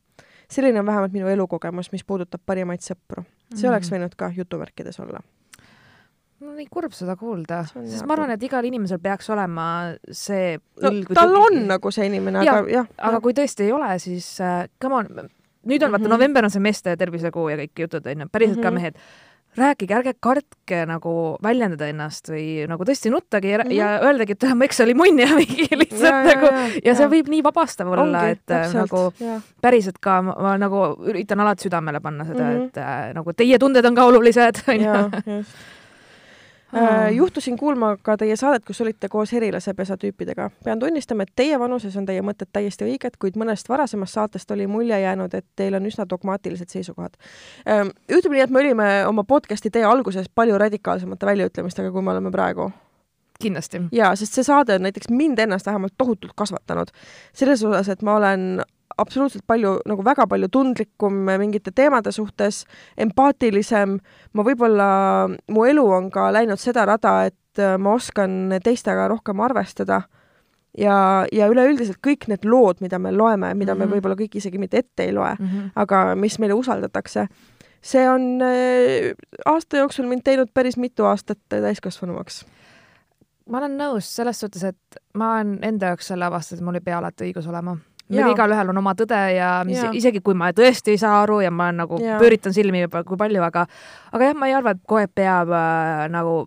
selline 0.52 0.80
on 0.80 0.86
vähemalt 0.86 1.16
minu 1.16 1.30
elukogemus, 1.32 1.92
mis 1.92 2.04
puudutab 2.04 2.42
parimaid 2.46 2.84
sõpru. 2.86 3.26
see 3.54 3.66
mm. 3.68 3.72
oleks 3.72 3.92
võinud 3.94 4.16
ka 4.18 4.32
jutumärkides 4.36 5.00
olla. 5.00 5.22
on 6.42 6.56
nii 6.56 6.68
kurb 6.72 6.94
seda 6.94 7.16
kuulda, 7.16 7.64
sest 7.74 8.06
ma 8.06 8.14
arvan, 8.18 8.36
et 8.36 8.44
igal 8.44 8.66
inimesel 8.66 9.00
peaks 9.02 9.30
olema 9.34 9.68
see 10.12 10.58
no, 10.58 10.92
tal 11.14 11.34
tugi. 11.34 11.42
on 11.42 11.68
nagu 11.72 11.92
see 11.92 12.10
inimene, 12.12 12.44
aga 12.44 12.66
jah. 12.70 12.90
aga 12.98 13.22
kui 13.24 13.34
tõesti 13.38 13.70
ei 13.70 13.76
ole, 13.76 13.94
siis 14.00 14.28
uh, 14.44 14.66
come 14.82 15.02
on, 15.02 15.10
nüüd 15.10 15.22
on 15.22 15.30
mm 15.30 15.80
-hmm. 15.80 15.92
vaata, 15.92 16.04
mhm. 16.04 16.14
november 16.14 16.44
on 16.44 16.54
see 16.54 16.62
meeste 16.62 16.98
tervisekuu 16.98 17.50
ja 17.50 17.58
kõik 17.64 17.86
jutud 17.88 18.06
onju, 18.06 18.28
päriselt 18.32 18.58
mm 18.58 18.62
-hmm. 18.62 18.64
ka 18.64 18.72
mhm. 18.72 18.82
mehed 18.82 18.96
rääkige, 19.58 19.96
ärge 20.00 20.14
kartke 20.20 20.82
nagu 20.90 21.14
väljendada 21.44 21.88
ennast 21.92 22.30
või 22.32 22.66
nagu 22.70 22.88
tõesti 22.88 23.12
nuttagi 23.14 23.54
ja, 23.54 23.60
mm 23.60 23.70
-hmm. 23.70 23.78
ja 23.78 23.90
öeldagi, 24.04 24.36
et 24.36 24.48
mu 24.56 24.68
eks 24.68 24.82
oli 24.86 24.96
munn 24.98 25.20
ja 25.20 25.30
mingi 25.36 25.68
lihtsalt 25.82 26.10
ja, 26.10 26.24
nagu 26.24 26.50
ja, 26.52 26.66
ja, 26.68 26.82
ja 26.86 26.96
see 26.96 27.08
võib 27.12 27.32
nii 27.32 27.44
vabastav 27.46 27.92
olla, 27.92 28.28
et 28.30 28.44
äh, 28.50 28.66
täpselt, 28.66 28.82
nagu 28.82 29.14
ja. 29.20 29.40
päriselt 29.62 30.00
ka 30.02 30.22
ma, 30.22 30.36
ma 30.48 30.58
nagu 30.62 30.84
üritan 31.08 31.40
alati 31.40 31.68
südamele 31.70 32.00
panna 32.00 32.26
seda 32.26 32.44
mm, 32.44 32.58
-hmm. 32.58 32.68
et 32.68 32.78
äh, 32.78 33.14
nagu 33.14 33.34
teie 33.34 33.60
tunded 33.60 33.86
on 33.86 33.96
ka 33.96 34.06
olulised, 34.06 34.64
onju. 34.74 35.44
Äh, 36.76 37.14
juhtusin 37.14 37.58
kuulma 37.58 37.98
ka 38.02 38.18
teie 38.18 38.36
saadet, 38.36 38.66
kus 38.66 38.82
olite 38.82 39.10
koos 39.10 39.32
herilasepesa 39.32 39.96
tüüpidega. 39.98 40.50
pean 40.64 40.80
tunnistama, 40.80 41.24
et 41.24 41.32
teie 41.36 41.60
vanuses 41.60 41.96
on 41.98 42.06
teie 42.06 42.22
mõtted 42.22 42.50
täiesti 42.54 42.84
õiged, 42.84 43.16
kuid 43.20 43.38
mõnest 43.40 43.70
varasemast 43.70 44.14
saatest 44.14 44.52
oli 44.52 44.68
mulje 44.68 45.00
jäänud, 45.00 45.34
et 45.34 45.46
teil 45.56 45.76
on 45.76 45.86
üsna 45.86 46.06
dogmaatilised 46.10 46.70
seisukohad. 46.70 47.16
Ähm, 47.70 47.94
ütleme 48.12 48.36
nii, 48.36 48.44
et 48.44 48.50
me 48.50 48.60
olime 48.60 48.90
oma 49.08 49.24
podcast'i 49.24 49.72
tee 49.72 49.84
alguses 49.84 50.28
palju 50.36 50.58
radikaalsemate 50.58 51.26
väljaütlemistega, 51.26 51.92
kui 51.92 52.02
me 52.02 52.12
oleme 52.12 52.32
praegu 52.32 52.72
kindlasti. 53.40 53.82
jaa, 53.92 54.16
sest 54.16 54.34
see 54.34 54.44
saade 54.44 54.76
on 54.76 54.84
näiteks 54.88 55.10
mind 55.10 55.40
ennast 55.40 55.66
vähemalt 55.66 55.94
tohutult 55.98 56.34
kasvatanud. 56.36 56.92
selles 57.34 57.64
osas, 57.64 57.90
et 57.90 58.02
ma 58.02 58.16
olen 58.16 58.62
absoluutselt 58.98 59.44
palju, 59.48 59.78
nagu 59.90 60.04
väga 60.06 60.28
palju 60.30 60.50
tundlikum 60.52 61.26
mingite 61.40 61.74
teemade 61.76 62.14
suhtes, 62.16 62.64
empaatilisem, 63.02 63.98
ma 64.34 64.46
võib-olla, 64.46 64.90
mu 65.52 65.66
elu 65.68 65.86
on 65.98 66.12
ka 66.14 66.30
läinud 66.36 66.62
seda 66.62 66.86
rada, 66.88 67.18
et 67.30 67.62
äh, 67.62 67.76
ma 67.82 67.96
oskan 67.98 68.56
teistega 68.64 69.08
rohkem 69.12 69.42
arvestada 69.44 70.04
ja, 70.78 70.98
ja 71.32 71.50
üleüldiselt 71.52 72.00
kõik 72.04 72.30
need 72.32 72.48
lood, 72.48 72.82
mida 72.86 73.00
me 73.00 73.12
loeme, 73.16 73.54
mida 73.54 73.74
mm 73.74 73.78
-hmm. 73.78 73.80
me 73.80 73.86
mhm. 73.86 73.94
võib-olla 73.96 74.20
kõik 74.22 74.40
isegi 74.40 74.62
mitte 74.62 74.78
ette 74.78 75.04
ei 75.04 75.14
loe 75.14 75.36
mm, 75.40 75.46
-hmm. 75.46 75.70
aga 75.76 76.16
mis 76.16 76.40
meile 76.40 76.54
usaldatakse, 76.54 77.28
see 77.82 78.10
on 78.10 78.42
äh, 78.42 79.12
aasta 79.46 79.78
jooksul 79.78 80.08
mind 80.08 80.24
teinud 80.24 80.50
päris 80.54 80.78
mitu 80.78 81.06
aastat 81.06 81.40
täiskasvanumaks 81.50 82.46
ma 83.50 83.58
olen 83.58 83.78
nõus 83.78 84.16
selles 84.16 84.40
suhtes, 84.40 84.64
et 84.64 85.02
ma 85.14 85.34
olen 85.34 85.60
enda 85.62 85.94
jaoks 85.94 86.08
selle 86.08 86.26
avastanud, 86.26 86.62
et 86.62 86.66
mul 86.66 86.80
ei 86.80 86.82
pea 86.82 86.98
alati 86.98 87.28
õigus 87.28 87.48
olema 87.48 87.78
meil 88.10 88.32
igalühel 88.34 88.70
on 88.74 88.84
oma 88.84 88.94
tõde 88.98 89.18
ja 89.36 89.50
mis 89.68 89.82
ja. 89.82 89.90
isegi 89.96 90.22
kui 90.26 90.38
ma 90.38 90.52
tõesti 90.56 90.94
ei 90.94 91.02
saa 91.02 91.18
aru 91.24 91.42
ja 91.46 91.52
ma 91.54 91.72
nagu 91.74 92.00
ja. 92.02 92.20
pööritan 92.22 92.54
silmi 92.56 92.86
juba 92.86 93.04
kui 93.08 93.18
palju, 93.18 93.42
aga 93.46 93.66
aga 94.12 94.32
jah, 94.32 94.38
ma 94.38 94.50
ei 94.52 94.56
arva, 94.58 94.76
et 94.76 94.96
aeg 95.00 95.14
peab 95.16 95.54
äh, 95.56 96.08
nagu 96.14 96.44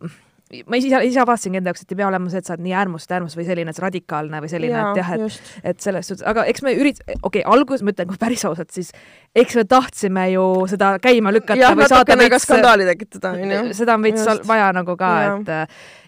ma 0.65 0.79
ise, 0.81 1.01
ise 1.05 1.21
avastasingi 1.21 1.61
enda 1.61 1.73
jaoks, 1.73 1.83
et 1.85 1.91
ei 1.93 1.99
pea 1.99 2.07
olema 2.09 2.31
see, 2.33 2.41
et 2.41 2.49
sa 2.49 2.55
oled 2.55 2.65
nii 2.65 2.77
äärmust 2.81 3.11
äärmus 3.13 3.35
või 3.37 3.45
selline 3.49 3.75
radikaalne 3.85 4.41
või 4.45 4.53
selline, 4.53 4.79
et 4.81 5.01
jah, 5.03 5.11
et, 5.17 5.41
et 5.73 5.83
selles 5.85 6.09
suhtes, 6.09 6.25
aga 6.31 6.47
eks 6.49 6.65
me 6.65 6.73
ürit-, 6.79 7.03
okei 7.05 7.43
okay,, 7.43 7.45
alguses 7.45 7.85
ma 7.85 7.93
ütlen, 7.93 8.09
kui 8.09 8.21
päris 8.21 8.47
ausalt, 8.49 8.71
siis 8.73 8.89
eks 9.37 9.59
me 9.59 9.67
tahtsime 9.69 10.29
ju 10.33 10.47
seda 10.71 10.95
käima 11.05 11.35
lükata 11.35 11.61
ja, 11.61 11.75
või 11.77 11.91
saada 11.91 12.17
veits 12.23 12.49
skandaali 12.49 12.89
tekitada, 12.89 13.35
onju. 13.37 13.61
seda 13.77 13.99
on 13.99 14.09
veits 14.09 14.49
vaja 14.49 14.71
nagu 14.79 14.97
ka, 15.01 15.13
et 15.35 15.53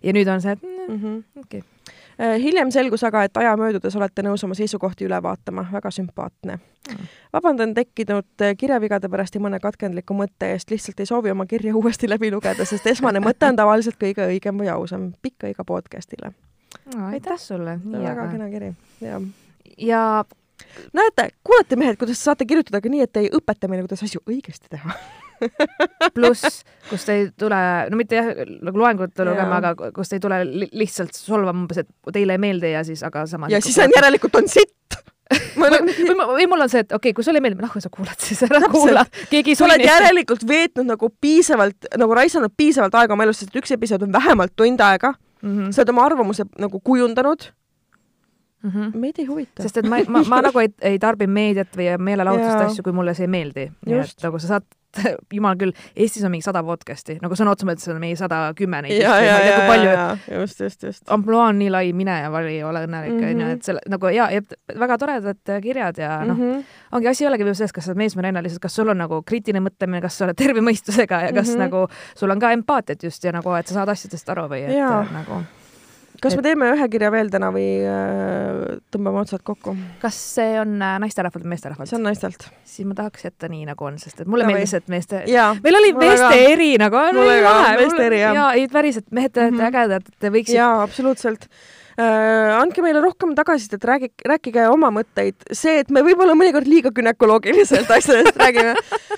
ja 0.08 0.16
nüüd 0.16 0.32
on 0.32 0.40
see, 0.46 0.56
et 0.56 0.64
mm 0.64 0.96
-hmm. 0.96 1.20
okei 1.44 1.60
okay 1.60 1.68
Äh, 1.68 1.79
hiljem 2.20 2.70
selgus 2.70 3.04
aga, 3.04 3.24
et 3.24 3.36
aja 3.40 3.52
möödudes 3.56 3.96
olete 3.96 4.22
nõus 4.26 4.44
oma 4.44 4.56
seisukohti 4.58 5.06
üle 5.06 5.20
vaatama, 5.22 5.64
väga 5.72 5.90
sümpaatne 5.94 6.56
mm.. 6.56 7.06
vabandan 7.32 7.74
tekkinud 7.74 8.44
äh, 8.44 8.56
kirjavigade 8.58 9.08
pärast 9.08 9.34
ja 9.34 9.40
mõne 9.40 9.60
katkendliku 9.62 10.16
mõtte 10.16 10.50
eest, 10.54 10.70
lihtsalt 10.70 11.00
ei 11.00 11.08
soovi 11.08 11.32
oma 11.32 11.46
kirja 11.50 11.74
uuesti 11.76 12.10
läbi 12.10 12.30
lugeda, 12.32 12.66
sest 12.68 12.86
esmane 12.92 13.22
mõte 13.24 13.48
on 13.48 13.56
tavaliselt 13.56 13.98
kõige 14.00 14.26
õigem 14.34 14.60
või 14.60 14.68
ausam. 14.72 15.12
pikka 15.22 15.52
iga 15.52 15.64
podcast'ile 15.64 16.32
no,. 16.32 17.06
aitäh 17.08 17.38
sulle. 17.38 17.78
väga 17.92 18.28
kena 18.32 18.50
kiri, 18.52 18.74
jah. 19.00 19.22
ja 19.78 20.02
näete, 20.92 21.30
kuulete 21.44 21.76
mehed, 21.76 21.96
kuidas 22.00 22.24
saate 22.24 22.44
kirjutada 22.44 22.80
ka 22.80 22.92
nii, 22.92 23.06
et 23.06 23.16
ei 23.16 23.32
õpeta 23.32 23.68
meile, 23.68 23.86
kuidas 23.88 24.04
asju 24.06 24.22
õigesti 24.28 24.76
teha 24.76 24.96
pluss, 26.16 26.62
kus 26.90 27.06
te 27.06 27.16
ei 27.18 27.28
tule, 27.38 27.60
no 27.90 28.00
mitte 28.00 28.18
jah, 28.18 28.32
nagu 28.60 28.82
loengut 28.82 29.22
lugema, 29.26 29.60
aga 29.60 29.92
kus 29.96 30.10
te 30.10 30.18
ei 30.18 30.24
tule 30.24 30.42
li 30.46 30.68
lihtsalt 30.82 31.16
solvama 31.16 31.64
umbes, 31.64 31.84
et 31.84 32.12
teile 32.12 32.36
ei 32.36 32.42
meeldi 32.42 32.74
ja 32.74 32.84
siis, 32.86 33.02
aga 33.06 33.26
samas. 33.30 33.52
ja 33.52 33.62
siis 33.64 33.78
on 33.82 33.94
järelikult 33.96 34.40
on 34.40 34.50
sitt 34.50 34.98
või, 35.60 35.70
või, 35.70 36.26
või 36.34 36.46
mul 36.50 36.66
on 36.66 36.72
see, 36.72 36.82
et 36.84 36.90
okei 36.90 37.10
okay,, 37.10 37.16
kui 37.16 37.26
sulle 37.26 37.38
ei 37.38 37.44
meeldi, 37.44 37.62
noh, 37.62 37.76
sa 37.82 37.92
kuulad 37.92 38.18
siis 38.22 38.42
ära 38.46 38.64
kuula. 38.72 39.04
keegi 39.30 39.54
sa 39.58 39.66
oled 39.68 39.84
järelikult 39.84 40.44
veetnud 40.46 40.90
nagu 40.90 41.12
piisavalt, 41.22 41.90
nagu 42.00 42.18
raisanud 42.18 42.54
piisavalt 42.56 42.96
aega 42.98 43.16
oma 43.16 43.26
elust, 43.26 43.44
sest 43.44 43.56
üks 43.62 43.76
episood 43.76 44.06
on 44.06 44.12
vähemalt 44.14 44.56
tund 44.58 44.82
aega 44.84 45.14
mm. 45.14 45.48
-hmm. 45.48 45.72
sa 45.72 45.82
oled 45.82 45.94
oma 45.94 46.04
arvamuse 46.08 46.46
nagu 46.58 46.80
kujundanud 46.80 47.50
mm. 48.62 48.70
-hmm. 48.70 48.98
meid 48.98 49.18
ei 49.18 49.24
huvita. 49.24 49.62
sest 49.62 49.76
et 49.76 49.88
ma, 49.88 50.02
ma, 50.08 50.22
ma 50.28 50.42
nagu 50.42 50.58
ei, 50.58 50.68
ei 50.80 50.98
tarbi 50.98 51.26
meediat 51.26 51.76
või 51.76 51.90
meelelahutust 51.98 52.66
asju, 52.66 52.82
kui 52.82 52.92
mulle 52.92 53.14
see 53.14 53.28
ei 53.28 53.34
meeldi. 53.38 53.70
nii 53.86 54.02
et 54.02 54.26
nagu 54.26 54.38
sa 54.38 54.54
saad 54.54 54.66
jumal 55.36 55.58
küll, 55.60 55.74
Eestis 55.96 56.24
on 56.26 56.32
mingi 56.34 56.44
sada 56.46 56.62
podcast'i, 56.66 57.18
nagu 57.22 57.36
sõna 57.38 57.54
otseses 57.54 57.68
mõttes 57.68 57.90
on 57.92 58.00
mingi 58.02 58.18
sada 58.18 58.40
kümme 58.58 58.82
neid. 58.84 58.96
ja, 58.98 59.16
ja, 59.22 59.36
ja, 59.44 59.58
ja, 59.74 59.84
ja, 59.84 60.40
just, 60.40 60.60
just, 60.60 60.82
just. 60.82 61.04
ampluaa 61.12 61.50
on 61.52 61.60
nii 61.60 61.70
lai, 61.72 61.84
mine 61.96 62.16
ja 62.22 62.32
vali, 62.32 62.56
ole 62.66 62.84
õnnelik, 62.88 63.16
onju, 63.18 63.44
mhm. 63.44 63.58
et 63.58 63.70
selle 63.70 63.84
nagu 63.90 64.10
ja, 64.14 64.30
ja 64.34 64.42
väga 64.80 64.98
toredad 65.00 65.54
kirjad 65.62 66.02
ja 66.02 66.18
noh 66.24 66.36
mm 66.36 66.50
-hmm., 66.50 66.64
ongi 66.96 67.08
asi 67.08 67.24
ei 67.24 67.28
olegi 67.28 67.46
ju 67.46 67.54
selles, 67.54 67.72
kas 67.72 67.84
sa 67.84 67.92
oled 67.92 68.02
mees 68.02 68.16
või 68.16 68.26
naine, 68.28 68.42
lihtsalt 68.42 68.62
kas 68.62 68.74
sul 68.74 68.88
on 68.88 68.98
nagu 68.98 69.22
kriitiline 69.22 69.62
mõtlemine, 69.64 70.02
kas 70.02 70.18
sa 70.18 70.26
oled 70.26 70.36
terve 70.36 70.60
mõistusega 70.60 71.22
ja 71.26 71.32
kas 71.32 71.48
mm 71.48 71.54
-hmm. 71.54 71.58
nagu 71.58 71.86
sul 72.16 72.30
on 72.30 72.38
ka 72.38 72.52
empaatiat 72.52 73.02
just 73.02 73.24
ja 73.24 73.32
nagu, 73.32 73.54
et 73.54 73.66
sa 73.66 73.74
saad 73.74 73.88
asjadest 73.88 74.28
aru 74.28 74.48
või 74.48 74.64
et 74.66 74.76
ja. 74.76 75.06
nagu 75.12 75.42
kas 76.22 76.34
et... 76.34 76.40
me 76.40 76.44
teeme 76.44 76.68
ühe 76.74 76.88
kirja 76.92 77.10
veel 77.12 77.30
täna 77.32 77.50
või 77.54 77.66
äh, 77.88 78.78
tõmbame 78.92 79.22
otsad 79.22 79.42
kokku? 79.46 79.74
kas 80.02 80.18
see 80.36 80.54
on 80.60 80.76
äh, 80.78 80.96
naisterahvalt 81.02 81.44
või 81.44 81.54
meesterahvalt? 81.54 81.90
see 81.90 81.98
on 81.98 82.06
naistelt. 82.08 82.46
siis 82.68 82.88
ma 82.88 82.96
tahaks 82.98 83.26
jätta 83.26 83.50
nii, 83.52 83.66
nagu 83.70 83.88
on, 83.88 83.98
sest 84.02 84.24
et 84.24 84.30
mulle 84.30 84.46
ja 84.46 84.52
meeldis, 84.52 84.74
et 84.78 84.88
meeste, 84.92 85.24
meil 85.64 85.80
oli 85.80 85.92
meeste 85.98 86.30
ka. 86.30 86.40
eri 86.54 86.70
nagu. 86.80 87.04
mulle 87.16 87.36
ka, 87.44 87.54
meeste 87.80 88.06
eri 88.06 88.22
jah. 88.22 88.38
jaa, 88.40 88.48
ei 88.58 88.66
päriselt, 88.72 89.08
mehed 89.16 89.34
te 89.34 89.44
olete 89.44 89.56
mm 89.56 89.60
-hmm. 89.60 89.68
ägedad, 89.70 90.10
te 90.18 90.32
võiksite. 90.34 90.58
jaa, 90.58 90.82
absoluutselt 90.82 91.48
äh, 92.00 92.58
andke 92.58 92.82
meile 92.84 93.00
rohkem 93.04 93.34
tagasisidet, 93.38 93.84
räägi, 93.84 94.12
rääkige 94.26 94.68
oma 94.68 94.92
mõtteid. 94.94 95.36
see, 95.52 95.80
et 95.84 95.90
me 95.90 96.04
võib-olla 96.06 96.36
mõnikord 96.38 96.68
liiga 96.68 96.90
günekologiliselt 96.90 97.90
asjadest 97.90 98.36
räägime. 98.36 98.74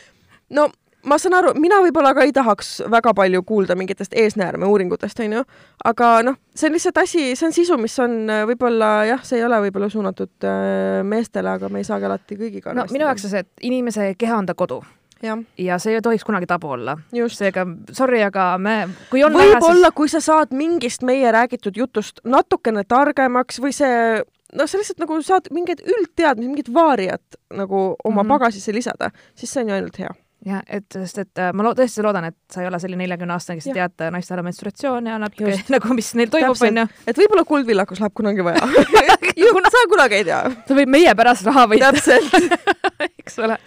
no 0.59 0.69
ma 1.09 1.19
saan 1.19 1.35
aru, 1.37 1.53
mina 1.61 1.81
võib-olla 1.83 2.13
ka 2.15 2.25
ei 2.27 2.33
tahaks 2.35 2.73
väga 2.91 3.13
palju 3.17 3.43
kuulda 3.47 3.77
mingitest 3.79 4.15
eesnäärme 4.19 4.69
uuringutest, 4.71 5.21
onju, 5.25 5.43
aga 5.91 6.11
noh, 6.27 6.39
see 6.55 6.69
on 6.69 6.77
lihtsalt 6.77 7.03
asi, 7.03 7.27
see 7.39 7.49
on 7.49 7.55
sisu, 7.57 7.79
mis 7.83 7.99
on 8.03 8.19
äh, 8.31 8.45
võib-olla 8.49 8.93
jah, 9.11 9.23
see 9.27 9.41
ei 9.41 9.47
ole 9.47 9.61
võib-olla 9.67 9.91
suunatud 9.93 10.49
äh, 10.49 11.03
meestele, 11.07 11.57
aga 11.57 11.71
me 11.73 11.83
ei 11.83 11.89
saagi 11.89 12.09
alati 12.09 12.39
kõigiga 12.39 12.75
no 12.77 12.87
minu 12.93 13.09
jaoks 13.09 13.27
on 13.27 13.35
see, 13.35 13.47
et 13.47 13.69
inimese 13.71 14.13
keha 14.19 14.39
on 14.43 14.51
ta 14.51 14.59
kodu. 14.59 14.83
Ja. 15.23 15.37
ja 15.55 15.77
see 15.79 15.95
ei 15.95 16.03
tohiks 16.03 16.25
kunagi 16.27 16.49
tabu 16.51 16.73
olla. 16.75 16.97
seega 17.31 17.63
sorry, 17.95 18.25
aga 18.27 18.57
me, 18.59 18.89
kui 19.11 19.23
on 19.23 19.37
võib-olla 19.37 19.93
siis..., 19.93 19.99
kui 20.01 20.11
sa 20.11 20.21
saad 20.23 20.55
mingist 20.55 21.07
meie 21.07 21.31
räägitud 21.31 21.79
jutust 21.79 22.19
natukene 22.27 22.83
targemaks 22.83 23.61
või 23.63 23.71
see 23.77 24.19
noh, 24.19 24.67
sa 24.67 24.81
lihtsalt 24.81 24.99
nagu 24.99 25.21
saad 25.23 25.47
mingeid 25.55 25.85
üldteadmisi, 25.87 26.51
mingit 26.51 26.75
vaariat 26.75 27.39
nagu 27.55 27.95
oma 28.03 28.11
mm 28.11 28.19
-hmm. 28.19 28.35
pagasisse 28.35 28.75
lisada, 28.75 29.11
siis 29.35 29.53
see 29.55 29.63
on 29.63 29.71
ju 29.71 29.79
ainult 29.79 29.99
hea 30.03 30.11
jah, 30.47 30.63
et 30.67 30.87
sest, 30.97 31.21
et 31.23 31.41
äh, 31.41 31.51
ma 31.55 31.65
lo 31.67 31.73
tõesti 31.79 32.03
loodan, 32.05 32.27
et 32.31 32.37
sa 32.53 32.63
ei 32.63 32.69
ole 32.69 32.79
selline 32.83 33.05
neljakümne 33.05 33.35
aastane, 33.35 33.61
kes 33.61 33.69
ei 33.71 33.77
teata 33.79 34.11
naistele 34.15 34.45
menstruatsiooni 34.47 35.13
ja 35.13 35.19
natuke 35.23 35.55
nagu, 35.75 35.93
mis 35.97 36.09
neil 36.19 36.33
toimub, 36.33 36.59
onju. 36.69 36.87
et 37.07 37.21
võib-olla 37.21 37.45
kuldvillakus 37.49 38.03
läheb 38.03 38.17
kunagi 38.19 38.47
vaja 38.47 38.63
Kuna... 39.53 39.71
sa 39.73 39.85
kunagi 39.91 40.21
ei 40.21 40.27
tea. 40.27 40.41
ta 40.67 40.77
võib 40.77 40.91
meie 40.93 41.13
pärast 41.19 41.47
raha 41.49 41.67
võita. 41.71 41.93
täpselt 41.93 42.35
eks 43.21 43.39
ole. 43.43 43.59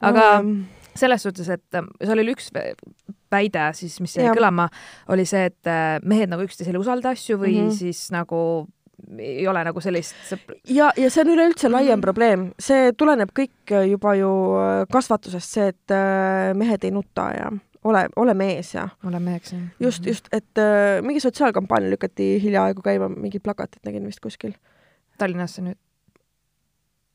aga 0.00 0.28
um... 0.40 0.54
selles 0.98 1.26
suhtes, 1.26 1.50
et 1.52 1.80
äh, 1.80 1.88
seal 2.02 2.22
oli 2.22 2.36
üks 2.36 2.52
väide 3.32 3.70
siis, 3.76 3.96
mis 4.04 4.14
jäi 4.18 4.28
kõlama, 4.36 4.68
oli 5.12 5.26
see, 5.28 5.48
et 5.50 5.70
äh, 5.70 5.96
mehed 6.06 6.30
nagu 6.32 6.46
üksteisele 6.46 6.78
ei 6.78 6.84
usalda 6.84 7.16
asju 7.16 7.40
või 7.40 7.56
mm 7.56 7.66
-hmm. 7.66 7.78
siis 7.80 8.06
nagu 8.14 8.42
ei 9.18 9.48
ole 9.48 9.64
nagu 9.64 9.80
sellist 9.80 10.14
ja, 10.68 10.92
ja 10.96 11.10
see 11.10 11.24
on 11.24 11.32
üleüldse 11.34 11.68
laiem 11.70 11.98
Mhm. 11.98 12.04
probleem, 12.04 12.46
see 12.58 12.92
tuleneb 12.98 13.32
kõik 13.36 13.74
juba 13.90 14.14
ju 14.18 14.30
äh, 14.58 14.86
kasvatusest, 14.92 15.50
see, 15.58 15.68
et 15.72 15.94
äh, 15.94 16.54
mehed 16.58 16.84
ei 16.84 16.90
nuta 16.90 17.28
ja 17.36 17.50
ole, 17.84 18.06
ole 18.16 18.34
mees 18.34 18.74
ja 18.74 18.88
ole 19.06 19.20
meheks, 19.20 19.52
jah. 19.52 19.62
just, 19.80 20.06
just, 20.06 20.28
et 20.32 20.58
äh, 20.58 21.02
mingi 21.02 21.20
sotsiaalkampaania 21.20 21.90
lükati 21.90 22.34
hiljaaegu 22.42 22.82
käima, 22.82 23.08
mingid 23.08 23.42
plakatid 23.42 23.82
nägin 23.84 24.06
vist 24.06 24.20
kuskil. 24.20 24.54
Tallinnasse 25.18 25.62
nüüd. 25.62 25.78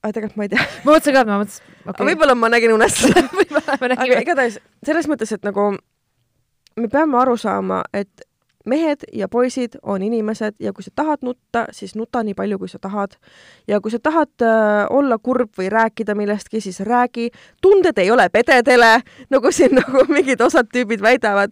aga 0.03 0.13
tegelikult 0.13 0.37
ma 0.37 0.45
ei 0.45 0.49
tea 0.53 0.63
ma 0.85 0.93
mõtlesin 0.93 1.15
ka, 1.15 1.21
et 1.21 1.27
ma 1.27 1.37
mõtlesin, 1.41 1.75
okay. 1.89 2.05
võib-olla 2.11 2.35
ma 2.37 2.49
nägin 2.53 2.73
unest 2.75 3.07
võib-olla 3.39 3.77
me 3.81 3.87
aga 3.89 3.93
nägime. 3.95 4.21
igatahes 4.21 4.59
selles 4.85 5.07
mõttes, 5.09 5.33
et 5.33 5.43
nagu 5.47 5.71
me 6.77 6.87
peame 6.93 7.17
aru 7.17 7.37
saama, 7.41 7.81
et 7.93 8.27
mehed 8.67 9.03
ja 9.13 9.27
poisid 9.31 9.77
on 9.83 10.03
inimesed 10.03 10.55
ja 10.59 10.73
kui 10.73 10.83
sa 10.83 10.91
tahad 10.95 11.23
nutta, 11.25 11.65
siis 11.71 11.95
nuta 11.95 12.23
nii 12.23 12.35
palju, 12.37 12.59
kui 12.59 12.69
sa 12.69 12.79
tahad. 12.79 13.15
ja 13.67 13.79
kui 13.81 13.91
sa 13.91 13.99
tahad 13.99 14.43
äh, 14.45 14.85
olla 14.89 15.17
kurb 15.17 15.49
või 15.57 15.69
rääkida 15.71 16.15
millestki, 16.15 16.61
siis 16.61 16.79
räägi. 16.79 17.29
tunded 17.61 17.97
ei 17.97 18.11
ole 18.11 18.29
pededele, 18.29 19.01
nagu 19.33 19.51
siin 19.51 19.75
nagu 19.75 20.05
mingid 20.11 20.41
osad 20.41 20.67
tüübid 20.73 21.01
väidavad 21.01 21.51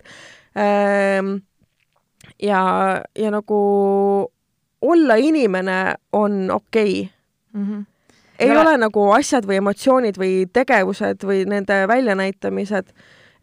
ähm,. 0.57 1.37
ja, 2.41 3.01
ja 3.15 3.31
nagu 3.31 3.59
olla 4.81 5.15
inimene 5.15 5.95
on 6.13 6.51
okei 6.51 7.01
okay 7.01 7.15
Mhm. 7.55 7.81
ei 8.39 8.47
Ei 8.47 8.51
ole... 8.51 8.59
ole- 8.59 8.69
ole 8.69 8.77
nagu 8.77 9.11
asjad 9.15 9.45
või 9.47 9.61
emotsioonid 9.61 10.17
või 10.19 10.31
tegevused 10.53 11.23
või 11.23 11.45
nende 11.47 11.85
väljanäitamised 11.87 12.89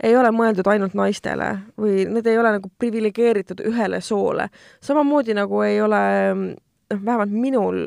ei 0.03 0.17
ole 0.17 0.31
mõeldud 0.35 0.67
ainult 0.67 0.95
naistele 0.99 1.49
või 1.81 2.07
need 2.11 2.27
ei 2.27 2.39
ole 2.39 2.57
nagu 2.57 2.71
priviligeeritud 2.79 3.63
ühele 3.71 4.01
soole. 4.01 4.49
samamoodi 4.81 5.35
nagu 5.35 5.63
ei 5.63 5.81
ole, 5.81 6.03
noh, 6.35 7.05
vähemalt 7.05 7.31
minul 7.31 7.87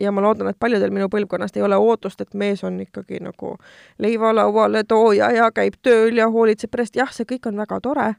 ja 0.00 0.12
ma 0.12 0.22
loodan, 0.22 0.48
et 0.50 0.58
paljudel 0.58 0.90
minu 0.90 1.08
põlvkonnast 1.08 1.56
ei 1.56 1.62
ole 1.62 1.76
ootust, 1.76 2.20
et 2.20 2.34
mees 2.34 2.64
on 2.64 2.80
ikkagi 2.80 3.20
nagu 3.22 3.56
leiva 3.98 4.34
lauale 4.34 4.84
tooja 4.84 5.30
ja 5.32 5.50
käib 5.54 5.78
tööl 5.82 6.18
ja 6.18 6.28
hoolitseb 6.28 6.70
perest, 6.70 6.96
jah, 6.96 7.12
see 7.12 7.28
kõik 7.28 7.48
on 7.48 7.56
väga 7.62 7.80
tore, 7.80 8.14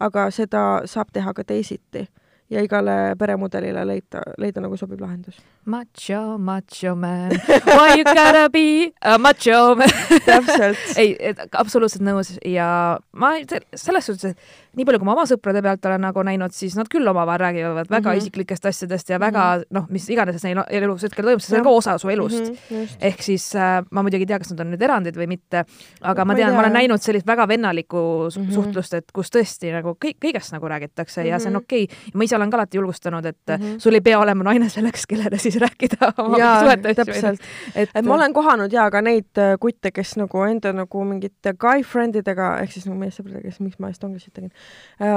aga 0.00 0.30
seda 0.30 0.64
saab 0.84 1.12
teha 1.12 1.34
ka 1.34 1.44
teisiti 1.44 2.06
ja 2.50 2.62
igale 2.66 3.14
peremudelile 3.18 3.84
leida, 3.86 4.22
leida 4.42 4.60
nagu 4.60 4.76
sobiv 4.76 4.98
lahendus. 5.00 5.36
Macho, 5.70 6.36
macho 6.38 6.94
man, 6.98 7.30
why 7.66 7.94
you 7.96 8.04
gotta 8.04 8.48
be 8.50 8.92
a 9.02 9.18
macho 9.18 9.74
man? 9.78 9.88
Täpselt. 10.26 10.78
Ei, 11.00 11.14
absoluutselt 11.52 12.02
nõus 12.02 12.32
ja 12.44 12.98
ma 13.12 13.36
se- 13.48 13.62
selles 13.78 14.10
suhtes, 14.10 14.34
et 14.34 14.69
nii 14.76 14.84
palju, 14.84 14.98
kui 14.98 15.06
ma 15.06 15.12
oma 15.12 15.24
sõprade 15.26 15.62
pealt 15.62 15.84
olen 15.86 16.00
nagu 16.00 16.22
näinud, 16.22 16.52
siis 16.52 16.76
nad 16.76 16.88
küll 16.88 17.06
omavahel 17.10 17.40
räägivad 17.40 17.88
väga 17.90 18.00
mm 18.00 18.00
Mhm. 18.00 18.08
-hmm. 18.10 18.16
isiklikest 18.22 18.66
asjadest 18.66 19.08
ja 19.10 19.18
väga 19.20 19.56
mm 19.56 19.60
-hmm. 19.62 19.66
noh, 19.70 19.86
mis 19.90 20.08
iganes 20.10 20.44
neil 20.44 20.58
elus 20.68 21.02
hetkel 21.02 21.24
toimub, 21.24 21.40
see 21.40 21.58
on 21.58 21.64
ka 21.64 21.70
osa 21.70 21.98
su 21.98 22.08
elust 22.08 22.44
mm. 22.44 22.56
mm. 22.70 22.76
-hmm, 22.84 22.96
ehk 23.00 23.22
siis 23.22 23.54
äh, 23.56 23.84
ma 23.90 24.02
muidugi 24.02 24.22
ei 24.22 24.26
tea, 24.26 24.38
kas 24.38 24.50
nad 24.50 24.60
on 24.60 24.70
nüüd 24.72 24.82
erandid 24.82 25.16
või 25.16 25.26
mitte, 25.26 25.64
aga 26.00 26.24
ma 26.24 26.32
Ma 26.32 26.36
tean, 26.36 26.54
ma 26.54 26.60
olen 26.60 26.72
näinud 26.72 26.98
sellist 27.02 27.26
väga 27.26 27.48
vennalikku 27.48 27.96
mm 27.96 28.40
Mhm. 28.40 28.48
-hmm. 28.50 28.54
suhtlust, 28.54 28.94
et 28.94 29.04
kus 29.12 29.28
tõesti 29.30 29.72
nagu 29.72 29.96
kõik, 30.04 30.16
kõigest 30.24 30.52
nagu 30.52 30.68
räägitakse 30.68 31.20
mm 31.20 31.24
-hmm. 31.26 31.30
ja 31.30 31.38
see 31.38 31.48
on 31.48 31.52
Mhm. 31.52 31.62
okei 31.64 31.84
okay. 31.84 31.96
ja 32.06 32.10
ma 32.14 32.24
ise 32.24 32.36
olen 32.36 32.50
ka 32.50 32.56
alati 32.56 32.76
julgustanud, 32.78 33.24
et 33.26 33.36
mm 33.48 33.54
Mhm. 33.54 33.64
-hmm. 33.64 33.78
sul 33.80 33.94
ei 33.94 34.00
pea 34.00 34.18
olema 34.18 34.44
naine 34.44 34.68
selleks, 34.68 35.06
kellele 35.06 35.38
siis 35.38 35.56
rääkida 35.56 36.12
oma 36.18 36.60
suhete 36.60 36.88
asju. 36.88 37.28
et, 37.74 37.90
et 37.94 38.04
ma 38.04 38.14
olen 38.14 38.32
kohanud 38.32 38.72
jaa 38.72 38.90
ka 38.90 39.00
neid 39.00 39.24
äh, 39.38 39.56
kutte, 39.60 39.90
kes 39.90 40.16
nagu 40.16 40.42
enda 40.44 40.72
nagu 40.72 41.04
mingite 41.04 41.52
guy 41.58 41.82
friend 41.82 42.14
idega 42.16 42.58
ehk 42.62 42.72
siis 42.72 42.86
nagu 42.86 42.98
meessõpradega, 42.98 43.42
kes, 43.42 43.60
miks 43.60 43.78
ma 43.78 43.88
just 43.88 44.04
onglisit 44.04 44.32
tegin, 44.32 44.50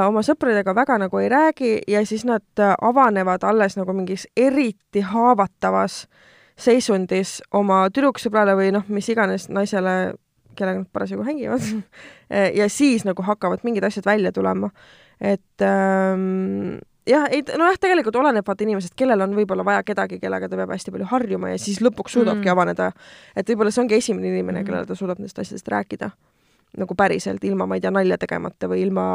oma 0.08 0.22
sõpradega 0.24 0.76
väga 0.76 0.98
nagu 0.98 1.18
ei 1.20 1.30
räägi 1.30 1.72
ja 1.88 2.06
siis 2.06 2.24
nad 2.26 2.46
äh, 2.60 2.76
avanevad 2.82 3.44
alles 3.44 3.78
nagu 3.78 3.94
mingis 3.94 4.28
eriti 4.38 5.02
haavatavas 5.02 6.08
seisundis 6.56 7.41
oma 7.52 7.88
tüdruksõbrale 7.89 8.56
või 8.56 8.72
noh, 8.72 8.84
mis 8.88 9.10
iganes 9.10 9.50
naisele, 9.50 10.14
kellega 10.56 10.84
nad 10.84 10.89
parasjagu 10.94 11.24
hängivad 11.26 11.62
ja 12.60 12.70
siis 12.70 13.06
nagu 13.06 13.26
hakkavad 13.26 13.64
mingid 13.64 13.84
asjad 13.84 14.06
välja 14.06 14.32
tulema. 14.32 14.70
et 15.20 15.62
ähm, 15.66 16.78
jah, 17.10 17.26
ei, 17.32 17.44
nojah, 17.58 17.80
tegelikult 17.82 18.16
oleneb 18.16 18.46
vaata 18.48 18.64
inimesest, 18.64 18.94
kellel 18.96 19.22
on 19.26 19.34
võib-olla 19.36 19.66
vaja 19.66 19.84
kedagi, 19.84 20.20
kellega 20.22 20.48
ta 20.50 20.60
peab 20.60 20.72
hästi 20.72 20.94
palju 20.94 21.10
harjuma 21.12 21.50
ja 21.50 21.58
siis 21.58 21.82
lõpuks 21.82 22.16
suudabki 22.16 22.48
Mm. 22.48 22.52
avaneda. 22.54 22.91
et 23.36 23.50
võib-olla 23.50 23.72
see 23.72 23.82
ongi 23.82 23.96
esimene 23.98 24.30
inimene 24.30 24.62
Mm. 24.62 24.66
kellele 24.66 24.86
ta 24.86 24.96
suudab 24.96 25.20
nendest 25.20 25.39
asjadest 25.39 25.68
rääkida. 25.68 26.12
Nagu 26.78 26.95
päriselt, 26.97 27.43
ilma, 27.43 27.65
ma 27.69 27.76
ei 27.78 27.82
tea, 27.84 27.91
nalja 27.93 28.17
tegemata 28.17 28.67
või 28.71 28.82
ilma 28.88 29.05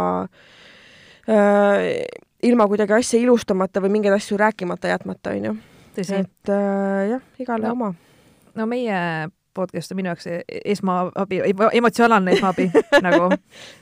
äh, 1.29 2.05
ilma 2.43 2.67
kuidagi 2.71 2.95
asja 2.99 3.21
ilustamata 3.21 3.83
või 3.83 3.91
mingeid 3.97 4.15
asju 4.15 4.39
rääkimata 4.39 4.93
jätmata, 4.93 5.35
onju. 5.35 5.57
et 5.99 6.53
äh, 6.55 7.09
jah, 7.15 7.23
igale 7.43 7.67
No. 7.67 7.73
oma. 7.73 7.95
no 8.55 8.67
meie 8.67 9.01
podcast 9.59 9.93
on 9.93 9.99
minu 9.99 10.11
jaoks 10.13 10.27
e- 10.31 10.61
esmaabi, 10.73 11.41
emotsionaalne 11.81 12.37
esmaabi 12.39 12.69
nagu, 13.07 13.29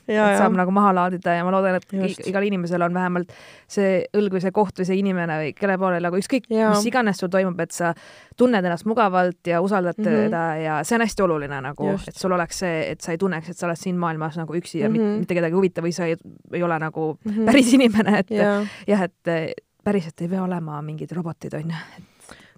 et 0.09 0.17
saab 0.41 0.57
nagu 0.57 0.73
maha 0.75 0.95
laadida 0.97 1.35
ja 1.37 1.45
ma 1.47 1.53
loodan, 1.55 1.77
et 1.79 1.87
Just. 1.93 2.25
igal 2.31 2.47
inimesel 2.49 2.83
on 2.87 2.95
vähemalt 2.97 3.31
see 3.69 4.01
õlg 4.17 4.37
või 4.39 4.43
see 4.47 4.55
koht 4.57 4.81
või 4.81 4.89
see 4.89 4.99
inimene 5.03 5.37
või 5.43 5.53
kelle 5.59 5.77
poole 5.83 6.01
nagu 6.01 6.19
ükskõik, 6.21 6.49
mis 6.51 6.89
iganes 6.91 7.21
sul 7.23 7.31
toimub, 7.33 7.61
et 7.67 7.77
sa 7.77 7.93
tunned 8.37 8.65
ennast 8.65 8.89
mugavalt 8.89 9.47
ja 9.53 9.61
usaldad 9.65 9.97
Mhm. 9.99 10.09
teda 10.09 10.43
ja 10.65 10.81
see 10.85 10.97
on 10.99 11.05
hästi 11.07 11.23
oluline 11.29 11.61
nagu, 11.65 11.93
et 12.09 12.17
sul 12.17 12.33
oleks 12.37 12.59
see, 12.65 12.91
et 12.93 13.01
sa 13.05 13.13
ei 13.13 13.19
tunneks, 13.19 13.51
et 13.51 13.57
sa 13.61 13.67
oled 13.71 13.77
siin 13.81 13.97
maailmas 14.01 14.37
nagu 14.41 14.55
üksi 14.59 14.81
ja 14.83 14.89
Mhm. 14.89 14.97
mit, 14.97 15.21
mitte 15.27 15.35
kedagi 15.41 15.55
huvitav 15.55 15.85
või 15.87 15.93
sa 15.95 16.07
ei, 16.11 16.17
ei 16.53 16.63
ole 16.63 16.79
nagu 16.79 17.19
Mhm. 17.25 17.45
päris 17.47 17.73
inimene, 17.75 18.19
et 18.25 18.31
ja 18.31 18.63
jah, 18.87 19.03
et 19.03 19.57
päriselt 19.87 20.21
ei 20.23 20.29
pea 20.29 20.43
olema 20.43 20.81
mingid 20.83 21.13
robotid, 21.15 21.55
onju. 21.55 21.77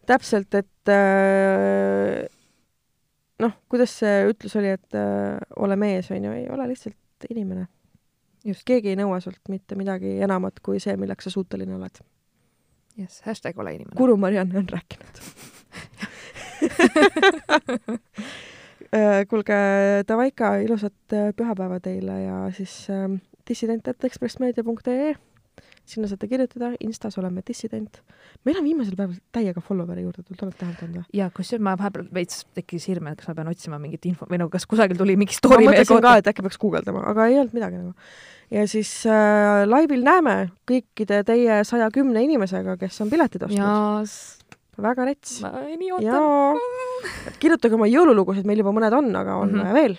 täpselt, 0.09 0.55
et 0.57 0.89
äh, 0.89 2.25
noh, 3.43 3.53
kuidas 3.71 3.93
see 4.01 4.29
ütlus 4.31 4.57
oli, 4.61 4.71
et 4.79 4.99
äh, 4.99 5.39
ole 5.57 5.77
mees, 5.81 6.11
onju, 6.15 6.33
ei 6.37 6.47
ole 6.53 6.69
lihtsalt 6.73 7.29
inimene. 7.31 7.67
Just. 8.47 8.63
keegi 8.65 8.93
ei 8.93 8.97
nõua 8.97 9.19
sult 9.21 9.51
mitte 9.51 9.75
midagi 9.77 10.21
enamat 10.25 10.61
kui 10.65 10.79
see, 10.81 10.95
milleks 10.97 11.27
sa 11.27 11.31
suuteline 11.35 11.75
oled. 11.75 11.97
jess, 12.99 13.23
hashtag 13.27 13.59
ole 13.59 13.75
inimene. 13.75 13.97
Guru 13.99 14.17
Marianne 14.17 14.59
on 14.59 14.69
rääkinud 14.71 15.15
Äh, 18.89 19.27
kuulge, 19.29 19.57
davai 20.09 20.31
ikka, 20.31 20.55
ilusat 20.65 21.13
äh, 21.13 21.27
pühapäeva 21.37 21.77
teile 21.85 22.15
ja 22.23 22.37
siis 22.57 22.87
äh, 22.89 23.05
dissident.ekspressmeedia.ee 23.49 25.11
sinna 25.89 26.09
saate 26.11 26.29
kirjutada, 26.31 26.73
Instas 26.85 27.17
oleme 27.19 27.43
dissident. 27.47 28.01
meil 28.45 28.59
on 28.61 28.65
viimasel 28.65 28.97
päeval 28.97 29.17
täiega 29.33 29.61
follower'e 29.65 30.03
juurde 30.05 30.23
tulnud, 30.23 30.43
oled 30.47 30.57
tähele 30.59 30.77
pannud 30.81 30.97
või? 31.01 31.05
ja 31.19 31.31
kusjuures 31.35 31.63
ma 31.65 31.77
vahepeal 31.81 32.09
veits 32.15 32.45
tekkis 32.55 32.89
hirm, 32.89 33.07
et 33.13 33.19
kas 33.21 33.29
ma 33.29 33.35
pean 33.39 33.49
otsima 33.53 33.79
mingit 33.83 34.05
info 34.11 34.27
või 34.31 34.39
nagu 34.43 34.51
kas 34.53 34.67
kusagil 34.67 34.97
tuli 34.99 35.17
mingi 35.17 35.35
ma 35.37 35.39
story 35.41 35.65
meie 35.67 35.79
mõtlesin 35.81 36.03
ka, 36.05 36.17
et 36.23 36.29
äkki 36.33 36.43
peaks 36.47 36.59
guugeldama, 36.65 37.05
aga 37.13 37.27
ei 37.31 37.39
olnud 37.41 37.55
midagi 37.57 37.81
nagu. 37.81 37.95
ja 38.51 38.67
siis 38.69 38.93
äh, 39.07 39.65
laivil 39.69 40.05
näeme 40.05 40.37
kõikide 40.69 41.23
teie 41.25 41.63
saja 41.65 41.91
kümne 41.95 42.23
inimesega, 42.25 42.77
kes 42.81 43.01
on 43.05 43.11
piletid 43.11 43.43
ostnud. 43.49 44.45
väga 44.79 45.05
rets. 45.09 45.41
ma 45.43 45.51
nii 45.67 45.91
ootan. 45.97 46.61
kirjutage 47.43 47.75
oma 47.75 47.89
jõululugusid, 47.91 48.47
meil 48.47 48.63
juba 48.63 48.73
mõned 48.77 48.95
on, 48.95 49.11
aga 49.17 49.37
on 49.43 49.53
Mhm. 49.53 49.65
vaja 49.65 49.75
veel. 49.75 49.99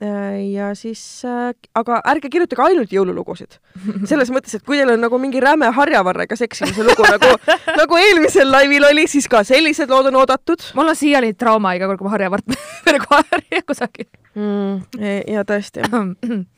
Ja 0.00 0.74
siis 0.76 1.00
äh,, 1.24 1.54
aga 1.74 2.02
ärge 2.04 2.28
kirjutage 2.28 2.60
ainult 2.60 2.90
jõululugusid. 2.92 3.56
selles 4.04 4.28
mõttes, 4.34 4.58
et 4.58 4.64
kui 4.64 4.76
teil 4.76 4.92
on 4.92 5.00
nagu 5.00 5.16
mingi 5.20 5.40
räme 5.40 5.70
harjavarrega 5.72 6.36
seksimise 6.36 6.84
lugu 6.84 7.06
nagu, 7.08 7.30
nagu 7.80 8.00
eelmisel 8.02 8.50
laivil 8.52 8.84
oli, 8.90 9.06
siis 9.08 9.28
ka 9.32 9.40
sellised 9.44 9.88
lood 9.88 10.10
on 10.10 10.20
oodatud 10.20 10.68
mul 10.76 10.92
on 10.92 10.98
siiani 10.98 11.32
trauma 11.32 11.72
iga 11.78 11.88
kord, 11.88 12.02
kui 12.02 12.10
ma 12.10 12.12
harjavart 12.18 12.52
nagu 12.98 13.08
harja 13.14 13.62
kusagil 13.64 14.10
mm,. 14.36 15.00
ja 15.32 15.48
tõesti 15.48 15.88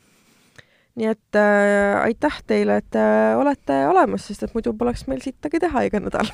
nii 0.99 1.07
et 1.07 1.39
äh, 1.39 1.95
aitäh 2.03 2.41
teile, 2.47 2.81
et 2.83 2.95
äh, 2.99 3.39
olete 3.39 3.85
olemas, 3.87 4.25
sest 4.27 4.43
et 4.43 4.55
muidu 4.55 4.73
poleks 4.75 5.05
meil 5.07 5.23
sittagi 5.23 5.61
teha 5.63 5.87
iga 5.87 6.01
nädal 6.03 6.27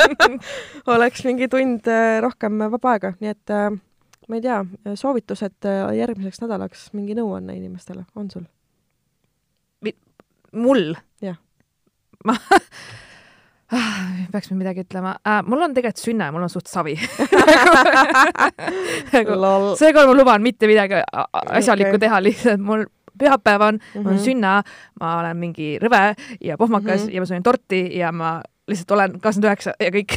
oleks 0.96 1.22
mingi 1.28 1.46
tund 1.52 1.86
äh, 1.86 2.18
rohkem 2.24 2.66
vaba 2.66 2.96
aega, 2.96 3.14
nii 3.20 3.30
et 3.30 3.54
äh, 3.54 3.70
ma 4.26 4.36
ei 4.36 4.42
tea, 4.42 4.64
soovitused 4.94 5.66
äh, 5.68 5.94
järgmiseks 6.00 6.42
nädalaks, 6.42 6.90
mingi 6.92 7.14
nõuanne 7.18 7.56
inimestele, 7.56 8.04
on 8.16 8.30
sul? 8.30 8.46
mul? 10.56 10.94
Jah. 11.22 11.36
ma 12.24 12.36
peaks 14.32 14.50
nüüd 14.50 14.60
midagi 14.60 14.84
ütlema 14.86 15.16
äh,. 15.26 15.42
mul 15.46 15.64
on 15.66 15.74
tegelikult 15.74 16.02
sünna 16.02 16.28
ja 16.28 16.34
mul 16.34 16.46
on 16.46 16.52
suht 16.52 16.70
savi 16.70 16.94
nagu, 19.14 19.38
seekord 19.78 20.10
ma 20.10 20.14
luban 20.14 20.44
mitte 20.44 20.70
midagi 20.70 21.02
asjalikku 21.02 21.96
Okei. 21.96 22.04
teha, 22.06 22.20
lihtsalt 22.22 22.62
mul 22.62 22.86
pühapäev 23.16 23.64
on 23.64 23.78
mm, 23.78 23.88
-hmm. 23.94 24.06
on 24.06 24.14
Mhm. 24.14 24.22
sünna, 24.24 24.52
ma 25.00 25.18
olen 25.20 25.36
mingi 25.36 25.78
rõve 25.82 26.14
ja 26.40 26.58
pohmakas 26.58 27.00
mm. 27.00 27.08
-hmm. 27.08 27.14
ja 27.14 27.20
ma 27.20 27.26
söön 27.26 27.42
torti 27.42 27.98
ja 27.98 28.12
ma 28.12 28.40
lihtsalt 28.66 28.94
olen 28.96 29.16
kakskümmend 29.22 29.48
üheksa 29.48 29.74
ja 29.80 29.90
kõik 29.94 30.16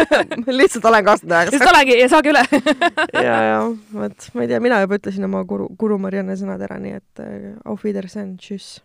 lihtsalt 0.60 0.88
olen 0.90 1.04
kakskümmend 1.04 1.36
üheksa. 1.36 1.54
lihtsalt 1.54 1.72
olengi 1.72 1.98
ja 2.00 2.08
saage 2.12 2.32
üle 2.32 2.44
ja, 3.28 3.36
ja 3.50 3.60
vot, 3.96 4.30
ma 4.34 4.44
ei 4.44 4.50
tea, 4.52 4.62
mina 4.64 4.80
juba 4.84 5.00
ütlesin 5.00 5.28
oma 5.28 5.44
guru, 5.48 5.68
guru 5.78 6.00
Marianne 6.02 6.36
sõnad 6.38 6.64
ära, 6.68 6.80
nii 6.82 6.98
et 7.00 7.24
äh, 7.24 7.52
auf 7.64 7.86
Wiedersehen, 7.86 8.36
tšüss, 8.40 8.80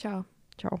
tšau. 0.00 0.22
tšau. 0.56 0.80